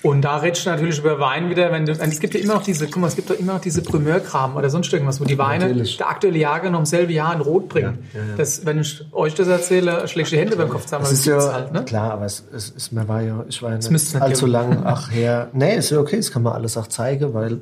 Und 0.04 0.22
da 0.22 0.38
redest 0.38 0.66
du 0.66 0.70
natürlich 0.70 1.00
über 1.00 1.20
Wein 1.20 1.50
wieder, 1.50 1.72
wenn 1.72 1.86
du, 1.86 1.92
es 1.92 2.20
gibt 2.20 2.34
ja 2.36 2.40
immer 2.40 2.54
noch 2.54 2.64
diese, 2.64 2.86
guck 2.86 3.02
mal, 3.02 3.08
es 3.08 3.16
gibt 3.16 3.30
doch 3.30 3.38
immer 3.38 3.54
noch 3.54 3.62
diese 3.62 3.82
Primeur-Kram 3.82 4.56
oder 4.56 4.70
sonst 4.70 4.94
irgendwas, 4.94 5.20
wo 5.20 5.26
die 5.26 5.38
Weine, 5.38 5.68
Natürlich. 5.68 5.98
der 5.98 6.10
aktuelle 6.10 6.38
Jahrgang 6.38 6.72
noch 6.72 6.80
im 6.80 6.86
selben 6.86 7.12
Jahr 7.12 7.34
in 7.34 7.42
Rot 7.42 7.68
bringen. 7.68 8.06
Ja, 8.14 8.20
ja, 8.20 8.26
ja. 8.28 8.36
Das, 8.38 8.66
wenn 8.66 8.80
ich 8.80 9.04
euch 9.12 9.34
das 9.34 9.48
erzähle, 9.48 10.08
schlägst 10.08 10.32
du 10.32 10.36
die 10.36 10.42
Hände 10.42 10.56
beim 10.56 10.70
Kopf 10.70 10.84
zusammen. 10.84 11.04
Das 11.04 11.12
ist 11.12 11.26
ja 11.26 11.52
halt, 11.52 11.74
ne? 11.74 11.84
klar, 11.84 12.12
aber 12.12 12.26
es, 12.26 12.44
es 12.56 12.70
ist 12.70 12.92
mir 12.94 13.08
war 13.08 13.22
ja, 13.22 13.44
ich 13.50 13.62
war 13.62 13.72
ja 13.72 13.78
es 13.78 13.90
nicht 13.90 14.22
allzu 14.22 14.46
lang 14.46 14.84
ach 14.86 15.12
her. 15.12 15.50
Nee, 15.54 15.76
ist 15.76 15.90
ja 15.90 16.00
okay, 16.00 16.18
das 16.18 16.32
kann 16.32 16.44
man 16.44 16.54
alles 16.54 16.78
auch 16.78 16.88
zeigen, 16.88 17.34
weil 17.34 17.60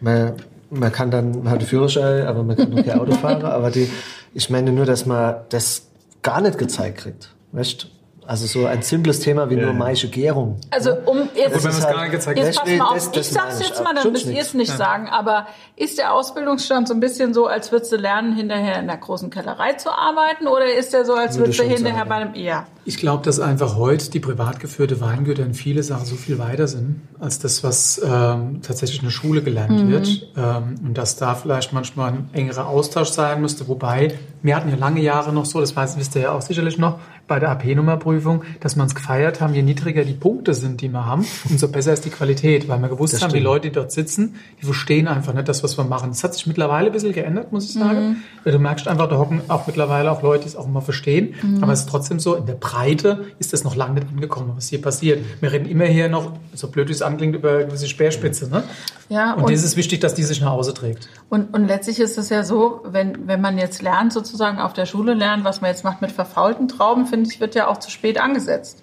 man, 0.00 0.34
man 0.70 0.92
kann 0.92 1.10
dann, 1.10 1.30
man 1.42 1.50
hat 1.50 1.58
einen 1.58 1.66
Führerschein, 1.68 2.26
aber 2.26 2.42
man 2.42 2.56
kann 2.56 2.70
noch 2.70 2.84
kein 2.84 2.98
Auto 2.98 3.12
fahren. 3.12 3.44
Aber 3.44 3.70
die, 3.70 3.90
ich 4.34 4.50
meine 4.50 4.72
nur, 4.72 4.84
dass 4.86 5.06
man 5.06 5.36
das 5.48 5.86
gar 6.22 6.40
nicht 6.40 6.58
gezeigt 6.58 6.98
kriegt. 6.98 7.30
Weißt 7.52 7.86
Also 8.26 8.46
so 8.46 8.66
ein 8.66 8.82
simples 8.82 9.20
Thema 9.20 9.48
wie 9.48 9.56
nur 9.56 9.72
Maische 9.72 10.08
Gärung. 10.08 10.56
Also 10.70 10.90
um 11.06 11.28
jetzt, 11.36 11.64
ist 11.64 11.80
gar 11.88 12.02
nicht 12.02 12.10
gezeigt 12.12 12.38
jetzt 12.38 12.56
Das- 12.58 12.64
pass 12.64 12.78
mal 12.78 12.84
auf, 12.86 12.94
das- 12.94 13.10
das 13.12 13.26
ich 13.28 13.32
sag's 13.32 13.60
jetzt 13.60 13.84
mal, 13.84 13.94
dann 13.94 14.10
müsst 14.12 14.26
ihr 14.26 14.40
es 14.40 14.52
nicht 14.54 14.72
sagen, 14.72 15.08
aber 15.08 15.46
ist 15.76 15.98
der 15.98 16.12
Ausbildungsstand 16.12 16.88
so 16.88 16.94
ein 16.94 17.00
bisschen 17.00 17.32
so, 17.32 17.46
als 17.46 17.70
würdest 17.70 17.92
du 17.92 17.96
lernen, 17.96 18.34
hinterher 18.34 18.80
in 18.80 18.88
der 18.88 18.96
großen 18.96 19.30
Kellerei 19.30 19.74
zu 19.74 19.90
arbeiten 19.90 20.48
oder 20.48 20.66
ist 20.74 20.92
der 20.92 21.04
so, 21.04 21.14
als 21.14 21.36
Würde 21.36 21.44
würdest 21.50 21.60
du 21.60 21.64
hinterher 21.64 21.98
sagen. 22.00 22.08
bei 22.08 22.14
einem 22.16 22.34
eher? 22.34 22.66
Ich 22.88 22.98
glaube, 22.98 23.24
dass 23.24 23.40
einfach 23.40 23.74
heute 23.74 24.10
die 24.12 24.20
privat 24.20 24.60
geführte 24.60 25.00
Weingüter 25.00 25.44
in 25.44 25.54
viele 25.54 25.82
Sachen 25.82 26.06
so 26.06 26.14
viel 26.14 26.38
weiter 26.38 26.68
sind, 26.68 27.00
als 27.18 27.40
das, 27.40 27.64
was 27.64 28.00
ähm, 28.04 28.60
tatsächlich 28.62 29.00
in 29.00 29.06
der 29.06 29.10
Schule 29.10 29.42
gelernt 29.42 29.88
wird. 29.88 30.28
Ähm, 30.36 30.76
und 30.86 30.96
dass 30.96 31.16
da 31.16 31.34
vielleicht 31.34 31.72
manchmal 31.72 32.12
ein 32.12 32.30
engerer 32.32 32.68
Austausch 32.68 33.08
sein 33.10 33.40
müsste. 33.40 33.66
Wobei, 33.66 34.14
wir 34.42 34.54
hatten 34.54 34.68
ja 34.70 34.76
lange 34.76 35.00
Jahre 35.00 35.32
noch 35.32 35.46
so, 35.46 35.60
das 35.60 35.74
weiß, 35.74 35.98
wisst 35.98 36.14
ihr 36.14 36.22
ja 36.22 36.30
auch 36.30 36.42
sicherlich 36.42 36.78
noch, 36.78 37.00
bei 37.26 37.40
der 37.40 37.50
AP-Nummerprüfung, 37.50 38.44
dass 38.60 38.76
man 38.76 38.86
es 38.86 38.94
gefeiert 38.94 39.40
haben, 39.40 39.52
je 39.52 39.62
niedriger 39.62 40.04
die 40.04 40.12
Punkte 40.12 40.54
sind, 40.54 40.80
die 40.80 40.88
wir 40.88 41.06
haben, 41.06 41.26
umso 41.50 41.66
besser 41.66 41.92
ist 41.92 42.04
die 42.04 42.10
Qualität. 42.10 42.68
Weil 42.68 42.78
wir 42.78 42.88
gewusst 42.88 43.14
Das 43.14 43.22
haben, 43.22 43.30
die 43.30 43.38
stimmt. 43.38 43.44
Leute, 43.46 43.68
die 43.68 43.74
dort 43.74 43.90
sitzen, 43.90 44.36
die 44.60 44.64
verstehen 44.64 45.08
einfach 45.08 45.34
nicht 45.34 45.48
das, 45.48 45.64
was 45.64 45.76
wir 45.76 45.82
machen. 45.82 46.10
Das 46.10 46.22
hat 46.22 46.34
sich 46.34 46.46
mittlerweile 46.46 46.86
ein 46.86 46.92
bisschen 46.92 47.12
geändert, 47.12 47.50
muss 47.50 47.64
ich 47.64 47.72
sagen. 47.72 48.22
Weil 48.44 48.52
Du 48.52 48.60
merkst 48.60 48.86
einfach, 48.86 49.08
da 49.08 49.18
hocken 49.18 49.40
auch 49.48 49.66
mittlerweile 49.66 50.12
auch 50.12 50.22
Leute, 50.22 50.44
die 50.44 50.50
es 50.50 50.54
auch 50.56 50.66
immer 50.66 50.82
verstehen. 50.82 51.34
Aber 51.60 51.72
es 51.72 51.80
ist 51.80 51.88
trotzdem 51.88 52.20
so, 52.20 52.36
in 52.36 52.46
der 52.46 52.54
Breite 52.76 53.24
ist 53.38 53.52
das 53.52 53.64
noch 53.64 53.74
lange 53.74 53.94
nicht 53.94 54.08
angekommen, 54.08 54.52
was 54.54 54.68
hier 54.68 54.82
passiert. 54.82 55.24
Wir 55.40 55.50
reden 55.52 55.66
immer 55.66 55.86
hier 55.86 56.08
noch, 56.08 56.32
so 56.54 56.68
blöd 56.68 56.88
wie 56.88 56.92
es 56.92 57.02
anklingt, 57.02 57.34
über 57.34 57.64
gewisse 57.64 57.88
Speerspitze. 57.88 58.48
Ne? 58.50 58.64
Ja, 59.08 59.32
und, 59.34 59.44
und- 59.44 59.52
das 59.52 59.62
ist 59.62 59.76
wichtig, 59.76 60.00
dass 60.00 60.14
die 60.14 60.24
sich 60.24 60.40
nach 60.40 60.50
Hause 60.50 60.74
trägt. 60.74 61.08
Und, 61.30 61.54
und 61.54 61.66
letztlich 61.66 62.00
ist 62.00 62.18
es 62.18 62.28
ja 62.28 62.44
so, 62.44 62.82
wenn, 62.84 63.26
wenn 63.26 63.40
man 63.40 63.56
jetzt 63.58 63.82
lernt, 63.82 64.12
sozusagen 64.12 64.58
auf 64.58 64.72
der 64.72 64.86
Schule 64.86 65.14
lernt, 65.14 65.44
was 65.44 65.60
man 65.60 65.70
jetzt 65.70 65.84
macht 65.84 66.02
mit 66.02 66.12
verfaulten 66.12 66.68
Trauben, 66.68 67.06
finde 67.06 67.30
ich, 67.30 67.40
wird 67.40 67.54
ja 67.54 67.68
auch 67.68 67.78
zu 67.78 67.90
spät 67.90 68.20
angesetzt. 68.20 68.82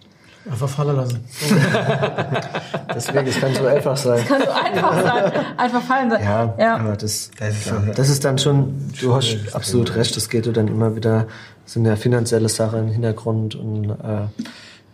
Einfach 0.49 0.67
fallen 0.67 0.97
lassen. 0.97 1.23
Deswegen, 2.93 3.27
es 3.27 3.39
kann 3.39 3.53
so 3.55 3.65
einfach 3.65 3.95
sein. 3.95 4.25
Kann 4.27 4.41
so 4.41 4.49
einfach 4.51 5.01
sein, 5.01 5.31
einfach 5.55 5.81
fallen 5.81 6.09
sein. 6.09 6.21
Ja, 6.23 6.53
ja. 6.59 6.75
aber 6.75 6.97
das, 6.97 7.31
Das 7.39 7.55
ist 7.55 7.73
das 7.95 8.09
ist 8.09 8.25
dann 8.25 8.37
schon, 8.37 8.73
du 8.99 9.15
hast 9.15 9.37
absolut 9.53 9.95
recht, 9.95 10.17
das 10.17 10.27
geht 10.29 10.45
ja 10.45 10.51
dann 10.51 10.67
immer 10.67 10.97
wieder, 10.97 11.27
sind 11.65 11.85
ja 11.85 11.95
finanzielle 11.95 12.49
Sachen 12.49 12.79
im 12.79 12.87
Hintergrund 12.89 13.55
und 13.55 13.89
äh, 13.89 14.27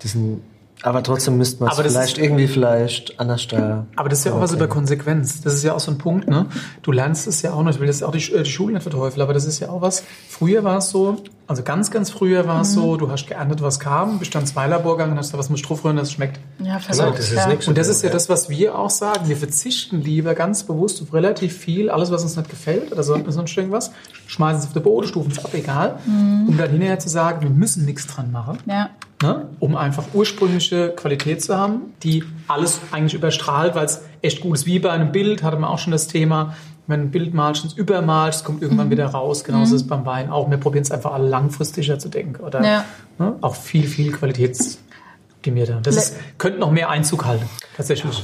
diesen, 0.01 0.41
aber 0.83 1.03
trotzdem 1.03 1.37
müsste 1.37 1.61
man 1.63 1.71
es 1.71 1.75
Aber 1.77 1.83
das 1.83 1.93
vielleicht 1.93 2.17
ist- 2.17 2.23
irgendwie 2.23 2.47
vielleicht 2.47 3.19
anders 3.19 3.47
da. 3.47 3.85
Aber 3.95 4.09
das 4.09 4.19
ist 4.19 4.25
ja 4.25 4.33
auch 4.33 4.41
was 4.41 4.53
über 4.53 4.67
Konsequenz. 4.67 5.41
Das 5.41 5.53
ist 5.53 5.63
ja 5.63 5.73
auch 5.73 5.79
so 5.79 5.91
ein 5.91 5.97
Punkt, 5.97 6.27
ne? 6.29 6.45
Du 6.81 6.91
lernst 6.91 7.27
es 7.27 7.41
ja 7.41 7.53
auch 7.53 7.63
noch, 7.63 7.71
ich 7.71 7.79
will 7.79 7.87
jetzt 7.87 8.03
auch 8.03 8.11
die, 8.11 8.31
äh, 8.31 8.43
die 8.43 8.49
Schule 8.49 8.73
nicht 8.73 8.83
verteufeln, 8.83 9.21
aber 9.21 9.33
das 9.33 9.45
ist 9.45 9.59
ja 9.59 9.69
auch 9.69 9.81
was. 9.81 10.03
Früher 10.29 10.63
war 10.63 10.77
es 10.77 10.89
so, 10.89 11.17
also 11.47 11.63
ganz, 11.63 11.91
ganz 11.91 12.09
früher 12.11 12.47
war 12.47 12.61
es 12.61 12.73
so, 12.73 12.95
du 12.95 13.09
hast 13.11 13.27
geerntet, 13.27 13.61
was 13.61 13.79
kam, 13.79 14.19
bist 14.19 14.33
dann 14.35 14.45
zwei 14.45 14.67
Labor 14.67 14.95
gegangen 14.97 15.13
und 15.13 15.17
hast 15.17 15.33
da 15.33 15.37
was 15.37 15.49
mit 15.49 15.59
Struff 15.59 15.83
rühren, 15.83 15.97
das 15.97 16.11
schmeckt. 16.11 16.39
Ja, 16.59 16.79
Genau, 16.89 17.11
das 17.11 17.19
ist 17.19 17.33
ja. 17.33 17.47
nichts. 17.47 17.67
Und 17.67 17.77
das 17.77 17.87
ist 17.87 18.03
ja 18.03 18.09
das, 18.09 18.29
was 18.29 18.49
wir 18.49 18.77
auch 18.77 18.89
sagen. 18.89 19.27
Wir 19.27 19.37
verzichten 19.37 20.01
lieber 20.01 20.33
ganz 20.35 20.63
bewusst 20.63 21.01
auf 21.01 21.13
relativ 21.13 21.57
viel, 21.57 21.89
alles, 21.89 22.11
was 22.11 22.23
uns 22.23 22.35
nicht 22.37 22.49
gefällt 22.49 22.91
oder 22.91 23.03
so- 23.03 23.17
sonst 23.27 23.57
irgendwas, 23.57 23.91
schmeißen 24.27 24.59
es 24.61 24.67
auf 24.67 24.73
den 24.73 24.83
Boden, 24.83 25.07
stufen 25.07 25.31
es 25.31 25.43
ab, 25.43 25.51
egal, 25.53 25.99
um 26.07 26.55
dann 26.57 26.69
hinterher 26.69 26.99
zu 26.99 27.09
sagen, 27.09 27.41
wir 27.41 27.49
müssen 27.49 27.85
nichts 27.85 28.07
dran 28.07 28.31
machen. 28.31 28.59
Ja. 28.65 28.89
Ne? 29.21 29.47
um 29.59 29.75
einfach 29.75 30.05
ursprüngliche 30.13 30.93
Qualität 30.95 31.43
zu 31.43 31.57
haben, 31.57 31.93
die 32.03 32.23
alles 32.47 32.79
eigentlich 32.91 33.15
überstrahlt, 33.15 33.75
weil 33.75 33.83
es 33.83 34.01
echt 34.21 34.39
gut 34.39 34.55
ist. 34.55 34.65
Wie 34.65 34.79
bei 34.79 34.91
einem 34.91 35.11
Bild 35.11 35.43
hatte 35.43 35.57
man 35.57 35.69
auch 35.69 35.79
schon 35.79 35.91
das 35.91 36.07
Thema, 36.07 36.55
wenn 36.87 37.01
ein 37.01 37.11
Bild 37.11 37.33
malst 37.33 37.65
und 37.65 37.77
übermalst, 37.77 38.45
kommt 38.45 38.61
irgendwann 38.61 38.87
mhm. 38.87 38.91
wieder 38.91 39.07
raus. 39.07 39.43
Genauso 39.43 39.71
mhm. 39.71 39.75
ist 39.75 39.81
es 39.83 39.87
beim 39.87 40.05
Wein 40.05 40.29
auch. 40.31 40.49
Wir 40.49 40.57
probieren 40.57 40.83
es 40.83 40.91
einfach 40.91 41.11
alle 41.11 41.27
langfristiger 41.27 41.99
zu 41.99 42.07
denken 42.09 42.41
oder 42.41 42.63
ja. 42.63 42.85
ne, 43.17 43.35
auch 43.41 43.55
viel, 43.55 43.87
viel 43.87 44.11
qualitätsoptimierter. 44.11 45.81
Das 45.83 45.97
ist, 45.97 46.15
könnte 46.37 46.59
noch 46.59 46.71
mehr 46.71 46.89
Einzug 46.89 47.25
halten, 47.25 47.47
tatsächlich. 47.75 48.23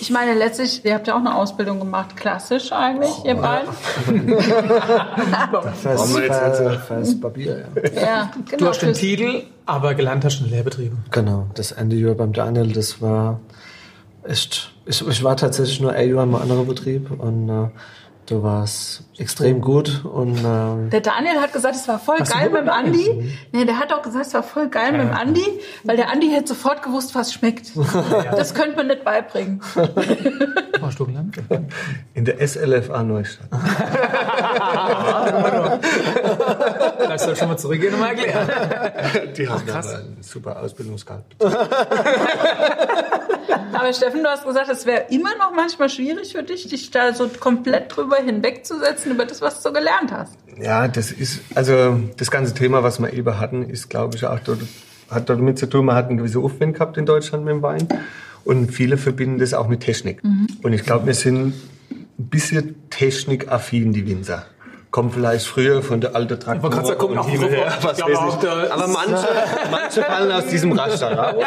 Ich 0.00 0.10
meine, 0.10 0.34
letztlich, 0.34 0.84
ihr 0.84 0.94
habt 0.94 1.08
ja 1.08 1.14
auch 1.14 1.20
eine 1.20 1.34
Ausbildung 1.34 1.80
gemacht, 1.80 2.16
klassisch 2.16 2.72
eigentlich, 2.72 3.10
oh, 3.22 3.26
ihr 3.26 3.34
beiden. 3.34 3.72
fest, 5.74 6.16
fest, 6.16 6.80
fest 6.86 7.20
Papier, 7.20 7.66
ja. 7.94 8.00
ja 8.00 8.30
genau, 8.46 8.58
du 8.58 8.68
hast 8.68 8.82
den 8.82 8.94
Titel, 8.94 9.42
aber 9.66 9.94
gelernt 9.94 10.24
hast 10.24 10.40
du 10.40 10.44
in 10.44 10.50
Lehrbetriebe. 10.50 10.96
Genau, 11.10 11.46
das 11.54 11.72
Ende 11.72 11.96
Jahr 11.96 12.14
beim 12.14 12.32
Daniel, 12.32 12.72
das 12.72 13.02
war 13.02 13.40
echt, 14.24 14.72
ich, 14.86 15.06
ich 15.06 15.24
war 15.24 15.36
tatsächlich 15.36 15.80
nur 15.80 15.92
ein 15.92 16.10
Jahr 16.10 16.22
im 16.22 16.34
anderen 16.34 16.66
Betrieb 16.66 17.10
und 17.10 17.48
äh, 17.48 17.68
Du 18.28 18.42
warst 18.42 19.04
extrem 19.16 19.62
gut 19.62 20.04
und 20.04 20.36
ähm 20.44 20.90
der 20.90 21.00
Daniel 21.00 21.40
hat 21.40 21.54
gesagt, 21.54 21.76
es 21.76 21.88
war 21.88 21.98
voll 21.98 22.18
geil 22.18 22.50
mit 22.50 22.60
dem 22.60 22.68
Andi. 22.68 23.10
Mhm. 23.10 23.32
Nee, 23.52 23.64
der 23.64 23.78
hat 23.78 23.90
auch 23.90 24.02
gesagt, 24.02 24.26
es 24.26 24.34
war 24.34 24.42
voll 24.42 24.68
geil 24.68 24.92
ja. 24.92 24.98
mit 24.98 25.08
dem 25.08 25.16
Andi, 25.16 25.46
weil 25.84 25.96
der 25.96 26.10
Andi 26.10 26.28
hätte 26.28 26.48
sofort 26.48 26.82
gewusst, 26.82 27.14
was 27.14 27.32
schmeckt. 27.32 27.74
Ja. 27.74 27.84
Das 28.38 28.52
könnte 28.54 28.76
man 28.76 28.88
nicht 28.88 29.04
beibringen. 29.04 29.62
Warst 30.80 31.00
du 31.00 31.06
gelernt? 31.06 31.38
In 32.14 32.26
der 32.26 32.46
SLFA 32.46 33.02
Neustadt. 33.02 33.48
Lass 37.08 37.26
doch 37.26 37.36
schon 37.36 37.48
mal 37.48 37.56
zurückgehen 37.56 37.94
und 37.94 38.00
mal 38.00 38.10
erklären. 38.10 38.48
Die 39.36 39.48
haben 39.48 39.68
aber 39.68 39.88
einen 39.88 40.22
super 40.22 40.60
Ausbildungsgrad. 40.60 41.24
aber 43.72 43.92
Steffen, 43.92 44.22
du 44.22 44.28
hast 44.28 44.44
gesagt, 44.44 44.68
es 44.70 44.86
wäre 44.86 45.06
immer 45.10 45.36
noch 45.38 45.52
manchmal 45.54 45.88
schwierig 45.88 46.32
für 46.32 46.42
dich, 46.42 46.68
dich 46.68 46.90
da 46.90 47.12
so 47.14 47.28
komplett 47.28 47.94
drüber 47.94 48.16
hinwegzusetzen 48.16 49.12
über 49.12 49.24
das, 49.24 49.40
was 49.40 49.62
du 49.62 49.72
gelernt 49.72 50.12
hast. 50.12 50.34
Ja, 50.60 50.88
das 50.88 51.12
ist, 51.12 51.40
also 51.54 52.00
das 52.16 52.30
ganze 52.30 52.54
Thema, 52.54 52.82
was 52.82 52.98
wir 52.98 53.12
eben 53.12 53.38
hatten, 53.38 53.68
ist, 53.68 53.88
glaube 53.88 54.16
ich, 54.16 54.26
auch 54.26 54.40
dort, 54.40 54.60
hat 55.10 55.30
damit 55.30 55.58
zu 55.58 55.66
tun, 55.66 55.86
man 55.86 55.96
hat 55.96 56.08
einen 56.08 56.18
gewissen 56.18 56.42
Aufwand 56.42 56.74
gehabt 56.74 56.96
in 56.96 57.06
Deutschland 57.06 57.44
mit 57.44 57.54
dem 57.54 57.62
Wein. 57.62 57.88
Und 58.44 58.72
viele 58.72 58.96
verbinden 58.96 59.38
das 59.38 59.54
auch 59.54 59.68
mit 59.68 59.80
Technik. 59.80 60.24
Mhm. 60.24 60.46
Und 60.62 60.72
ich 60.72 60.84
glaube, 60.84 61.06
wir 61.06 61.14
sind 61.14 61.54
ein 61.90 62.06
bisschen 62.16 62.88
technikaffin, 62.90 63.92
die 63.92 64.06
Winzer 64.06 64.46
kommt 64.90 65.14
vielleicht 65.14 65.46
früher 65.46 65.82
von 65.82 66.00
der 66.00 66.16
alten 66.16 66.40
Traktor. 66.40 66.70
Man 66.70 66.84
kann 66.84 67.18
auch 67.18 67.28
her, 67.28 67.72
was 67.82 68.00
weiß 68.00 68.08
ich. 68.08 68.72
Aber 68.72 68.88
manche, 68.88 69.28
manche 69.70 70.02
fallen 70.02 70.32
aus 70.32 70.46
diesem 70.46 70.72
Raster 70.72 71.12
raus. 71.12 71.44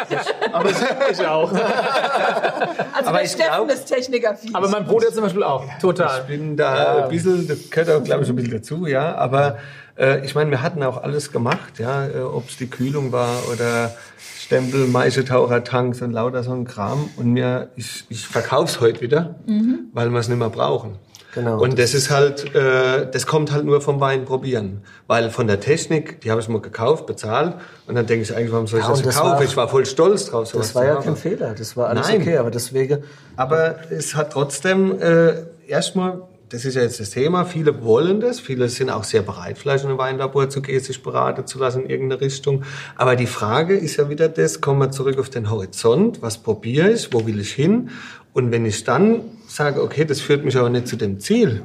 aber 0.52 0.70
ich 1.10 1.26
auch. 1.26 1.52
Also 1.52 3.08
aber 3.08 3.18
der 3.18 3.26
Steffen 3.26 3.50
glaub, 3.50 3.70
ist 3.70 3.84
Technikaffin. 3.86 4.54
Aber 4.54 4.68
mein 4.68 4.84
Bruder 4.84 5.12
zum 5.12 5.22
Beispiel 5.22 5.42
auch. 5.42 5.64
Total. 5.80 6.20
Ich 6.20 6.26
bin 6.26 6.56
da 6.56 6.98
ja. 6.98 7.04
ein 7.04 7.08
bisschen, 7.10 7.48
das 7.48 7.70
gehört 7.70 7.90
auch, 7.90 8.04
glaube 8.04 8.22
ich, 8.22 8.28
ein 8.28 8.36
bisschen 8.36 8.52
dazu, 8.52 8.86
ja. 8.86 9.14
Aber 9.16 9.58
äh, 9.98 10.24
ich 10.24 10.34
meine, 10.34 10.50
wir 10.50 10.62
hatten 10.62 10.82
auch 10.82 11.02
alles 11.02 11.32
gemacht, 11.32 11.78
ja. 11.78 12.06
Äh, 12.06 12.20
Ob 12.20 12.48
es 12.48 12.56
die 12.56 12.68
Kühlung 12.68 13.12
war 13.12 13.48
oder 13.52 13.92
Stempel, 14.38 14.86
Maischetaucher, 14.86 15.64
Tanks 15.64 16.02
und 16.02 16.12
lauter 16.12 16.42
so 16.42 16.52
ein 16.52 16.64
Kram. 16.64 17.10
Und 17.16 17.32
mir, 17.32 17.70
ich, 17.76 18.04
ich 18.08 18.26
verkauf's 18.26 18.80
heute 18.80 19.00
wieder, 19.00 19.36
mhm. 19.46 19.90
weil 19.92 20.10
wir 20.10 20.18
es 20.18 20.28
nicht 20.28 20.38
mehr 20.38 20.50
brauchen. 20.50 20.98
Genau. 21.34 21.58
Und 21.60 21.78
das 21.78 21.94
ist 21.94 22.10
halt, 22.10 22.54
äh, 22.54 23.10
das 23.10 23.26
kommt 23.26 23.52
halt 23.52 23.64
nur 23.64 23.80
vom 23.80 24.00
Wein 24.00 24.26
probieren. 24.26 24.82
Weil 25.06 25.30
von 25.30 25.46
der 25.46 25.60
Technik, 25.60 26.20
die 26.20 26.30
habe 26.30 26.40
ich 26.42 26.48
mal 26.48 26.60
gekauft, 26.60 27.06
bezahlt. 27.06 27.54
Und 27.86 27.94
dann 27.94 28.06
denke 28.06 28.22
ich 28.22 28.36
eigentlich, 28.36 28.52
warum 28.52 28.66
soll 28.66 28.80
ich 28.80 28.84
ja, 28.84 28.90
das, 28.90 29.02
das 29.02 29.16
kaufen? 29.16 29.32
War, 29.32 29.42
ich 29.42 29.56
war 29.56 29.68
voll 29.68 29.86
stolz 29.86 30.26
drauf. 30.26 30.52
Das 30.52 30.74
war 30.74 30.84
ja 30.84 30.96
kein 30.96 31.16
Fehler, 31.16 31.54
das 31.54 31.76
war 31.76 31.88
alles 31.88 32.08
Nein. 32.08 32.20
okay, 32.20 32.36
aber 32.36 32.50
deswegen. 32.50 33.02
Aber 33.36 33.76
es 33.90 34.14
hat 34.14 34.32
trotzdem 34.32 35.00
äh, 35.00 35.34
erstmal, 35.66 36.22
das 36.52 36.66
ist 36.66 36.74
ja 36.74 36.82
jetzt 36.82 37.00
das 37.00 37.10
Thema, 37.10 37.46
viele 37.46 37.82
wollen 37.82 38.20
das, 38.20 38.38
viele 38.38 38.68
sind 38.68 38.90
auch 38.90 39.04
sehr 39.04 39.22
bereit, 39.22 39.56
vielleicht 39.56 39.84
in 39.84 39.90
ein 39.90 39.98
Weinlabor 39.98 40.50
zu 40.50 40.60
gehen, 40.60 40.80
sich 40.80 41.02
beraten 41.02 41.46
zu 41.46 41.58
lassen 41.58 41.84
in 41.84 41.90
irgendeine 41.90 42.20
Richtung. 42.20 42.64
Aber 42.96 43.16
die 43.16 43.26
Frage 43.26 43.74
ist 43.74 43.96
ja 43.96 44.10
wieder 44.10 44.28
das, 44.28 44.60
kommen 44.60 44.78
wir 44.80 44.90
zurück 44.90 45.18
auf 45.18 45.30
den 45.30 45.50
Horizont, 45.50 46.20
was 46.20 46.36
probiere 46.36 46.90
ich, 46.90 47.10
wo 47.14 47.26
will 47.26 47.40
ich 47.40 47.52
hin? 47.52 47.88
Und 48.34 48.50
wenn 48.50 48.66
ich 48.66 48.84
dann 48.84 49.22
sage, 49.48 49.82
okay, 49.82 50.04
das 50.04 50.20
führt 50.20 50.44
mich 50.44 50.56
aber 50.56 50.68
nicht 50.68 50.88
zu 50.88 50.96
dem 50.96 51.20
Ziel, 51.20 51.62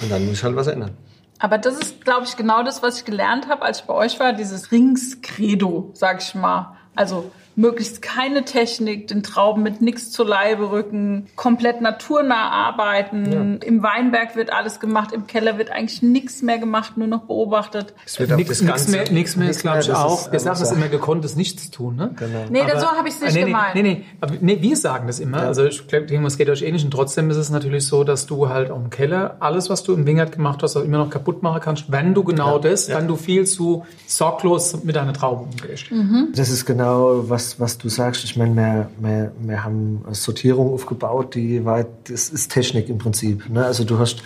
und 0.00 0.10
dann 0.10 0.24
muss 0.24 0.38
ich 0.38 0.44
halt 0.44 0.56
was 0.56 0.66
ändern. 0.66 0.92
Aber 1.38 1.58
das 1.58 1.78
ist, 1.78 2.02
glaube 2.02 2.24
ich, 2.24 2.36
genau 2.36 2.62
das, 2.62 2.82
was 2.82 2.98
ich 2.98 3.04
gelernt 3.04 3.48
habe, 3.48 3.62
als 3.62 3.80
ich 3.80 3.84
bei 3.84 3.94
euch 3.94 4.18
war, 4.18 4.32
dieses 4.32 4.72
Rings-Credo, 4.72 5.90
sag 5.92 6.22
ich 6.22 6.34
mal. 6.34 6.76
Also 6.94 7.30
möglichst 7.56 8.02
keine 8.02 8.44
Technik, 8.44 9.08
den 9.08 9.22
Trauben 9.22 9.62
mit 9.62 9.80
nichts 9.80 10.10
zu 10.10 10.22
Leibe 10.24 10.70
rücken, 10.70 11.26
komplett 11.36 11.80
naturnah 11.80 12.50
arbeiten. 12.50 13.32
Ja. 13.32 13.66
Im 13.66 13.82
Weinberg 13.82 14.36
wird 14.36 14.52
alles 14.52 14.78
gemacht, 14.78 15.12
im 15.12 15.26
Keller 15.26 15.58
wird 15.58 15.70
eigentlich 15.70 16.02
nichts 16.02 16.42
mehr 16.42 16.58
gemacht, 16.58 16.96
nur 16.96 17.06
noch 17.06 17.22
beobachtet. 17.22 17.94
Es 18.04 18.20
wird 18.20 18.36
nichts 18.36 18.62
mehr, 18.62 19.10
nix 19.10 19.36
mehr 19.36 19.50
ist, 19.50 19.62
glaube 19.62 19.80
ich, 19.80 19.92
auch. 19.92 20.30
Wir 20.30 20.40
sagen 20.40 20.60
das 20.60 20.72
immer, 20.72 20.88
gekonnt 20.88 21.24
ist 21.24 21.36
nichts 21.36 21.70
tun. 21.70 21.96
Ne? 21.96 22.10
Genau. 22.16 22.44
Nee, 22.50 22.62
aber, 22.62 22.78
so 22.78 22.86
habe 22.86 23.08
ich 23.08 23.14
es 23.14 23.20
nicht 23.22 23.34
nee, 23.34 23.44
gemeint. 23.44 23.74
Nee, 23.74 23.82
nee, 23.82 24.04
aber, 24.20 24.34
nee, 24.40 24.58
wir 24.60 24.76
sagen 24.76 25.06
das 25.06 25.18
immer. 25.18 25.38
Ja. 25.38 25.46
Also 25.46 25.64
ich 25.64 25.86
glaube, 25.86 26.06
es 26.26 26.38
geht 26.38 26.50
euch 26.50 26.62
ähnlich. 26.62 26.84
Und 26.84 26.90
trotzdem 26.90 27.30
ist 27.30 27.36
es 27.36 27.50
natürlich 27.50 27.86
so, 27.86 28.04
dass 28.04 28.26
du 28.26 28.48
halt 28.48 28.70
auch 28.70 28.76
im 28.76 28.90
Keller 28.90 29.36
alles, 29.40 29.70
was 29.70 29.82
du 29.82 29.94
im 29.94 30.06
Wingert 30.06 30.32
gemacht 30.32 30.62
hast, 30.62 30.76
auch 30.76 30.84
immer 30.84 30.98
noch 30.98 31.10
kaputt 31.10 31.42
machen 31.42 31.60
kannst, 31.62 31.90
wenn 31.90 32.14
du 32.14 32.22
genau 32.22 32.54
ja. 32.54 32.58
das, 32.58 32.88
wenn 32.88 33.08
du 33.08 33.16
viel 33.16 33.46
zu 33.46 33.84
sorglos 34.06 34.84
mit 34.84 34.96
deiner 34.96 35.12
Traube 35.12 35.44
umgehst. 35.44 35.90
Mhm. 35.90 36.28
Das 36.34 36.50
ist 36.50 36.66
genau, 36.66 37.28
was, 37.28 37.45
was 37.58 37.78
du 37.78 37.88
sagst 37.88 38.24
ich 38.24 38.36
meine, 38.36 38.54
wir, 38.54 38.90
wir, 38.98 39.32
wir 39.40 39.64
haben 39.64 40.02
eine 40.04 40.14
Sortierung 40.14 40.72
aufgebaut, 40.72 41.34
die 41.34 41.64
war, 41.64 41.86
das 42.04 42.28
ist 42.28 42.52
Technik 42.52 42.88
im 42.88 42.98
Prinzip. 42.98 43.48
Ne? 43.48 43.64
Also 43.64 43.84
du 43.84 43.98
hast 43.98 44.22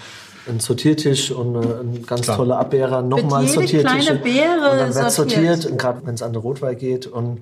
einen 0.48 0.60
Sortiertisch 0.60 1.30
und 1.30 1.56
ein 1.56 2.04
ganz 2.06 2.22
Klar. 2.22 2.36
toller 2.36 2.58
Abbehrer, 2.58 3.02
nochmal 3.02 3.46
Sortiertisch. 3.46 4.10
Und 4.10 4.80
dann 4.80 4.94
wird 4.94 5.12
sortiert, 5.12 5.66
und 5.66 5.78
gerade 5.78 6.00
wenn 6.04 6.14
es 6.14 6.22
an 6.22 6.32
der 6.32 6.42
Rotwein 6.42 6.76
geht. 6.76 7.06
Und 7.06 7.40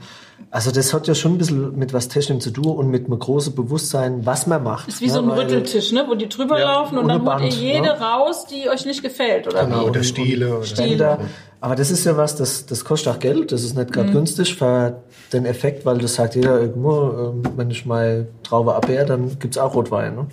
also 0.51 0.70
das 0.70 0.95
hat 0.95 1.07
ja 1.07 1.14
schon 1.14 1.32
ein 1.34 1.39
bisschen 1.39 1.78
mit 1.78 1.93
was 1.93 2.09
Technischem 2.09 2.41
zu 2.41 2.51
tun 2.51 2.76
und 2.76 2.89
mit 2.89 3.07
einem 3.07 3.18
großen 3.18 3.55
Bewusstsein, 3.55 4.24
was 4.24 4.47
man 4.47 4.62
macht. 4.62 4.89
Ist 4.89 5.01
wie 5.01 5.07
ne? 5.07 5.12
so 5.12 5.20
ein 5.20 5.30
Rütteltisch, 5.30 5.93
ne? 5.93 6.05
wo 6.09 6.14
die 6.14 6.28
drüber 6.28 6.59
ja, 6.59 6.72
laufen 6.72 6.97
und 6.97 7.09
dann 7.09 7.24
holt 7.24 7.43
ihr 7.43 7.49
jede 7.49 7.82
ne? 7.82 8.01
raus, 8.01 8.47
die 8.47 8.68
euch 8.68 8.86
nicht 8.86 9.03
gefällt, 9.03 9.47
oder 9.47 9.64
genau, 9.64 9.82
wie? 9.82 9.91
Oder 9.91 10.03
Stiele. 10.03 10.57
Oder 10.57 10.64
Stile. 10.66 11.18
Aber 11.61 11.74
das 11.74 11.91
ist 11.91 12.05
ja 12.05 12.16
was, 12.16 12.36
das, 12.36 12.66
das 12.66 12.84
kostet 12.84 13.12
auch 13.12 13.18
Geld, 13.18 13.53
das 13.53 13.64
ist 13.64 13.76
nicht 13.76 13.93
gerade 13.93 14.09
mhm. 14.09 14.12
günstig 14.12 14.55
für 14.55 15.03
den 15.32 15.45
Effekt, 15.45 15.84
weil 15.84 15.99
das 15.99 16.14
sagt 16.14 16.36
jeder 16.36 16.61
irgendwo, 16.61 17.32
ähm, 17.34 17.43
wenn 17.57 17.70
ich 17.70 17.84
mal 17.84 18.28
Traube 18.43 18.74
abwehr, 18.74 19.05
dann 19.05 19.39
gibt's 19.39 19.59
auch 19.59 19.74
Rotwein. 19.74 20.14
Ne? 20.14 20.26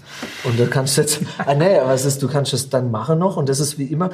Und 0.44 0.60
da 0.60 0.66
kannst 0.68 0.98
du 0.98 1.02
jetzt, 1.02 1.22
ah 1.40 1.56
nee, 1.56 1.80
aber 1.80 1.94
es 1.94 2.06
ist, 2.06 2.22
du 2.22 2.28
kannst 2.28 2.54
es 2.54 2.70
dann 2.70 2.92
machen 2.92 3.20
noch 3.20 3.38
und 3.38 3.50
das 3.50 3.60
ist 3.60 3.78
wie 3.80 3.86
immer, 3.86 4.12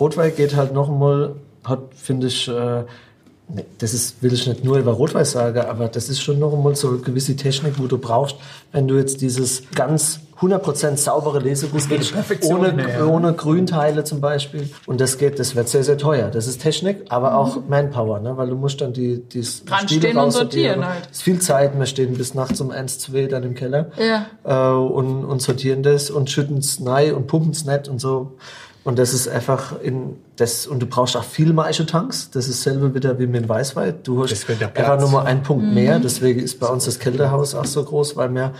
Rotwein 0.00 0.34
geht 0.34 0.56
halt 0.56 0.72
noch 0.72 0.88
mal, 0.88 1.34
hat, 1.64 1.80
finde 1.96 2.28
ich, 2.28 2.48
äh, 2.48 2.84
das 3.78 3.92
ist, 3.92 4.22
will 4.22 4.32
ich 4.32 4.46
nicht 4.46 4.64
nur 4.64 4.78
über 4.78 4.92
Rotweiß 4.92 5.32
sagen, 5.32 5.60
aber 5.60 5.88
das 5.88 6.08
ist 6.08 6.22
schon 6.22 6.38
noch 6.38 6.52
einmal 6.52 6.74
so 6.76 6.88
eine 6.88 6.98
gewisse 6.98 7.36
Technik, 7.36 7.74
wo 7.78 7.86
du 7.86 7.98
brauchst, 7.98 8.36
wenn 8.72 8.88
du 8.88 8.96
jetzt 8.96 9.20
dieses 9.20 9.64
ganz 9.74 10.20
100% 10.40 10.96
saubere 10.96 11.38
Lesegut 11.38 11.88
willst, 11.88 12.14
ohne, 12.44 13.06
ohne 13.06 13.32
Grünteile 13.34 14.04
zum 14.04 14.20
Beispiel. 14.20 14.68
Und 14.86 15.00
das 15.00 15.18
geht, 15.18 15.38
das 15.38 15.54
wird 15.54 15.68
sehr, 15.68 15.84
sehr 15.84 15.96
teuer. 15.96 16.28
Das 16.28 16.46
ist 16.46 16.60
Technik, 16.60 17.04
aber 17.08 17.30
mhm. 17.30 17.36
auch 17.36 17.58
Manpower, 17.68 18.20
ne? 18.20 18.36
weil 18.36 18.48
du 18.48 18.56
musst 18.56 18.80
dann 18.80 18.92
die, 18.92 19.22
die 19.22 19.42
Dran 19.66 19.88
stehen 19.88 20.16
und 20.16 20.32
sortieren 20.32 20.86
halt. 20.86 21.04
Es 21.10 21.18
ist 21.18 21.22
viel 21.22 21.40
Zeit, 21.40 21.78
wir 21.78 21.86
stehen 21.86 22.14
bis 22.14 22.34
nachts 22.34 22.60
um 22.60 22.70
1, 22.70 22.98
2 22.98 23.26
dann 23.26 23.42
im 23.44 23.54
Keller 23.54 23.90
ja. 23.98 24.26
äh, 24.44 24.76
und, 24.76 25.24
und 25.24 25.40
sortieren 25.40 25.82
das 25.82 26.10
und 26.10 26.30
schütten 26.30 26.58
es 26.58 26.78
und 26.78 27.26
pumpen 27.26 27.52
es 27.52 27.64
nicht 27.64 27.88
und 27.88 28.00
so. 28.00 28.32
Und 28.84 28.98
das 28.98 29.14
ist 29.14 29.28
einfach 29.28 29.80
in 29.80 30.16
das, 30.36 30.66
und 30.66 30.80
du 30.80 30.86
brauchst 30.86 31.16
auch 31.16 31.24
viel 31.24 31.54
Maischetanks. 31.54 32.30
Das 32.30 32.48
ist 32.48 32.62
selber 32.62 32.94
wieder 32.94 33.18
wie 33.18 33.26
mit 33.26 33.44
dem 33.44 33.48
Weißwein. 33.48 33.94
Du 34.02 34.22
hast 34.22 34.50
einfach 34.50 35.00
nur 35.00 35.08
mal 35.08 35.24
einen 35.24 35.42
Punkt 35.42 35.64
mhm. 35.64 35.74
mehr. 35.74 35.98
Deswegen 35.98 36.40
ist 36.40 36.60
bei 36.60 36.66
uns 36.66 36.84
das 36.84 36.98
Kältehaus 36.98 37.54
auch 37.54 37.64
so 37.64 37.82
groß, 37.82 38.14
weil 38.16 38.34
wir, 38.34 38.52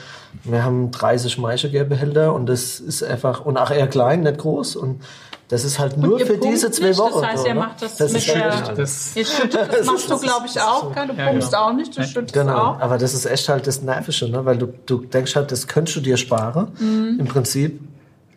wir 0.45 0.65
haben 0.65 0.91
30 0.91 1.37
Maischegärbehälter 1.37 2.33
und 2.33 2.47
das 2.47 2.81
ist 2.81 3.03
einfach, 3.03 3.45
und 3.45 3.59
auch 3.59 3.71
eher 3.71 3.87
klein, 3.87 4.23
nicht 4.23 4.39
groß. 4.39 4.77
Und 4.77 5.03
das 5.49 5.63
ist 5.63 5.79
halt 5.79 5.99
nur 5.99 6.19
für 6.19 6.39
diese 6.39 6.71
zwei 6.71 6.89
nicht, 6.89 6.99
Wochen. 6.99 7.21
Das 7.21 7.31
heißt, 7.31 7.47
ihr 7.47 7.55
macht 7.55 7.83
das, 7.83 7.97
das 7.97 8.13
mit 8.15 8.27
der, 8.27 8.73
das, 8.75 9.15
ihr 9.15 9.27
schüttet, 9.27 9.69
das 9.73 9.87
machst 9.87 10.11
du, 10.11 10.19
glaube 10.19 10.47
ich, 10.47 10.59
auch. 10.59 10.85
So. 10.85 11.07
Du 11.07 11.13
ja, 11.13 11.29
pumpst 11.29 11.51
genau. 11.51 11.63
auch 11.65 11.73
nicht, 11.75 11.99
du 11.99 12.03
schüttest 12.03 12.33
genau. 12.33 12.57
auch. 12.57 12.81
Aber 12.81 12.97
das 12.97 13.13
ist 13.13 13.27
echt 13.27 13.47
halt 13.51 13.67
das 13.67 13.83
Nervische, 13.83 14.31
ne? 14.31 14.47
weil 14.47 14.57
du, 14.57 14.73
du 14.87 15.05
denkst 15.05 15.37
halt, 15.37 15.53
das 15.53 15.67
könntest 15.67 15.99
du 15.99 16.01
dir 16.01 16.17
sparen. 16.17 16.69
Mhm. 16.79 17.19
Im 17.21 17.27
Prinzip 17.27 17.79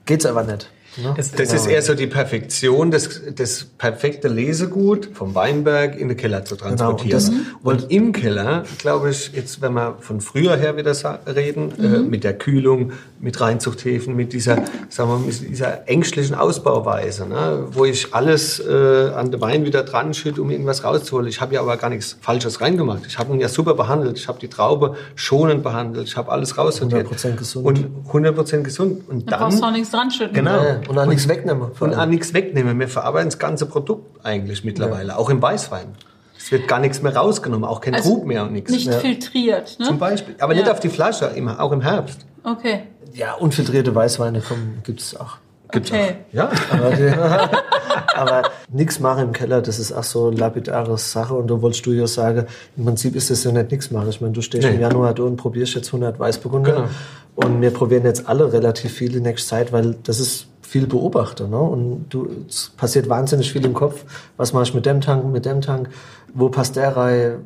geht's 0.06 0.26
aber 0.26 0.44
nicht. 0.44 0.70
Ne? 0.98 1.14
Das, 1.16 1.32
das 1.32 1.50
genau. 1.50 1.62
ist 1.62 1.68
eher 1.68 1.82
so 1.82 1.94
die 1.94 2.08
Perfektion, 2.08 2.92
das, 2.92 3.22
das 3.36 3.66
perfekte 3.66 4.28
Lesegut 4.28 5.10
vom 5.14 5.36
Weinberg 5.36 5.98
in 5.98 6.08
den 6.08 6.18
Keller 6.18 6.46
zu 6.46 6.56
genau, 6.56 6.70
transportieren. 6.70 7.24
Genau. 7.24 7.42
Und, 7.64 7.84
und, 7.84 7.92
im 7.92 8.12
Keller, 8.12 8.64
glaube 8.80 9.12
ich, 9.12 9.32
jetzt 9.34 9.62
wenn 9.62 9.74
wir 9.74 9.98
von 10.00 10.22
früher 10.22 10.56
her 10.58 10.78
wieder 10.78 10.96
reden, 11.28 11.72
äh, 11.78 11.88
mhm. 11.88 11.96
äh, 11.96 12.00
mit 12.00 12.24
der 12.24 12.38
Kühlung, 12.38 12.94
mit 13.20 13.40
Reinzuchthäfen, 13.40 14.16
mit 14.16 14.34
dieser, 14.34 14.64
sagen 14.90 15.10
wir, 15.10 15.18
mit 15.18 15.50
dieser 15.50 15.88
ängstlichen 15.88 16.36
Ausbauweise, 16.36 17.28
ne? 17.28 17.66
wo 17.72 17.86
ich 17.86 18.14
alles 18.14 18.60
äh, 18.60 19.12
an 19.16 19.32
den 19.32 19.42
Wein 19.42 19.66
wieder 19.66 19.84
dran 19.84 20.14
schütte, 20.14 20.42
um 20.42 20.52
irgendwas 20.52 20.84
rauszuholen. 20.84 21.28
Ich 21.28 21.42
habe 21.42 21.56
ja 21.56 21.62
aber 21.62 21.78
gar 21.78 21.90
nichts 21.90 22.18
Falsches 22.22 22.62
reingemacht. 22.62 23.06
Ich 23.08 23.18
habe 23.18 23.34
ihn 23.34 23.40
ja 23.40 23.50
super 23.50 23.74
behandelt. 23.74 24.18
Ich 24.18 24.28
habe 24.28 24.40
die 24.40 24.48
Traube 24.48 24.96
schonend 25.16 25.64
behandelt. 25.64 26.08
Ich 26.08 26.18
habe 26.18 26.32
alles 26.32 26.58
raussortiert. 26.58 27.08
100% 27.08 27.36
gesund. 27.36 27.66
Und 27.66 27.88
100% 28.12 28.62
gesund. 28.62 29.10
Und 29.10 29.32
da 29.32 29.32
dann, 29.32 29.40
brauchst 29.40 29.62
du 29.62 29.66
auch 29.66 29.72
nichts 29.72 29.92
dran 29.92 30.12
schütten. 30.12 30.34
Genau. 30.34 30.64
Ja, 30.64 30.80
und 30.88 30.98
an 30.98 31.10
nichts 31.10 31.28
wegnehmen. 31.28 31.72
Und 31.80 31.94
an 31.94 32.10
nichts 32.10 32.34
wegnehmen. 32.34 32.80
Wir 32.80 32.88
verarbeiten 32.88 33.30
das 33.30 33.40
ganze 33.40 33.66
Produkt 33.66 34.24
eigentlich 34.24 34.64
mittlerweile, 34.64 35.10
ja. 35.10 35.18
auch 35.18 35.30
im 35.30 35.42
Weißwein. 35.42 35.88
Es 36.38 36.52
wird 36.52 36.68
gar 36.68 36.80
nichts 36.80 37.02
mehr 37.02 37.16
rausgenommen, 37.16 37.68
auch 37.68 37.82
kein 37.82 37.96
also 37.96 38.10
Trug 38.10 38.26
mehr 38.26 38.44
und 38.44 38.54
nichts. 38.54 38.72
Nicht 38.72 38.88
ja. 38.88 39.00
filtriert, 39.00 39.78
ne? 39.80 39.86
Zum 39.86 39.98
Beispiel. 39.98 40.36
Aber 40.40 40.54
ja. 40.54 40.62
nicht 40.62 40.72
auf 40.72 40.80
die 40.80 40.90
Flasche, 40.90 41.26
immer, 41.36 41.60
auch 41.60 41.72
im 41.72 41.82
Herbst. 41.82 42.26
Okay. 42.44 42.84
Ja, 43.18 43.34
unfiltrierte 43.34 43.94
Weißweine 43.94 44.42
gibt 44.84 45.02
es 45.02 45.16
auch. 45.16 45.38
Gibt's 45.72 45.92
okay. 45.92 46.18
Auch. 46.30 46.34
Ja. 46.34 46.52
Aber, 46.72 47.50
aber 48.16 48.50
nichts 48.72 49.00
machen 49.00 49.26
im 49.26 49.32
Keller, 49.32 49.62
das 49.62 49.80
ist 49.80 49.92
auch 49.92 50.04
so 50.04 50.32
lapidare 50.32 50.98
Sache. 50.98 51.34
Und 51.34 51.50
da 51.50 51.62
wolltest 51.62 51.86
du 51.86 51.92
ja 51.92 52.08
sagen, 52.08 52.46
im 52.76 52.86
Prinzip 52.86 53.16
ist 53.16 53.30
das 53.30 53.44
ja 53.44 53.52
nicht 53.52 53.72
nichts 53.72 53.92
machen. 53.92 54.10
Ich 54.10 54.22
meine, 54.22 54.34
du 54.34 54.42
stehst 54.42 54.68
nee. 54.68 54.76
im 54.76 54.82
Januar 54.82 55.14
da 55.14 55.24
und 55.24 55.36
probierst 55.36 55.76
jetzt 55.76 55.88
100 55.88 56.20
Weißburgunder. 56.20 56.72
Genau. 56.72 56.88
Und 57.36 57.62
wir 57.62 57.72
probieren 57.72 58.06
jetzt 58.06 58.28
alle 58.28 58.52
relativ 58.52 58.94
viel 58.94 59.10
die 59.10 59.20
nächste 59.20 59.50
Zeit, 59.50 59.72
weil 59.72 59.96
das 60.04 60.20
ist 60.20 60.48
viel 60.62 60.88
beobachte. 60.88 61.48
Ne? 61.48 61.60
Und 61.60 62.06
du, 62.10 62.28
es 62.48 62.72
passiert 62.76 63.10
wahnsinnig 63.10 63.52
viel 63.52 63.64
im 63.66 63.74
Kopf. 63.74 64.04
Was 64.38 64.54
mache 64.54 64.64
ich 64.64 64.74
mit 64.74 64.86
dem 64.86 65.02
Tank, 65.02 65.26
mit 65.26 65.46
dem 65.46 65.62
Tank? 65.62 65.90
Wo 66.34 66.50
passt 66.50 66.76
der 66.76 66.96
rein? 66.96 67.46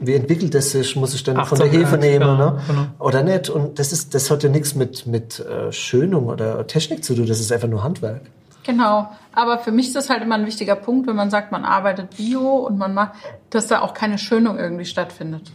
Wie 0.00 0.14
entwickelt 0.14 0.54
es 0.54 0.72
sich? 0.72 0.96
Muss 0.96 1.14
ich 1.14 1.22
dann 1.24 1.44
von 1.44 1.58
der 1.58 1.68
Hefe 1.68 1.98
nehmen 1.98 2.20
genau, 2.20 2.36
ne? 2.36 2.62
Genau. 2.66 2.86
oder 2.98 3.22
nicht? 3.22 3.50
Und 3.50 3.78
das 3.78 3.92
ist, 3.92 4.14
das 4.14 4.30
hat 4.30 4.42
ja 4.42 4.48
nichts 4.48 4.74
mit 4.74 5.06
mit 5.06 5.40
äh, 5.40 5.72
Schönung 5.72 6.26
oder 6.26 6.66
Technik 6.66 7.04
zu 7.04 7.14
tun. 7.14 7.26
Das 7.26 7.40
ist 7.40 7.52
einfach 7.52 7.68
nur 7.68 7.82
Handwerk. 7.82 8.22
Genau, 8.64 9.10
aber 9.32 9.58
für 9.58 9.72
mich 9.72 9.88
ist 9.88 9.96
das 9.96 10.08
halt 10.08 10.22
immer 10.22 10.36
ein 10.36 10.46
wichtiger 10.46 10.76
Punkt, 10.76 11.08
wenn 11.08 11.16
man 11.16 11.30
sagt, 11.30 11.50
man 11.50 11.64
arbeitet 11.64 12.16
Bio 12.16 12.58
und 12.58 12.78
man 12.78 12.94
macht, 12.94 13.14
dass 13.50 13.66
da 13.66 13.80
auch 13.80 13.92
keine 13.92 14.18
Schönung 14.18 14.56
irgendwie 14.56 14.84
stattfindet. 14.84 15.50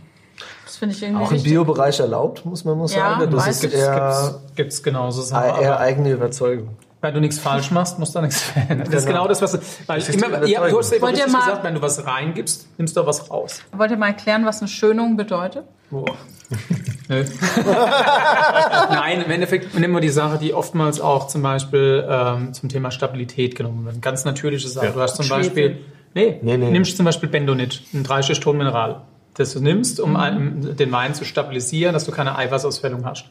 Das 0.66 0.76
finde 0.76 0.96
ich 0.96 1.02
irgendwie 1.02 1.24
Auch 1.24 1.32
im 1.32 1.42
Biobereich 1.42 2.00
erlaubt, 2.00 2.46
muss 2.46 2.66
man 2.66 2.78
mal 2.78 2.88
sagen. 2.88 3.22
Ja, 3.22 3.28
das 3.28 3.64
ist 3.64 3.74
eher, 3.74 4.42
gibt's, 4.56 4.84
genauso 4.84 5.22
Sachen. 5.22 5.62
Eher 5.62 5.80
eigene 5.80 6.12
Überzeugung. 6.12 6.76
Weil 7.00 7.14
du 7.14 7.20
nichts 7.20 7.38
falsch 7.38 7.70
machst, 7.70 8.00
musst 8.00 8.16
du 8.16 8.22
nichts 8.22 8.41
verändern. 8.41 8.88
Das 8.89 9.02
ist 9.02 9.06
genau, 9.06 9.20
genau 9.20 9.28
das, 9.30 9.41
was 9.41 9.52
du, 9.52 9.60
weil 9.86 10.02
immer, 10.02 10.45
ja, 10.48 10.68
du 10.68 10.80
hast 10.80 10.91
ja 10.91 11.06
richtig 11.06 11.26
gesagt, 11.26 11.64
wenn 11.64 11.76
du 11.76 11.82
was 11.82 12.04
reingibst, 12.06 12.68
nimmst 12.80 12.98
du 12.98 13.06
was 13.06 13.30
raus. 13.30 13.62
Wollt 13.72 13.91
ihr 13.91 13.98
mal 13.98 14.08
erklären, 14.08 14.45
was 14.45 14.62
eine 14.62 14.68
Schönung 14.68 15.16
bedeutet? 15.16 15.66
Boah. 15.91 16.16
Nein, 18.89 19.22
im 19.22 19.32
Endeffekt 19.32 19.78
nehmen 19.80 19.93
wir 19.93 20.02
die 20.02 20.10
Sache, 20.10 20.38
die 20.38 20.54
oftmals 20.54 21.00
auch 21.00 21.28
zum 21.28 21.41
Beispiel 21.41 22.06
ähm, 22.10 22.54
zum 22.54 22.68
Thema 22.68 22.91
Stabilität 22.91 23.56
genommen 23.56 23.86
wird. 23.86 24.02
Ganz 24.02 24.26
natürliche 24.26 24.68
Sache. 24.68 24.88
Ja. 24.88 24.91
Du 24.91 25.00
hast 25.00 25.16
zum 25.16 25.24
Schwefel. 25.26 25.43
Beispiel, 25.43 25.78
nee, 26.16 26.39
nee, 26.41 26.58
nee, 26.58 26.70
nimmst 26.70 26.98
zum 26.98 27.06
Beispiel 27.06 27.30
Bendonit, 27.30 27.82
ein 27.93 28.04
Dreischicht-Tonmineral, 28.04 29.04
das 29.36 29.54
du 29.54 29.62
nimmst, 29.62 30.02
um 30.02 30.14
mhm. 30.14 30.76
den 30.76 30.91
Wein 30.91 31.14
zu 31.14 31.24
stabilisieren, 31.24 31.93
dass 31.93 32.04
du 32.06 32.12
keine 32.12 32.38
Eiweißausfällung 32.38 33.06
hast. 33.06 33.26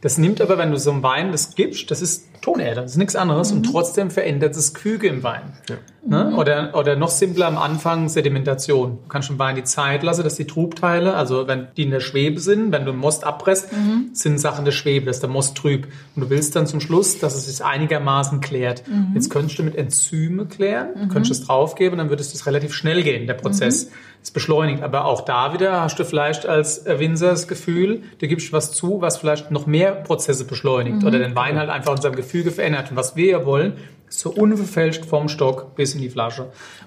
Das 0.00 0.16
nimmt 0.16 0.40
aber, 0.40 0.58
wenn 0.58 0.70
du 0.70 0.78
so 0.78 0.92
einem 0.92 1.02
Wein 1.02 1.32
das 1.32 1.56
gibst, 1.56 1.90
das 1.90 2.02
ist 2.02 2.37
Tonerde, 2.40 2.82
das 2.82 2.92
ist 2.92 2.96
nichts 2.96 3.16
anderes 3.16 3.50
mhm. 3.50 3.58
und 3.58 3.62
trotzdem 3.64 4.10
verändert 4.10 4.56
es 4.56 4.74
Küge 4.74 5.08
im 5.08 5.22
Wein. 5.22 5.52
Ja. 5.68 5.76
Ne? 6.08 6.30
Mhm. 6.30 6.38
Oder, 6.38 6.74
oder 6.74 6.96
noch 6.96 7.10
simpler 7.10 7.46
am 7.46 7.58
Anfang 7.58 8.08
Sedimentation. 8.08 8.98
Du 9.02 9.08
kannst 9.08 9.28
dem 9.28 9.38
Wein 9.38 9.56
die 9.56 9.64
Zeit 9.64 10.02
lassen, 10.02 10.22
dass 10.22 10.36
die 10.36 10.46
Trubteile, 10.46 11.14
also 11.14 11.46
wenn 11.48 11.68
die 11.76 11.82
in 11.82 11.90
der 11.90 12.00
Schwebe 12.00 12.40
sind, 12.40 12.72
wenn 12.72 12.86
du 12.86 12.94
Most 12.94 13.24
abpresst, 13.24 13.72
mhm. 13.72 14.10
sind 14.14 14.38
Sachen 14.38 14.64
der 14.64 14.72
Schwebe, 14.72 15.06
das 15.06 15.16
ist 15.16 15.22
der 15.22 15.28
Most 15.28 15.56
trüb. 15.56 15.86
Und 16.16 16.22
du 16.22 16.30
willst 16.30 16.56
dann 16.56 16.66
zum 16.66 16.80
Schluss, 16.80 17.18
dass 17.18 17.34
es 17.34 17.46
sich 17.46 17.64
einigermaßen 17.64 18.40
klärt. 18.40 18.88
Mhm. 18.88 19.10
Jetzt 19.14 19.28
könntest 19.28 19.58
du 19.58 19.64
mit 19.64 19.76
Enzyme 19.76 20.46
klären, 20.46 20.88
mhm. 20.94 21.08
könntest 21.08 21.40
es 21.40 21.46
draufgeben, 21.46 21.98
dann 21.98 22.08
würde 22.08 22.22
es 22.22 22.32
das 22.32 22.46
relativ 22.46 22.72
schnell 22.72 23.02
gehen, 23.02 23.26
der 23.26 23.34
Prozess. 23.34 23.86
Mhm. 23.86 23.92
Es 24.20 24.32
beschleunigt. 24.32 24.82
Aber 24.82 25.04
auch 25.04 25.20
da 25.20 25.52
wieder 25.52 25.80
hast 25.80 25.98
du 25.98 26.04
vielleicht 26.04 26.44
als 26.44 26.84
Winzer 26.86 27.30
das 27.30 27.46
Gefühl, 27.46 28.02
du 28.18 28.26
gibst 28.26 28.52
was 28.52 28.72
zu, 28.72 29.00
was 29.00 29.16
vielleicht 29.16 29.52
noch 29.52 29.66
mehr 29.66 29.92
Prozesse 29.92 30.44
beschleunigt 30.44 31.02
mhm. 31.02 31.06
oder 31.06 31.18
den 31.18 31.36
Wein 31.36 31.56
halt 31.56 31.70
einfach 31.70 31.94
in 31.94 32.02
seinem 32.02 32.16
Gefüge 32.28 32.50
verändert. 32.50 32.90
Und 32.90 32.96
was 32.96 33.16
wir 33.16 33.26
ja 33.26 33.46
wollen, 33.46 33.72
so 34.08 34.30
unverfälscht 34.30 35.04
vom 35.04 35.28
Stock 35.28 35.74
bis 35.76 35.94
in 35.94 36.00
die 36.00 36.10
Flasche. 36.10 36.46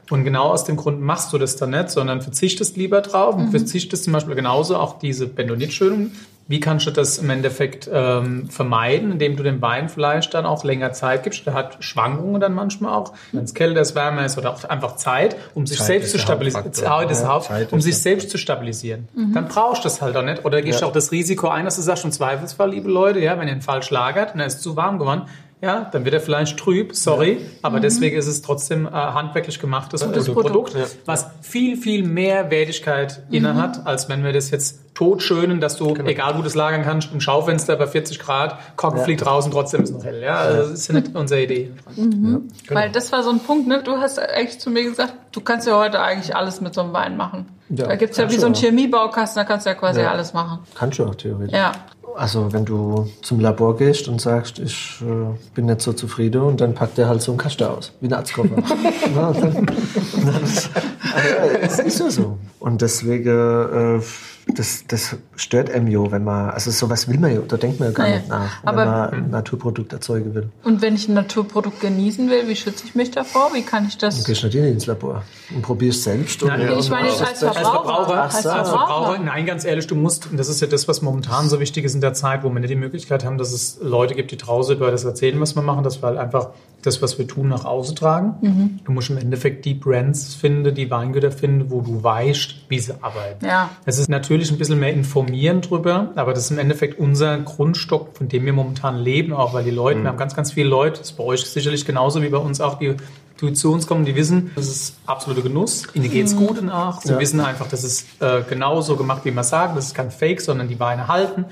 Und 0.09 0.23
genau 0.23 0.49
aus 0.49 0.65
dem 0.65 0.75
Grund 0.75 1.01
machst 1.01 1.31
du 1.33 1.37
das 1.37 1.55
dann 1.55 1.71
nicht, 1.71 1.89
sondern 1.89 2.21
verzichtest 2.21 2.77
lieber 2.77 3.01
drauf 3.01 3.35
und 3.35 3.47
mhm. 3.47 3.51
verzichtest 3.51 4.03
zum 4.03 4.13
Beispiel 4.13 4.35
genauso 4.35 4.77
auch 4.77 4.99
diese 4.99 5.27
Bentonitschönung 5.27 6.11
wie 6.51 6.59
kannst 6.59 6.85
du 6.85 6.91
das 6.91 7.17
im 7.17 7.29
Endeffekt 7.29 7.89
ähm, 7.91 8.49
vermeiden, 8.49 9.13
indem 9.13 9.37
du 9.37 9.43
dem 9.43 9.61
Wein 9.61 9.87
vielleicht 9.87 10.33
dann 10.33 10.45
auch 10.45 10.65
länger 10.65 10.91
Zeit 10.91 11.23
gibst? 11.23 11.45
Der 11.45 11.53
hat 11.53 11.77
Schwankungen 11.79 12.41
dann 12.41 12.53
manchmal 12.53 12.93
auch, 12.93 13.13
wenn 13.31 13.45
es 13.45 13.53
kälter 13.53 13.79
ist, 13.79 13.95
wärmer 13.95 14.25
ist 14.25 14.37
oder 14.37 14.51
auch 14.51 14.63
einfach 14.65 14.97
Zeit, 14.97 15.37
um 15.55 15.65
sich 15.65 15.77
Zeit 15.77 15.87
selbst 15.87 16.11
zu 16.11 16.19
stabilisieren. 16.19 16.73
Zeit, 16.73 17.09
ist 17.09 17.21
Zeit 17.21 17.71
um 17.71 17.79
sich 17.79 17.97
selbst 17.97 18.29
zu 18.29 18.37
stabilisieren. 18.37 19.07
Mhm. 19.15 19.33
Dann 19.33 19.47
brauchst 19.47 19.85
du 19.85 19.87
das 19.87 20.01
halt 20.01 20.17
auch 20.17 20.23
nicht. 20.23 20.43
Oder 20.43 20.61
gehst 20.61 20.81
du 20.81 20.83
ja. 20.83 20.89
auch 20.89 20.93
das 20.93 21.13
Risiko 21.13 21.47
ein, 21.47 21.63
dass 21.63 21.77
du 21.77 21.83
sagst, 21.83 22.03
im 22.03 22.11
Zweifelsfall, 22.11 22.71
liebe 22.71 22.91
Leute, 22.91 23.19
ja, 23.19 23.39
wenn 23.39 23.47
ihr 23.47 23.53
ihn 23.53 23.61
falsch 23.61 23.89
lagert 23.89 24.33
und 24.33 24.41
er 24.41 24.47
ist 24.47 24.61
zu 24.61 24.75
warm 24.75 24.99
geworden, 24.99 25.23
ja, 25.61 25.87
dann 25.91 26.05
wird 26.05 26.15
er 26.15 26.21
vielleicht 26.21 26.57
trüb, 26.57 26.95
sorry, 26.95 27.33
ja. 27.33 27.47
aber 27.61 27.77
mhm. 27.77 27.83
deswegen 27.83 28.17
ist 28.17 28.25
es 28.25 28.41
trotzdem 28.41 28.87
äh, 28.87 28.89
handwerklich 28.89 29.59
gemachtes 29.59 30.03
gutes 30.03 30.25
Produkt, 30.25 30.47
Produkt 30.47 30.73
ja. 30.73 30.85
was 31.05 31.27
viel, 31.41 31.77
viel 31.77 32.03
mehr 32.03 32.49
Wertigkeit 32.49 33.21
mhm. 33.27 33.35
inne 33.35 33.55
hat, 33.55 33.85
als 33.85 34.09
wenn 34.09 34.23
wir 34.23 34.33
das 34.33 34.49
jetzt 34.49 34.79
totschönen, 34.95 35.61
dass 35.61 35.77
du, 35.77 35.93
genau. 35.93 36.09
egal 36.09 36.33
wo 36.33 36.37
du 36.37 36.43
das 36.45 36.55
lagern 36.55 36.81
kannst, 36.81 37.13
im 37.13 37.21
Schaufenster 37.21 37.75
bei 37.75 37.85
40 37.85 38.19
Grad, 38.19 38.57
Korken 38.75 38.99
ja. 38.99 39.05
fliegt 39.05 39.25
raus 39.25 39.45
und 39.45 39.51
trotzdem 39.51 39.83
ist 39.83 39.91
es 39.91 39.95
noch 39.95 40.03
hell. 40.03 40.21
Ja, 40.21 40.37
also 40.37 40.61
das 40.63 40.71
ist 40.71 40.87
ja 40.87 40.95
nicht 40.95 41.15
unsere 41.15 41.43
Idee. 41.43 41.71
Mhm. 41.95 42.49
Genau. 42.67 42.79
Weil 42.79 42.91
das 42.91 43.11
war 43.11 43.21
so 43.21 43.29
ein 43.29 43.39
Punkt, 43.39 43.67
ne? 43.67 43.83
du 43.83 43.97
hast 43.97 44.19
eigentlich 44.19 44.59
zu 44.59 44.71
mir 44.71 44.83
gesagt, 44.83 45.13
du 45.31 45.41
kannst 45.41 45.67
ja 45.67 45.77
heute 45.77 46.01
eigentlich 46.01 46.35
alles 46.35 46.59
mit 46.59 46.73
so 46.73 46.81
einem 46.81 46.93
Wein 46.93 47.17
machen. 47.17 47.45
Ja, 47.69 47.87
da 47.87 47.95
gibt's 47.95 48.17
ja 48.17 48.29
wie 48.29 48.37
so 48.37 48.47
einen 48.47 48.55
Chemiebaukasten, 48.55 49.39
da 49.39 49.43
kannst 49.45 49.65
du 49.65 49.69
ja 49.69 49.75
quasi 49.75 50.01
alles 50.01 50.33
machen. 50.33 50.59
Kannst 50.75 50.99
du 50.99 51.05
auch 51.05 51.15
theoretisch. 51.15 51.53
Ja. 51.53 51.71
Also 52.15 52.53
wenn 52.53 52.65
du 52.65 53.09
zum 53.21 53.39
Labor 53.39 53.77
gehst 53.77 54.07
und 54.07 54.21
sagst, 54.21 54.59
ich 54.59 55.01
äh, 55.01 55.35
bin 55.55 55.65
nicht 55.65 55.81
so 55.81 55.93
zufrieden 55.93 56.41
und 56.41 56.61
dann 56.61 56.73
packt 56.73 56.97
der 56.97 57.07
halt 57.07 57.21
so 57.21 57.31
einen 57.31 57.39
Kasten 57.39 57.63
aus, 57.63 57.93
wie 58.01 58.07
ein 58.07 58.13
Arztkoffer. 58.13 58.55
ja, 59.15 59.31
dann, 59.31 59.53
dann, 59.65 60.43
äh, 60.45 61.59
es 61.61 61.79
ist 61.79 61.99
ja 61.99 62.09
so. 62.09 62.37
Und 62.59 62.81
deswegen 62.81 63.99
äh, 63.99 64.01
das, 64.47 64.85
das 64.87 65.15
stört 65.35 65.69
einem 65.69 65.87
ja, 65.87 66.11
wenn 66.11 66.23
man, 66.23 66.49
also 66.49 66.71
sowas 66.71 67.07
will 67.07 67.19
man 67.19 67.33
ja, 67.33 67.41
da 67.41 67.57
denkt 67.57 67.79
man 67.79 67.89
ja 67.89 67.93
gar 67.93 68.05
naja, 68.05 68.17
nicht 68.17 68.29
nach, 68.29 68.65
wenn 68.65 68.75
man 68.75 69.09
ein 69.09 69.29
Naturprodukt 69.29 69.93
erzeugen 69.93 70.33
will. 70.33 70.49
Und 70.63 70.81
wenn 70.81 70.95
ich 70.95 71.07
ein 71.07 71.13
Naturprodukt 71.13 71.79
genießen 71.79 72.29
will, 72.29 72.47
wie 72.47 72.55
schütze 72.55 72.85
ich 72.85 72.95
mich 72.95 73.11
davor? 73.11 73.51
Wie 73.53 73.61
kann 73.61 73.87
ich 73.87 73.97
das? 73.97 74.17
Du 74.19 74.23
gehst 74.23 74.43
natürlich 74.43 74.71
ins 74.71 74.85
Labor 74.87 75.23
und 75.53 75.61
probierst 75.61 76.03
selbst. 76.03 76.43
Nein, 76.43 76.69
und, 76.69 76.79
ich 76.79 76.89
meine 76.89 77.09
als 77.09 77.39
Verbraucher. 77.39 77.57
Als 77.57 77.69
Verbraucher, 77.69 78.21
als 78.23 78.69
Verbraucher. 78.69 79.19
Nein, 79.19 79.45
ganz 79.45 79.65
ehrlich, 79.65 79.87
du 79.87 79.95
musst, 79.95 80.31
und 80.31 80.37
das 80.37 80.49
ist 80.49 80.59
ja 80.61 80.67
das, 80.67 80.87
was 80.87 81.01
momentan 81.01 81.47
so 81.47 81.59
wichtig 81.59 81.85
ist 81.85 81.93
in 81.93 82.01
der 82.01 82.13
Zeit, 82.13 82.43
wo 82.43 82.49
wir 82.49 82.59
nicht 82.59 82.71
die 82.71 82.75
Möglichkeit 82.75 83.23
haben, 83.23 83.37
dass 83.37 83.53
es 83.53 83.77
Leute 83.81 84.15
gibt, 84.15 84.31
die 84.31 84.37
draußen 84.37 84.75
über 84.75 84.91
das 84.91 85.03
erzählen, 85.03 85.39
was 85.39 85.55
wir 85.55 85.61
machen, 85.61 85.83
dass 85.83 86.01
wir 86.01 86.07
halt 86.07 86.17
einfach 86.17 86.49
das, 86.81 87.01
was 87.01 87.17
wir 87.17 87.27
tun, 87.27 87.49
nach 87.49 87.65
außen 87.65 87.95
tragen. 87.95 88.35
Mhm. 88.41 88.79
Du 88.83 88.91
musst 88.91 89.09
im 89.09 89.17
Endeffekt 89.17 89.65
die 89.65 89.73
Brands 89.73 90.35
finden, 90.35 90.73
die 90.73 90.89
Weingüter 90.89 91.31
finden, 91.31 91.69
wo 91.69 91.81
du 91.81 92.03
weißt, 92.03 92.55
wie 92.69 92.79
sie 92.79 92.93
arbeiten. 93.01 93.45
Ja. 93.45 93.69
Es 93.85 93.97
ist 93.97 94.09
natürlich 94.09 94.51
ein 94.51 94.57
bisschen 94.57 94.79
mehr 94.79 94.93
informieren 94.93 95.61
drüber, 95.61 96.11
aber 96.15 96.33
das 96.33 96.45
ist 96.45 96.51
im 96.51 96.59
Endeffekt 96.59 96.99
unser 96.99 97.37
Grundstock, 97.39 98.17
von 98.17 98.27
dem 98.27 98.45
wir 98.45 98.53
momentan 98.53 98.97
leben, 98.97 99.33
auch 99.33 99.53
weil 99.53 99.63
die 99.63 99.71
Leute, 99.71 99.99
mhm. 99.99 100.03
wir 100.03 100.09
haben 100.09 100.17
ganz, 100.17 100.35
ganz 100.35 100.51
viele 100.51 100.69
Leute, 100.69 100.99
das 100.99 101.11
ist 101.11 101.17
bei 101.17 101.23
euch 101.23 101.45
sicherlich 101.45 101.85
genauso 101.85 102.21
wie 102.21 102.29
bei 102.29 102.37
uns 102.37 102.61
auch, 102.61 102.79
die 102.79 102.95
die 103.41 103.53
zu 103.53 103.71
uns 103.71 103.87
kommen, 103.87 104.05
die 104.05 104.15
wissen, 104.15 104.51
das 104.55 104.67
ist 104.67 104.95
absoluter 105.07 105.41
Genuss. 105.41 105.87
Ihnen 105.95 106.11
geht's 106.11 106.35
mhm. 106.35 106.45
gut 106.45 106.61
nach. 106.61 107.01
Sie 107.01 107.11
ja. 107.13 107.19
wissen 107.19 107.39
einfach, 107.39 107.67
das 107.67 107.83
ist 107.83 108.05
äh, 108.21 108.43
genauso 108.47 108.95
gemacht, 108.95 109.25
wie 109.25 109.31
man 109.31 109.43
sagt. 109.43 109.75
Das 109.75 109.87
ist 109.87 109.95
kein 109.95 110.11
Fake, 110.11 110.41
sondern 110.41 110.67
die 110.67 110.79
Weine 110.79 111.07
halten 111.07 111.45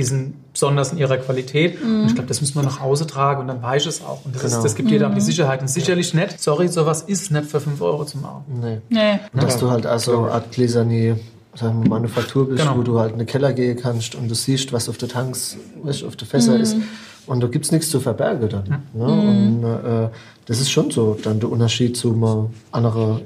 die 0.00 0.06
sind 0.06 0.52
besonders 0.54 0.92
in 0.92 0.98
ihrer 0.98 1.18
Qualität. 1.18 1.84
Mhm. 1.84 2.00
Und 2.00 2.06
ich 2.06 2.14
glaube, 2.14 2.28
das 2.28 2.40
müssen 2.40 2.54
wir 2.54 2.62
nach 2.62 2.80
Hause 2.80 3.06
tragen 3.06 3.42
und 3.42 3.48
dann 3.48 3.62
weiß 3.62 3.84
es 3.84 4.02
auch. 4.02 4.24
Und 4.24 4.34
das, 4.34 4.42
genau. 4.42 4.56
ist, 4.56 4.64
das 4.64 4.74
gibt 4.74 4.88
mhm. 4.88 4.92
dir 4.92 5.00
dann 5.00 5.14
die 5.14 5.20
Sicherheit. 5.20 5.60
Und 5.60 5.68
sicherlich 5.68 6.14
nicht, 6.14 6.40
sorry, 6.40 6.68
sowas 6.68 7.02
ist 7.02 7.30
nicht 7.30 7.50
für 7.50 7.60
5 7.60 7.78
Euro 7.82 8.06
zu 8.06 8.16
machen. 8.16 8.44
Nee. 8.62 8.78
nee. 8.88 9.20
Und 9.34 9.42
dass 9.42 9.58
du 9.58 9.70
halt 9.70 9.84
also 9.84 10.24
Art 10.24 10.52
Gläsernie 10.52 11.16
sagen 11.54 11.82
wir, 11.82 11.90
Manufaktur 11.90 12.48
bist, 12.48 12.62
genau. 12.62 12.78
wo 12.78 12.82
du 12.82 12.98
halt 12.98 13.12
in 13.12 13.18
den 13.18 13.26
Keller 13.26 13.52
gehen 13.52 13.78
kannst 13.78 14.14
und 14.14 14.28
du 14.28 14.34
siehst, 14.34 14.72
was 14.72 14.88
auf 14.88 14.96
der 14.96 15.10
Tanks, 15.10 15.58
was 15.82 16.02
auf 16.02 16.16
der 16.16 16.26
Fässer 16.26 16.54
mhm. 16.54 16.62
ist. 16.62 16.76
Und 17.26 17.42
da 17.42 17.46
gibt 17.48 17.66
es 17.66 17.72
nichts 17.72 17.90
zu 17.90 18.00
verbergen 18.00 18.48
dann. 18.48 18.82
Ja. 18.98 19.06
Ne? 19.06 19.06
Und 19.06 19.64
äh, 19.64 20.08
das 20.46 20.60
ist 20.62 20.70
schon 20.70 20.90
so 20.90 21.18
dann 21.22 21.40
der 21.40 21.50
Unterschied 21.50 21.94
zu 21.94 22.14
einem 22.14 22.46
anderen 22.72 23.20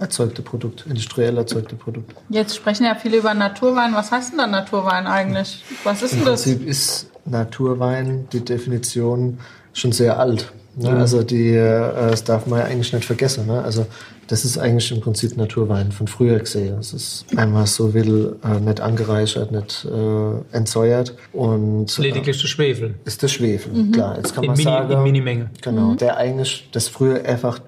erzeugte 0.00 0.42
Produkt, 0.42 0.86
industriell 0.88 1.36
erzeugte 1.36 1.76
Produkt. 1.76 2.14
Jetzt 2.30 2.56
sprechen 2.56 2.84
ja 2.84 2.94
viele 2.94 3.18
über 3.18 3.34
Naturwein. 3.34 3.94
Was 3.94 4.10
heißt 4.10 4.32
denn 4.32 4.38
dann 4.38 4.50
Naturwein 4.50 5.06
eigentlich? 5.06 5.62
Was 5.84 6.02
ist 6.02 6.12
Im 6.12 6.20
denn 6.20 6.26
das? 6.26 6.46
Im 6.46 6.52
Prinzip 6.54 6.68
ist 6.68 7.10
Naturwein 7.26 8.26
die 8.32 8.44
Definition 8.44 9.38
schon 9.72 9.92
sehr 9.92 10.18
alt. 10.18 10.52
Ne? 10.76 10.90
Mhm. 10.90 10.96
Also 10.96 11.22
die, 11.22 11.50
äh, 11.50 12.10
das 12.10 12.24
darf 12.24 12.46
man 12.46 12.60
ja 12.60 12.64
eigentlich 12.64 12.92
nicht 12.92 13.04
vergessen. 13.04 13.46
Ne? 13.46 13.62
Also 13.62 13.86
das 14.28 14.44
ist 14.44 14.58
eigentlich 14.58 14.90
im 14.92 15.00
Prinzip 15.00 15.36
Naturwein 15.36 15.92
von 15.92 16.06
früher 16.06 16.38
gesehen. 16.38 16.78
Es 16.78 16.92
ist 16.92 17.26
einmal 17.36 17.66
so 17.66 17.92
will 17.92 18.36
äh, 18.44 18.60
nicht 18.60 18.80
angereichert, 18.80 19.50
nicht 19.50 19.84
äh, 19.84 20.56
entsäuert 20.56 21.16
und 21.32 21.96
lediglich 21.98 22.40
der 22.40 22.46
Schwefel. 22.46 22.94
Ist 23.04 23.22
der 23.22 23.28
Schwefel, 23.28 23.72
mhm. 23.72 23.92
klar. 23.92 24.16
Jetzt 24.16 24.34
kann 24.34 24.44
in 24.44 24.50
man 24.50 24.56
Mini, 24.56 24.70
sagen, 24.70 24.92
in 24.92 25.02
Minimenge. 25.02 25.50
Genau, 25.60 25.88
mhm. 25.88 25.96
der 25.96 26.16
eigentlich 26.16 26.68
das 26.72 26.88
früher 26.88 27.24
einfach 27.24 27.58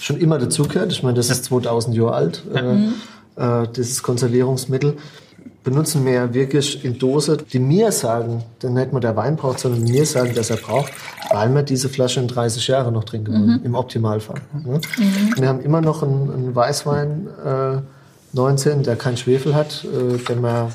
schon 0.00 0.18
immer 0.18 0.38
dazugehört. 0.38 0.92
Ich 0.92 1.02
meine, 1.02 1.16
das 1.16 1.30
ist 1.30 1.44
2000 1.44 1.96
Jahre 1.96 2.14
alt. 2.14 2.42
Äh, 2.54 2.62
mhm. 2.62 2.94
Äh, 3.36 3.68
dieses 3.74 4.02
Konservierungsmittel 4.02 4.96
benutzen 5.66 6.04
wir 6.06 6.12
ja 6.12 6.32
wirklich 6.32 6.84
in 6.84 6.96
Dose, 6.96 7.38
die 7.38 7.58
mir 7.58 7.90
sagen, 7.90 8.44
dann 8.60 8.74
nicht 8.74 8.92
nur 8.92 9.00
der 9.00 9.16
Wein 9.16 9.34
braucht, 9.34 9.58
sondern 9.58 9.82
mir 9.82 10.06
sagen, 10.06 10.32
dass 10.34 10.48
er 10.48 10.58
braucht, 10.58 10.92
weil 11.32 11.52
wir 11.52 11.64
diese 11.64 11.88
Flasche 11.88 12.20
in 12.20 12.28
30 12.28 12.68
Jahre 12.68 12.92
noch 12.92 13.02
trinken 13.02 13.32
wollen, 13.32 13.58
mhm. 13.58 13.60
im 13.64 13.74
Optimalfall. 13.74 14.40
Ne? 14.64 14.80
Mhm. 14.96 15.40
Wir 15.40 15.48
haben 15.48 15.60
immer 15.60 15.80
noch 15.80 16.04
einen, 16.04 16.32
einen 16.32 16.54
Weißwein 16.54 17.26
äh, 17.44 17.78
19, 18.32 18.84
der 18.84 18.94
keinen 18.94 19.16
Schwefel 19.16 19.56
hat, 19.56 19.84
äh, 19.84 20.18
der 20.18 20.36
man 20.36 20.72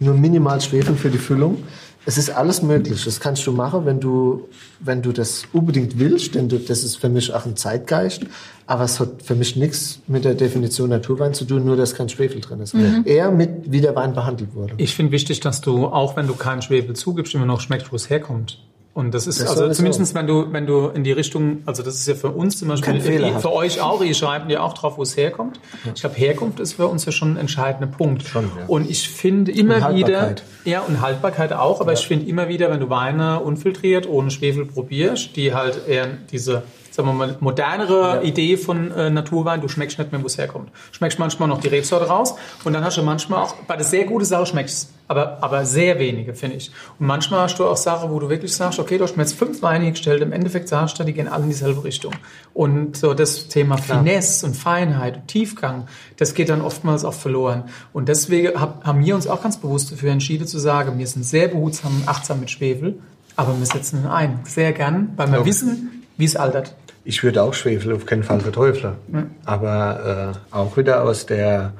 nur 0.00 0.14
minimal 0.14 0.60
Schwefel 0.60 0.96
für 0.96 1.08
die 1.08 1.18
Füllung. 1.18 1.62
Es 2.08 2.18
ist 2.18 2.30
alles 2.30 2.62
möglich. 2.62 3.04
Das 3.04 3.18
kannst 3.18 3.44
du 3.48 3.52
machen, 3.52 3.84
wenn 3.84 3.98
du, 3.98 4.48
wenn 4.78 5.02
du 5.02 5.10
das 5.10 5.42
unbedingt 5.52 5.98
willst, 5.98 6.36
denn 6.36 6.48
das 6.48 6.84
ist 6.84 6.96
für 6.96 7.08
mich 7.08 7.34
auch 7.34 7.44
ein 7.44 7.56
Zeitgeist. 7.56 8.22
Aber 8.68 8.84
es 8.84 9.00
hat 9.00 9.22
für 9.24 9.34
mich 9.34 9.56
nichts 9.56 9.98
mit 10.06 10.24
der 10.24 10.34
Definition 10.34 10.88
Naturwein 10.88 11.34
zu 11.34 11.44
tun, 11.44 11.64
nur 11.64 11.76
dass 11.76 11.96
kein 11.96 12.08
Schwefel 12.08 12.40
drin 12.40 12.60
ist. 12.60 12.74
Mhm. 12.74 13.02
Eher 13.04 13.32
mit, 13.32 13.72
wie 13.72 13.80
der 13.80 13.96
Wein 13.96 14.14
behandelt 14.14 14.54
wurde. 14.54 14.74
Ich 14.76 14.94
finde 14.94 15.10
wichtig, 15.10 15.40
dass 15.40 15.60
du, 15.60 15.86
auch 15.86 16.16
wenn 16.16 16.28
du 16.28 16.34
keinen 16.34 16.62
Schwefel 16.62 16.94
zugibst, 16.94 17.34
immer 17.34 17.44
noch 17.44 17.60
schmeckst, 17.60 17.90
wo 17.90 17.96
es 17.96 18.08
herkommt. 18.08 18.60
Und 18.96 19.12
das 19.12 19.26
ist, 19.26 19.42
das 19.42 19.50
also 19.50 19.70
zumindest 19.74 20.14
wenn 20.14 20.26
du, 20.26 20.50
wenn 20.54 20.66
du 20.66 20.86
in 20.86 21.04
die 21.04 21.12
Richtung, 21.12 21.58
also 21.66 21.82
das 21.82 21.96
ist 21.96 22.08
ja 22.08 22.14
für 22.14 22.30
uns 22.30 22.56
zum 22.58 22.68
Beispiel, 22.68 22.98
für, 22.98 23.40
für 23.40 23.52
euch 23.52 23.82
auch, 23.82 24.02
ihr 24.02 24.14
schreibt 24.14 24.50
ja 24.50 24.62
auch 24.62 24.72
drauf, 24.72 24.96
wo 24.96 25.02
es 25.02 25.18
herkommt. 25.18 25.60
Ja. 25.84 25.92
Ich 25.94 26.00
glaube, 26.00 26.16
Herkunft 26.16 26.60
ist 26.60 26.72
für 26.72 26.86
uns 26.86 27.04
ja 27.04 27.12
schon 27.12 27.34
ein 27.34 27.36
entscheidender 27.36 27.94
Punkt. 27.94 28.22
Schon, 28.22 28.44
ja. 28.44 28.64
Und 28.66 28.88
ich 28.88 29.06
finde 29.10 29.52
immer 29.52 29.94
wieder, 29.94 30.36
ja, 30.64 30.80
und 30.80 31.02
Haltbarkeit 31.02 31.52
auch, 31.52 31.82
aber 31.82 31.92
ja. 31.92 31.98
ich 31.98 32.06
finde 32.06 32.24
immer 32.24 32.48
wieder, 32.48 32.70
wenn 32.70 32.80
du 32.80 32.88
Weine 32.88 33.40
unfiltriert, 33.40 34.08
ohne 34.08 34.30
Schwefel 34.30 34.64
probierst, 34.64 35.36
die 35.36 35.52
halt 35.52 35.86
eher 35.86 36.08
diese 36.32 36.62
sagen 36.96 37.08
wir 37.08 37.12
mal, 37.12 37.36
modernere 37.40 38.16
ja. 38.16 38.22
Idee 38.22 38.56
von 38.56 38.90
äh, 38.90 39.10
Naturwein. 39.10 39.60
Du 39.60 39.68
schmeckst 39.68 39.98
nicht 39.98 40.12
mehr, 40.12 40.22
wo 40.22 40.26
es 40.26 40.38
herkommt. 40.38 40.70
Schmeckst 40.92 41.18
manchmal 41.18 41.48
noch 41.48 41.60
die 41.60 41.68
Rebsorte 41.68 42.06
raus 42.06 42.34
und 42.64 42.72
dann 42.72 42.82
hast 42.84 42.96
du 42.96 43.02
manchmal 43.02 43.42
auch, 43.42 43.54
bei 43.66 43.76
der 43.76 43.84
sehr 43.84 44.04
gute 44.04 44.24
Sache 44.24 44.46
schmeckst 44.46 44.90
aber, 45.08 45.38
aber 45.40 45.64
sehr 45.64 45.98
wenige, 45.98 46.34
finde 46.34 46.56
ich. 46.56 46.72
Und 46.98 47.06
manchmal 47.06 47.42
hast 47.42 47.58
du 47.58 47.64
auch 47.64 47.76
Sachen, 47.76 48.10
wo 48.10 48.18
du 48.18 48.28
wirklich 48.28 48.52
sagst, 48.52 48.78
okay, 48.78 48.98
du 48.98 49.04
hast 49.04 49.16
mir 49.16 49.22
jetzt 49.22 49.34
fünf 49.34 49.62
Weine 49.62 49.90
gestellt, 49.90 50.22
im 50.22 50.32
Endeffekt 50.32 50.68
sagst 50.68 50.98
du, 50.98 51.04
die 51.04 51.12
gehen 51.12 51.28
alle 51.28 51.44
in 51.44 51.50
dieselbe 51.50 51.84
Richtung. 51.84 52.12
Und 52.54 52.96
so 52.96 53.14
das 53.14 53.46
Thema 53.48 53.76
Finesse 53.76 54.46
und 54.46 54.56
Feinheit 54.56 55.16
und 55.16 55.28
Tiefgang, 55.28 55.86
das 56.16 56.34
geht 56.34 56.48
dann 56.48 56.60
oftmals 56.60 57.04
auch 57.04 57.14
verloren. 57.14 57.64
Und 57.92 58.08
deswegen 58.08 58.60
hab, 58.60 58.84
haben 58.84 59.04
wir 59.04 59.14
uns 59.14 59.28
auch 59.28 59.42
ganz 59.42 59.58
bewusst 59.58 59.92
dafür 59.92 60.10
entschieden 60.10 60.46
zu 60.46 60.58
sagen, 60.58 60.98
wir 60.98 61.06
sind 61.06 61.24
sehr 61.24 61.48
behutsam 61.48 62.00
und 62.00 62.08
achtsam 62.08 62.40
mit 62.40 62.50
Schwefel, 62.50 62.98
aber 63.36 63.56
wir 63.56 63.66
setzen 63.66 64.00
ihn 64.02 64.06
ein. 64.08 64.40
Sehr 64.44 64.72
gern, 64.72 65.12
weil 65.16 65.30
wir 65.30 65.40
okay. 65.40 65.50
wissen, 65.50 66.04
wie 66.16 66.24
es 66.24 66.34
altert. 66.34 66.74
Ich 67.06 67.22
würde 67.22 67.42
auch 67.42 67.54
Schwefel 67.54 67.94
auf 67.94 68.04
keinen 68.04 68.24
Fall 68.24 68.40
verteufeln. 68.40 68.94
Mhm. 69.08 69.30
Aber 69.44 70.34
äh, 70.34 70.54
auch 70.54 70.76
wieder 70.76 71.02
aus 71.04 71.24
der 71.24 71.72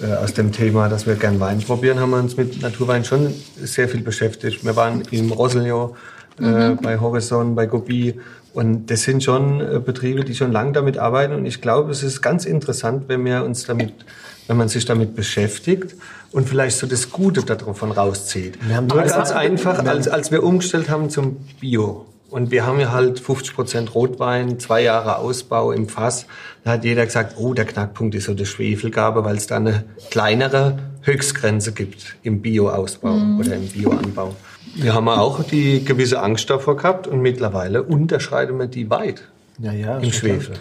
äh, 0.00 0.14
aus 0.14 0.32
dem 0.32 0.52
Thema, 0.52 0.88
dass 0.88 1.06
wir 1.06 1.16
gern 1.16 1.40
Wein 1.40 1.58
probieren, 1.58 1.98
haben 1.98 2.10
wir 2.10 2.18
uns 2.18 2.36
mit 2.36 2.62
Naturwein 2.62 3.04
schon 3.04 3.34
sehr 3.56 3.88
viel 3.88 4.02
beschäftigt. 4.02 4.64
Wir 4.64 4.76
waren 4.76 5.02
im 5.10 5.32
Roselio, 5.32 5.96
äh, 6.40 6.70
mhm. 6.70 6.76
bei 6.76 7.00
Horizon, 7.00 7.56
bei 7.56 7.66
Gobi 7.66 8.20
und 8.52 8.90
das 8.90 9.02
sind 9.02 9.24
schon 9.24 9.60
äh, 9.60 9.80
Betriebe, 9.84 10.24
die 10.24 10.36
schon 10.36 10.52
lange 10.52 10.72
damit 10.72 10.98
arbeiten 10.98 11.34
und 11.34 11.46
ich 11.46 11.60
glaube, 11.60 11.90
es 11.90 12.04
ist 12.04 12.22
ganz 12.22 12.44
interessant, 12.44 13.04
wenn 13.08 13.24
wir 13.24 13.42
uns 13.44 13.66
damit, 13.66 13.92
wenn 14.46 14.56
man 14.56 14.68
sich 14.68 14.84
damit 14.84 15.16
beschäftigt 15.16 15.96
und 16.30 16.48
vielleicht 16.48 16.78
so 16.78 16.86
das 16.86 17.10
Gute 17.10 17.42
davon 17.42 17.90
rauszieht. 17.90 18.56
Wir 18.68 18.76
haben 18.76 18.86
nur 18.86 19.02
ganz 19.02 19.32
einfach, 19.32 19.84
als, 19.84 20.06
als 20.06 20.30
wir 20.30 20.44
umgestellt 20.44 20.88
haben 20.90 21.10
zum 21.10 21.38
Bio, 21.58 22.06
und 22.30 22.50
wir 22.50 22.66
haben 22.66 22.78
ja 22.78 22.92
halt 22.92 23.20
50 23.20 23.54
Prozent 23.54 23.94
Rotwein, 23.94 24.58
zwei 24.58 24.82
Jahre 24.82 25.16
Ausbau 25.16 25.72
im 25.72 25.88
Fass. 25.88 26.26
Da 26.64 26.72
hat 26.72 26.84
jeder 26.84 27.06
gesagt, 27.06 27.36
oh, 27.38 27.54
der 27.54 27.64
Knackpunkt 27.64 28.14
ist 28.14 28.24
so 28.24 28.34
die 28.34 28.46
Schwefelgabe, 28.46 29.24
weil 29.24 29.36
es 29.36 29.46
da 29.46 29.56
eine 29.56 29.84
kleinere 30.10 30.78
Höchstgrenze 31.02 31.72
gibt 31.72 32.16
im 32.22 32.42
Bioausbau 32.42 33.12
mhm. 33.12 33.40
oder 33.40 33.56
im 33.56 33.68
Bioanbau. 33.68 34.36
Wir 34.74 34.94
haben 34.94 35.08
auch 35.08 35.42
die 35.42 35.84
gewisse 35.84 36.20
Angst 36.20 36.50
davor 36.50 36.76
gehabt 36.76 37.06
und 37.06 37.20
mittlerweile 37.20 37.82
unterschreiten 37.82 38.58
wir 38.58 38.66
die 38.66 38.90
weit 38.90 39.22
ja, 39.58 39.72
ja, 39.72 39.98
im 39.98 40.12
Schwefel. 40.12 40.56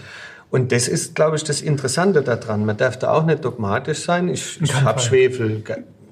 Und 0.49 0.71
das 0.71 0.87
ist, 0.87 1.13
glaube 1.13 1.35
ich, 1.35 1.43
das 1.43 1.61
Interessante 1.61 2.21
daran. 2.21 2.65
Man 2.65 2.77
darf 2.77 2.97
da 2.97 3.11
auch 3.11 3.25
nicht 3.25 3.43
dogmatisch 3.43 3.99
sein. 3.99 4.29
Ich, 4.29 4.61
ich 4.61 4.73
habe 4.73 4.99
Schwefel 5.01 5.61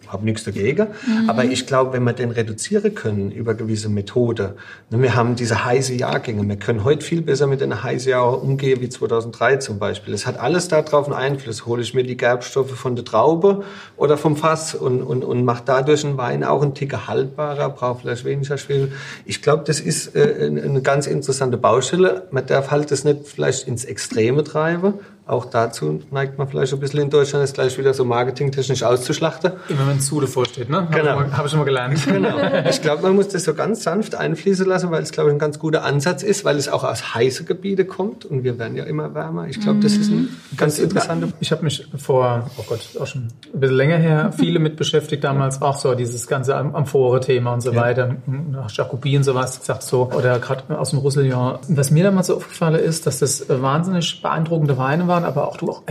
habe 0.08 0.26
nichts 0.26 0.44
dagegen. 0.44 0.88
Mhm. 1.06 1.30
Aber 1.30 1.44
ich 1.46 1.68
glaube, 1.68 1.94
wenn 1.94 2.04
wir 2.04 2.14
den 2.14 2.32
reduzieren 2.32 2.96
können 2.96 3.32
über 3.32 3.54
gewisse 3.54 3.90
Methode, 3.90 4.56
ne, 4.90 5.02
wir 5.02 5.16
haben 5.16 5.36
diese 5.36 5.66
heiße 5.66 5.94
Jahrgänge, 5.94 6.48
wir 6.48 6.56
können 6.58 6.84
heute 6.84 7.06
viel 7.06 7.22
besser 7.22 7.48
mit 7.48 7.62
den 7.62 7.84
heißen 7.84 8.10
Jahren 8.10 8.40
umgehen 8.40 8.82
wie 8.82 8.90
2003 8.90 9.58
zum 9.58 9.80
Beispiel. 9.80 10.14
Es 10.14 10.26
hat 10.26 10.40
alles 10.40 10.68
darauf 10.68 11.06
einen 11.06 11.16
Einfluss. 11.16 11.66
Hole 11.66 11.82
ich 11.82 11.94
mir 11.94 12.04
die 12.04 12.18
Gerbstoffe 12.18 12.72
von 12.72 12.96
der 12.96 13.06
Traube 13.06 13.64
oder 13.98 14.18
vom 14.18 14.36
Fass 14.36 14.76
und, 14.76 15.02
und, 15.02 15.24
und 15.24 15.44
mache 15.46 15.64
dadurch 15.66 16.06
einen 16.06 16.18
Wein 16.18 16.44
auch 16.44 16.62
einen 16.62 16.74
Ticker 16.74 17.08
haltbarer, 17.08 17.70
braucht 17.70 18.02
vielleicht 18.02 18.26
weniger 18.26 18.58
Schwefel. 18.58 18.92
Ich 19.26 19.42
glaube, 19.42 19.64
das 19.66 19.80
ist 19.80 20.16
äh, 20.16 20.48
eine 20.48 20.82
ganz 20.82 21.08
interessante 21.08 21.58
Baustelle. 21.58 22.28
Man 22.32 22.46
darf 22.46 22.72
halt 22.72 22.92
das 22.92 23.04
nicht 23.04 23.28
vielleicht 23.28 23.68
ins 23.68 23.86
Extreme 23.86 24.44
treiben, 24.44 24.96
auch 25.28 25.46
dazu 25.46 26.02
neigt 26.12 26.38
man 26.38 26.48
vielleicht 26.48 26.74
ein 26.74 26.80
bisschen 26.80 27.02
in 27.02 27.10
Deutschland, 27.10 27.44
es 27.44 27.54
gleich 27.54 27.78
wieder 27.80 27.96
so 27.96 28.06
marketingtechnisch 28.06 28.84
auszuschlachten. 28.84 29.54
Immer 29.70 29.88
wenn 29.88 30.00
Zude 30.00 30.28
vorsteht, 30.28 30.70
ne? 30.70 30.88
Genau. 30.92 31.20
Habe 31.32 31.46
ich 31.46 31.50
schon 31.50 31.60
mal 31.60 31.66
gelernt. 31.66 32.06
Genau. 32.06 32.36
Ich 32.70 32.82
glaube, 32.82 33.04
man 33.04 33.16
muss 33.16 33.30
das 33.30 33.44
so 33.44 33.54
ganz 33.54 33.84
sanft 33.84 34.16
einfließen 34.16 34.66
lassen, 34.66 34.92
weil 34.92 35.02
es, 35.02 35.12
glaube 35.12 35.30
ich, 35.30 35.36
ein 35.36 35.40
ganz 35.40 35.60
guter 35.60 35.84
Ansatz 35.84 36.24
ist, 36.24 36.46
weil 36.46 36.58
es 36.58 36.68
auch 36.68 36.84
aus 36.84 37.16
heißen 37.16 37.46
Gebieten 37.46 37.88
kommt 37.88 38.26
und 38.26 38.44
wir 38.44 38.60
werden 38.60 38.76
ja 38.76 38.84
immer 38.84 39.14
wärmer. 39.14 39.48
Ich 39.48 39.60
glaube, 39.60 39.80
das 39.80 39.94
ist 39.94 40.10
ein 40.10 40.30
mhm. 40.52 40.58
ganz 40.58 40.80
interessanter... 40.80 41.30
Ich 41.40 41.52
habe 41.52 41.64
mich 41.64 41.88
vor, 41.98 42.50
oh 42.58 42.64
Gott, 42.68 42.90
auch 43.00 43.08
schon 43.08 43.28
ein 43.54 43.60
bisschen 43.60 43.76
länger 43.76 43.98
her, 43.98 44.32
viele 44.38 44.60
mit 44.60 44.76
beschäftigt, 44.76 45.24
damals 45.24 45.62
auch 45.62 45.78
so 45.78 45.96
dieses 45.96 46.28
ganze 46.28 46.56
Amphore-Thema 46.56 47.54
und 47.54 47.62
so 47.62 47.72
ja. 47.72 47.82
weiter. 47.82 48.16
Jacobi 48.70 49.18
und 49.18 49.24
sowas 49.24 49.60
gesagt 49.60 49.84
so, 49.84 50.12
oder 50.12 50.40
gerade 50.40 50.78
aus 50.78 50.92
dem 50.92 51.00
Roussillon. 51.00 51.60
Was 51.68 51.92
mir 51.92 52.04
damals 52.04 52.28
so 52.28 52.36
aufgefallen 52.36 52.76
ist, 52.76 53.08
dass 53.08 53.20
das 53.20 53.46
wahnsinnig 53.50 54.22
beeindruckende 54.22 54.78
Weine 54.78 55.08
waren, 55.08 55.15
waren, 55.16 55.26
aber 55.26 55.48
auch 55.48 55.58
du 55.58 55.70
auch 55.70 55.84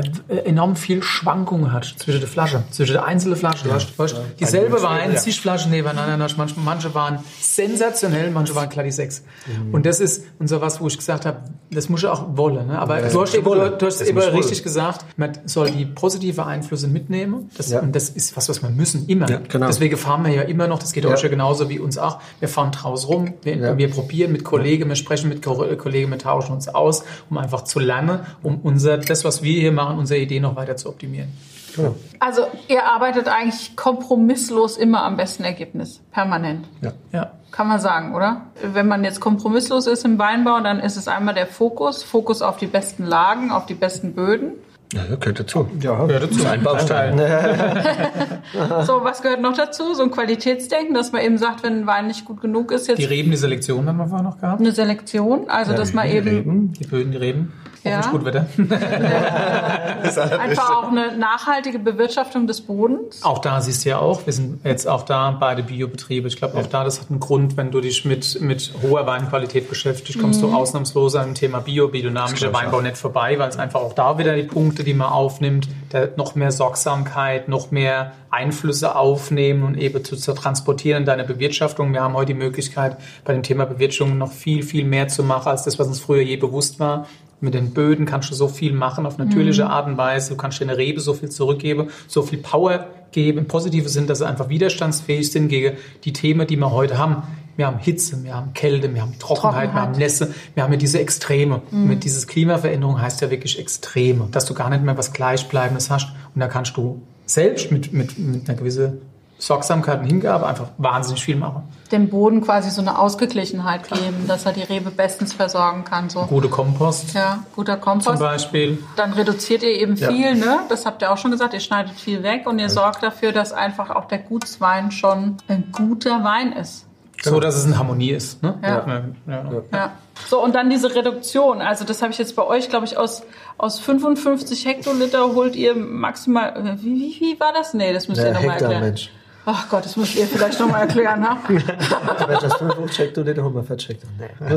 enorm 0.45 0.77
viel 0.77 1.03
Schwankungen 1.03 1.73
hast 1.73 1.99
zwischen 1.99 2.21
der 2.21 2.29
Flasche, 2.29 2.63
zwischen 2.71 2.93
der 2.93 3.05
einzelnen 3.05 3.37
Flasche. 3.37 3.69
Ja. 3.69 3.79
Du 3.79 4.03
hast, 4.03 4.13
ja. 4.13 4.21
dieselbe 4.39 4.83
Wein, 4.83 5.13
ja. 5.13 5.19
zig 5.19 5.41
Flaschen 5.41 5.71
nebeneinander. 5.71 6.29
Manche, 6.37 6.55
manche 6.61 6.95
waren 6.95 7.19
sensationell, 7.41 8.31
manche 8.31 8.55
waren 8.55 8.69
klar 8.69 8.85
die 8.85 8.91
sechs. 8.91 9.23
Mhm. 9.47 9.75
Und 9.75 9.87
das 9.87 10.01
ist 10.01 10.25
und 10.39 10.49
so 10.49 10.61
was, 10.61 10.81
wo 10.81 10.87
ich 10.87 10.97
gesagt 10.97 11.27
habe, 11.27 11.39
das 11.71 11.89
muss 11.89 12.03
ich 12.03 12.09
auch 12.09 12.37
wollen. 12.37 12.67
Ne? 12.67 12.79
Aber 12.79 13.01
ja, 13.01 13.09
du 13.09 13.21
hast, 13.23 13.35
eben, 13.35 13.45
du 13.45 13.87
hast 13.87 14.01
eben 14.03 14.19
richtig 14.19 14.63
gesagt, 14.63 15.05
man 15.17 15.33
soll 15.47 15.71
die 15.71 15.87
positive 15.87 16.45
Einflüsse 16.45 16.89
mitnehmen. 16.89 17.51
Das, 17.57 17.73
Und 17.73 17.95
das 17.95 18.11
ist 18.11 18.37
was, 18.37 18.49
was 18.49 18.63
wir 18.63 18.71
müssen, 18.71 19.07
immer. 19.07 19.27
Genau. 19.27 19.67
Deswegen 19.67 19.97
fahren 19.97 20.25
wir 20.25 20.33
ja 20.33 20.43
immer 20.43 20.67
noch, 20.67 20.79
das 20.79 20.93
geht 20.93 21.07
euch 21.07 21.23
ja 21.23 21.29
genauso 21.29 21.69
wie 21.69 21.79
uns 21.79 21.99
auch. 21.99 22.21
Wir 22.41 22.49
fahren 22.49 22.73
draußen 22.73 23.09
rum, 23.09 23.35
wir, 23.43 23.77
wir 23.79 23.91
probieren 23.91 24.33
mit 24.33 24.45
Kollegen, 24.45 24.89
wir 24.89 24.97
sprechen 24.97 25.29
mit 25.29 25.43
Kollegen, 25.43 26.11
wir 26.11 26.19
tauschen 26.19 26.53
uns 26.53 26.69
aus, 26.69 27.05
um 27.31 27.39
einfach 27.39 27.65
zu 27.65 27.81
lernen, 27.81 28.21
um 28.43 28.61
unser 28.63 28.99
das, 29.15 29.25
was 29.25 29.43
wir 29.43 29.61
hier 29.61 29.73
machen, 29.73 29.99
unsere 29.99 30.21
Idee 30.21 30.41
noch 30.41 30.57
weiter 30.57 30.77
zu 30.77 30.89
optimieren. 30.89 31.29
Genau. 31.77 31.95
Also 32.21 32.43
ihr 32.69 32.85
arbeitet 32.85 33.29
eigentlich 33.29 33.77
kompromisslos 33.77 34.77
immer 34.77 35.05
am 35.05 35.17
besten 35.17 35.45
Ergebnis, 35.45 36.01
permanent. 36.13 36.67
Ja. 36.83 36.93
ja. 37.13 37.33
Kann 37.51 37.69
man 37.69 37.79
sagen, 37.81 38.15
oder? 38.15 38.43
Wenn 38.63 38.89
man 38.89 39.05
jetzt 39.05 39.21
kompromisslos 39.21 39.87
ist 39.87 40.05
im 40.05 40.19
Weinbau, 40.19 40.61
dann 40.61 40.81
ist 40.81 40.97
es 40.97 41.09
einmal 41.09 41.35
der 41.35 41.47
Fokus, 41.47 42.03
Fokus 42.03 42.43
auf 42.43 42.57
die 42.57 42.67
besten 42.67 43.05
Lagen, 43.05 43.51
auf 43.51 43.67
die 43.67 43.75
besten 43.75 44.15
Böden. 44.15 44.53
Ja, 44.93 45.03
gehört 45.17 45.41
dazu. 45.41 45.69
Ja, 45.81 46.05
gehört 46.05 46.25
dazu. 46.25 46.47
Ein 46.47 46.63
Baustein. 46.63 47.19
so, 48.87 49.03
was 49.03 49.23
gehört 49.23 49.41
noch 49.41 49.57
dazu? 49.57 49.95
So 49.95 50.05
ein 50.05 50.11
Qualitätsdenken, 50.11 50.95
dass 50.95 51.11
man 51.11 51.23
eben 51.23 51.39
sagt, 51.39 51.63
wenn 51.65 51.81
ein 51.81 51.87
Wein 51.87 52.07
nicht 52.07 52.25
gut 52.25 52.41
genug 52.41 52.71
ist. 52.71 52.87
Jetzt 52.87 52.99
die 52.99 53.05
Reben, 53.05 53.31
die 53.31 53.37
Selektion 53.37 53.89
haben 53.89 53.97
wir 53.97 54.07
vorher 54.07 54.25
noch 54.25 54.39
gehabt. 54.41 54.61
Eine 54.61 54.73
Selektion, 54.73 55.49
also 55.49 55.73
ja, 55.73 55.79
dass 55.79 55.95
man 55.95 56.09
eben... 56.09 56.29
Reben, 56.29 56.73
die 56.73 56.87
Böden, 56.87 57.11
die 57.11 57.19
Reben. 57.19 57.53
Ja. 57.85 57.99
Hoffentlich 57.99 58.13
gut 58.13 58.25
Wetter. 58.25 58.47
Einfach 60.41 60.71
auch 60.71 60.91
eine 60.91 61.17
nachhaltige 61.19 61.79
Bewirtschaftung 61.79 62.47
des 62.47 62.63
Bodens. 62.63 63.23
Auch 63.23 63.39
da 63.39 63.61
siehst 63.61 63.85
du 63.85 63.91
ja 63.91 63.99
auch, 63.99 64.25
wir 64.25 64.33
sind 64.33 64.65
jetzt 64.65 64.89
auch 64.89 65.03
da 65.03 65.37
beide 65.39 65.63
Biobetriebe. 65.63 66.27
Ich 66.29 66.37
glaube, 66.37 66.59
auch 66.59 66.67
da, 66.67 66.83
das 66.85 67.01
hat 67.01 67.11
einen 67.11 67.21
Grund, 67.21 67.59
wenn 67.59 67.71
du 67.71 67.83
dich 67.83 68.07
mit, 68.07 68.41
mit 68.41 68.73
hoher 68.83 69.07
Weinqualität 69.07 69.69
beschäftigst, 69.69 70.19
kommst 70.19 70.41
du 70.41 70.51
ausnahmslos 70.51 71.15
an 71.15 71.27
dem 71.27 71.35
Thema 71.35 71.61
Bio, 71.61 71.89
biodynamischer 71.89 72.55
Weinbau 72.55 72.81
nicht 72.81 72.97
vorbei, 72.97 73.39
weil 73.39 73.51
es 73.51 73.59
einfach 73.59 73.81
auch 73.81 73.93
da 73.93 74.17
wieder 74.19 74.35
die 74.35 74.45
Punkte, 74.45 74.83
die 74.83 74.95
man 74.95 75.09
aufnimmt, 75.09 75.69
der 75.93 76.13
noch 76.17 76.35
mehr 76.35 76.53
Sorgsamkeit, 76.53 77.49
noch 77.49 77.71
mehr 77.71 78.13
Einflüsse 78.31 78.97
aufnehmen 78.97 79.63
und 79.63 79.77
eben 79.77 80.05
zu, 80.05 80.17
zu 80.17 80.33
transportieren 80.33 81.03
in 81.03 81.07
deine 81.07 81.25
Bewirtschaftung. 81.25 81.93
Wir 81.93 82.03
haben 82.03 82.15
heute 82.15 82.33
die 82.33 82.39
Möglichkeit, 82.39 82.97
bei 83.25 83.33
dem 83.33 83.43
Thema 83.43 83.65
Bewirtschaftung 83.65 84.19
noch 84.19 84.33
viel, 84.33 84.63
viel 84.63 84.85
mehr 84.85 85.09
zu 85.09 85.23
machen, 85.23 85.49
als 85.49 85.65
das, 85.65 85.79
was 85.79 85.87
uns 85.87 86.01
früher 86.01 86.23
je 86.23 86.37
bewusst 86.37 86.81
war. 86.81 87.07
Mit 87.45 87.53
den 87.53 87.75
Böden 87.75 88.07
kannst 88.07 88.31
du 88.31 88.35
so 88.35 88.49
viel 88.49 88.73
machen 88.73 89.05
auf 89.05 89.19
natürliche 89.19 89.67
Art 89.67 89.87
und 89.87 89.99
Weise. 89.99 90.31
Du 90.31 90.37
kannst 90.37 90.63
deine 90.63 90.79
Rebe 90.79 91.01
so 91.01 91.13
viel 91.13 91.29
zurückgeben, 91.29 91.89
so 92.09 92.23
viel 92.23 92.39
Power 92.39 92.87
geben, 93.13 93.39
im 93.39 93.47
positiven 93.47 93.89
Sinn, 93.89 94.07
dass 94.07 94.19
sie 94.19 94.27
einfach 94.27 94.49
widerstandsfähig 94.49 95.31
sind 95.31 95.49
gegen 95.49 95.77
die 96.05 96.15
Themen, 96.15 96.47
die 96.47 96.57
wir 96.57 96.73
heute 96.73 96.97
haben. 96.97 97.23
Wir 97.57 97.67
haben 97.67 97.79
Hitze, 97.79 98.25
wir 98.25 98.35
haben 98.35 98.55
Kälte, 98.55 98.93
wir 98.95 99.03
haben 99.03 99.19
Trockenheit, 99.19 99.75
wir 99.75 99.81
haben 99.81 99.93
Trockenheit. 99.93 99.99
Nässe, 99.99 100.35
wir 100.55 100.65
haben 100.65 100.73
ja 100.73 100.79
diese 100.79 100.99
Extreme. 100.99 101.61
Mit 101.71 102.03
dieses 102.05 102.27
Klimaveränderung 102.27 103.01
heißt 103.01 103.21
ja 103.21 103.31
wirklich 103.31 103.59
Extreme, 103.59 104.29
dass 104.33 104.47
du 104.47 104.55
gar 104.55 104.71
nicht 104.71 104.83
mehr 104.83 104.97
was 104.97 105.13
Gleichbleibendes 105.13 105.91
hast. 105.91 106.09
Und 106.35 106.41
da 106.41 106.49
kannst 106.49 106.77
du 106.79 107.03
selbst 107.27 107.71
mit, 107.71 107.93
mit, 107.93 108.19
mit 108.19 108.49
einer 108.49 108.59
gewissen 108.59 109.03
Sorgsamkeit 109.39 110.01
und 110.01 110.07
Hingabe 110.07 110.47
einfach 110.47 110.69
wahnsinnig 110.79 111.25
viel 111.25 111.37
machen. 111.37 111.63
Dem 111.93 112.09
Boden 112.09 112.41
quasi 112.41 112.71
so 112.71 112.81
eine 112.81 112.99
Ausgeglichenheit 112.99 113.89
geben, 113.91 114.27
dass 114.27 114.47
er 114.47 114.53
die 114.53 114.63
Rebe 114.63 114.91
bestens 114.91 115.33
versorgen 115.33 115.85
kann. 115.85 116.09
So. 116.09 116.23
Gute 116.23 116.49
Kompost 116.49 117.15
Ja, 117.15 117.45
guter 117.55 117.75
zum 117.75 117.83
Kompost. 117.83 118.19
Beispiel. 118.21 118.79
Dann 118.97 119.13
reduziert 119.13 119.63
ihr 119.63 119.71
eben 119.81 119.97
Ja. 119.97 120.09
viel, 120.11 120.35
ne? 120.35 120.61
Das 120.69 120.87
habt 120.87 121.03
ihr 121.03 121.13
auch 121.13 121.19
schon 121.19 121.31
gesagt. 121.31 121.53
Ihr 121.55 121.61
schneidet 121.61 121.93
viel 121.95 122.23
weg 122.23 122.47
und 122.47 122.59
ihr 122.59 122.71
sorgt 122.71 123.03
dafür, 123.03 123.33
dass 123.33 123.53
einfach 123.53 123.91
auch 123.91 124.07
der 124.07 124.19
Gutswein 124.19 124.91
schon 124.91 125.37
ein 125.49 125.71
guter 125.73 126.25
Wein 126.25 126.53
ist. 126.53 126.87
So, 127.23 127.41
dass 127.41 127.55
es 127.57 127.65
in 127.65 127.79
Harmonie 127.79 128.11
ist. 128.11 128.43
Ne? 128.43 128.55
Ja. 128.63 128.85
Ja, 129.27 129.45
ja. 129.73 129.91
So, 130.29 130.43
und 130.43 130.55
dann 130.55 130.69
diese 130.69 130.95
Reduktion. 130.95 131.63
Also, 131.63 131.85
das 131.85 132.03
habe 132.03 132.13
ich 132.13 132.19
jetzt 132.19 132.37
bei 132.37 132.43
euch, 132.43 132.69
glaube 132.69 132.85
ich, 132.85 132.99
aus, 132.99 133.23
aus 133.57 133.79
55 133.79 134.67
Hektoliter 134.67 135.35
holt 135.35 135.57
ihr 135.57 135.75
maximal. 135.75 136.77
Wie, 136.83 136.95
wie, 136.95 137.21
wie 137.21 137.41
war 137.41 137.53
das? 137.55 137.73
Nee, 137.73 137.93
das 137.95 138.09
müsst 138.09 138.21
ihr 138.21 138.25
Der 138.25 138.35
nochmal 138.35 138.51
Hektar, 138.53 138.71
erklären. 138.73 138.83
Mensch. 138.91 139.11
Ach 139.47 139.69
Gott, 139.69 139.85
das 139.85 139.97
müsst 139.97 140.15
ihr 140.15 140.27
vielleicht 140.27 140.59
nochmal 140.59 140.83
erklären, 140.83 141.23
ha? 141.29 141.39
Wenn 141.49 142.39
das 142.41 142.55
5 142.55 142.91
checkt 142.91 143.19
oder 143.19 143.35
der 143.35 143.45
100 143.45 143.79
checkt. 143.79 144.03
Nee. 144.19 144.29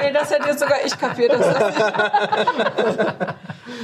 Nee, 0.00 0.12
das 0.12 0.30
hätte 0.30 0.48
jetzt 0.48 0.60
sogar 0.60 0.76
ich 0.84 0.96
kapiert. 0.98 1.32
Dass 1.32 1.40
das 1.58 1.74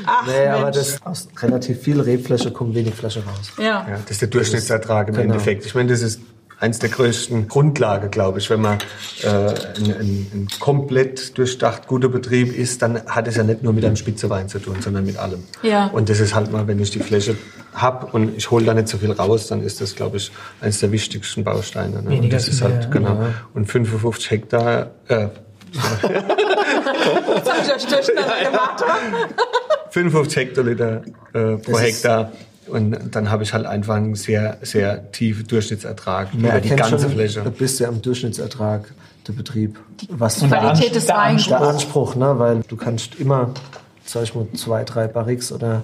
Ach, 0.07 0.27
Nee, 0.27 0.47
aber 0.49 0.65
Mensch. 0.65 0.77
das, 0.77 1.03
aus 1.05 1.29
relativ 1.41 1.81
viel 1.83 2.01
Rebfläche 2.01 2.51
kommt 2.53 2.75
wenig 2.75 2.95
Flasche 2.95 3.21
raus. 3.25 3.53
Ja. 3.59 3.65
Ja, 3.89 3.99
das 4.03 4.13
ist 4.13 4.23
der 4.23 4.29
Durchschnittsertrag 4.29 5.09
im 5.09 5.15
Genau. 5.15 5.25
Endeffekt. 5.35 5.67
Ich 5.67 5.75
meine, 5.75 5.91
das 5.91 6.01
ist 6.03 6.21
eins 6.61 6.79
der 6.79 6.91
größten 6.91 7.49
Grundlage, 7.49 8.09
glaube 8.09 8.39
ich. 8.39 8.51
Wenn 8.51 8.61
man 8.61 8.79
äh, 9.23 9.29
ein, 9.29 9.55
ein, 9.77 10.27
ein 10.33 10.49
komplett 10.61 11.37
durchdacht 11.37 11.87
guter 11.87 12.09
Betrieb 12.09 12.57
ist, 12.57 12.83
dann 12.83 13.05
hat 13.07 13.29
es 13.29 13.37
ja 13.37 13.43
nicht 13.43 13.63
nur 13.63 13.73
mit 13.73 13.85
einem 13.85 13.97
Spitzewein 13.97 14.49
zu 14.49 14.59
tun, 14.59 14.77
sondern 14.81 15.05
mit 15.05 15.17
allem. 15.17 15.45
Ja. 15.63 15.87
Und 15.89 16.09
das 16.09 16.21
ist 16.21 16.35
halt 16.35 16.53
mal, 16.53 16.67
wenn 16.67 16.79
ich 16.81 16.91
die 16.91 17.01
Fläche 17.01 17.37
hab 17.75 18.15
und 18.15 18.37
ich 18.37 18.51
hole 18.51 18.65
da 18.65 18.75
nicht 18.75 18.89
so 18.89 18.99
viel 18.99 19.13
raus, 19.13 19.49
dann 19.49 19.63
ist 19.63 19.81
das, 19.81 19.97
glaube 19.97 20.19
ich, 20.19 20.31
eines 20.61 20.81
der 20.81 20.93
wichtigsten 20.93 21.45
Bausteine. 21.45 22.03
Ne? 22.03 22.11
Weniger 22.11 22.23
Und 22.23 22.33
das 22.33 22.49
ist 22.49 22.63
halt, 22.63 22.81
mehr, 22.81 22.89
genau. 22.89 23.27
Und 23.53 23.67
55 23.67 24.31
Hektar, 24.31 24.91
äh, 25.09 25.29
Jetzt 25.75 27.51
habe 27.51 27.61
ich 27.65 27.75
euch 27.75 27.87
durcheinander 27.87 28.45
gemacht. 28.45 28.85
55 29.91 30.37
Hektoliter 30.37 31.03
äh, 31.33 31.57
pro 31.57 31.79
Hektar. 31.79 32.33
Und 32.69 32.97
dann 33.13 33.31
habe 33.31 33.43
ich 33.43 33.53
halt 33.53 33.67
einfach 33.67 33.97
einen 33.97 34.15
sehr, 34.15 34.59
sehr 34.63 35.11
tiefen 35.13 35.47
Durchschnittsertrag 35.47 36.35
Man 36.35 36.51
über 36.51 36.61
die 36.61 36.71
ganze 36.71 36.99
schon, 36.99 37.11
Fläche. 37.11 37.43
Du 37.43 37.51
bist 37.51 37.81
ja 37.81 37.89
am 37.89 38.01
Durchschnittsertrag 38.01 38.93
der 39.27 39.33
Betrieb. 39.33 39.79
Was 40.09 40.39
Die 40.39 40.49
Qualität 40.49 40.95
des 40.95 41.07
der 41.07 41.17
Weins. 41.17 41.47
der 41.47 41.61
Anspruch, 41.61 42.15
ne? 42.15 42.39
weil 42.39 42.61
du 42.67 42.77
kannst 42.77 43.17
immer, 43.17 43.51
sag 44.05 44.25
ich 44.25 44.35
mal, 44.35 44.47
zwei, 44.55 44.85
drei 44.85 45.07
Barrix 45.07 45.53
oder 45.53 45.83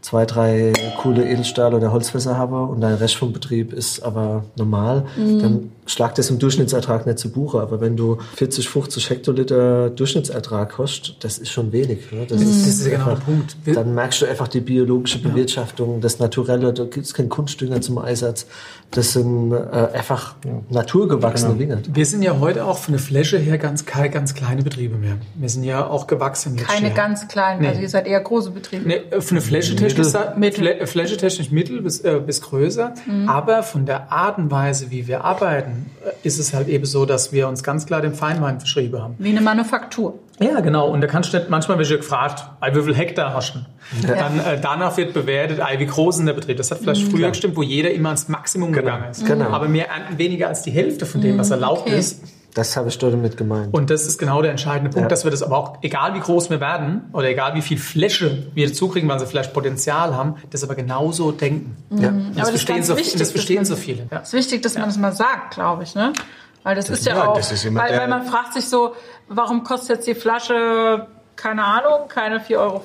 zwei, 0.00 0.24
drei 0.24 0.72
coole 1.02 1.28
Edelstahl- 1.28 1.74
oder 1.74 1.90
Holzfässer 1.92 2.36
haben 2.36 2.68
und 2.68 2.80
dein 2.80 2.94
Rest 2.94 3.16
vom 3.16 3.32
Betrieb 3.32 3.72
ist 3.72 4.02
aber 4.02 4.44
normal, 4.56 5.06
dann 5.16 5.72
schlagt 5.86 6.18
das 6.18 6.30
im 6.30 6.38
Durchschnittsertrag 6.38 7.06
nicht 7.06 7.18
zu 7.18 7.30
Buche. 7.30 7.60
Aber 7.60 7.80
wenn 7.80 7.96
du 7.96 8.18
40, 8.36 8.68
50 8.68 9.10
Hektoliter 9.10 9.90
Durchschnittsertrag 9.90 10.78
hast, 10.78 11.16
das 11.20 11.38
ist 11.38 11.50
schon 11.50 11.72
wenig. 11.72 12.12
Ne? 12.12 12.26
Das, 12.28 12.38
Das 12.38 12.48
ist 12.48 12.84
ja 12.86 12.98
genau 12.98 13.10
der 13.10 13.16
Punkt. 13.16 13.56
Dann 13.66 13.94
merkst 13.94 14.22
du 14.22 14.26
einfach 14.26 14.48
die 14.48 14.60
biologische 14.60 15.18
Bewirtschaftung, 15.18 16.00
das 16.00 16.18
Naturelle, 16.18 16.72
da 16.72 16.84
gibt 16.84 17.06
es 17.06 17.14
keinen 17.14 17.28
Kunstdünger 17.28 17.80
zum 17.80 17.98
Einsatz. 17.98 18.46
Das 18.92 19.12
sind 19.12 19.52
äh, 19.52 19.56
einfach 19.56 20.36
naturgewachsene 20.70 21.54
Dinge. 21.54 21.82
Wir 21.88 22.06
sind 22.06 22.22
ja 22.22 22.38
heute 22.38 22.64
auch 22.64 22.78
von 22.78 22.92
der 22.92 23.00
Fläche 23.00 23.36
her 23.36 23.58
ganz, 23.58 23.84
keine 23.84 24.10
ganz 24.10 24.34
kleine 24.34 24.62
Betriebe 24.62 24.96
mehr. 24.96 25.16
Wir 25.34 25.48
sind 25.48 25.64
ja 25.64 25.86
auch 25.86 26.06
gewachsen. 26.06 26.56
Keine 26.56 26.88
ja. 26.88 26.94
ganz 26.94 27.26
kleinen, 27.26 27.62
Nee. 27.62 27.68
also 27.68 27.80
ihr 27.80 27.88
seid 27.88 28.06
eher 28.06 28.20
große 28.20 28.50
Betriebe. 28.50 28.86
Nee, 28.86 29.20
von 29.20 29.36
der 29.36 29.42
Fläche 29.42 29.74
technisch, 29.74 30.12
Mittel. 30.36 30.86
Flä 30.86 31.02
äh, 31.08 31.48
mittel 31.50 31.82
bis, 31.82 32.00
äh, 32.00 32.20
bis 32.24 32.40
größer. 32.40 32.94
Aber 33.26 33.62
von 33.62 33.86
der 33.86 34.12
Art 34.12 34.38
und 34.38 34.50
Weise, 34.50 34.90
wie 34.90 35.06
wir 35.06 35.24
arbeiten, 35.24 35.75
äh, 35.75 35.75
ist 36.22 36.38
es 36.38 36.54
halt 36.54 36.68
eben 36.68 36.84
so, 36.84 37.06
dass 37.06 37.32
wir 37.32 37.48
uns 37.48 37.62
ganz 37.62 37.86
klar 37.86 38.00
dem 38.00 38.14
Feinwein 38.14 38.58
verschrieben 38.58 39.00
haben. 39.00 39.14
Wie 39.18 39.30
eine 39.30 39.40
Manufaktur. 39.40 40.18
Ja, 40.38 40.60
genau. 40.60 40.88
Und 40.88 41.00
da 41.00 41.06
kannst 41.06 41.32
du 41.32 41.38
nicht, 41.38 41.48
manchmal 41.48 41.78
wird 41.78 41.88
ja 41.88 41.96
gefragt, 41.96 42.44
wie 42.72 42.82
viel 42.82 42.94
Hektar 42.94 43.32
hast 43.32 43.54
du? 43.54 44.06
Dann, 44.06 44.38
äh, 44.40 44.60
danach 44.60 44.96
wird 44.96 45.14
bewertet, 45.14 45.60
ey, 45.60 45.78
wie 45.78 45.86
groß 45.86 46.18
ist 46.18 46.26
der 46.26 46.34
Betrieb? 46.34 46.58
Das 46.58 46.70
hat 46.70 46.78
vielleicht 46.78 47.10
früher 47.10 47.28
gestimmt, 47.28 47.56
wo 47.56 47.62
jeder 47.62 47.90
immer 47.90 48.10
ans 48.10 48.28
Maximum 48.28 48.72
gegangen 48.72 49.10
ist. 49.10 49.24
Genau. 49.24 49.46
Aber 49.46 49.72
wir 49.72 49.84
ernten 49.84 50.18
weniger 50.18 50.48
als 50.48 50.62
die 50.62 50.70
Hälfte 50.70 51.06
von 51.06 51.20
dem, 51.20 51.38
was 51.38 51.50
erlaubt 51.50 51.86
okay. 51.86 51.98
ist. 51.98 52.22
Das 52.56 52.74
habe 52.76 52.88
ich 52.88 52.96
dort 52.98 53.12
damit 53.12 53.36
gemeint. 53.36 53.74
Und 53.74 53.90
das 53.90 54.06
ist 54.06 54.18
genau 54.18 54.40
der 54.40 54.50
entscheidende 54.50 54.90
Punkt, 54.90 55.04
Ja. 55.04 55.08
dass 55.08 55.24
wir 55.24 55.30
das 55.30 55.42
aber 55.42 55.58
auch, 55.58 55.78
egal 55.82 56.14
wie 56.14 56.20
groß 56.20 56.48
wir 56.48 56.58
werden 56.58 57.02
oder 57.12 57.28
egal 57.28 57.54
wie 57.54 57.60
viel 57.60 57.76
Fläche 57.78 58.46
wir 58.54 58.72
zukriegen, 58.72 59.08
weil 59.10 59.20
sie 59.20 59.26
vielleicht 59.26 59.52
Potenzial 59.52 60.16
haben, 60.16 60.36
das 60.50 60.64
aber 60.64 60.74
genauso 60.74 61.32
denken. 61.32 61.76
ja. 61.90 62.10
Das 62.34 62.48
Aber 62.48 62.52
das 62.56 62.62
so, 62.86 62.96
wichtig, 62.96 63.12
das 63.12 63.20
dass 63.20 63.30
verstehen 63.32 63.56
man- 63.56 63.64
so 63.66 63.76
viele. 63.76 64.06
Ja. 64.10 64.20
Es 64.22 64.28
ist 64.28 64.32
wichtig, 64.32 64.62
dass 64.62 64.74
man 64.74 64.84
das 64.86 64.96
mal 64.96 65.12
sagt, 65.12 65.54
glaube 65.54 65.82
ich, 65.82 65.94
ne? 65.94 66.14
Weil 66.62 66.74
das, 66.74 66.88
ist 66.90 67.04
ja, 67.06 67.14
ja, 67.14 67.28
auch, 67.28 67.36
das 67.36 67.52
ist 67.52 67.64
immer 67.66 67.82
weil, 67.82 67.96
weil 67.96 68.08
man 68.08 68.24
fragt 68.24 68.54
sich 68.54 68.68
so, 68.68 68.94
warum 69.28 69.62
kostet 69.62 69.96
jetzt 69.98 70.06
die 70.08 70.14
Flasche, 70.14 71.06
keine 71.36 71.62
Ahnung, 71.62 72.08
keine 72.08 72.40
4,50 72.40 72.56
Euro 72.58 72.82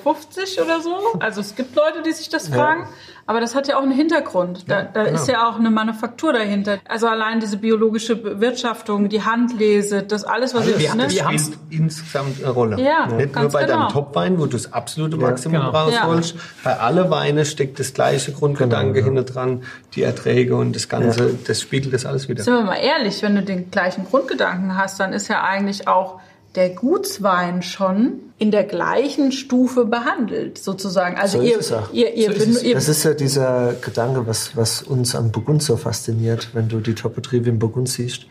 oder 0.64 0.80
so? 0.82 0.94
Also 1.18 1.40
es 1.40 1.56
gibt 1.56 1.74
Leute, 1.74 2.02
die 2.04 2.12
sich 2.12 2.28
das 2.28 2.48
fragen, 2.48 2.86
aber 3.26 3.40
das 3.40 3.54
hat 3.54 3.68
ja 3.68 3.76
auch 3.78 3.82
einen 3.82 3.92
Hintergrund. 3.92 4.70
Da, 4.70 4.82
da 4.82 5.02
ist 5.02 5.28
ja 5.28 5.48
auch 5.48 5.58
eine 5.58 5.70
Manufaktur 5.70 6.32
dahinter. 6.32 6.78
Also 6.88 7.06
allein 7.06 7.40
diese 7.40 7.56
biologische 7.56 8.16
Bewirtschaftung, 8.16 9.08
die 9.08 9.22
Handlese, 9.22 10.02
das 10.02 10.24
alles, 10.24 10.54
was 10.54 10.66
wir- 10.66 10.76
ich, 10.76 10.94
ne? 10.94 11.10
wir 11.10 11.24
haben- 11.24 11.38
spielt 11.38 11.58
insgesamt 11.70 12.42
eine 12.42 12.52
Rolle. 12.52 12.80
Ja, 12.80 13.06
Nicht 13.06 13.34
nur 13.36 13.48
bei 13.48 13.64
genau. 13.64 13.78
deinem 13.80 13.88
Topwein, 13.88 14.38
wo 14.38 14.46
du 14.46 14.52
das 14.56 14.72
absolute 14.72 15.16
Maximum 15.16 15.60
genau. 15.60 15.70
rausholst. 15.70 16.34
Bei 16.64 16.78
alle 16.78 17.10
Weine 17.10 17.44
steckt 17.44 17.78
das 17.78 17.94
gleiche 17.94 18.32
Grundgedanke 18.32 19.02
Genau, 19.02 19.06
hinter 19.18 19.24
dran, 19.32 19.62
die 19.94 20.02
Erträge 20.02 20.56
und 20.56 20.74
das 20.74 20.88
Ganze, 20.88 21.34
das 21.46 21.60
spiegelt 21.60 21.94
das 21.94 22.06
alles 22.06 22.28
wieder. 22.28 22.42
Sind 22.42 22.54
wir 22.54 22.62
mal 22.64 22.76
ehrlich, 22.76 23.22
wenn 23.22 23.34
du 23.36 23.42
den 23.42 23.70
gleichen 23.70 24.04
Grundgedanken 24.04 24.76
hast, 24.76 24.98
dann 25.00 25.12
ist 25.12 25.28
ja 25.28 25.42
eigentlich 25.42 25.88
auch 25.88 26.20
der 26.54 26.70
Gutswein 26.70 27.62
schon 27.62 28.20
in 28.42 28.50
der 28.50 28.64
gleichen 28.64 29.30
Stufe 29.30 29.84
behandelt, 29.84 30.58
sozusagen. 30.58 31.16
Also 31.16 31.38
So 31.38 31.44
ist 31.44 31.50
ihr, 31.52 31.58
es 31.60 31.72
auch. 31.72 31.92
ihr, 31.92 32.12
ihr, 32.14 32.26
So 32.32 32.36
ist 32.42 32.48
es. 32.56 32.62
ihr 32.64 32.74
Das 32.74 32.88
ist 32.88 33.04
ja 33.04 33.14
dieser 33.14 33.74
Gedanke, 33.80 34.26
was, 34.26 34.56
was 34.56 34.82
uns 34.82 35.14
am 35.14 35.30
Burgund 35.30 35.62
so 35.62 35.76
fasziniert, 35.76 36.48
wenn 36.52 36.68
du 36.68 36.80
die 36.80 36.94
Top-Betriebe 36.94 37.48
im 37.48 37.58
Burgund 37.60 37.88
siehst. 37.88 38.22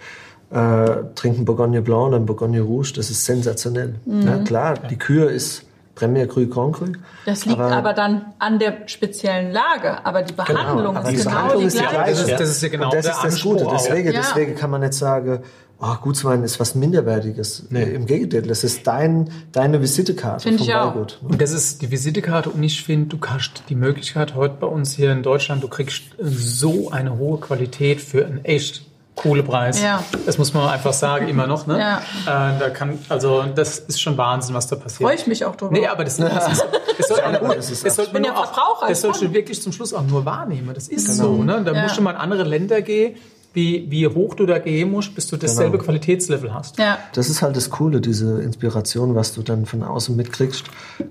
Äh, 0.52 0.88
trinken 1.16 1.46
Bourgogne 1.46 1.82
Blanc 1.82 2.08
und 2.08 2.12
dann 2.12 2.26
Bourgogne 2.26 2.60
Rouge, 2.62 2.92
das 2.98 3.10
ist 3.10 3.24
sensationell. 3.26 3.96
Mhm. 4.06 4.22
Ja, 4.28 4.38
klar, 4.40 4.74
die 4.90 4.98
Kühe 4.98 5.26
ist 5.26 5.64
Premier 5.96 6.28
Cru, 6.28 6.46
Grand 6.48 6.76
Cru. 6.76 6.86
das 7.26 7.46
liegt 7.46 7.60
aber, 7.60 7.94
dann 7.94 8.26
an 8.40 8.60
der 8.60 8.74
speziellen 8.88 9.52
Lage. 9.54 10.06
Aber 10.06 10.24
die 10.24 10.34
Behandlung 10.34 10.98
aber 10.98 11.10
ist 11.10 11.20
die 11.20 11.24
genau 11.24 11.32
Behandlung 11.36 11.62
die 11.62 11.68
ist 11.68 11.78
die 11.80 11.84
gleiche. 11.84 11.96
gleiche. 11.96 12.12
Das 12.12 12.30
ist, 12.32 12.40
das 12.42 12.50
ist 12.50 12.64
ja 12.64 12.70
genau 12.70 12.86
und 12.86 12.94
das 12.96 13.02
der 13.06 13.12
ist 13.14 13.18
das 13.24 13.34
Anspruch 13.34 13.58
Gute. 13.60 13.68
Deswegen, 13.72 14.12
Ja. 14.12 14.20
deswegen 14.20 14.56
kann 14.56 14.70
man 14.72 14.82
nicht 14.82 14.94
sagen, 14.94 15.40
oh, 15.82 15.96
Gutswein 16.02 16.44
ist 16.44 16.60
was 16.60 16.76
Minderwertiges. 16.76 17.66
Im 17.72 18.06
Gegenteil, 18.06 18.44
das 18.44 18.64
ist 18.64 18.86
dein, 18.88 19.30
deine 19.52 19.82
Visitekarte 19.82 20.44
Finde 20.44 20.60
vom 20.60 20.68
ich 20.68 20.76
auch. 20.76 20.88
Weingut. 20.94 21.20
Und 21.24 21.42
das 21.42 21.52
ist 21.52 21.82
die 21.82 21.92
Visitekarte 21.92 22.50
und 22.50 22.62
ich 22.64 22.84
finde, 22.84 23.16
du 23.18 23.28
hast 23.28 23.64
die 23.70 23.76
Möglichkeit 23.76 24.36
heute 24.36 24.56
bei 24.60 24.68
uns 24.68 24.94
hier 24.94 25.12
in 25.12 25.24
Deutschland, 25.24 25.64
du 25.64 25.68
kriegst 25.68 26.04
so 26.20 26.92
eine 26.92 27.18
hohe 27.18 27.40
Qualität 27.40 28.00
für 28.02 28.26
einen 28.26 28.46
echt 28.46 28.86
coole 29.16 29.44
Preis. 29.44 29.82
Ja. 29.82 30.04
Das 30.26 30.38
muss 30.38 30.54
man 30.54 30.68
einfach 30.70 30.94
sagen, 30.94 31.28
immer 31.28 31.46
noch. 31.46 31.68
Ne? 31.68 31.78
Ja. 31.80 31.98
Äh, 32.56 32.60
da 32.60 32.70
kann, 32.70 32.98
also 33.10 33.44
das 33.54 33.78
ist 33.80 34.02
schon 34.02 34.18
Wahnsinn, 34.18 34.56
was 34.56 34.68
da 34.68 34.76
passiert. 34.78 35.08
Freue 35.10 35.16
ich 35.16 35.28
mich 35.28 35.44
auch 35.46 35.56
drüber. 35.56 35.72
Nee, 35.74 35.86
aber 35.86 36.04
das, 36.06 36.18
das, 36.18 36.54
ist, 36.54 36.66
das 36.98 37.08
sollte 37.10 37.24
man, 37.44 37.56
das 37.58 37.70
ist 37.70 37.86
das 37.86 37.96
sollte 37.98 38.14
man 38.14 38.22
bin 38.24 38.32
ja 38.32 38.38
auch, 38.38 38.46
Verbraucher, 38.46 38.88
das 38.88 38.98
ich 39.00 39.02
sollst 39.02 39.22
du 39.22 39.26
kann. 39.26 39.34
wirklich 39.34 39.62
zum 39.62 39.74
Schluss 39.74 39.94
auch 39.94 40.04
nur 40.06 40.26
wahrnehmen. 40.26 40.72
Das 40.74 40.88
ist 40.88 41.08
Genau. 41.08 41.36
so. 41.36 41.44
Ne? 41.44 41.62
Da 41.64 41.74
Ja. 41.74 41.84
musst 41.84 41.98
du 41.98 42.02
mal 42.02 42.12
in 42.12 42.18
andere 42.18 42.44
Länder 42.44 42.82
gehen. 42.82 43.16
Wie, 43.54 43.86
wie 43.90 44.08
hoch 44.08 44.36
du 44.36 44.46
da 44.46 44.60
gehen 44.60 44.92
musst, 44.92 45.14
bis 45.16 45.28
du 45.28 45.38
dasselbe 45.38 45.74
Genau. 45.78 45.84
Qualitätslevel 45.86 46.54
hast. 46.54 46.78
Ja. 46.80 46.98
Das 47.14 47.30
ist 47.30 47.42
halt 47.42 47.56
das 47.56 47.70
Coole, 47.70 48.00
diese 48.02 48.42
Inspiration, 48.42 49.16
was 49.16 49.34
du 49.34 49.42
dann 49.42 49.66
von 49.66 49.84
außen 49.84 50.16
mitkriegst. 50.16 50.64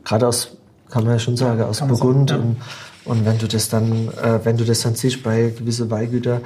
Gerade 0.04 0.26
aus, 0.28 0.56
kann 0.88 1.04
man 1.04 1.12
ja 1.14 1.18
schon 1.18 1.36
sagen, 1.36 1.62
aus 1.62 1.78
Kann 1.80 1.88
Burgund. 1.88 2.30
sagen, 2.30 2.56
ja. 2.58 2.64
und, 3.12 3.18
und 3.20 3.26
wenn 3.26 3.38
du 3.38 3.46
das 3.46 3.68
dann, 3.68 4.08
äh, 4.22 4.40
wenn 4.44 4.56
du 4.56 4.64
das 4.64 4.80
dann 4.82 4.94
siehst 4.94 5.22
bei 5.22 5.52
gewisse 5.56 5.90
Weingüter, 5.90 6.40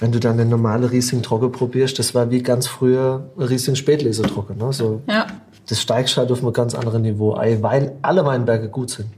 wenn 0.00 0.12
du 0.12 0.20
dann 0.20 0.36
den 0.36 0.48
normale 0.50 0.90
Riesling 0.92 1.22
trocken 1.22 1.50
probierst, 1.50 1.98
das 1.98 2.14
war 2.14 2.30
wie 2.30 2.42
ganz 2.42 2.66
früher 2.66 3.24
Riesling 3.38 3.74
Spätlese 3.76 4.22
trocken. 4.22 4.58
Ne? 4.58 4.72
So, 4.72 5.00
Ja. 5.08 5.26
Das 5.66 5.82
steigst 5.82 6.16
halt 6.16 6.32
auf 6.32 6.42
ein 6.42 6.50
ganz 6.54 6.74
anderes 6.74 6.98
Niveau 7.00 7.34
ein, 7.34 7.62
weil 7.62 7.92
alle 8.00 8.24
Weinberge 8.24 8.68
gut 8.70 8.88
sind. 8.90 9.08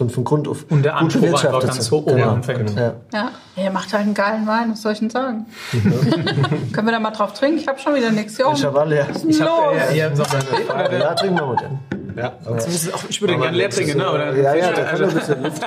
Schon 0.00 0.08
von 0.08 0.24
Grund 0.24 0.48
auf. 0.48 0.64
Und 0.70 0.82
der 0.82 0.92
gut 0.92 1.02
Anspruch 1.02 1.20
bewirtschaftet 1.20 1.74
ganz 1.74 1.92
oben 1.92 2.16
Genau. 2.16 2.30
anfängt. 2.30 2.74
Ja. 2.74 2.94
Ja, 3.12 3.30
er 3.54 3.70
macht 3.70 3.92
halt 3.92 4.04
einen 4.04 4.14
geilen 4.14 4.46
Wein, 4.46 4.72
was 4.72 4.80
soll 4.80 4.92
ich 4.94 5.00
denn 5.00 5.10
sagen? 5.10 5.44
Können 6.72 6.86
wir 6.86 6.92
da 6.92 6.98
mal 6.98 7.10
drauf 7.10 7.34
trinken? 7.34 7.58
Ich 7.58 7.68
habe 7.68 7.78
schon 7.78 7.94
wieder 7.94 8.10
nichts. 8.10 8.38
Jo, 8.38 8.50
Ich 8.54 8.64
habe 8.64 8.80
alle, 8.80 8.96
ja. 8.96 9.06
Ich 9.28 9.42
habe 9.42 9.76
äh, 9.76 9.92
hier 9.92 10.10
so 10.16 10.22
eine, 10.22 10.98
Ja, 10.98 11.12
trinken 11.14 11.36
wir 11.38 11.44
mal 11.44 11.56
den. 11.56 12.16
Ja, 12.16 12.32
auch, 12.46 13.04
ich 13.10 13.20
würde 13.20 13.36
gerne 13.36 13.54
leer 13.54 13.68
trinken, 13.68 13.98
ne? 13.98 14.10
Oder 14.10 14.34
Ja, 14.34 14.54
ja, 14.54 14.72
da 14.72 14.84
kann 14.84 15.02
ein 15.04 15.12
bisschen 15.14 15.42
Luft. 15.42 15.62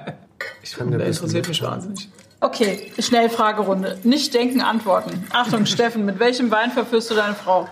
ich 0.62 0.74
finde, 0.74 0.96
der 0.96 1.08
interessiert 1.08 1.46
mich 1.46 1.62
wahnsinnig. 1.62 2.08
Okay, 2.40 2.92
Schnellfragerunde. 2.98 3.98
Nicht 4.04 4.32
denken, 4.32 4.62
antworten. 4.62 5.22
Achtung, 5.34 5.66
Steffen, 5.66 6.06
mit 6.06 6.18
welchem 6.18 6.50
Wein 6.50 6.70
verführst 6.70 7.10
du 7.10 7.14
deine 7.14 7.34
Frau? 7.34 7.68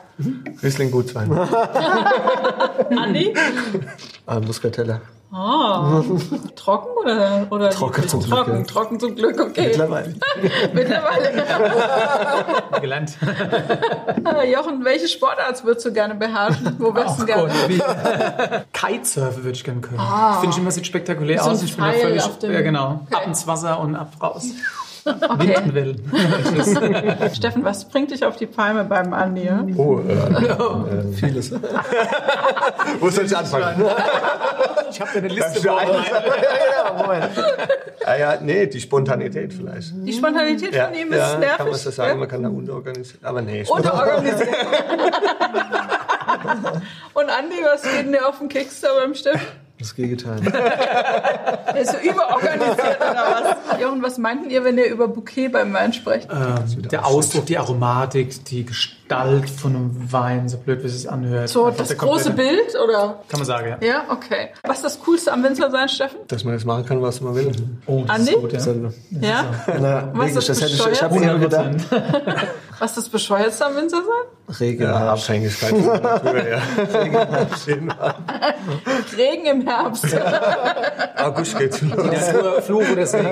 Riesling 0.62 0.90
Gutswein. 0.90 1.32
Andi? 2.94 3.32
Ah, 4.26 4.40
Muscatella. 4.40 5.00
Ah, 5.32 6.00
trocken 6.56 6.90
oder, 7.02 7.46
oder 7.50 7.70
Trocken 7.70 8.06
zum 8.06 8.20
Glück, 8.20 8.30
Trocken, 8.36 8.56
ja. 8.58 8.62
trocken 8.64 9.00
zum 9.00 9.16
Glück, 9.16 9.40
okay. 9.40 9.66
Mittlerweile. 9.68 10.14
Mittlerweile. 10.72 11.44
Gelernt. 12.80 13.16
Jochen, 14.52 14.84
welche 14.84 15.08
Sportart 15.08 15.64
würdest 15.64 15.86
du 15.86 15.92
gerne 15.92 16.14
beherrschen? 16.14 16.76
Wo 16.78 16.94
wärst 16.94 17.20
du 17.20 17.26
gerne? 17.26 17.48
Gott, 17.48 17.68
wie 17.68 17.82
Kitesurfen 18.72 19.42
würde 19.42 19.56
ich 19.56 19.64
gerne 19.64 19.80
können. 19.80 20.00
Finde 20.40 20.54
ich 20.54 20.58
immer 20.58 20.70
sieht 20.70 20.86
spektakulär 20.86 21.42
so 21.42 21.50
aus. 21.50 21.62
Ich 21.62 21.74
bin 21.74 21.84
da 21.84 21.92
völlig, 21.92 22.22
ja 22.42 22.60
genau, 22.60 23.00
Okay. 23.06 23.14
ab 23.16 23.26
ins 23.26 23.46
Wasser 23.46 23.80
und 23.80 23.96
ab 23.96 24.12
raus. 24.22 24.46
Okay. 25.06 25.38
Windenwellen. 25.38 26.02
Steffen, 27.34 27.62
was 27.64 27.84
bringt 27.86 28.10
dich 28.10 28.24
auf 28.24 28.36
die 28.36 28.46
Palme 28.46 28.84
beim 28.84 29.12
Andi? 29.12 29.44
Ja? 29.44 29.62
Oh, 29.76 30.00
äh, 30.00 31.12
Vieles. 31.12 31.52
wo 33.00 33.10
soll 33.10 33.26
ich 33.26 33.36
anfangen? 33.36 33.84
Ich 34.90 35.00
habe 35.00 35.10
eine 35.18 35.28
Liste 35.28 35.60
Für 35.60 35.76
einen. 35.76 35.92
ja, 35.92 36.92
Moment. 36.96 37.30
ah, 38.06 38.16
ja, 38.16 38.38
nee, 38.40 38.66
die 38.66 38.80
Spontanität 38.80 39.52
vielleicht. 39.52 39.92
Die 39.94 40.12
Spontanität 40.12 40.74
Ja, 40.74 40.86
von 40.86 40.94
ihm 40.94 41.12
ist 41.12 41.18
ja 41.18 41.38
nervig. 41.38 41.56
kann 41.58 41.66
man 41.68 41.76
so 41.78 41.90
sagen, 41.90 42.18
man 42.20 42.28
kann 42.28 42.42
da 42.42 42.48
unterorganisieren. 42.48 43.24
Aber 43.24 43.42
nee, 43.42 43.64
Unterorganisiert. 43.68 44.48
Und 47.14 47.28
Andi, 47.30 47.56
was 47.64 47.82
geht 47.82 47.98
denn 48.06 48.12
dir 48.12 48.26
auf 48.26 48.38
den 48.38 48.48
Keks 48.48 48.80
da 48.80 48.88
beim 48.98 49.14
Steffen? 49.14 49.46
Das 49.84 49.94
Gegenteil. 49.94 50.40
Der 51.74 51.76
ist 51.82 51.90
so 51.92 51.98
überorganisiert 51.98 52.96
oder 53.00 53.56
was? 53.68 53.80
Jochen, 53.80 54.02
was 54.02 54.16
meinten 54.16 54.48
ihr, 54.48 54.64
wenn 54.64 54.78
ihr 54.78 54.86
über 54.86 55.08
Bouquet 55.08 55.48
beim 55.48 55.74
Wein 55.74 55.92
sprecht? 55.92 56.28
Ähm, 56.32 56.88
der 56.90 57.04
Ausdruck, 57.04 57.44
die 57.44 57.58
Aromatik, 57.58 58.44
die 58.46 58.64
Gestalt 58.64 59.50
von 59.50 59.76
einem 59.76 60.12
Wein, 60.12 60.48
so 60.48 60.56
blöd 60.56 60.82
wie 60.82 60.86
es 60.86 61.02
sich 61.02 61.10
anhört. 61.10 61.50
So, 61.50 61.66
Einfach 61.66 61.86
das 61.86 61.98
große 61.98 62.30
Bild 62.30 62.74
oder? 62.82 63.20
Kann 63.28 63.40
man 63.40 63.44
sagen, 63.46 63.76
ja. 63.82 63.86
Ja, 63.86 64.04
okay. 64.08 64.48
Was 64.62 64.78
ist 64.78 64.84
das 64.84 65.00
Coolste 65.00 65.30
am 65.32 65.44
Winzer 65.44 65.70
sein, 65.70 65.88
Steffen? 65.90 66.20
dass 66.28 66.44
man 66.44 66.54
das 66.54 66.64
machen 66.64 66.86
kann, 66.86 67.02
was 67.02 67.20
man 67.20 67.34
will. 67.34 67.52
Oh, 67.86 68.04
das 68.06 68.16
Andi? 68.16 68.30
ist 68.32 68.40
gut, 68.40 68.52
ja. 68.54 68.60
Selber. 68.60 68.92
Ja? 69.20 69.44
Na, 69.66 70.08
Was 70.14 70.34
wirklich, 70.34 70.36
ist 70.36 70.48
das 70.48 70.60
hätte 70.62 70.72
ich, 70.72 70.86
ich 70.92 71.02
habe 71.02 71.16
immer 71.16 71.38
gedacht. 71.38 71.66
100%. 71.90 72.36
Was 72.80 72.90
ist 72.90 72.96
das 72.98 73.08
Bescheuertste 73.08 73.66
am 73.66 73.76
Winzer 73.76 73.98
sein? 73.98 74.56
Regen. 74.60 74.82
Ja, 74.82 74.90
Ja, 75.04 75.12
Abhängigkeit 75.12 75.74
ja. 75.78 76.62
Regen 79.16 79.46
im 79.46 79.64
Herbst. 79.82 80.06
August 81.16 81.58
geht's 81.58 81.80
los. 81.82 82.64
Fluch 82.66 82.88
oder 82.92 83.06
Segen. 83.06 83.28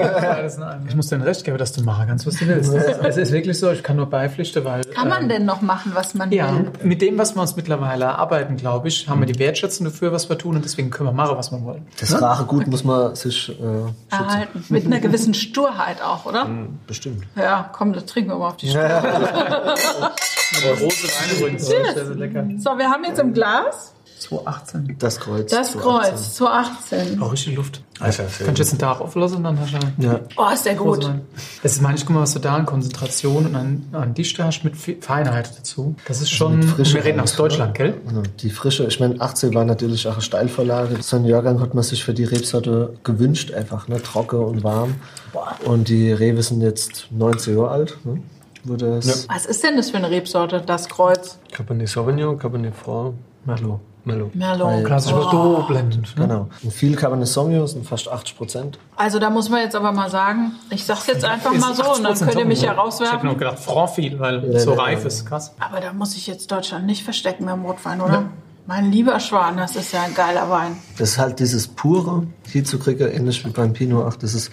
Ich 0.88 0.94
muss 0.94 1.08
dir 1.08 1.24
recht 1.24 1.44
geben, 1.44 1.58
dass 1.58 1.72
du 1.72 1.82
machen 1.82 2.06
kannst, 2.08 2.26
was 2.26 2.36
du 2.36 2.46
willst. 2.46 2.72
Es 2.72 3.16
ist 3.16 3.32
wirklich 3.32 3.58
so, 3.58 3.70
ich 3.70 3.82
kann 3.82 3.96
nur 3.96 4.06
beipflichten, 4.06 4.64
weil... 4.64 4.82
Kann 4.84 5.08
man 5.08 5.22
ähm, 5.24 5.28
denn 5.28 5.44
noch 5.44 5.60
machen, 5.62 5.92
was 5.94 6.14
man 6.14 6.30
Ja, 6.32 6.52
will? 6.52 6.70
mit 6.82 7.02
dem, 7.02 7.18
was 7.18 7.34
wir 7.34 7.42
uns 7.42 7.56
mittlerweile 7.56 8.04
erarbeiten, 8.04 8.56
glaube 8.56 8.88
ich, 8.88 9.08
haben 9.08 9.20
wir 9.20 9.26
die 9.26 9.38
Wertschätzung 9.38 9.84
dafür, 9.84 10.12
was 10.12 10.28
wir 10.28 10.38
tun 10.38 10.56
und 10.56 10.64
deswegen 10.64 10.90
können 10.90 11.08
wir 11.08 11.12
machen, 11.12 11.36
was 11.36 11.50
wir 11.50 11.62
wollen. 11.62 11.86
Das 12.00 12.20
rare 12.20 12.44
Gut 12.44 12.66
muss 12.66 12.84
man 12.84 13.14
sich 13.14 13.48
äh, 13.48 13.52
schützen. 13.52 13.94
Erhalten. 14.10 14.64
Mit 14.68 14.86
einer 14.86 15.00
gewissen 15.00 15.34
Sturheit 15.34 16.02
auch, 16.02 16.26
oder? 16.26 16.48
Bestimmt. 16.86 17.24
Ja, 17.36 17.70
komm, 17.72 17.92
das 17.92 18.06
trinken 18.06 18.30
wir 18.30 18.36
mal 18.38 18.48
auf 18.48 18.56
die 18.56 18.68
Sturheit. 18.68 19.02
Große 20.52 21.08
Weine 21.08 21.38
übrigens, 21.38 21.66
sehr, 21.66 21.92
sehr 21.94 22.04
lecker. 22.14 22.44
So, 22.58 22.76
wir 22.76 22.90
haben 22.90 23.04
jetzt 23.04 23.18
im 23.18 23.32
Glas 23.32 23.94
218. 24.22 24.96
Das 24.98 25.20
Kreuz. 25.20 25.50
das 25.50 25.72
218. 25.72 26.10
Kreuz, 26.14 26.34
218. 26.34 27.22
Oh, 27.22 27.26
richtig 27.26 27.56
Luft. 27.56 27.82
Also, 28.00 28.22
Kannst 28.22 28.40
du 28.58 28.62
jetzt 28.62 28.70
einen 28.72 28.78
Tag 28.80 29.00
auflassen 29.00 29.36
und 29.38 29.44
dann 29.44 29.60
hast 29.60 29.72
du 29.74 29.78
Ja. 30.04 30.20
Oh, 30.36 30.48
ist 30.52 30.66
der 30.66 30.74
gut. 30.74 31.08
Das 31.62 31.72
ist 31.72 31.82
manchmal, 31.82 32.06
guck 32.06 32.16
mal, 32.16 32.22
was 32.22 32.32
du 32.32 32.38
da 32.40 32.56
an 32.56 32.66
Konzentration 32.66 33.46
und 33.46 33.54
an, 33.54 33.84
an 33.92 34.14
Dichte 34.14 34.42
hast 34.44 34.64
mit 34.64 34.76
Fe- 34.76 34.96
Feinheit 35.00 35.52
dazu. 35.56 35.94
Das 36.08 36.20
ist 36.20 36.30
schon, 36.30 36.56
mit 36.60 36.64
Frische 36.64 36.94
wir 36.94 37.04
reden 37.04 37.20
aus 37.20 37.36
Deutschland, 37.36 37.74
gell? 37.74 37.94
Also 38.08 38.22
die 38.40 38.50
Frische, 38.50 38.84
ich 38.86 38.98
meine, 38.98 39.20
18 39.20 39.54
war 39.54 39.64
natürlich 39.64 40.08
auch 40.08 40.14
eine 40.14 40.22
Steilvorlage. 40.22 41.02
So 41.02 41.16
einen 41.16 41.26
Jahrgang 41.26 41.60
hat 41.60 41.74
man 41.74 41.84
sich 41.84 42.02
für 42.04 42.14
die 42.14 42.24
Rebsorte 42.24 42.94
gewünscht, 43.04 43.52
einfach, 43.52 43.86
ne? 43.88 44.02
trocken 44.02 44.40
und 44.40 44.64
warm. 44.64 44.94
Und 45.64 45.88
die 45.88 46.12
Rewe 46.12 46.42
sind 46.42 46.60
jetzt 46.62 47.06
19 47.10 47.56
Jahre 47.56 47.70
alt. 47.70 47.98
Ne? 48.04 48.22
Wurde 48.64 48.96
es 48.98 49.28
Was 49.28 49.46
ist 49.46 49.62
denn 49.64 49.76
das 49.76 49.90
für 49.90 49.96
eine 49.96 50.10
Rebsorte, 50.10 50.62
das 50.64 50.88
Kreuz? 50.88 51.38
Cabernet 51.50 51.88
Sauvignon, 51.88 52.38
Cabernet 52.38 52.74
Franc, 52.74 53.14
Merlot. 53.44 53.80
Merlot. 54.04 54.34
Merlot. 54.34 54.84
Klassisch 54.84 55.12
Oh. 55.12 55.16
Bordeaux 55.22 55.66
blendend. 55.68 56.16
Ne? 56.18 56.26
Genau. 56.26 56.48
Und 56.62 56.72
viel 56.72 56.96
Cabernet 56.96 57.28
Sauvignon 57.28 57.66
sind 57.68 57.86
fast 57.86 58.08
80 58.08 58.36
Prozent. 58.36 58.78
Also 58.96 59.18
da 59.18 59.30
muss 59.30 59.48
man 59.48 59.60
jetzt 59.60 59.76
aber 59.76 59.92
mal 59.92 60.10
sagen, 60.10 60.52
ich 60.70 60.84
sag's 60.84 61.06
jetzt 61.06 61.24
einfach 61.24 61.52
mal 61.54 61.74
so 61.74 61.94
und 61.94 62.02
dann 62.04 62.14
könnt 62.18 62.34
ihr 62.36 62.44
mich 62.44 62.60
ja 62.62 62.64
Ich 62.64 62.70
hätte 62.72 62.80
rauswerfen. 62.80 63.26
nur 63.28 63.36
gedacht, 63.36 63.58
Franc 63.58 63.90
viel, 63.90 64.18
weil 64.18 64.52
Ja, 64.52 64.58
so 64.58 64.74
ja, 64.74 64.80
reif 64.82 65.00
ja. 65.02 65.06
ist. 65.06 65.26
Krass. 65.26 65.54
Aber 65.60 65.80
da 65.80 65.92
muss 65.92 66.14
ich 66.16 66.26
jetzt 66.26 66.50
Deutschland 66.50 66.86
nicht 66.86 67.04
verstecken 67.04 67.46
beim 67.46 67.64
Rotwein, 67.64 68.00
oder? 68.00 68.24
Mein 68.66 68.92
lieber 68.92 69.18
Schwan, 69.20 69.56
das 69.56 69.74
ist 69.76 69.92
ja 69.92 70.02
ein 70.02 70.14
geiler 70.14 70.48
Wein. 70.48 70.76
Das 70.98 71.10
ist 71.10 71.18
halt 71.18 71.40
dieses 71.40 71.66
pure 71.68 72.26
hinzukriegen, 72.48 73.10
ähnlich 73.10 73.44
wie 73.44 73.50
beim 73.50 73.72
Pinot. 73.72 74.04
Ach, 74.08 74.16
das 74.16 74.34
ist 74.34 74.52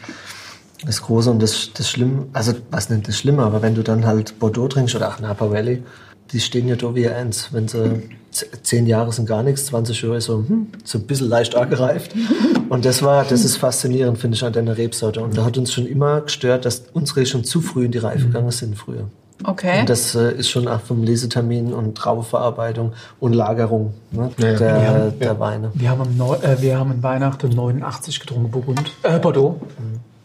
das 0.85 1.01
Große 1.01 1.29
und 1.29 1.41
das, 1.41 1.71
das 1.73 1.89
Schlimme. 1.89 2.25
Also, 2.33 2.53
was 2.71 2.89
nicht 2.89 3.07
das 3.07 3.17
Schlimme, 3.17 3.43
aber 3.43 3.61
wenn 3.61 3.75
du 3.75 3.83
dann 3.83 4.05
halt 4.05 4.39
Bordeaux 4.39 4.67
trinkst 4.67 4.95
oder 4.95 5.09
auch 5.09 5.19
Napa 5.19 5.51
Valley, 5.51 5.83
die 6.31 6.39
stehen 6.39 6.67
ja 6.67 6.75
da 6.75 6.95
wie 6.95 7.07
eins. 7.09 7.53
Wenn 7.53 7.67
sie 7.67 8.09
zehn 8.31 8.85
Jahre 8.85 9.11
sind 9.11 9.25
gar 9.25 9.43
nichts, 9.43 9.65
20 9.67 10.01
Jahre 10.01 10.17
ist 10.17 10.25
so, 10.25 10.37
hm, 10.37 10.67
so 10.83 10.97
ein 10.97 11.07
bisschen 11.07 11.29
leicht 11.29 11.55
angereift. 11.55 12.13
Und 12.69 12.85
das 12.85 13.01
war, 13.01 13.23
das 13.23 13.43
ist 13.43 13.57
faszinierend, 13.57 14.17
finde 14.17 14.35
ich, 14.35 14.43
an 14.43 14.53
deiner 14.53 14.77
Rebsorte. 14.77 15.21
Und 15.21 15.37
da 15.37 15.45
hat 15.45 15.57
uns 15.57 15.73
schon 15.73 15.87
immer 15.87 16.21
gestört, 16.21 16.65
dass 16.65 16.83
unsere 16.93 17.25
schon 17.25 17.43
zu 17.43 17.61
früh 17.61 17.85
in 17.85 17.91
die 17.91 17.97
Reife 17.97 18.27
gegangen 18.27 18.51
sind 18.51 18.77
früher. 18.77 19.05
Okay. 19.43 19.79
Und 19.81 19.89
das 19.89 20.15
äh, 20.15 20.33
ist 20.33 20.49
schon 20.49 20.67
auch 20.67 20.81
vom 20.81 21.03
Lesetermin 21.03 21.73
und 21.73 21.95
Traubeverarbeitung 21.95 22.93
und 23.19 23.33
Lagerung 23.33 23.93
ne, 24.11 24.31
Ja, 24.37 24.53
der, 24.53 24.83
ja, 24.83 25.09
der 25.11 25.39
Weine. 25.39 25.71
Wir 25.73 25.89
haben, 25.89 26.17
Neu 26.17 26.35
äh, 26.35 26.61
wir 26.61 26.77
haben 26.77 26.91
in 26.91 27.03
Weihnachten 27.03 27.49
89 27.49 28.19
getrunken, 28.19 28.51
Burgund, 28.51 28.91
äh, 29.03 29.17
Bordeaux. 29.19 29.61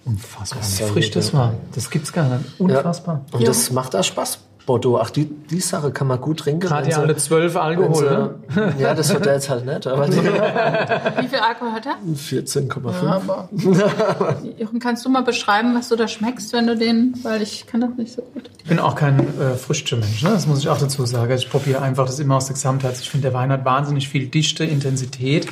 Unfassbar, 0.04 0.60
ist 0.60 0.78
wie 0.78 0.82
ja 0.82 0.88
frisch 0.88 1.10
das 1.12 1.32
ja. 1.32 1.38
war. 1.38 1.54
Das 1.74 1.88
gibt's 1.90 2.12
gar 2.12 2.28
nicht. 2.28 2.60
Unfassbar. 2.60 3.24
Und 3.32 3.46
das 3.46 3.70
macht 3.70 3.94
auch 3.94 4.02
Spaß. 4.02 4.38
Bordeaux, 4.66 4.98
ach, 4.98 5.10
die, 5.10 5.26
die 5.26 5.60
Sache 5.60 5.90
kann 5.90 6.06
man 6.06 6.20
gut 6.20 6.38
trinken. 6.40 6.60
Gerade 6.60 6.86
sie- 6.86 6.94
alle 6.94 7.14
12 7.16 7.54
wenn 7.54 7.60
Alkohol, 7.60 8.34
sie- 8.54 8.60
ne? 8.60 8.74
Ja, 8.78 8.94
das 8.94 9.12
hat 9.14 9.26
er 9.26 9.34
jetzt 9.34 9.50
halt 9.50 9.66
nicht, 9.66 9.86
aber 9.86 10.06
die 10.06 10.16
Wie 10.16 11.28
viel 11.28 11.38
Alkohol 11.38 11.72
hat 11.72 11.86
er? 11.86 11.96
14,5. 12.16 13.06
Aber. 13.06 13.48
Jochen, 14.58 14.78
kannst 14.80 15.04
du 15.04 15.10
mal 15.10 15.22
beschreiben, 15.22 15.74
was 15.74 15.88
du 15.90 15.96
da 15.96 16.08
schmeckst, 16.08 16.52
wenn 16.54 16.66
du 16.66 16.76
den, 16.76 17.14
weil 17.22 17.42
ich 17.42 17.66
kann 17.66 17.82
das 17.82 17.90
nicht 17.96 18.14
so 18.14 18.22
gut. 18.22 18.50
Ich 18.62 18.64
bin 18.70 18.78
auch 18.78 18.94
kein 18.94 19.18
äh, 19.38 19.54
Früchtemensch, 19.56 20.22
ne? 20.22 20.30
das 20.30 20.46
muss 20.46 20.60
ich 20.60 20.68
auch 20.70 20.78
dazu 20.78 21.04
sagen. 21.04 21.32
Ich 21.34 21.50
probiere 21.50 21.82
einfach 21.82 22.06
das 22.06 22.18
immer 22.18 22.36
aus 22.36 22.46
der 22.46 22.54
Gesamtheit. 22.54 22.98
Ich 22.98 23.10
finde, 23.10 23.28
der 23.30 23.34
Wein 23.38 23.52
hat 23.52 23.64
wahnsinnig 23.66 24.08
viel 24.08 24.26
Dichte, 24.28 24.64
Intensität. 24.64 25.46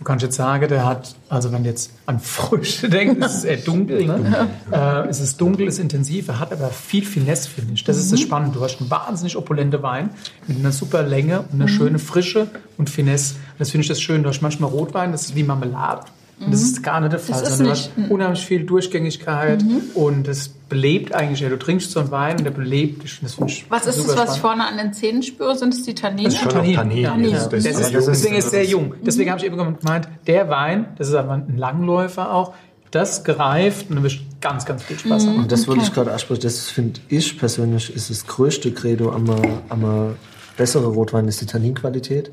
Du 0.00 0.04
kannst 0.04 0.22
jetzt 0.22 0.36
sagen, 0.36 0.66
der 0.66 0.86
hat, 0.86 1.14
also 1.28 1.52
wenn 1.52 1.62
du 1.62 1.68
jetzt 1.68 1.92
an 2.06 2.20
Früchte 2.20 2.88
denkst, 2.88 3.24
ist 3.24 3.34
es 3.34 3.44
eher 3.44 3.56
dunkel. 3.66 4.06
Ne? 4.06 4.48
Äh, 4.72 5.08
es 5.08 5.20
ist 5.20 5.38
dunkel, 5.38 5.68
ist 5.68 5.78
intensiv, 5.78 6.28
er 6.28 6.40
hat 6.40 6.52
aber 6.52 6.70
viel 6.70 7.04
Finesse, 7.04 7.50
finde 7.50 7.74
ich. 7.74 7.84
Das 7.84 7.98
ist 7.98 8.10
das 8.10 8.18
Spannende. 8.18 8.58
Du 8.58 8.64
hast 8.64 8.80
einen 8.80 8.90
wahnsinnig 8.90 9.36
opulente 9.36 9.82
Wein 9.82 10.08
mit 10.46 10.58
einer 10.58 10.72
super 10.72 11.02
Länge 11.02 11.42
und 11.42 11.60
einer 11.60 11.68
schönen 11.68 11.98
Frische 11.98 12.48
und 12.78 12.88
Finesse. 12.88 13.34
Das 13.58 13.70
finde 13.70 13.82
ich 13.82 13.88
das 13.88 14.00
schön. 14.00 14.22
Du 14.22 14.30
hast 14.30 14.40
manchmal 14.40 14.70
Rotwein, 14.70 15.12
das 15.12 15.26
ist 15.26 15.34
wie 15.36 15.42
Marmelade. 15.42 16.06
Und 16.40 16.52
das 16.52 16.62
ist 16.62 16.82
gar 16.82 17.00
nicht 17.00 17.12
der 17.12 17.18
Fall. 17.20 17.42
ist 17.42 17.48
sondern 17.56 17.66
du 17.66 17.72
nicht- 17.72 17.90
hast 17.96 18.10
unheimlich 18.10 18.46
viel 18.46 18.64
Durchgängigkeit 18.64 19.62
und 19.94 20.26
es 20.26 20.48
belebt 20.48 21.14
eigentlich. 21.14 21.40
Ja, 21.40 21.48
du 21.50 21.58
trinkst 21.58 21.90
so 21.90 22.00
einen 22.00 22.10
Wein 22.10 22.38
und 22.38 22.44
der 22.44 22.50
belebt 22.50 23.02
dich. 23.02 23.18
Das 23.20 23.34
finde 23.34 23.52
ich 23.52 23.66
Was 23.70 23.86
ist 23.86 23.98
das, 24.08 24.16
was 24.16 24.34
ich 24.36 24.40
vorne 24.40 24.66
an 24.66 24.78
den 24.78 24.92
Zähnen 24.94 25.22
spüre? 25.22 25.56
Sind 25.56 25.74
es 25.74 25.82
die 25.82 25.94
Tannine? 25.94 26.30
Schon 26.30 26.48
Tannin. 26.48 26.72
noch 26.74 26.80
Tannin. 26.82 27.04
Tannin. 27.04 27.30
Das, 27.32 27.48
das, 27.50 27.64
Das 27.64 27.78
ist, 27.80 27.92
deswegen 28.06 28.36
ist 28.36 28.44
es 28.46 28.50
sehr 28.52 28.62
das- 28.62 28.70
jung. 28.70 28.94
Deswegen 29.04 29.30
habe 29.30 29.38
ich 29.40 29.46
eben 29.46 29.56
gemeint, 29.56 30.08
der 30.26 30.48
Wein, 30.48 30.86
das 30.96 31.08
ist 31.08 31.14
aber 31.14 31.32
ein 31.34 31.56
Langläufer 31.56 32.32
auch, 32.32 32.54
Das 32.92 33.22
gereift 33.22 33.88
und 33.88 33.96
dann 33.96 34.02
wirst 34.04 34.18
ganz, 34.40 34.64
ganz 34.66 34.82
viel 34.82 34.98
Spaß 34.98 35.26
haben. 35.26 35.36
Und 35.40 35.52
das 35.52 35.68
wollte 35.68 35.82
ich 35.84 35.92
gerade 35.94 36.10
ansprechen. 36.12 36.40
Das 36.42 36.70
finde 36.70 36.98
ich 37.08 37.38
persönlich 37.38 37.94
ist 37.94 38.10
das 38.10 38.26
größte 38.26 38.72
Credo 38.72 39.12
am, 39.12 39.26
am 39.68 40.14
bessere 40.56 40.86
Rotwein 40.88 41.28
ist 41.28 41.40
die 41.40 41.46
Tanninqualität, 41.46 42.30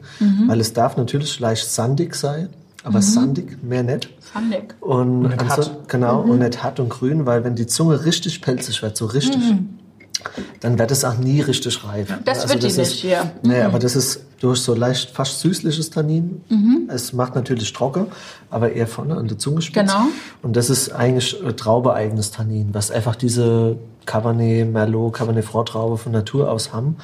weil 0.47 0.59
es 0.59 0.73
darf 0.73 0.97
natürlich 0.97 1.39
leicht 1.39 1.69
sandig 1.69 2.15
sein, 2.15 2.49
aber 2.87 3.01
sandig 3.01 3.61
mehr 3.63 3.83
nicht. 3.83 4.09
Sandig. 4.33 4.75
Und, 4.79 5.25
Und 5.25 5.29
nicht 5.29 5.41
und 5.41 5.49
hart. 5.49 5.89
genau 5.89 6.21
und 6.21 6.39
nicht 6.39 6.63
hart 6.63 6.79
und 6.79 6.89
grün, 6.89 7.25
weil 7.25 7.43
wenn 7.43 7.55
die 7.55 7.67
Zunge 7.67 8.05
richtig 8.05 8.41
pelzig 8.41 8.81
wird, 8.81 8.95
so 8.97 9.05
richtig, 9.05 9.41
dann 10.61 10.79
wird 10.79 10.91
es 10.91 11.05
auch 11.05 11.17
nie 11.17 11.41
richtig 11.41 11.83
reif. 11.83 12.13
Das 12.25 12.49
wird 12.49 12.63
die 12.63 12.67
ist, 12.67 12.77
nicht 12.77 12.93
hier. 12.93 13.31
Nee, 13.43 13.61
aber 13.61 13.79
das 13.79 13.95
ist 13.95 14.21
durch 14.39 14.59
so 14.59 14.73
leicht 14.73 15.11
fast 15.11 15.39
süßliches 15.41 15.89
Tannin. 15.89 16.41
Mhm. 16.49 16.89
Es 16.91 17.13
macht 17.13 17.35
natürlich 17.35 17.71
trocken, 17.73 18.07
aber 18.49 18.71
eher 18.71 18.87
vorne 18.87 19.15
an 19.15 19.27
der 19.27 19.37
Zungenspitze. 19.37 19.85
Genau. 19.85 20.07
Und 20.41 20.55
das 20.55 20.69
ist 20.69 20.91
eigentlich 20.91 21.37
traubeeigenes 21.55 22.31
Tannin, 22.31 22.69
was 22.73 22.89
einfach 22.91 23.15
diese 23.15 23.77
Cabernet 24.05 24.71
Merlot, 24.71 25.13
Cabernet 25.13 25.45
Franc 25.45 25.67
Traube 25.67 25.97
von 25.97 26.11
Natur 26.11 26.51
aus 26.51 26.73
haben. 26.73 26.97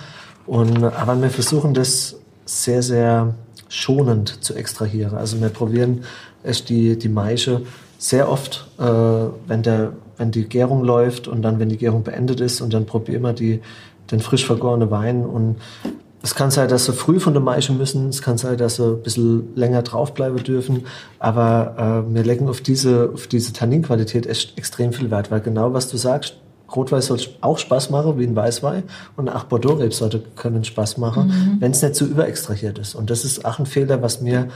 Und, 0.45 0.83
aber 0.83 1.21
wir 1.21 1.29
versuchen 1.29 1.73
das 1.73 2.15
sehr, 2.45 2.83
sehr 2.83 3.33
schonend 3.73 4.43
zu 4.43 4.53
extrahieren. 4.53 5.17
Also 5.17 5.41
wir 5.41 5.49
probieren 5.49 6.03
echt 6.43 6.69
die, 6.69 6.97
die 6.97 7.09
Maische 7.09 7.61
sehr 7.97 8.29
oft, 8.29 8.67
äh, 8.77 8.83
wenn, 8.83 9.63
der, 9.63 9.93
wenn 10.17 10.31
die 10.31 10.47
Gärung 10.47 10.83
läuft 10.83 11.27
und 11.27 11.41
dann, 11.41 11.59
wenn 11.59 11.69
die 11.69 11.77
Gärung 11.77 12.03
beendet 12.03 12.39
ist 12.39 12.61
und 12.61 12.73
dann 12.73 12.85
probieren 12.85 13.23
wir 13.23 13.33
die, 13.33 13.61
den 14.11 14.19
frisch 14.19 14.45
vergorenen 14.45 14.91
Wein. 14.91 15.25
Und 15.25 15.55
es 16.21 16.35
kann 16.35 16.51
sein, 16.51 16.69
dass 16.69 16.85
sie 16.85 16.93
früh 16.93 17.19
von 17.19 17.33
der 17.33 17.41
Maische 17.41 17.73
müssen, 17.73 18.09
es 18.09 18.21
kann 18.21 18.37
sein, 18.37 18.57
dass 18.57 18.75
sie 18.75 18.85
ein 18.85 19.01
bisschen 19.01 19.55
länger 19.55 19.81
draufbleiben 19.81 20.43
dürfen, 20.43 20.85
aber 21.19 22.05
äh, 22.07 22.13
wir 22.13 22.23
legen 22.23 22.49
auf 22.49 22.61
diese, 22.61 23.11
auf 23.13 23.27
diese 23.27 23.53
Tanninqualität 23.53 24.27
echt 24.27 24.57
extrem 24.57 24.93
viel 24.93 25.09
Wert, 25.09 25.31
weil 25.31 25.41
genau 25.41 25.73
was 25.73 25.87
du 25.87 25.97
sagst, 25.97 26.35
Rotwein 26.75 27.01
soll 27.01 27.19
auch 27.41 27.57
Spaß 27.57 27.89
machen, 27.89 28.17
wie 28.17 28.25
ein 28.25 28.35
Weißwein. 28.35 28.83
Und 29.15 29.29
auch 29.29 29.43
Bordeaux-Rebsorte 29.45 30.23
können 30.35 30.63
Spaß 30.63 30.97
machen, 30.97 31.57
wenn 31.59 31.71
es 31.71 31.81
nicht 31.81 31.95
zu 31.95 32.05
überextrahiert 32.05 32.79
ist. 32.79 32.95
Und 32.95 33.09
das 33.09 33.25
ist 33.25 33.45
auch 33.45 33.59
ein 33.59 33.65
Fehler, 33.65 34.01
was 34.01 34.23
wir 34.23 34.47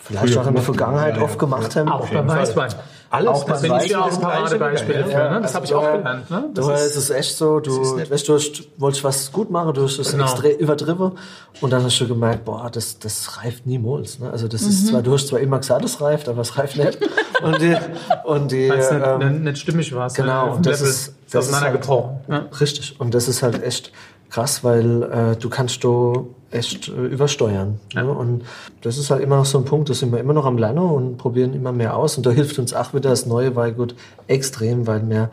vielleicht 0.00 0.34
Früher 0.34 0.42
auch 0.42 0.46
in 0.48 0.54
der 0.54 0.62
Vergangenheit 0.62 1.18
oft 1.18 1.34
ja. 1.34 1.40
gemacht 1.40 1.76
haben. 1.76 1.88
Auch 1.88 2.08
beim 2.08 2.28
Weißwein. 2.28 2.70
Alles, 3.14 3.28
Auch 3.28 3.44
Das 3.44 3.62
ich 3.62 3.68
ja 3.90 4.00
auch 4.00 4.06
Weißwein 4.06 4.24
ein 4.24 4.32
Paradebeispiel 4.32 4.94
ist 4.96 5.06
dafür. 5.12 5.30
Ne? 5.30 5.40
Das 5.40 5.42
also 5.42 5.54
habe 5.54 5.66
ich 5.66 5.74
auch 5.74 5.92
gelernt. 5.92 6.30
Ne? 6.30 6.44
Das 6.54 6.64
Vorher 6.64 6.84
ist- 6.84 6.90
ist 6.96 6.96
es 6.96 7.10
echt 7.10 7.36
so, 7.36 7.60
du, 7.60 7.72
weißt, 8.10 8.28
du 8.28 8.34
hast, 8.34 8.62
wolltest 8.76 9.04
was 9.04 9.30
gut 9.32 9.50
machen, 9.50 9.72
du 9.74 9.84
hast 9.84 9.98
es 9.98 10.10
Genau. 10.10 10.26
übertrieben 10.58 11.12
und 11.60 11.70
dann 11.72 11.84
hast 11.84 11.98
du 12.00 12.08
gemerkt, 12.08 12.44
boah, 12.44 12.68
das, 12.72 12.98
das 12.98 13.38
reift 13.42 13.66
niemals. 13.66 14.18
Ne? 14.18 14.30
Also 14.30 14.48
das 14.48 14.62
ist 14.62 14.88
zwar, 14.88 15.02
du 15.02 15.12
hast 15.12 15.28
zwar 15.28 15.40
immer 15.40 15.58
gesagt, 15.58 15.84
es 15.84 16.00
reift, 16.00 16.28
aber 16.28 16.42
es 16.42 16.58
reift 16.58 16.76
nicht. 16.76 16.98
Und 17.42 17.60
die, 17.60 17.76
und 18.24 18.52
die 18.52 18.70
Weil 18.70 18.78
es 18.78 18.90
nicht, 18.90 19.02
ähm, 19.06 19.18
nicht, 19.18 19.40
nicht 19.42 19.58
stimmig 19.58 19.94
war. 19.94 20.06
es 20.06 20.14
genau, 20.14 20.46
dem 20.46 20.52
und 20.54 20.66
das 20.66 20.78
Level 20.80 20.90
ist- 20.92 21.14
das 21.30 21.44
ist 21.46 21.50
auseinandergebrochen. 21.50 22.20
halt- 22.28 22.44
Ja. 22.52 22.58
Richtig. 22.58 22.98
Und 23.00 23.12
das 23.12 23.28
ist 23.28 23.42
halt 23.42 23.62
echt 23.62 23.92
krass, 24.34 24.64
weil 24.64 25.02
äh, 25.04 25.36
du 25.36 25.48
kannst 25.48 25.84
du 25.84 26.34
echt 26.50 26.88
äh, 26.88 26.92
übersteuern. 26.92 27.78
Ne? 27.94 28.04
Und 28.04 28.42
das 28.82 28.98
ist 28.98 29.10
halt 29.10 29.22
immer 29.22 29.36
noch 29.36 29.44
so 29.44 29.58
ein 29.58 29.64
Punkt, 29.64 29.88
da 29.90 29.94
sind 29.94 30.10
wir 30.12 30.18
immer 30.18 30.32
noch 30.32 30.44
am 30.44 30.58
Lernen 30.58 30.78
und 30.90 31.18
probieren 31.18 31.54
immer 31.54 31.70
mehr 31.72 31.96
aus. 31.96 32.16
Und 32.16 32.26
da 32.26 32.30
hilft 32.30 32.58
uns 32.58 32.74
auch 32.74 32.94
wieder 32.94 33.10
das 33.10 33.26
neue 33.26 33.54
Weingut 33.54 33.94
extrem, 34.26 34.88
weil 34.88 35.08
wir 35.08 35.30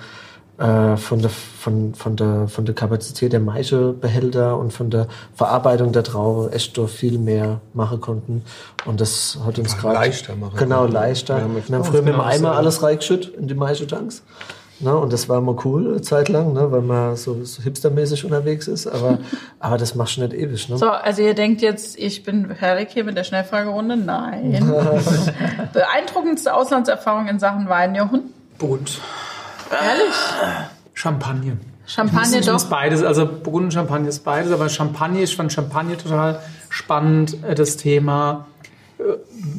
äh, 0.60 0.98
von, 0.98 1.19
der, 1.19 1.32
von, 1.32 1.95
von, 1.95 2.15
der, 2.15 2.48
von 2.48 2.65
der 2.65 2.76
Kapazität 2.76 3.34
der 3.34 3.40
Maischebehälter 3.40 4.56
und 4.57 4.72
von 4.72 4.91
der 4.91 5.07
Verarbeitung 5.34 5.94
der 5.94 6.03
Traube 6.03 6.52
echt 6.52 6.78
doch 6.78 6.88
viel 6.88 7.18
mehr 7.18 7.60
machen 7.73 8.02
konnten. 8.02 8.44
Und 8.86 9.02
das 9.02 9.40
hat 9.44 9.57
uns 9.57 9.78
gerade 9.80 9.95
leichter 9.95 10.36
machen 10.36 10.57
Genau, 10.57 10.82
konnten. 10.82 10.94
leichter. 10.94 11.40
Ja, 11.40 11.48
wir 11.68 11.76
haben 11.76 11.84
früher 11.86 12.03
mit 12.03 12.10
dem 12.10 12.18
genau 12.18 12.23
Eimer 12.28 12.52
alles 12.56 12.84
reingeschüttet 12.84 13.34
in 13.34 13.48
die 13.48 13.56
Maischetanks. 13.56 14.22
Ne, 14.81 14.97
und 14.97 15.13
das 15.13 15.29
war 15.29 15.41
mal 15.41 15.55
cool, 15.63 15.87
eine 15.87 16.01
Zeit 16.01 16.27
lang, 16.27 16.53
ne, 16.53 16.71
weil 16.71 16.81
man 16.81 17.15
so, 17.15 17.43
so 17.43 17.61
hipstermäßig 17.61 18.25
unterwegs 18.25 18.67
ist. 18.67 18.87
Aber, 18.87 19.19
aber 19.59 19.77
das 19.77 19.93
machst 19.95 20.17
du 20.17 20.21
nicht 20.21 20.33
ewig. 20.33 20.69
Ne? 20.69 20.77
So, 20.77 20.89
also 20.89 21.21
ihr 21.21 21.35
denkt 21.35 21.61
jetzt, 21.61 21.97
ich 21.99 22.23
bin 22.23 22.55
fertig 22.55 22.89
hier 22.91 23.03
mit 23.03 23.15
der 23.15 23.23
Schnellfragerunde? 23.23 23.97
Nein. 23.97 24.73
Beeindruckendste 25.73 26.53
Auslandserfahrung 26.53 27.27
in 27.27 27.39
Sachen 27.39 27.69
Wein, 27.69 27.93
Jochen? 27.93 28.33
Burgund. 28.57 28.99
Ehrlich? 29.71 30.15
Champagner. 30.93 31.57
Champagner 31.85 32.41
Das 32.41 32.47
ist 32.47 32.65
doch. 32.65 32.69
beides, 32.69 33.03
also 33.03 33.25
Burgund 33.25 33.65
und 33.65 33.73
Champagner 33.73 34.09
ist 34.09 34.23
beides, 34.23 34.51
aber 34.51 34.69
Champagner, 34.69 35.19
ich 35.21 35.35
fand 35.35 35.51
Champagner 35.51 35.97
total 35.97 36.39
spannend, 36.69 37.43
äh, 37.43 37.53
das 37.53 37.77
Thema, 37.77 38.47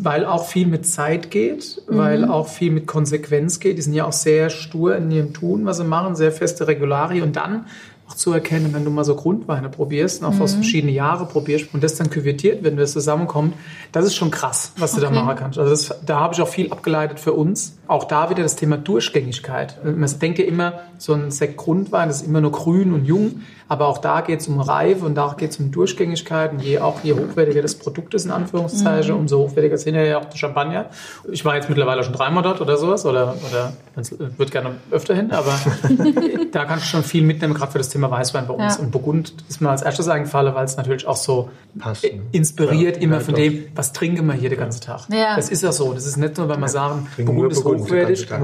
weil 0.02 0.24
auch 0.24 0.46
viel 0.46 0.66
mit 0.66 0.86
Zeit 0.86 1.30
geht, 1.30 1.82
weil 1.86 2.24
auch 2.24 2.48
viel 2.48 2.70
mit 2.70 2.86
Konsequenz 2.86 3.60
geht. 3.60 3.78
Die 3.78 3.82
sind 3.82 3.94
ja 3.94 4.04
auch 4.04 4.12
sehr 4.12 4.50
stur 4.50 4.96
in 4.96 5.10
ihrem 5.10 5.32
Tun, 5.32 5.64
was 5.64 5.78
sie 5.78 5.84
machen, 5.84 6.16
sehr 6.16 6.32
feste 6.32 6.66
Regularien 6.66 7.22
und 7.22 7.36
dann 7.36 7.66
auch 8.12 8.16
zu 8.16 8.32
erkennen, 8.32 8.72
wenn 8.72 8.84
du 8.84 8.90
mal 8.90 9.04
so 9.04 9.14
Grundweine 9.16 9.68
probierst, 9.68 10.22
und 10.22 10.28
auch 10.28 10.40
aus 10.40 10.54
verschiedene 10.54 10.92
Jahre 10.92 11.26
probierst 11.26 11.72
und 11.72 11.82
das 11.82 11.94
dann 11.94 12.10
küvertiert, 12.10 12.62
wenn 12.62 12.76
das 12.76 12.92
zusammenkommt, 12.92 13.54
das 13.92 14.04
ist 14.04 14.14
schon 14.14 14.30
krass, 14.30 14.72
was 14.76 14.92
du 14.92 15.00
da 15.00 15.10
machen 15.10 15.36
kannst. 15.36 15.58
Also 15.58 15.70
das, 15.70 16.00
da 16.04 16.20
habe 16.20 16.34
ich 16.34 16.42
auch 16.42 16.48
viel 16.48 16.70
abgeleitet 16.70 17.18
für 17.18 17.32
uns. 17.32 17.78
Auch 17.86 18.04
da 18.04 18.30
wieder 18.30 18.42
das 18.42 18.56
Thema 18.56 18.76
Durchgängigkeit. 18.76 19.78
Man 19.84 20.18
denkt 20.18 20.38
ja 20.38 20.44
immer, 20.44 20.80
so 20.98 21.14
ein 21.14 21.30
Sekt 21.30 21.56
Grundwein 21.56 22.08
das 22.08 22.22
ist 22.22 22.28
immer 22.28 22.40
nur 22.40 22.52
grün 22.52 22.92
und 22.92 23.04
jung, 23.04 23.42
aber 23.68 23.88
auch 23.88 23.98
da 23.98 24.20
geht 24.20 24.40
es 24.40 24.48
um 24.48 24.60
Reife 24.60 25.04
und 25.06 25.14
da 25.14 25.34
geht 25.36 25.50
es 25.50 25.56
um 25.58 25.70
Durchgängigkeit. 25.70 26.52
Und 26.52 26.62
je, 26.62 26.78
auch 26.78 27.02
je 27.02 27.14
hochwertiger 27.14 27.62
das 27.62 27.74
Produkt 27.74 28.12
ist, 28.14 28.26
in 28.26 28.30
Anführungszeichen, 28.30 29.14
umso 29.14 29.38
hochwertiger 29.38 29.74
ist 29.74 29.84
hinterher 29.84 30.18
auch 30.18 30.26
der 30.26 30.36
Champagner. 30.36 30.86
Ich 31.30 31.44
war 31.44 31.56
jetzt 31.56 31.68
mittlerweile 31.68 32.04
schon 32.04 32.12
dreimal 32.12 32.42
dort 32.42 32.60
oder 32.60 32.76
sowas, 32.76 33.06
oder, 33.06 33.34
oder 33.48 33.72
ich 34.00 34.10
würde 34.18 34.52
gerne 34.52 34.74
öfter 34.90 35.14
hin, 35.14 35.30
aber 35.30 35.58
da 36.52 36.64
kannst 36.66 36.84
du 36.84 36.88
schon 36.90 37.02
viel 37.02 37.22
mitnehmen, 37.22 37.54
gerade 37.54 37.72
für 37.72 37.78
das 37.78 37.88
Thema 37.88 38.01
Weißwein 38.10 38.46
bei 38.46 38.54
uns. 38.54 38.76
Ja. 38.76 38.82
Und 38.82 38.90
Burgund 38.90 39.34
ist 39.48 39.60
mir 39.60 39.70
als 39.70 39.82
erstes 39.82 40.08
eingefallen, 40.08 40.54
weil 40.54 40.64
es 40.64 40.76
natürlich 40.76 41.06
auch 41.06 41.16
so 41.16 41.50
Passt, 41.78 42.04
ne? 42.04 42.20
inspiriert 42.32 42.96
Ja, 42.96 43.02
immer 43.02 43.16
ja, 43.16 43.20
von 43.20 43.34
doch. 43.34 43.40
dem, 43.40 43.64
was 43.74 43.92
trinken 43.92 44.26
wir 44.26 44.34
hier 44.34 44.50
den 44.50 44.58
ganzen 44.58 44.80
Tag. 44.82 45.02
Ja. 45.10 45.36
Das 45.36 45.48
ist 45.50 45.62
ja 45.62 45.72
so. 45.72 45.92
Das 45.92 46.06
ist 46.06 46.16
nicht 46.16 46.36
nur, 46.38 46.48
weil 46.48 46.58
wir 46.58 46.68
sagen, 46.68 47.06
Trinken 47.14 47.34
Burgund 47.34 47.52
ist 47.52 47.62
Burgund 47.62 47.82
hochwertig. 47.84 48.28
Nein, 48.30 48.42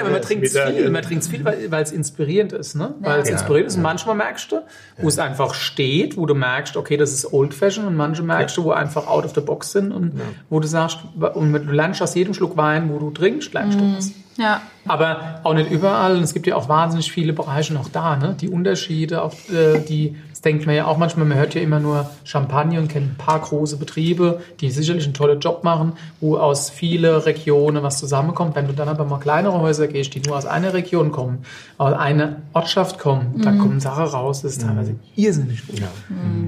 aber 0.00 0.10
man 0.10 0.22
trinkt 0.22 0.46
es 0.46 0.58
viel. 0.58 0.90
Man 0.90 1.02
trinkt 1.02 1.24
viel, 1.24 1.44
weil 1.44 1.82
es 1.82 1.92
inspirierend 1.92 2.52
ist. 2.52 2.74
Ne? 2.76 2.94
Weil 3.00 3.20
es 3.20 3.28
Ja. 3.28 3.34
inspirierend 3.34 3.68
ist. 3.70 3.76
Und 3.76 3.82
manchmal 3.82 4.14
merkst 4.16 4.52
du, 4.52 4.60
wo 4.98 5.08
es 5.08 5.18
einfach 5.18 5.54
steht, 5.54 6.16
wo 6.16 6.26
du 6.26 6.34
merkst, 6.34 6.76
okay, 6.76 6.96
das 6.96 7.12
ist 7.12 7.32
Old 7.32 7.54
Fashion. 7.54 7.86
Und 7.86 7.96
manche 7.96 8.22
merkst 8.22 8.56
du, 8.56 8.64
wo 8.64 8.70
einfach 8.72 9.06
out 9.06 9.24
of 9.24 9.34
the 9.34 9.40
box 9.40 9.72
sind. 9.72 9.92
Und 9.92 10.20
wo 10.48 10.60
du 10.60 10.68
sagst, 10.68 10.98
und 11.34 11.52
du 11.52 11.72
lernst 11.72 12.02
aus 12.02 12.14
jedem 12.14 12.34
Schluck 12.34 12.56
Wein, 12.56 12.90
wo 12.92 12.98
du 12.98 13.10
trinkst, 13.10 13.52
lernst 13.52 13.78
du 13.80 13.96
was. 13.96 14.10
Ja. 14.40 14.62
Aber 14.86 15.40
auch 15.44 15.54
nicht 15.54 15.70
überall. 15.70 16.16
Und 16.16 16.22
es 16.22 16.32
gibt 16.32 16.46
ja 16.46 16.56
auch 16.56 16.68
wahnsinnig 16.68 17.12
viele 17.12 17.32
Bereiche 17.32 17.74
noch 17.74 17.88
da. 17.88 18.16
Ne? 18.16 18.34
Die 18.40 18.48
Unterschiede, 18.48 19.22
auch 19.22 19.34
äh, 19.50 19.80
die, 19.80 20.16
das 20.40 20.52
denkt 20.52 20.64
man 20.64 20.74
ja 20.74 20.86
auch 20.86 20.96
manchmal, 20.96 21.26
man 21.26 21.36
hört 21.36 21.54
ja 21.54 21.60
immer 21.60 21.80
nur 21.80 22.08
Champagner 22.24 22.78
und 22.78 22.88
kennt 22.88 23.12
ein 23.12 23.16
paar 23.18 23.40
große 23.40 23.76
Betriebe, 23.76 24.40
die 24.60 24.70
sicherlich 24.70 25.04
einen 25.04 25.12
tollen 25.12 25.38
Job 25.38 25.64
machen, 25.64 25.92
wo 26.20 26.38
aus 26.38 26.70
viele 26.70 27.26
Regionen 27.26 27.82
was 27.82 27.98
zusammenkommt. 27.98 28.56
Wenn 28.56 28.66
du 28.66 28.72
dann 28.72 28.88
aber 28.88 29.04
mal 29.04 29.18
kleinere 29.18 29.60
Häuser 29.60 29.86
gehst, 29.86 30.14
die 30.14 30.20
nur 30.20 30.38
aus 30.38 30.46
einer 30.46 30.72
Region 30.72 31.12
kommen, 31.12 31.44
aus 31.76 31.92
einer 31.92 32.36
Ortschaft 32.54 32.98
kommen, 32.98 33.42
dann 33.42 33.58
kommen 33.58 33.80
Sachen 33.80 34.04
raus, 34.04 34.40
das 34.40 34.52
ist 34.52 34.62
teilweise 34.62 34.94
irrsinnig 35.14 35.66
gut. 35.66 35.82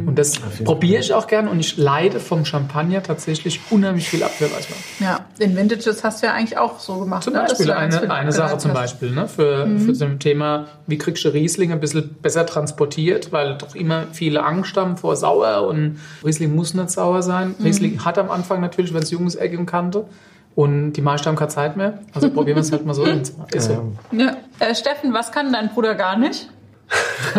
Und 0.06 0.18
das 0.18 0.38
probiere 0.64 1.00
ich 1.00 1.12
auch 1.12 1.26
gern 1.26 1.46
und 1.46 1.60
ich 1.60 1.76
leide 1.76 2.18
vom 2.18 2.46
Champagner 2.46 3.02
tatsächlich 3.02 3.60
unheimlich 3.68 4.08
viel 4.08 4.22
ab 4.22 4.30
für 4.30 4.46
Weißwein. 4.46 4.78
Ja, 5.00 5.26
den 5.38 5.54
Vintages 5.54 6.02
hast 6.02 6.22
du 6.22 6.28
ja 6.28 6.32
eigentlich 6.32 6.56
auch 6.56 6.78
so 6.78 6.98
gemacht. 6.98 7.24
Zum 7.24 7.34
ne? 7.34 7.40
Beispiel 7.40 7.70
eine, 7.70 8.10
eine 8.10 8.32
Sache 8.32 8.56
zum. 8.56 8.72
Beispiel, 8.72 9.10
ne? 9.10 9.28
für, 9.28 9.68
für 9.78 9.94
so 9.94 10.06
ein 10.06 10.18
Thema, 10.18 10.66
wie 10.86 10.96
kriegst 10.96 11.24
du 11.26 11.28
Riesling 11.28 11.72
ein 11.72 11.80
bisschen 11.80 12.14
besser 12.22 12.46
transportiert, 12.46 13.32
weil 13.32 13.58
doch 13.58 13.74
immer 13.82 14.06
viele 14.12 14.42
Angst 14.44 14.76
haben 14.76 14.96
vor 14.96 15.16
sauer 15.16 15.66
und 15.66 15.98
Riesling 16.24 16.54
muss 16.54 16.72
nicht 16.74 16.90
sauer 16.90 17.22
sein. 17.22 17.54
Riesling 17.62 18.02
hat 18.04 18.16
am 18.18 18.30
Anfang 18.30 18.60
natürlich, 18.60 18.94
wenn 18.94 19.02
es 19.02 19.10
jung 19.10 19.26
ist, 19.26 19.34
Eck 19.36 19.52
im 19.52 19.66
Kante 19.66 20.06
und 20.54 20.94
die 20.94 21.02
meisten 21.02 21.26
haben 21.28 21.36
keine 21.36 21.48
Zeit 21.50 21.76
mehr. 21.76 21.98
Also 22.14 22.30
probieren 22.30 22.56
wir 22.56 22.62
es 22.62 22.72
halt 22.72 22.86
mal 22.86 22.94
so. 22.94 23.04
Ist 23.52 23.66
so. 23.66 23.92
Ja. 24.12 24.36
Äh, 24.58 24.74
Steffen, 24.74 25.12
was 25.12 25.30
kann 25.32 25.52
dein 25.52 25.68
Bruder 25.70 25.94
gar 25.94 26.16
nicht? 26.16 26.48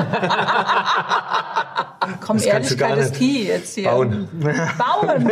Komm, 2.26 2.38
Das 2.38 2.48
kannst 2.48 2.72
du 2.72 2.78
gar 2.78 2.90
Ehrlichkeit 2.90 2.98
ist 2.98 3.12
nicht. 3.12 3.20
key 3.20 3.44
jetzt 3.48 3.76
hier. 3.76 3.90
Bauen. 3.92 4.28
Bauen. 4.42 5.32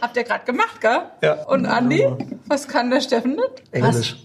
Habt 0.00 0.16
ihr 0.16 0.24
gerade 0.24 0.44
gemacht, 0.44 0.80
gell? 0.80 0.98
Ja. 1.22 1.34
Und 1.44 1.66
Andi, 1.66 2.06
was 2.46 2.66
kann 2.66 2.90
der 2.90 3.00
Steffen 3.00 3.36
nicht? 3.36 3.62
Englisch. 3.70 4.16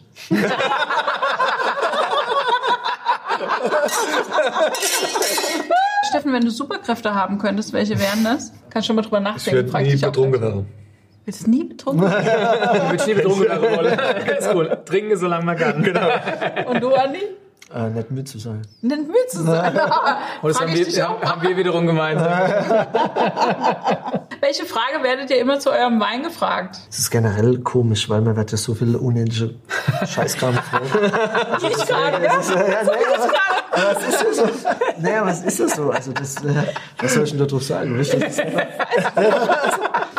Steffen, 6.09 6.33
wenn 6.33 6.43
du 6.43 6.51
Superkräfte 6.51 7.13
haben 7.13 7.37
könntest, 7.37 7.73
welche 7.73 7.99
wären 7.99 8.23
das? 8.23 8.53
Kannst 8.69 8.87
schon 8.87 8.95
mal 8.95 9.01
drüber 9.01 9.17
Ich 9.17 9.23
nachdenken. 9.23 9.55
werde 9.57 9.69
frag 9.69 9.83
nie 9.83 9.95
betrunken 9.95 10.41
werden. 10.41 10.67
Willst 11.25 11.45
du 11.45 11.49
nie 11.51 11.63
betrunken? 11.65 12.05
Ich 12.95 13.05
will 13.07 13.15
nie 13.15 13.21
betrunken 13.21 13.57
Rolle. 13.57 13.91
Ist 14.39 14.49
cool. 14.53 14.77
Trinken, 14.85 15.17
solange 15.17 15.43
man 15.45 15.57
kann. 15.57 15.83
Genau. 15.83 16.07
Und 16.69 16.81
du, 16.81 16.93
Andi? 16.93 17.19
Äh, 17.73 17.89
nicht 17.89 18.11
müde 18.11 18.23
zu 18.23 18.39
sein. 18.39 18.61
Nicht 18.81 19.07
müde 19.07 19.27
zu 19.27 19.43
sein. 19.43 19.75
Und 20.41 20.49
das 20.49 20.57
Frag 20.57 20.69
haben 20.69 20.75
wir, 20.75 21.19
haben 21.29 21.41
wir 21.41 21.57
wiederum 21.57 21.85
gemeinsam. 21.85 22.31
Welche 24.39 24.63
Frage 24.65 25.03
werdet 25.03 25.29
ihr 25.31 25.39
immer 25.41 25.59
zu 25.59 25.69
eurem 25.71 25.99
Wein 25.99 26.23
gefragt? 26.23 26.77
Es 26.89 26.99
ist 26.99 27.09
generell 27.11 27.57
komisch, 27.59 28.07
weil 28.09 28.21
man 28.21 28.37
wird 28.37 28.51
ja 28.51 28.57
so 28.57 28.73
viele 28.73 28.97
unendliche 28.97 29.55
Scheißkram 30.05 30.55
gefragt. 30.81 30.85
Ich 31.63 31.85
gerade, 31.85 32.23
ja. 32.23 32.37
Das 32.37 32.47
ist, 32.49 32.55
äh, 32.55 32.71
ja, 32.71 32.83
nee, 32.83 32.89
aber, 33.15 33.33
aber 33.71 33.91
es 33.91 34.07
ist 34.07 34.23
ja 34.23 34.33
so. 34.33 34.43
Aber 35.19 35.31
es 35.31 35.41
ist 35.41 35.59
ja 35.59 35.67
so. 35.67 35.89
Also 35.89 36.11
das, 36.13 36.35
äh, 36.45 36.53
was 36.99 37.13
soll 37.13 37.23
ich 37.25 37.35
denn 37.37 37.59
sagen? 37.59 37.97
Das 37.97 38.13
ist 38.13 38.39
einfach- 38.39 38.65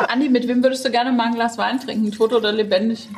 Andi, 0.07 0.29
mit 0.29 0.47
wem 0.47 0.61
würdest 0.61 0.85
du 0.85 0.91
gerne 0.91 1.11
mal 1.11 1.27
ein 1.27 1.33
Glas 1.35 1.57
Wein 1.57 1.79
trinken? 1.79 2.11
Tot 2.11 2.31
oder 2.33 2.51
lebendig? 2.51 3.09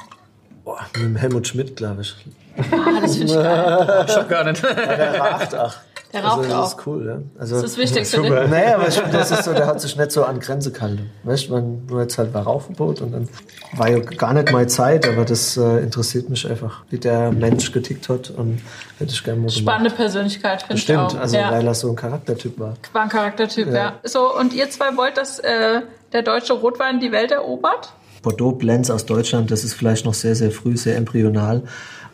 Boah, 0.63 0.79
mit 0.93 1.03
dem 1.03 1.15
Helmut 1.17 1.47
Schmidt, 1.47 1.75
glaube 1.75 2.03
ich. 2.03 2.15
Ah, 2.57 3.01
das 3.01 3.17
finde 3.17 3.33
ich 3.33 3.39
geil. 3.39 4.05
Schon 4.13 4.27
gar 4.27 4.43
nicht. 4.43 4.63
Der 4.63 5.19
raucht 5.19 5.55
auch. 5.55 5.73
Der 6.13 6.23
raucht 6.25 6.39
also, 6.39 6.49
das 6.49 6.57
auch. 6.57 6.77
ist 6.77 6.87
cool, 6.87 7.07
ja. 7.07 7.39
Also, 7.39 7.55
Das 7.55 7.63
ist 7.63 7.77
das 7.77 7.77
Wichtigste. 7.77 8.21
ne? 8.21 8.47
Naja, 8.49 8.75
aber 8.75 8.87
ich 8.89 8.99
das 8.99 9.31
ist 9.31 9.45
so, 9.45 9.53
der 9.53 9.65
hat 9.65 9.79
sich 9.79 9.95
nicht 9.95 10.11
so 10.11 10.25
an 10.25 10.39
Grenze 10.41 10.71
gehalten. 10.71 11.09
Weißt 11.23 11.47
du, 11.47 11.53
man, 11.53 11.85
nur 11.85 12.01
jetzt 12.01 12.17
halt 12.17 12.33
war 12.33 12.43
Rauchverbot 12.43 13.01
und 13.01 13.13
dann 13.13 13.29
war 13.73 13.89
ja 13.89 13.99
gar 13.99 14.33
nicht 14.33 14.51
meine 14.51 14.67
Zeit, 14.67 15.07
aber 15.07 15.23
das 15.23 15.55
äh, 15.55 15.79
interessiert 15.79 16.29
mich 16.29 16.49
einfach, 16.49 16.83
wie 16.89 16.97
der 16.97 17.31
Mensch 17.31 17.71
getickt 17.71 18.09
hat 18.09 18.29
und 18.29 18.61
hätte 18.99 19.13
ich 19.13 19.23
gerne 19.23 19.39
mal 19.39 19.47
gemacht. 19.47 19.61
Spannende 19.61 19.91
Persönlichkeit, 19.91 20.63
finde 20.63 20.75
ich 20.75 20.81
Stimmt, 20.81 20.99
auch. 20.99 21.19
also 21.19 21.37
ja. 21.37 21.49
weil 21.49 21.65
er 21.65 21.73
so 21.73 21.89
ein 21.89 21.95
Charaktertyp 21.95 22.59
war. 22.59 22.73
War 22.91 23.03
ein 23.03 23.09
Charaktertyp, 23.09 23.67
ja. 23.67 23.73
Ja. 23.73 23.93
So, 24.03 24.35
und 24.35 24.53
ihr 24.53 24.69
zwei 24.69 24.97
wollt, 24.97 25.15
dass 25.15 25.39
äh, 25.39 25.81
der 26.11 26.23
deutsche 26.23 26.53
Rotwein 26.53 26.99
die 26.99 27.13
Welt 27.13 27.31
erobert? 27.31 27.93
Bordeaux 28.21 28.51
Blends 28.51 28.89
aus 28.89 29.05
Deutschland, 29.05 29.51
das 29.51 29.63
ist 29.63 29.73
vielleicht 29.73 30.05
noch 30.05 30.13
sehr, 30.13 30.35
sehr 30.35 30.51
früh, 30.51 30.77
sehr 30.77 30.97
embryonal. 30.97 31.63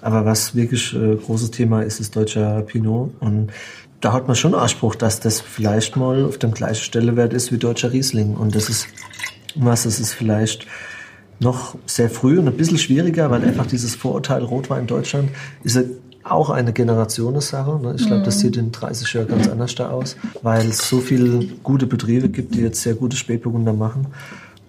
Aber 0.01 0.25
was 0.25 0.55
wirklich 0.55 0.93
äh, 0.93 1.15
großes 1.15 1.51
Thema 1.51 1.81
ist, 1.81 1.99
ist 1.99 2.15
deutscher 2.15 2.61
Pinot. 2.61 3.11
Und 3.19 3.51
da 3.99 4.13
hat 4.13 4.27
man 4.27 4.35
schon 4.35 4.53
Anspruch, 4.53 4.95
dass 4.95 5.19
das 5.19 5.41
vielleicht 5.41 5.95
mal 5.95 6.23
auf 6.23 6.37
dem 6.37 6.53
gleichen 6.53 6.83
Stellenwert 6.83 7.33
ist 7.33 7.51
wie 7.51 7.57
deutscher 7.57 7.91
Riesling. 7.91 8.35
Und 8.35 8.55
das 8.55 8.69
ist 8.69 8.87
was, 9.55 9.83
das 9.83 9.99
ist 9.99 10.13
vielleicht 10.13 10.67
noch 11.39 11.75
sehr 11.85 12.09
früh 12.09 12.39
und 12.39 12.47
ein 12.47 12.57
bisschen 12.57 12.77
schwieriger, 12.77 13.29
weil 13.31 13.43
einfach 13.43 13.65
dieses 13.65 13.95
Vorurteil 13.95 14.43
Rotwein 14.43 14.81
in 14.81 14.87
Deutschland 14.87 15.29
ist 15.63 15.79
auch 16.23 16.49
eine 16.49 16.73
Generationssache. 16.73 17.79
Ne? 17.79 17.95
Ich 17.97 18.05
glaube, 18.05 18.23
das 18.23 18.39
sieht 18.39 18.57
in 18.57 18.71
30 18.71 19.13
Jahren 19.13 19.27
ganz 19.27 19.47
anders 19.47 19.75
da 19.75 19.89
aus, 19.89 20.17
weil 20.41 20.67
es 20.67 20.89
so 20.89 20.99
viele 20.99 21.45
gute 21.63 21.87
Betriebe 21.87 22.29
gibt, 22.29 22.55
die 22.55 22.61
jetzt 22.61 22.81
sehr 22.81 22.95
gute 22.95 23.17
Spätburgunder 23.17 23.73
machen. 23.73 24.07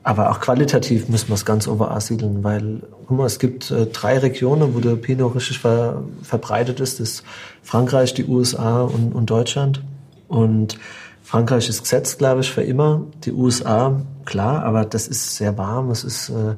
Aber 0.08 0.30
auch 0.30 0.40
qualitativ 0.40 1.10
müssen 1.10 1.28
wir 1.28 1.34
es 1.34 1.44
ganz 1.44 1.68
ober 1.68 1.90
ansiedeln, 1.90 2.42
weil 2.42 2.80
guck 3.06 3.18
mal, 3.18 3.26
es 3.26 3.38
gibt 3.38 3.70
äh, 3.70 3.84
drei 3.84 4.16
Regionen, 4.16 4.74
wo 4.74 4.80
der 4.80 4.96
Pinot 4.96 5.34
richtig 5.34 5.58
ver 5.58 6.02
verbreitet 6.22 6.80
ist. 6.80 6.98
Das 6.98 7.10
ist 7.10 7.24
Frankreich, 7.62 8.14
die 8.14 8.24
USA 8.24 8.80
und, 8.80 9.14
und 9.14 9.28
Deutschland. 9.28 9.82
Und 10.26 10.78
Frankreich 11.22 11.68
ist 11.68 11.82
gesetzt, 11.82 12.16
glaube 12.16 12.40
ich, 12.40 12.50
für 12.50 12.62
immer. 12.62 13.02
Die 13.24 13.32
USA, 13.32 14.00
klar, 14.24 14.62
aber 14.62 14.86
das 14.86 15.08
ist 15.08 15.36
sehr 15.36 15.58
warm. 15.58 15.90
Es 15.90 16.04
ist, 16.04 16.30
äh, 16.30 16.54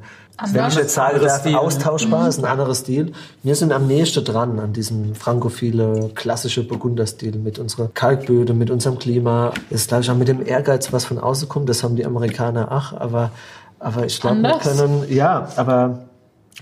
wenn 0.51 0.67
ich 0.67 0.75
jetzt 0.75 0.93
sagen 0.93 1.15
Anderes 1.15 1.33
darf, 1.33 1.41
Stil, 1.41 1.55
austauschbar, 1.55 2.27
ist 2.27 2.39
ein 2.39 2.45
anderer 2.45 2.75
Stil. 2.75 3.11
Wir 3.43 3.55
sind 3.55 3.71
am 3.71 3.87
nächsten 3.87 4.23
dran 4.23 4.59
an 4.59 4.73
diesem 4.73 5.15
frankophile, 5.15 6.11
klassische 6.15 6.63
Burgunderstil 6.67 7.37
mit 7.37 7.59
unserer 7.59 7.89
Kalkböde, 7.93 8.53
mit 8.53 8.69
unserem 8.69 8.97
Klima. 8.99 9.51
Das 9.69 9.81
ist, 9.81 9.87
glaube 9.89 10.03
ich, 10.03 10.09
auch 10.11 10.15
mit 10.15 10.27
dem 10.27 10.45
Ehrgeiz, 10.45 10.91
was 10.93 11.05
von 11.05 11.17
außen 11.19 11.47
kommt. 11.49 11.69
Das 11.69 11.83
haben 11.83 11.95
die 11.95 12.05
Amerikaner 12.05 12.71
auch, 12.71 12.99
aber, 12.99 13.31
aber 13.79 14.05
ich 14.05 14.19
glaube, 14.19 14.41
wir 14.41 14.57
können, 14.59 15.05
ja, 15.09 15.47
aber 15.55 15.99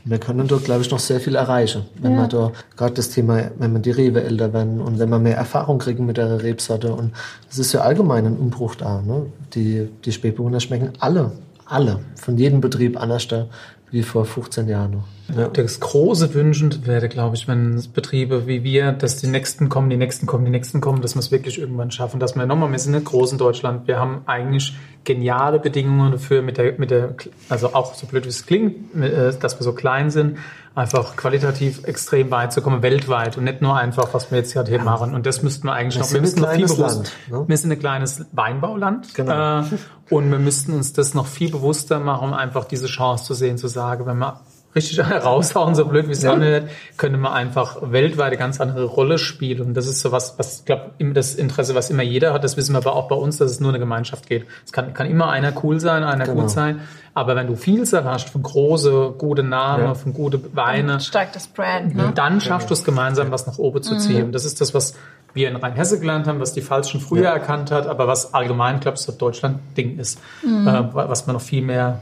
wir 0.05 0.17
können 0.19 0.47
dort, 0.47 0.63
glaube 0.65 0.81
ich, 0.81 0.91
noch 0.91 0.99
sehr 0.99 1.19
viel 1.19 1.35
erreichen. 1.35 1.85
Wenn 2.01 2.11
Ja. 2.13 2.17
man 2.21 2.29
da 2.29 2.51
gerade 2.77 2.93
das 2.93 3.09
Thema, 3.09 3.51
wenn 3.57 3.73
man 3.73 3.81
die 3.81 3.91
Rewe 3.91 4.23
älter 4.23 4.53
werden 4.53 4.79
und 4.81 4.99
wenn 4.99 5.09
man 5.09 5.23
mehr 5.23 5.35
Erfahrung 5.35 5.79
kriegen 5.79 6.05
mit 6.05 6.17
der 6.17 6.41
Rebsorte. 6.41 6.93
Und 6.93 7.11
es 7.49 7.57
ist 7.59 7.73
ja 7.73 7.81
allgemein 7.81 8.25
ein 8.25 8.37
Umbruch 8.37 8.75
da. 8.75 9.01
Ne? 9.01 9.25
Die, 9.53 9.89
die 10.05 10.11
Spätburgunder 10.11 10.59
schmecken 10.59 10.91
alle, 10.99 11.31
alle, 11.69 11.99
von 12.15 12.37
jedem 12.37 12.61
Betrieb 12.61 12.99
anders 12.99 13.27
da 13.27 13.47
wie 13.91 14.03
vor 14.03 14.25
15 14.25 14.67
Jahren 14.67 14.91
noch. 14.91 15.35
Ja. 15.35 15.47
Das 15.47 15.79
große 15.79 16.33
Wünschen 16.33 16.85
wäre, 16.85 17.09
glaube 17.09 17.35
ich, 17.35 17.47
wenn 17.47 17.81
Betriebe 17.93 18.45
wie 18.47 18.63
wir, 18.63 18.91
dass 18.91 19.17
die 19.17 19.27
Nächsten 19.27 19.69
kommen, 19.69 19.89
die 19.89 19.97
Nächsten 19.97 20.25
kommen, 20.25 20.45
die 20.45 20.51
Nächsten 20.51 20.81
kommen, 20.81 21.01
dass 21.01 21.15
wir 21.15 21.19
es 21.19 21.31
wirklich 21.31 21.59
irgendwann 21.59 21.91
schaffen, 21.91 22.19
dass 22.19 22.35
wir 22.35 22.45
nochmal, 22.45 22.71
wir 22.71 22.79
sind 22.79 22.93
nicht 22.93 23.05
groß 23.05 23.31
in 23.31 23.37
Deutschland, 23.37 23.87
wir 23.87 23.99
haben 23.99 24.21
eigentlich 24.25 24.75
geniale 25.03 25.59
Bedingungen 25.59 26.11
dafür, 26.11 26.41
mit 26.41 26.57
der, 26.57 26.77
mit 26.77 26.91
der, 26.91 27.15
also 27.47 27.73
auch 27.73 27.95
so 27.95 28.05
blöd 28.05 28.25
wie 28.25 28.29
es 28.29 28.45
klingt, 28.45 28.95
äh, 28.95 29.33
dass 29.39 29.59
wir 29.59 29.63
so 29.63 29.73
klein 29.73 30.11
sind, 30.11 30.37
einfach 30.79 31.15
qualitativ 31.15 31.83
extrem 31.83 32.31
weit 32.31 32.53
zu 32.53 32.61
kommen, 32.61 32.81
weltweit 32.81 33.37
und 33.37 33.43
nicht 33.43 33.61
nur 33.61 33.75
einfach, 33.75 34.13
was 34.13 34.31
wir 34.31 34.37
jetzt 34.37 34.53
gerade 34.53 34.69
hier 34.69 34.81
machen. 34.81 35.13
Und 35.13 35.25
das 35.25 35.43
müssten 35.43 35.67
wir 35.67 35.73
eigentlich 35.73 35.95
Wir 35.95 36.01
noch, 36.01 36.13
wir 36.13 36.21
müssten 36.21 36.45
ein 36.45 36.61
noch 36.61 36.67
viel 36.67 36.77
bewusst, 36.77 36.95
Land, 36.95 37.11
ne? 37.29 37.45
wir 37.47 37.57
sind 37.57 37.71
ein 37.71 37.79
kleines 37.79 38.25
Weinbauland. 38.31 39.13
Genau. 39.13 39.59
Äh, 39.59 39.63
und 40.09 40.31
wir 40.31 40.39
müssten 40.39 40.73
uns 40.73 40.93
das 40.93 41.13
noch 41.13 41.27
viel 41.27 41.51
bewusster 41.51 41.99
machen, 41.99 42.29
um 42.29 42.33
einfach 42.33 42.65
diese 42.65 42.87
Chance 42.87 43.25
zu 43.25 43.33
sehen, 43.33 43.57
zu 43.57 43.67
sagen, 43.67 44.05
wenn 44.05 44.17
wir 44.17 44.39
richtig 44.87 44.99
raushauen, 45.25 45.75
so 45.75 45.85
blöd 45.85 46.07
wie 46.07 46.13
es 46.13 46.25
anhört, 46.25 46.69
könnte 46.97 47.17
man 47.17 47.33
einfach 47.33 47.77
weltweit 47.91 48.27
eine 48.27 48.37
ganz 48.37 48.59
andere 48.59 48.85
Rolle 48.85 49.17
spielen. 49.17 49.61
Und 49.67 49.73
das 49.75 49.87
ist 49.87 49.99
so 50.01 50.11
was, 50.11 50.37
was 50.39 50.59
ich 50.59 50.65
glaube, 50.65 50.91
immer 50.97 51.13
das 51.13 51.35
Interesse, 51.35 51.75
was 51.75 51.89
immer 51.89 52.03
jeder 52.03 52.33
hat, 52.33 52.43
das 52.43 52.57
wissen 52.57 52.73
wir 52.73 52.77
aber 52.79 52.95
auch 52.95 53.07
bei 53.07 53.15
uns, 53.15 53.37
dass 53.37 53.51
es 53.51 53.59
nur 53.59 53.69
eine 53.69 53.79
Gemeinschaft 53.79 54.27
geht. 54.27 54.45
Es 54.65 54.71
kann, 54.71 54.93
kann 54.93 55.07
immer 55.07 55.29
einer 55.29 55.53
cool 55.63 55.79
sein, 55.79 56.03
einer 56.03 56.25
Genau. 56.25 56.41
gut 56.41 56.49
sein. 56.51 56.81
Aber 57.13 57.35
wenn 57.35 57.47
du 57.47 57.55
Vielzahl 57.55 58.05
hast 58.05 58.29
von 58.29 58.43
große, 58.43 59.13
gute 59.17 59.43
Namen, 59.43 59.83
Ja. 59.83 59.93
von 59.95 60.13
gute 60.13 60.39
Weine, 60.55 60.99
Steigt 60.99 61.35
das 61.35 61.47
Brand, 61.47 61.95
ne? 61.95 62.11
dann 62.15 62.39
schaffst 62.39 62.69
du 62.69 62.73
es 62.73 62.83
gemeinsam, 62.83 63.31
was 63.31 63.45
nach 63.47 63.57
oben 63.57 63.81
zu 63.83 63.97
ziehen. 63.97 64.25
Und 64.25 64.31
Das 64.31 64.45
ist 64.45 64.61
das, 64.61 64.73
was 64.73 64.93
wir 65.33 65.47
in 65.49 65.55
Rheinhesse 65.55 65.99
gelernt 65.99 66.27
haben, 66.27 66.39
was 66.39 66.53
die 66.53 66.61
Pfalz 66.61 66.89
schon 66.89 67.01
früher 67.01 67.27
erkannt 67.29 67.71
hat, 67.71 67.87
aber 67.87 68.07
was 68.07 68.33
allgemein, 68.33 68.79
glaube 68.79 68.95
ich, 68.97 69.01
so 69.03 69.11
Deutschland-Ding 69.11 69.99
ist, 69.99 70.19
äh, 70.43 70.47
was 70.91 71.27
wir 71.27 71.33
noch 71.33 71.41
viel 71.41 71.61
mehr 71.63 72.01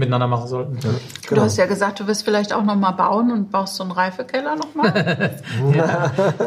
miteinander 0.00 0.26
machen 0.26 0.48
sollten. 0.48 0.78
Genau. 0.80 0.96
Du 1.28 1.40
hast 1.42 1.56
ja 1.56 1.66
gesagt, 1.66 2.00
du 2.00 2.08
wirst 2.08 2.24
vielleicht 2.24 2.52
auch 2.52 2.64
noch 2.64 2.74
mal 2.74 2.90
bauen 2.90 3.30
und 3.30 3.52
baust 3.52 3.76
so 3.76 3.84
einen 3.84 3.92
Reifekeller 3.92 4.56
noch 4.56 4.74
mal. 4.74 5.40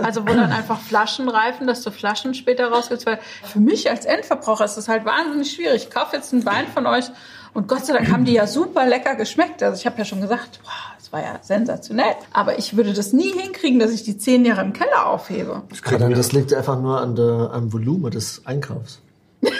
Also 0.03 0.23
wo 0.23 0.33
dann 0.33 0.51
einfach 0.51 0.79
Flaschen 0.79 1.29
reifen, 1.29 1.67
dass 1.67 1.81
du 1.81 1.91
Flaschen 1.91 2.33
später 2.33 2.67
rausgibst. 2.67 3.05
Weil 3.05 3.19
für 3.43 3.59
mich 3.59 3.89
als 3.89 4.05
Endverbraucher 4.05 4.65
ist 4.65 4.75
das 4.75 4.89
halt 4.89 5.05
wahnsinnig 5.05 5.51
schwierig. 5.51 5.83
Ich 5.83 5.89
kaufe 5.89 6.15
jetzt 6.15 6.33
einen 6.33 6.45
Wein 6.45 6.67
von 6.73 6.85
euch 6.85 7.05
und 7.53 7.67
Gott 7.67 7.85
sei 7.85 7.93
Dank 7.93 8.11
haben 8.11 8.25
die 8.25 8.33
ja 8.33 8.47
super 8.47 8.85
lecker 8.85 9.15
geschmeckt. 9.15 9.61
Also 9.61 9.79
ich 9.79 9.85
habe 9.85 9.97
ja 9.97 10.05
schon 10.05 10.21
gesagt, 10.21 10.59
boah, 10.63 10.71
das 10.97 11.13
war 11.13 11.21
ja 11.21 11.39
sensationell. 11.41 12.15
Aber 12.33 12.57
ich 12.57 12.75
würde 12.75 12.93
das 12.93 13.13
nie 13.13 13.31
hinkriegen, 13.31 13.79
dass 13.79 13.91
ich 13.91 14.03
die 14.03 14.17
zehn 14.17 14.43
Jahre 14.43 14.61
im 14.61 14.73
Keller 14.73 15.07
aufhebe. 15.07 15.61
Ja, 15.89 15.97
dann, 15.97 16.13
das 16.13 16.31
liegt 16.31 16.53
einfach 16.53 16.79
nur 16.79 16.99
an 16.99 17.15
der, 17.15 17.51
am 17.53 17.71
Volumen 17.71 18.11
des 18.11 18.45
Einkaufs. 18.45 18.99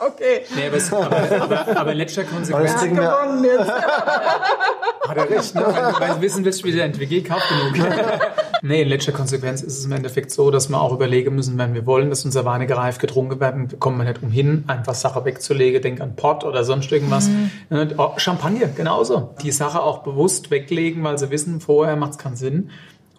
Okay. 0.00 0.42
Nee, 0.54 0.66
aber, 0.68 0.76
es, 0.76 0.92
aber, 0.92 1.42
aber, 1.42 1.76
aber 1.76 1.92
in 1.92 1.98
letzter 1.98 2.24
Konsequenz 2.24 2.76
kriegen 2.76 2.96
wir, 2.96 3.02
Gewonnen 3.02 3.44
jetzt. 3.44 3.68
hat 3.70 5.16
er 5.16 5.30
recht. 5.30 5.54
Ne? 5.54 5.94
Wenn 5.98 6.08
du 6.10 6.20
wissen 6.20 6.44
willst, 6.44 6.64
wie 6.64 6.72
der 6.72 6.84
NWG 6.86 7.24
kauft 7.24 7.48
genug. 7.48 7.88
nee, 8.62 8.82
in 8.82 8.88
letzter 8.88 9.12
Konsequenz 9.12 9.62
ist 9.62 9.78
es 9.78 9.84
im 9.84 9.92
Endeffekt 9.92 10.30
so, 10.30 10.50
dass 10.50 10.68
wir 10.68 10.80
auch 10.80 10.92
überlegen 10.92 11.34
müssen, 11.34 11.58
wenn 11.58 11.74
wir 11.74 11.84
wollen, 11.86 12.10
dass 12.10 12.24
unser 12.24 12.44
Weine 12.44 12.66
gereift 12.66 13.00
getrunken 13.00 13.40
werden, 13.40 13.78
kommen 13.80 13.98
wir 13.98 14.04
nicht 14.04 14.22
umhin, 14.22 14.64
einfach 14.68 14.94
Sache 14.94 15.24
wegzulegen, 15.24 15.82
denk 15.82 16.00
an 16.00 16.14
Pott 16.14 16.44
oder 16.44 16.62
sonst 16.64 16.92
irgendwas. 16.92 17.28
Ne, 17.70 17.94
oh, 17.96 18.12
Champagner, 18.18 18.68
genauso. 18.68 19.34
Die 19.42 19.52
Sache 19.52 19.82
auch 19.82 19.98
bewusst 19.98 20.50
weglegen, 20.50 21.02
weil 21.02 21.18
sie 21.18 21.30
wissen, 21.30 21.60
vorher 21.60 21.96
macht 21.96 22.12
es 22.12 22.18
keinen 22.18 22.36
Sinn. 22.36 22.70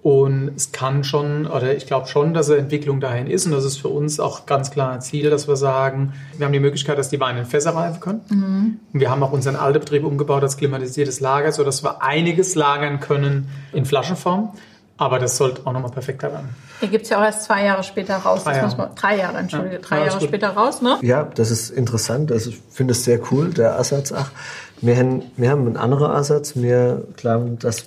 Und 0.02 0.54
es 0.56 0.72
kann 0.72 1.04
schon, 1.04 1.46
oder 1.46 1.76
ich 1.76 1.86
glaube 1.86 2.08
schon, 2.08 2.34
dass 2.34 2.50
eine 2.50 2.60
Entwicklung 2.60 3.02
dahin 3.02 3.28
ist. 3.28 3.46
Und 3.46 3.52
das 3.52 3.66
ist 3.66 3.78
für 3.78 3.90
uns 3.90 4.20
auch 4.22 4.46
ganz 4.46 4.72
klar 4.72 4.94
ein 4.94 5.02
Ziel, 5.02 5.30
dass 5.30 5.48
wir 5.50 5.58
sagen, 5.58 6.14
wir 6.38 6.46
haben 6.46 6.54
die 6.54 6.62
Möglichkeit, 6.62 6.98
dass 6.98 7.10
die 7.10 7.20
Weine 7.20 7.40
in 7.40 7.46
Fässer 7.46 7.76
reifen 7.76 8.00
können. 8.00 8.80
Und 8.94 9.00
wir 9.00 9.10
haben 9.12 9.22
auch 9.24 9.34
unseren 9.34 9.58
alten 9.58 9.80
Betrieb 9.80 10.06
umgebaut 10.06 10.42
als 10.42 10.56
klimatisiertes 10.56 11.20
Lager, 11.20 11.52
sodass 11.52 11.84
wir 11.84 12.02
einiges 12.02 12.56
lagern 12.56 13.02
können 13.02 13.50
in 13.74 13.84
Flaschenform. 13.86 14.54
Aber 14.96 15.18
das 15.20 15.38
sollte 15.38 15.66
auch 15.66 15.72
nochmal 15.72 15.92
perfekter 15.92 16.32
werden. 16.32 16.50
Hier 16.82 16.90
gibt's 16.90 17.10
ja 17.10 17.20
auch 17.20 17.24
erst 17.24 17.44
zwei 17.44 17.64
Jahre 17.66 17.84
später 17.84 18.18
raus. 18.18 18.44
Drei 18.44 18.54
Das 18.54 18.64
muss 18.64 18.72
Jahre. 18.74 18.88
man, 18.90 18.96
drei 18.96 19.18
Jahre, 19.18 19.38
entschuldige. 19.38 19.76
Ja. 19.76 19.82
Drei 19.82 20.06
Jahre 20.06 20.20
gut. 20.20 20.28
später 20.28 20.50
raus, 20.50 20.82
ne? 20.82 20.98
Ja, 21.02 21.24
das 21.24 21.52
ist 21.52 21.70
interessant. 21.70 22.32
Also 22.34 22.50
ich 22.50 22.62
finde 22.70 22.92
es 22.92 23.06
sehr 23.06 23.20
cool, 23.32 23.50
der 23.50 23.78
Ansatz. 23.78 24.12
Ach, 24.12 24.32
wir 24.82 24.96
haben, 24.98 25.24
wir 25.38 25.52
haben 25.52 25.68
einen 25.68 25.78
anderen 25.78 26.12
Ansatz. 26.12 26.56
Wir 26.56 27.06
glauben, 27.16 27.60
dass 27.60 27.86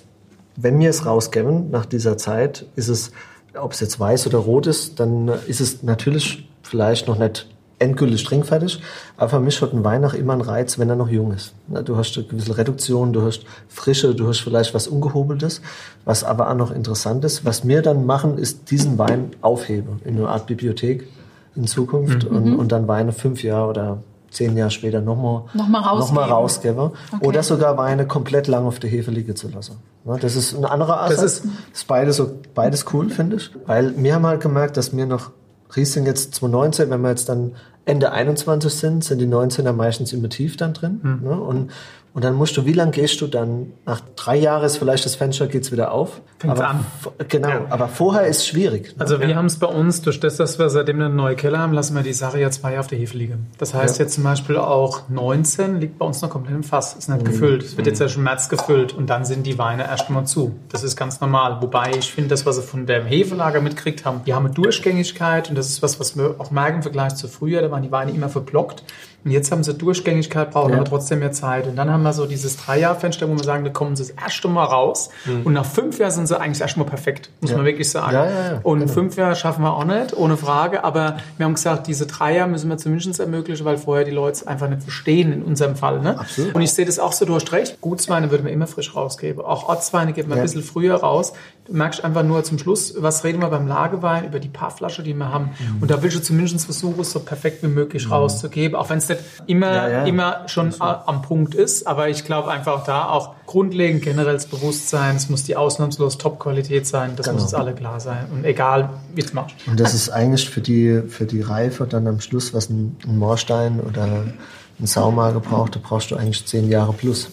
wenn 0.55 0.79
wir 0.79 0.89
es 0.89 1.05
rausgeben 1.05 1.71
nach 1.71 1.85
dieser 1.85 2.17
Zeit, 2.17 2.65
ist 2.75 2.89
es, 2.89 3.11
ob 3.59 3.73
es 3.73 3.79
jetzt 3.79 3.99
weiß 3.99 4.27
oder 4.27 4.39
rot 4.39 4.67
ist, 4.67 4.99
dann 4.99 5.29
ist 5.47 5.61
es 5.61 5.83
natürlich 5.83 6.47
vielleicht 6.61 7.07
noch 7.07 7.17
nicht 7.17 7.47
endgültig 7.79 8.23
trinkfertig, 8.23 8.81
aber 9.17 9.29
für 9.29 9.39
mich 9.39 9.61
hat 9.61 9.73
ein 9.73 9.83
Wein 9.83 10.05
auch 10.05 10.13
immer 10.13 10.33
einen 10.33 10.41
Reiz, 10.41 10.79
wenn 10.79 10.89
er 10.89 10.95
noch 10.95 11.09
jung 11.09 11.33
ist. 11.33 11.53
Du 11.85 11.97
hast 11.97 12.17
eine 12.17 12.25
gewisse 12.25 12.57
Reduktion, 12.57 13.11
du 13.13 13.23
hast 13.23 13.45
Frische, 13.67 14.15
du 14.15 14.27
hast 14.27 14.39
vielleicht 14.39 14.73
was 14.73 14.87
Ungehobeltes, 14.87 15.61
was 16.05 16.23
aber 16.23 16.49
auch 16.49 16.55
noch 16.55 16.71
interessant 16.71 17.25
ist. 17.25 17.45
Was 17.45 17.67
wir 17.67 17.81
dann 17.81 18.05
machen, 18.05 18.37
ist 18.37 18.71
diesen 18.71 18.97
Wein 18.97 19.31
aufheben 19.41 20.01
in 20.05 20.17
eine 20.17 20.29
Art 20.29 20.47
Bibliothek 20.47 21.07
in 21.55 21.67
Zukunft 21.67 22.23
und, 22.23 22.55
und 22.55 22.71
dann 22.71 22.87
Weine 22.87 23.11
fünf 23.11 23.43
Jahre 23.43 23.69
oder 23.69 24.03
zehn 24.33 24.57
Jahre 24.57 24.71
später 24.71 24.99
nochmal 25.01 25.43
Noch 25.53 25.67
mal 25.67 25.79
rausgeben. 25.81 26.15
noch 26.15 26.27
mal 26.27 26.33
rausgeben. 26.33 26.91
Oder 27.21 27.43
sogar 27.43 27.77
Weine 27.77 28.07
komplett 28.07 28.47
lang 28.47 28.65
auf 28.65 28.79
der 28.79 28.89
Hefe 28.89 29.11
liegen 29.11 29.35
zu 29.35 29.49
lassen. 29.49 29.77
Das 30.19 30.35
ist 30.35 30.53
ein 30.55 30.65
anderer 30.65 31.01
Ansatz. 31.01 31.21
Das 31.21 31.35
Das 31.41 31.45
ist- 31.45 31.51
ist, 31.73 31.87
beides, 31.87 32.17
so, 32.17 32.31
beides 32.53 32.85
cool, 32.93 33.09
finde 33.09 33.37
ich. 33.37 33.51
Weil 33.65 33.93
wir 33.97 34.15
haben 34.15 34.25
halt 34.25 34.41
gemerkt, 34.41 34.75
dass 34.77 34.95
wir 34.95 35.05
noch 35.05 35.31
Riesling 35.75 36.05
jetzt 36.05 36.35
2019, 36.35 36.89
wenn 36.89 37.01
wir 37.01 37.09
jetzt 37.09 37.29
dann 37.29 37.53
Ende 37.85 38.11
21 38.11 38.73
sind, 38.73 39.03
sind 39.03 39.19
die 39.19 39.27
19er 39.27 39.73
meistens 39.73 40.13
immer 40.13 40.29
tief 40.29 40.55
dann 40.57 40.73
drin. 40.73 40.99
Hm. 41.01 41.21
Ne? 41.23 41.31
Und, 41.39 41.71
und 42.13 42.23
dann 42.23 42.35
musst 42.35 42.55
du, 42.57 42.65
wie 42.65 42.73
lange 42.73 42.91
gehst 42.91 43.19
du 43.21 43.27
dann? 43.27 43.73
Nach 43.85 43.99
drei 44.15 44.37
Jahren 44.37 44.63
ist 44.63 44.77
vielleicht 44.77 45.03
das 45.03 45.15
Fenster, 45.15 45.47
geht's 45.47 45.71
wieder 45.71 45.91
auf. 45.91 46.21
Fängt's 46.37 46.59
aber, 46.59 46.69
an. 46.69 46.85
Genau, 47.27 47.65
aber 47.71 47.87
vorher 47.87 48.27
ist 48.27 48.45
schwierig. 48.47 48.89
Ne? 48.89 48.93
Also 49.01 49.19
wir 49.19 49.35
haben 49.35 49.47
es 49.47 49.57
bei 49.57 49.65
uns, 49.65 50.01
durch 50.03 50.19
das, 50.19 50.37
dass 50.37 50.59
wir 50.59 50.69
seitdem 50.69 50.97
eine 50.97 51.09
neue 51.09 51.35
Keller 51.35 51.57
haben, 51.57 51.73
lassen 51.73 51.95
wir 51.95 52.03
die 52.03 52.13
Sache 52.13 52.39
ja 52.39 52.51
zwei 52.51 52.69
Jahre 52.69 52.81
auf 52.81 52.87
der 52.87 52.99
Hefe 52.99 53.17
liegen. 53.17 53.47
Das 53.57 53.73
heißt 53.73 53.97
Ja. 53.97 54.05
jetzt 54.05 54.13
zum 54.13 54.23
Beispiel 54.23 54.57
auch 54.57 55.09
19 55.09 55.79
liegt 55.79 55.97
bei 55.97 56.05
uns 56.05 56.21
noch 56.21 56.29
komplett 56.29 56.55
im 56.55 56.63
Fass, 56.63 56.93
ist 56.93 57.09
nicht 57.09 57.25
gefüllt. 57.25 57.63
Es 57.63 57.77
wird 57.77 57.87
jetzt 57.87 57.99
erst 57.99 58.15
im 58.17 58.23
März 58.23 58.47
gefüllt 58.47 58.93
und 58.93 59.09
dann 59.09 59.25
sind 59.25 59.47
die 59.47 59.57
Weine 59.57 59.83
erst 59.83 60.11
mal 60.11 60.25
zu. 60.25 60.53
Das 60.69 60.83
ist 60.83 60.95
ganz 60.95 61.19
normal. 61.19 61.61
Wobei 61.61 61.93
ich 61.97 62.11
finde, 62.11 62.29
das, 62.29 62.45
was 62.45 62.57
sie 62.57 62.61
von 62.61 62.85
dem 62.85 63.05
Hefelager 63.05 63.59
mitkriegt 63.59 64.05
haben, 64.05 64.21
die 64.25 64.35
haben 64.35 64.45
eine 64.45 64.53
Durchgängigkeit 64.53 65.49
und 65.49 65.57
das 65.57 65.67
ist 65.69 65.81
was, 65.81 65.99
was 65.99 66.15
wir 66.15 66.35
auch 66.37 66.51
merken 66.51 66.77
im 66.77 66.83
Vergleich 66.83 67.15
zu 67.15 67.27
früher, 67.27 67.61
da 67.61 67.71
waren 67.71 67.81
die 67.81 67.91
Weine 67.91 68.11
immer 68.11 68.29
verblockt. 68.29 68.83
Und 69.25 69.31
jetzt 69.31 69.51
haben 69.51 69.63
sie 69.63 69.73
Durchgängigkeit, 69.73 70.51
brauchen 70.51 70.71
Ja. 70.71 70.77
aber 70.77 70.85
trotzdem 70.85 71.19
mehr 71.19 71.31
Zeit. 71.31 71.65
Und 71.67 71.75
dann 71.77 71.89
haben 71.89 72.03
wir 72.03 72.11
so 72.13 72.25
dieses 72.25 72.57
Drei-Jahr-Fenster, 72.57 73.29
wo 73.29 73.33
wir 73.37 73.43
sagen, 73.43 73.63
da 73.63 73.69
kommen 73.69 73.95
sie 73.95 74.03
das 74.07 74.11
erste 74.21 74.49
Mal 74.49 74.65
raus. 74.65 75.09
Und 75.45 75.53
nach 75.53 75.65
fünf 75.65 75.97
Jahren 75.99 76.11
sind 76.11 76.27
sie 76.27 76.37
eigentlich 76.39 76.59
erstmal 76.61 76.85
perfekt, 76.85 77.29
muss 77.39 77.51
Ja. 77.51 77.57
man 77.57 77.65
wirklich 77.65 77.89
sagen. 77.89 78.13
Ja, 78.13 78.59
Und 78.63 78.79
genau. 78.81 78.91
fünf 78.91 79.15
Jahre 79.15 79.35
schaffen 79.35 79.63
wir 79.63 79.73
auch 79.73 79.85
nicht, 79.85 80.15
ohne 80.17 80.35
Frage. 80.35 80.83
Aber 80.83 81.17
wir 81.37 81.45
haben 81.45 81.53
gesagt, 81.53 81.87
diese 81.87 82.05
drei 82.05 82.35
Jahre 82.35 82.49
müssen 82.49 82.69
wir 82.69 82.77
zumindest 82.77 83.19
ermöglichen, 83.19 83.63
weil 83.65 83.77
vorher 83.77 84.03
die 84.03 84.11
Leute 84.11 84.33
es 84.33 84.47
einfach 84.47 84.67
nicht 84.69 84.83
verstehen 84.83 85.31
in 85.31 85.41
unserem 85.43 85.75
Fall. 85.75 86.01
Ne? 86.01 86.19
Absolut. 86.19 86.53
Und 86.55 86.61
ich 86.61 86.73
sehe 86.73 86.85
das 86.85 86.99
auch 86.99 87.13
so, 87.13 87.25
du 87.25 87.35
hast 87.35 87.51
recht. 87.53 87.79
Gutsweine 87.81 88.29
würden 88.29 88.45
wir 88.45 88.51
immer 88.51 88.67
frisch 88.67 88.93
rausgeben. 88.95 89.43
Auch 89.43 89.69
Ortsweine 89.69 90.13
geben 90.13 90.29
wir 90.29 90.35
ein 90.35 90.41
bisschen 90.41 90.63
früher 90.63 90.95
raus. 90.95 91.33
Du 91.65 91.73
merkst 91.73 92.03
einfach 92.03 92.23
nur 92.23 92.43
zum 92.43 92.59
Schluss, 92.59 92.93
was 92.97 93.23
reden 93.23 93.41
wir 93.41 93.47
beim 93.47 93.67
Lagewein, 93.67 94.25
über 94.25 94.39
die 94.39 94.49
paar 94.49 94.69
Flaschen, 94.69 95.05
die 95.05 95.13
wir 95.13 95.29
haben. 95.31 95.51
Mhm. 95.57 95.81
Und 95.81 95.91
da 95.91 96.03
willst 96.03 96.17
du 96.17 96.21
zumindest 96.21 96.65
versuchen, 96.65 96.99
es 96.99 97.11
so 97.11 97.21
perfekt 97.21 97.63
wie 97.63 97.67
möglich 97.67 98.11
rauszugeben. 98.11 98.75
Auch 98.77 98.89
wenn 98.89 98.97
es 98.97 99.07
nicht 99.07 99.21
immer, 99.47 99.73
Ja, 99.73 99.87
ja. 99.89 100.03
immer 100.03 100.47
schon 100.49 100.73
am 100.79 101.21
Punkt 101.21 101.55
ist. 101.55 101.87
Aber 101.87 102.09
ich 102.09 102.25
glaube 102.25 102.51
einfach 102.51 102.83
da 102.83 103.07
auch 103.07 103.35
grundlegend 103.45 104.01
generelles 104.03 104.45
Bewusstsein. 104.47 105.15
Es 105.15 105.29
muss 105.29 105.43
die 105.43 105.55
ausnahmslos 105.55 106.17
Top-Qualität 106.17 106.85
sein. 106.85 107.13
Das 107.15 107.27
Genau. 107.27 107.35
muss 107.35 107.43
uns 107.43 107.53
alle 107.53 107.73
klar 107.73 108.01
sein. 108.01 108.25
Und 108.33 108.43
egal, 108.43 108.89
wie 109.15 109.21
es 109.21 109.33
machst. 109.33 109.55
Und 109.65 109.79
das 109.79 109.93
ist 109.93 110.09
eigentlich 110.09 110.49
für 110.49 110.59
die, 110.61 111.01
für 111.07 111.25
die 111.25 111.39
Reife 111.41 111.85
dann 111.87 112.07
am 112.07 112.19
Schluss, 112.19 112.53
was 112.53 112.69
ein, 112.69 112.97
ein 113.07 113.17
Moorstein 113.17 113.79
oder 113.79 114.03
ein 114.03 114.85
Saumager 114.85 115.39
braucht, 115.39 115.75
da 115.75 115.79
brauchst 115.81 116.11
du 116.11 116.17
eigentlich 116.17 116.45
zehn 116.45 116.67
Jahre 116.69 116.91
plus. 116.91 117.29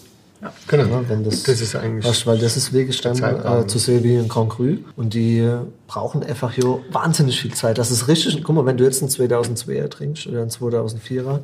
Genau. 0.67 0.83
Ne, 1.01 1.05
wenn 1.07 1.23
das, 1.23 1.43
Das 1.43 1.61
ist 1.61 1.75
eigentlich- 1.75 2.05
was, 2.05 2.25
weil 2.25 2.37
das 2.39 2.57
ist 2.57 2.73
Zeitraum. 3.15 3.61
äh, 3.63 3.67
zu 3.67 3.77
sehen 3.77 4.03
wie 4.03 4.17
ein 4.17 4.27
Grand 4.27 4.49
Cru. 4.49 4.77
Und 4.95 5.13
die 5.13 5.39
äh, 5.39 5.59
brauchen 5.87 6.23
einfach 6.23 6.51
hier 6.53 6.79
wahnsinnig 6.91 7.39
viel 7.39 7.53
Zeit. 7.53 7.77
Das 7.77 7.91
ist 7.91 8.07
richtig. 8.07 8.43
Guck 8.43 8.55
mal, 8.55 8.65
wenn 8.65 8.77
du 8.77 8.83
jetzt 8.83 9.01
einen 9.01 9.09
2002er 9.11 9.87
trinkst 9.89 10.27
oder 10.27 10.41
einen 10.41 10.49
2004er 10.49 11.39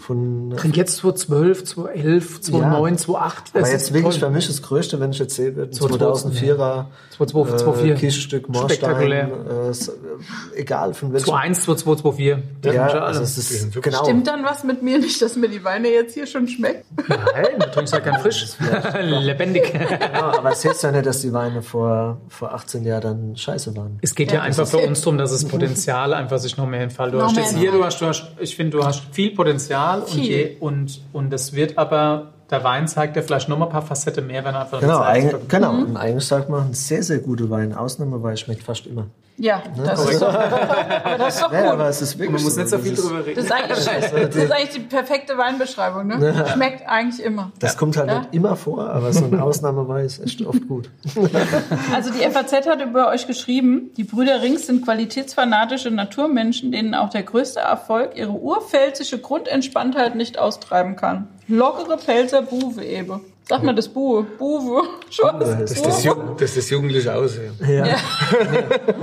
von. 0.00 0.52
Trink 0.56 0.76
jetzt 0.76 0.96
2012, 0.96 1.64
2011, 1.64 2.40
2009, 2.42 2.98
2008. 2.98 3.44
Aber 3.52 3.60
Das 3.60 3.72
jetzt 3.72 3.82
ist 3.82 3.94
wirklich 3.94 4.18
toll. 4.18 4.28
für 4.28 4.34
mich 4.34 4.46
das 4.46 4.62
Größte, 4.62 5.00
wenn 5.00 5.10
ich 5.10 5.18
jetzt 5.18 5.34
sehe, 5.34 5.54
wird 5.56 5.70
ein 5.70 5.72
2002, 5.72 6.30
2004er 6.46 6.84
2002, 7.16 7.56
2004. 7.56 7.92
äh, 7.94 7.98
Kirchenstück 7.98 8.48
Moorstein, 8.48 8.76
Spektakulär. 8.76 9.28
äh, 9.28 9.70
äh, 9.70 10.60
egal 10.60 10.94
von 10.94 11.12
welchem. 11.12 11.24
2001, 11.26 11.62
2002, 11.64 12.02
2004. 12.02 12.42
Das 12.62 12.74
ja, 12.74 12.86
also 12.88 13.22
es 13.22 13.38
ist, 13.38 13.82
genau. 13.82 14.04
Stimmt 14.04 14.26
dann 14.26 14.44
was 14.44 14.64
mit 14.64 14.82
mir 14.82 14.98
nicht, 14.98 15.20
dass 15.22 15.36
mir 15.36 15.48
die 15.48 15.62
Weine 15.64 15.88
jetzt 15.88 16.14
hier 16.14 16.26
schon 16.26 16.48
schmecken? 16.48 16.84
Nein, 17.08 17.58
du 17.60 17.70
trinkst 17.70 17.92
ja 17.94 18.00
kein 18.00 18.20
frisch. 18.20 18.46
Lebendig. 19.02 19.72
Ja, 19.74 20.38
aber 20.38 20.50
es 20.52 20.64
heißt 20.64 20.82
ja 20.82 20.92
nicht, 20.92 21.06
dass 21.06 21.20
die 21.20 21.32
Weine 21.32 21.62
vor, 21.62 22.18
vor 22.28 22.52
18 22.54 22.84
Jahren 22.84 23.02
dann 23.02 23.36
scheiße 23.36 23.76
waren. 23.76 23.98
Es 24.02 24.14
geht 24.14 24.30
ja, 24.30 24.38
Ja, 24.38 24.42
einfach 24.42 24.66
für 24.66 24.78
uns 24.78 25.00
darum, 25.00 25.18
dass 25.18 25.30
das 25.32 25.44
Potenzial 25.44 26.12
einfach 26.14 26.38
sich 26.38 26.56
noch 26.56 26.66
mehr 26.66 26.80
entfaltet. 26.82 27.20
Du 27.20 27.22
hast 27.24 27.34
mehr 27.36 27.44
jetzt 27.44 27.56
hier, 27.56 27.72
du 27.72 27.84
hast, 27.84 28.00
du 28.00 28.06
hast, 28.06 28.24
ich 28.40 28.56
finde, 28.56 28.76
du 28.78 28.84
hast 28.84 29.02
viel 29.12 29.34
Potenzial 29.34 29.83
und, 29.92 30.08
Viel. 30.08 30.24
je, 30.24 30.56
und, 30.60 31.00
und 31.12 31.30
das 31.30 31.52
wird 31.52 31.76
aber, 31.78 32.32
der 32.50 32.64
Wein 32.64 32.88
zeigt 32.88 33.16
ja 33.16 33.22
vielleicht 33.22 33.48
noch 33.48 33.58
mal 33.58 33.66
ein 33.66 33.72
paar 33.72 33.82
Facetten 33.82 34.26
mehr, 34.26 34.44
wenn 34.44 34.54
er 34.54 34.62
einfach 34.62 34.80
Genau, 34.80 35.00
hat. 35.04 35.48
genau. 35.48 35.70
Und 35.72 35.96
eigentlich 35.96 36.26
sagt 36.26 36.48
man, 36.48 36.68
ein 36.68 36.74
sehr, 36.74 37.02
sehr 37.02 37.18
guter 37.18 37.48
Wein. 37.50 37.74
Ausnahmeweise 37.74 38.38
schmeckt 38.44 38.62
fast 38.62 38.86
immer. 38.86 39.06
Ja, 39.36 39.62
das 39.84 40.08
ist 40.10 40.22
doch, 40.22 40.32
aber 40.32 41.18
das 41.18 41.34
ist 41.34 41.42
doch 41.42 41.52
Ja, 41.52 41.62
gut. 41.62 41.70
aber 41.72 41.88
es 41.88 42.00
ist 42.02 42.18
wirklich 42.18 42.30
Man 42.34 42.42
muss 42.44 42.54
so. 42.54 42.60
nicht 42.60 42.70
so 42.70 42.76
Das 42.76 42.86
viel 42.86 42.94
drüber 42.94 43.16
Das 43.18 43.26
reden. 43.26 43.40
ist, 43.40 43.52
eigentlich, 43.52 43.68
das 43.68 44.36
ist 44.36 44.52
eigentlich 44.52 44.70
die 44.70 44.80
perfekte 44.80 45.36
Weinbeschreibung, 45.36 46.06
ne? 46.06 46.46
Schmeckt 46.52 46.88
eigentlich 46.88 47.24
immer. 47.24 47.50
Das 47.58 47.76
kommt 47.76 47.96
halt 47.96 48.08
Ja. 48.10 48.18
nicht 48.20 48.34
immer 48.34 48.54
vor, 48.54 48.88
aber 48.88 49.12
so 49.12 49.24
eine 49.24 49.42
Ausnahmeweise 49.42 50.22
ist 50.22 50.38
echt 50.40 50.46
oft 50.46 50.68
gut. 50.68 50.88
Also 51.94 52.10
die 52.12 52.20
FAZ 52.30 52.52
hat 52.68 52.80
über 52.80 53.08
euch 53.08 53.26
geschrieben, 53.26 53.90
die 53.96 54.04
Brüder 54.04 54.40
Rings 54.42 54.66
sind 54.66 54.84
qualitätsfanatische 54.84 55.90
Naturmenschen, 55.90 56.70
denen 56.70 56.94
auch 56.94 57.10
der 57.10 57.22
größte 57.24 57.58
Erfolg 57.60 58.16
ihre 58.16 58.30
urpfälzische 58.32 59.18
Grundentspanntheit 59.18 60.14
nicht 60.14 60.38
austreiben 60.38 60.96
kann. 60.96 61.28
Lockere 61.48 61.96
Pelzer 61.96 62.42
Buwe 62.42 62.84
eben. 62.84 63.20
Sag 63.46 63.62
mal 63.62 63.74
das 63.74 63.88
Buwe. 63.88 64.22
Buwe. 64.22 64.82
Schon. 65.10 65.38
Das 65.38 65.70
ist 65.70 65.84
das, 65.84 66.02
Jugend, 66.02 66.40
das, 66.40 66.50
ist 66.50 66.56
das 66.56 66.70
jugendliche 66.70 67.14
Aussehen. 67.14 67.52
Ja. 67.68 67.84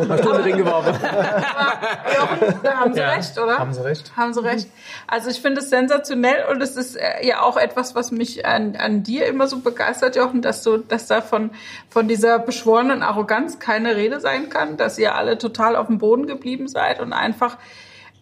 Hast 0.10 0.26
du 0.26 0.32
den 0.32 0.42
Ring 0.42 0.58
geworfen? 0.58 1.00
Ja, 1.02 2.30
da 2.64 2.74
haben 2.80 2.94
sie 2.94 3.00
Ja, 3.00 3.12
recht, 3.12 3.38
oder? 3.38 3.60
haben 3.60 3.74
sie 3.74 3.84
recht. 3.84 4.12
Haben 4.18 4.34
Sie 4.34 4.44
recht. 4.44 4.68
Also 5.06 5.30
ich 5.30 5.40
finde 5.42 5.62
es 5.62 5.70
sensationell 5.70 6.46
und 6.52 6.60
es 6.62 6.76
ist 6.76 6.96
äh, 6.96 7.26
ja 7.26 7.42
auch 7.42 7.56
etwas, 7.56 7.94
was 7.94 8.12
mich 8.12 8.44
an, 8.44 8.76
an 8.78 9.04
dir 9.04 9.28
immer 9.28 9.48
so 9.48 9.60
begeistert, 9.60 10.16
Jochen, 10.16 10.42
dass 10.42 10.64
du, 10.64 10.78
dass 10.78 11.06
da 11.06 11.22
von, 11.22 11.52
von 11.90 12.08
dieser 12.08 12.40
beschworenen 12.40 13.04
Arroganz 13.04 13.60
keine 13.60 13.96
Rede 13.96 14.20
sein 14.20 14.50
kann, 14.50 14.76
dass 14.76 14.98
ihr 14.98 15.14
alle 15.14 15.38
total 15.38 15.76
auf 15.76 15.86
dem 15.86 16.00
Boden 16.00 16.26
geblieben 16.26 16.68
seid 16.68 17.00
und 17.00 17.14
einfach, 17.14 17.58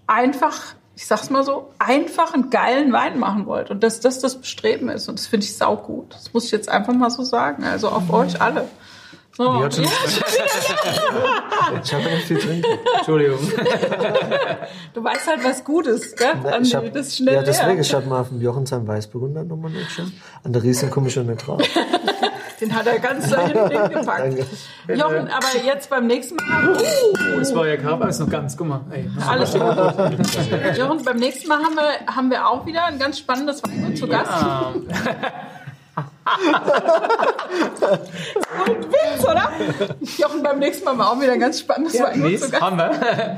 einfach, 0.05 0.75
ich 1.01 1.07
sag's 1.07 1.29
mal 1.29 1.43
so, 1.45 1.69
einfach 1.79 2.33
einen 2.33 2.49
geilen 2.49 2.91
Wein 2.91 3.19
machen 3.19 3.45
wollt 3.45 3.71
und 3.71 3.83
dass 3.83 4.01
das 4.01 4.19
das 4.19 4.35
Bestreben 4.35 4.89
ist 4.89 5.07
und 5.07 5.17
das 5.17 5.27
finde 5.27 5.45
ich 5.45 5.55
saugut. 5.55 6.13
Das 6.13 6.33
muss 6.33 6.43
ich 6.43 6.51
jetzt 6.51 6.67
einfach 6.67 6.91
mal 6.93 7.09
so 7.09 7.23
sagen. 7.23 7.63
Also 7.63 7.87
auf 7.87 8.11
euch 8.11 8.41
alle. 8.41 8.67
So. 9.37 9.63
Hat 9.63 9.75
schon- 9.75 9.85
Ja, 11.71 11.81
Ich 11.81 11.93
habe 11.93 12.03
nicht 12.03 12.25
viel 12.27 12.37
trinken. 12.39 12.67
Entschuldigung. 12.97 13.39
du 14.93 15.01
weißt 15.03 15.27
halt, 15.27 15.43
was 15.45 15.63
gut 15.63 15.87
ist, 15.87 16.17
gell? 16.17 16.31
Andi? 16.51 16.67
Ich 16.67 16.75
hab, 16.75 16.91
das 16.93 17.15
schnell 17.15 17.35
ja, 17.35 17.43
deswegen, 17.43 17.71
leer. 17.73 17.79
ich 17.79 17.93
habe 17.93 18.05
mal 18.07 18.19
auf 18.19 18.27
dem 18.29 18.41
Jochen 18.41 18.65
sein 18.65 18.85
Weißburgunder 18.85 19.45
nochmal 19.45 19.71
nicht 19.71 19.91
schon. 19.91 20.11
An 20.43 20.51
der 20.51 20.63
Riesen 20.63 20.89
komme 20.91 21.07
ich 21.07 21.13
schon 21.13 21.27
nicht 21.27 21.47
drauf. 21.47 21.61
Den 22.59 22.75
hat 22.75 22.87
er 22.87 22.99
ganz 22.99 23.29
da 23.31 23.47
hinten 23.47 23.69
hingepackt. 23.69 24.37
Jochen, 24.87 25.27
aber 25.27 25.63
jetzt 25.63 25.89
beim 25.89 26.07
nächsten 26.07 26.35
Mal. 26.35 26.75
Oh, 26.75 27.39
das 27.39 27.55
war 27.55 27.67
ja 27.67 27.77
Kaba, 27.77 28.07
ist 28.07 28.19
noch 28.19 28.29
ganz, 28.29 28.57
guck 28.57 28.67
mal. 28.67 28.81
Ey, 28.91 29.09
Alles 29.27 29.53
gut. 29.53 30.77
Jochen, 30.77 31.03
beim 31.03 31.17
nächsten 31.17 31.47
Mal 31.47 31.59
haben 31.59 31.75
wir, 31.75 32.15
haben 32.15 32.29
wir 32.29 32.47
auch 32.47 32.65
wieder 32.65 32.85
ein 32.85 32.99
ganz 32.99 33.19
spannendes 33.19 33.63
Weingut 33.63 33.97
zu 33.97 34.07
Gast. 34.07 34.31
Ah, 34.31 34.73
Und 38.67 38.87
Witz, 38.91 39.23
oder? 39.23 39.49
Jochen, 40.17 40.43
beim 40.43 40.59
nächsten 40.59 40.85
Mal 40.85 40.91
haben 40.91 40.97
wir 40.99 41.09
auch 41.09 41.19
wieder 41.21 41.33
ein 41.33 41.39
ganz 41.39 41.59
spannendes 41.59 41.93
Nee, 42.15 42.37
zu 42.37 42.49
Gast. 42.51 42.61
haben 42.61 42.77
wir. 42.77 42.91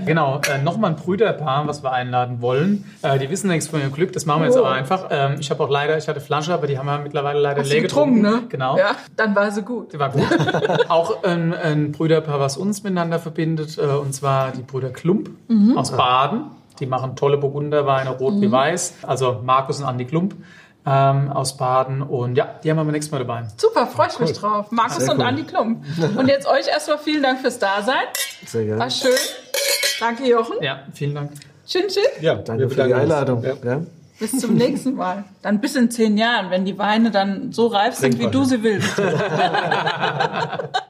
genau, 0.06 0.40
äh, 0.50 0.62
nochmal 0.62 0.92
ein 0.92 0.96
Brüderpaar, 0.98 1.68
was 1.68 1.84
wir 1.84 1.92
einladen 1.92 2.42
wollen. 2.42 2.86
Äh, 3.02 3.20
die 3.20 3.30
wissen 3.30 3.50
nichts 3.50 3.68
von 3.68 3.80
ihrem 3.80 3.92
Glück, 3.92 4.14
das 4.14 4.26
machen 4.26 4.42
wir 4.42 4.48
jetzt 4.48 4.58
Oh. 4.58 4.62
aber 4.66 4.72
einfach. 4.72 5.08
Ähm, 5.10 5.36
ich 5.40 5.50
habe 5.50 5.64
auch 5.64 5.70
leider, 5.70 5.98
ich 5.98 6.08
hatte 6.08 6.22
Flasche, 6.22 6.54
aber 6.54 6.68
die 6.68 6.78
haben 6.78 6.86
wir 6.88 6.98
mittlerweile 7.00 7.40
leider 7.40 7.64
leer 7.64 7.78
du 7.78 7.82
getrunken, 7.84 8.22
ne? 8.22 8.44
Genau. 8.50 8.78
Ja, 8.78 8.96
dann 9.16 9.36
war 9.36 9.52
sie 9.52 9.62
gut. 9.64 9.94
Die 9.94 10.00
war 10.00 10.10
gut. 10.10 10.24
auch 10.90 11.24
ein, 11.24 11.54
ein 11.54 11.92
Brüderpaar, 11.92 12.40
was 12.40 12.58
uns 12.58 12.84
miteinander 12.84 13.20
verbindet, 13.20 13.78
äh, 13.78 13.82
und 13.82 14.14
zwar 14.14 14.52
die 14.52 14.62
Brüder 14.64 14.90
Klump 14.90 15.30
Mhm. 15.48 15.78
aus 15.78 15.92
Baden. 15.92 16.44
Die 16.80 16.86
machen 16.88 17.16
tolle 17.16 17.38
Burgunderweine, 17.38 18.10
rot 18.10 18.34
wie 18.42 18.52
weiß. 18.52 18.96
Also 19.06 19.40
Markus 19.44 19.80
und 19.80 19.86
Andi 19.86 20.06
Klump 20.06 20.34
ähm, 20.86 21.32
aus 21.32 21.58
Baden. 21.58 22.02
Und 22.02 22.36
ja, 22.36 22.56
die 22.64 22.70
haben 22.70 22.78
wir 22.78 22.84
beim 22.84 22.94
nächsten 22.94 23.12
Mal 23.14 23.20
dabei. 23.20 23.44
Super, 23.58 23.88
freue 23.88 24.08
ich 24.08 24.20
mich 24.20 24.34
drauf. 24.34 24.72
Markus 24.72 24.98
Sehr 24.98 25.12
und 25.12 25.20
cool. 25.20 25.26
Andi 25.26 25.44
Klump. 25.44 25.86
Und 26.18 26.28
jetzt 26.28 26.48
euch 26.48 26.68
erstmal 26.68 26.98
vielen 26.98 27.24
Dank 27.24 27.40
fürs 27.40 27.60
Dasein. 27.60 27.96
Sehr 28.46 28.62
War 28.70 28.78
gerne. 28.78 28.92
schön. 28.92 29.12
Danke, 30.00 30.28
Jochen. 30.28 30.56
Ja, 30.62 30.80
vielen 30.94 31.16
Dank. 31.16 31.32
Tschin, 31.68 31.84
tschin. 31.88 32.04
Ja, 32.22 32.36
Danke 32.36 32.70
für 32.70 32.84
die 32.84 32.94
Einladung. 32.94 33.44
Ja. 33.44 33.54
Ja. 33.64 33.82
Bis 34.20 34.40
zum 34.40 34.56
nächsten 34.56 34.96
Mal. 34.96 35.24
Dann 35.42 35.62
bis 35.62 35.76
in 35.76 35.90
zehn 35.90 36.18
Jahren, 36.18 36.52
wenn 36.52 36.64
die 36.66 36.78
Weine 36.78 37.10
dann 37.12 37.52
so 37.52 37.68
reif 37.68 37.96
sind, 37.96 38.20
wie 38.20 38.24
Trinkbar 38.24 38.32
du 38.32 38.44
sie 38.48 38.62
willst. 38.62 38.98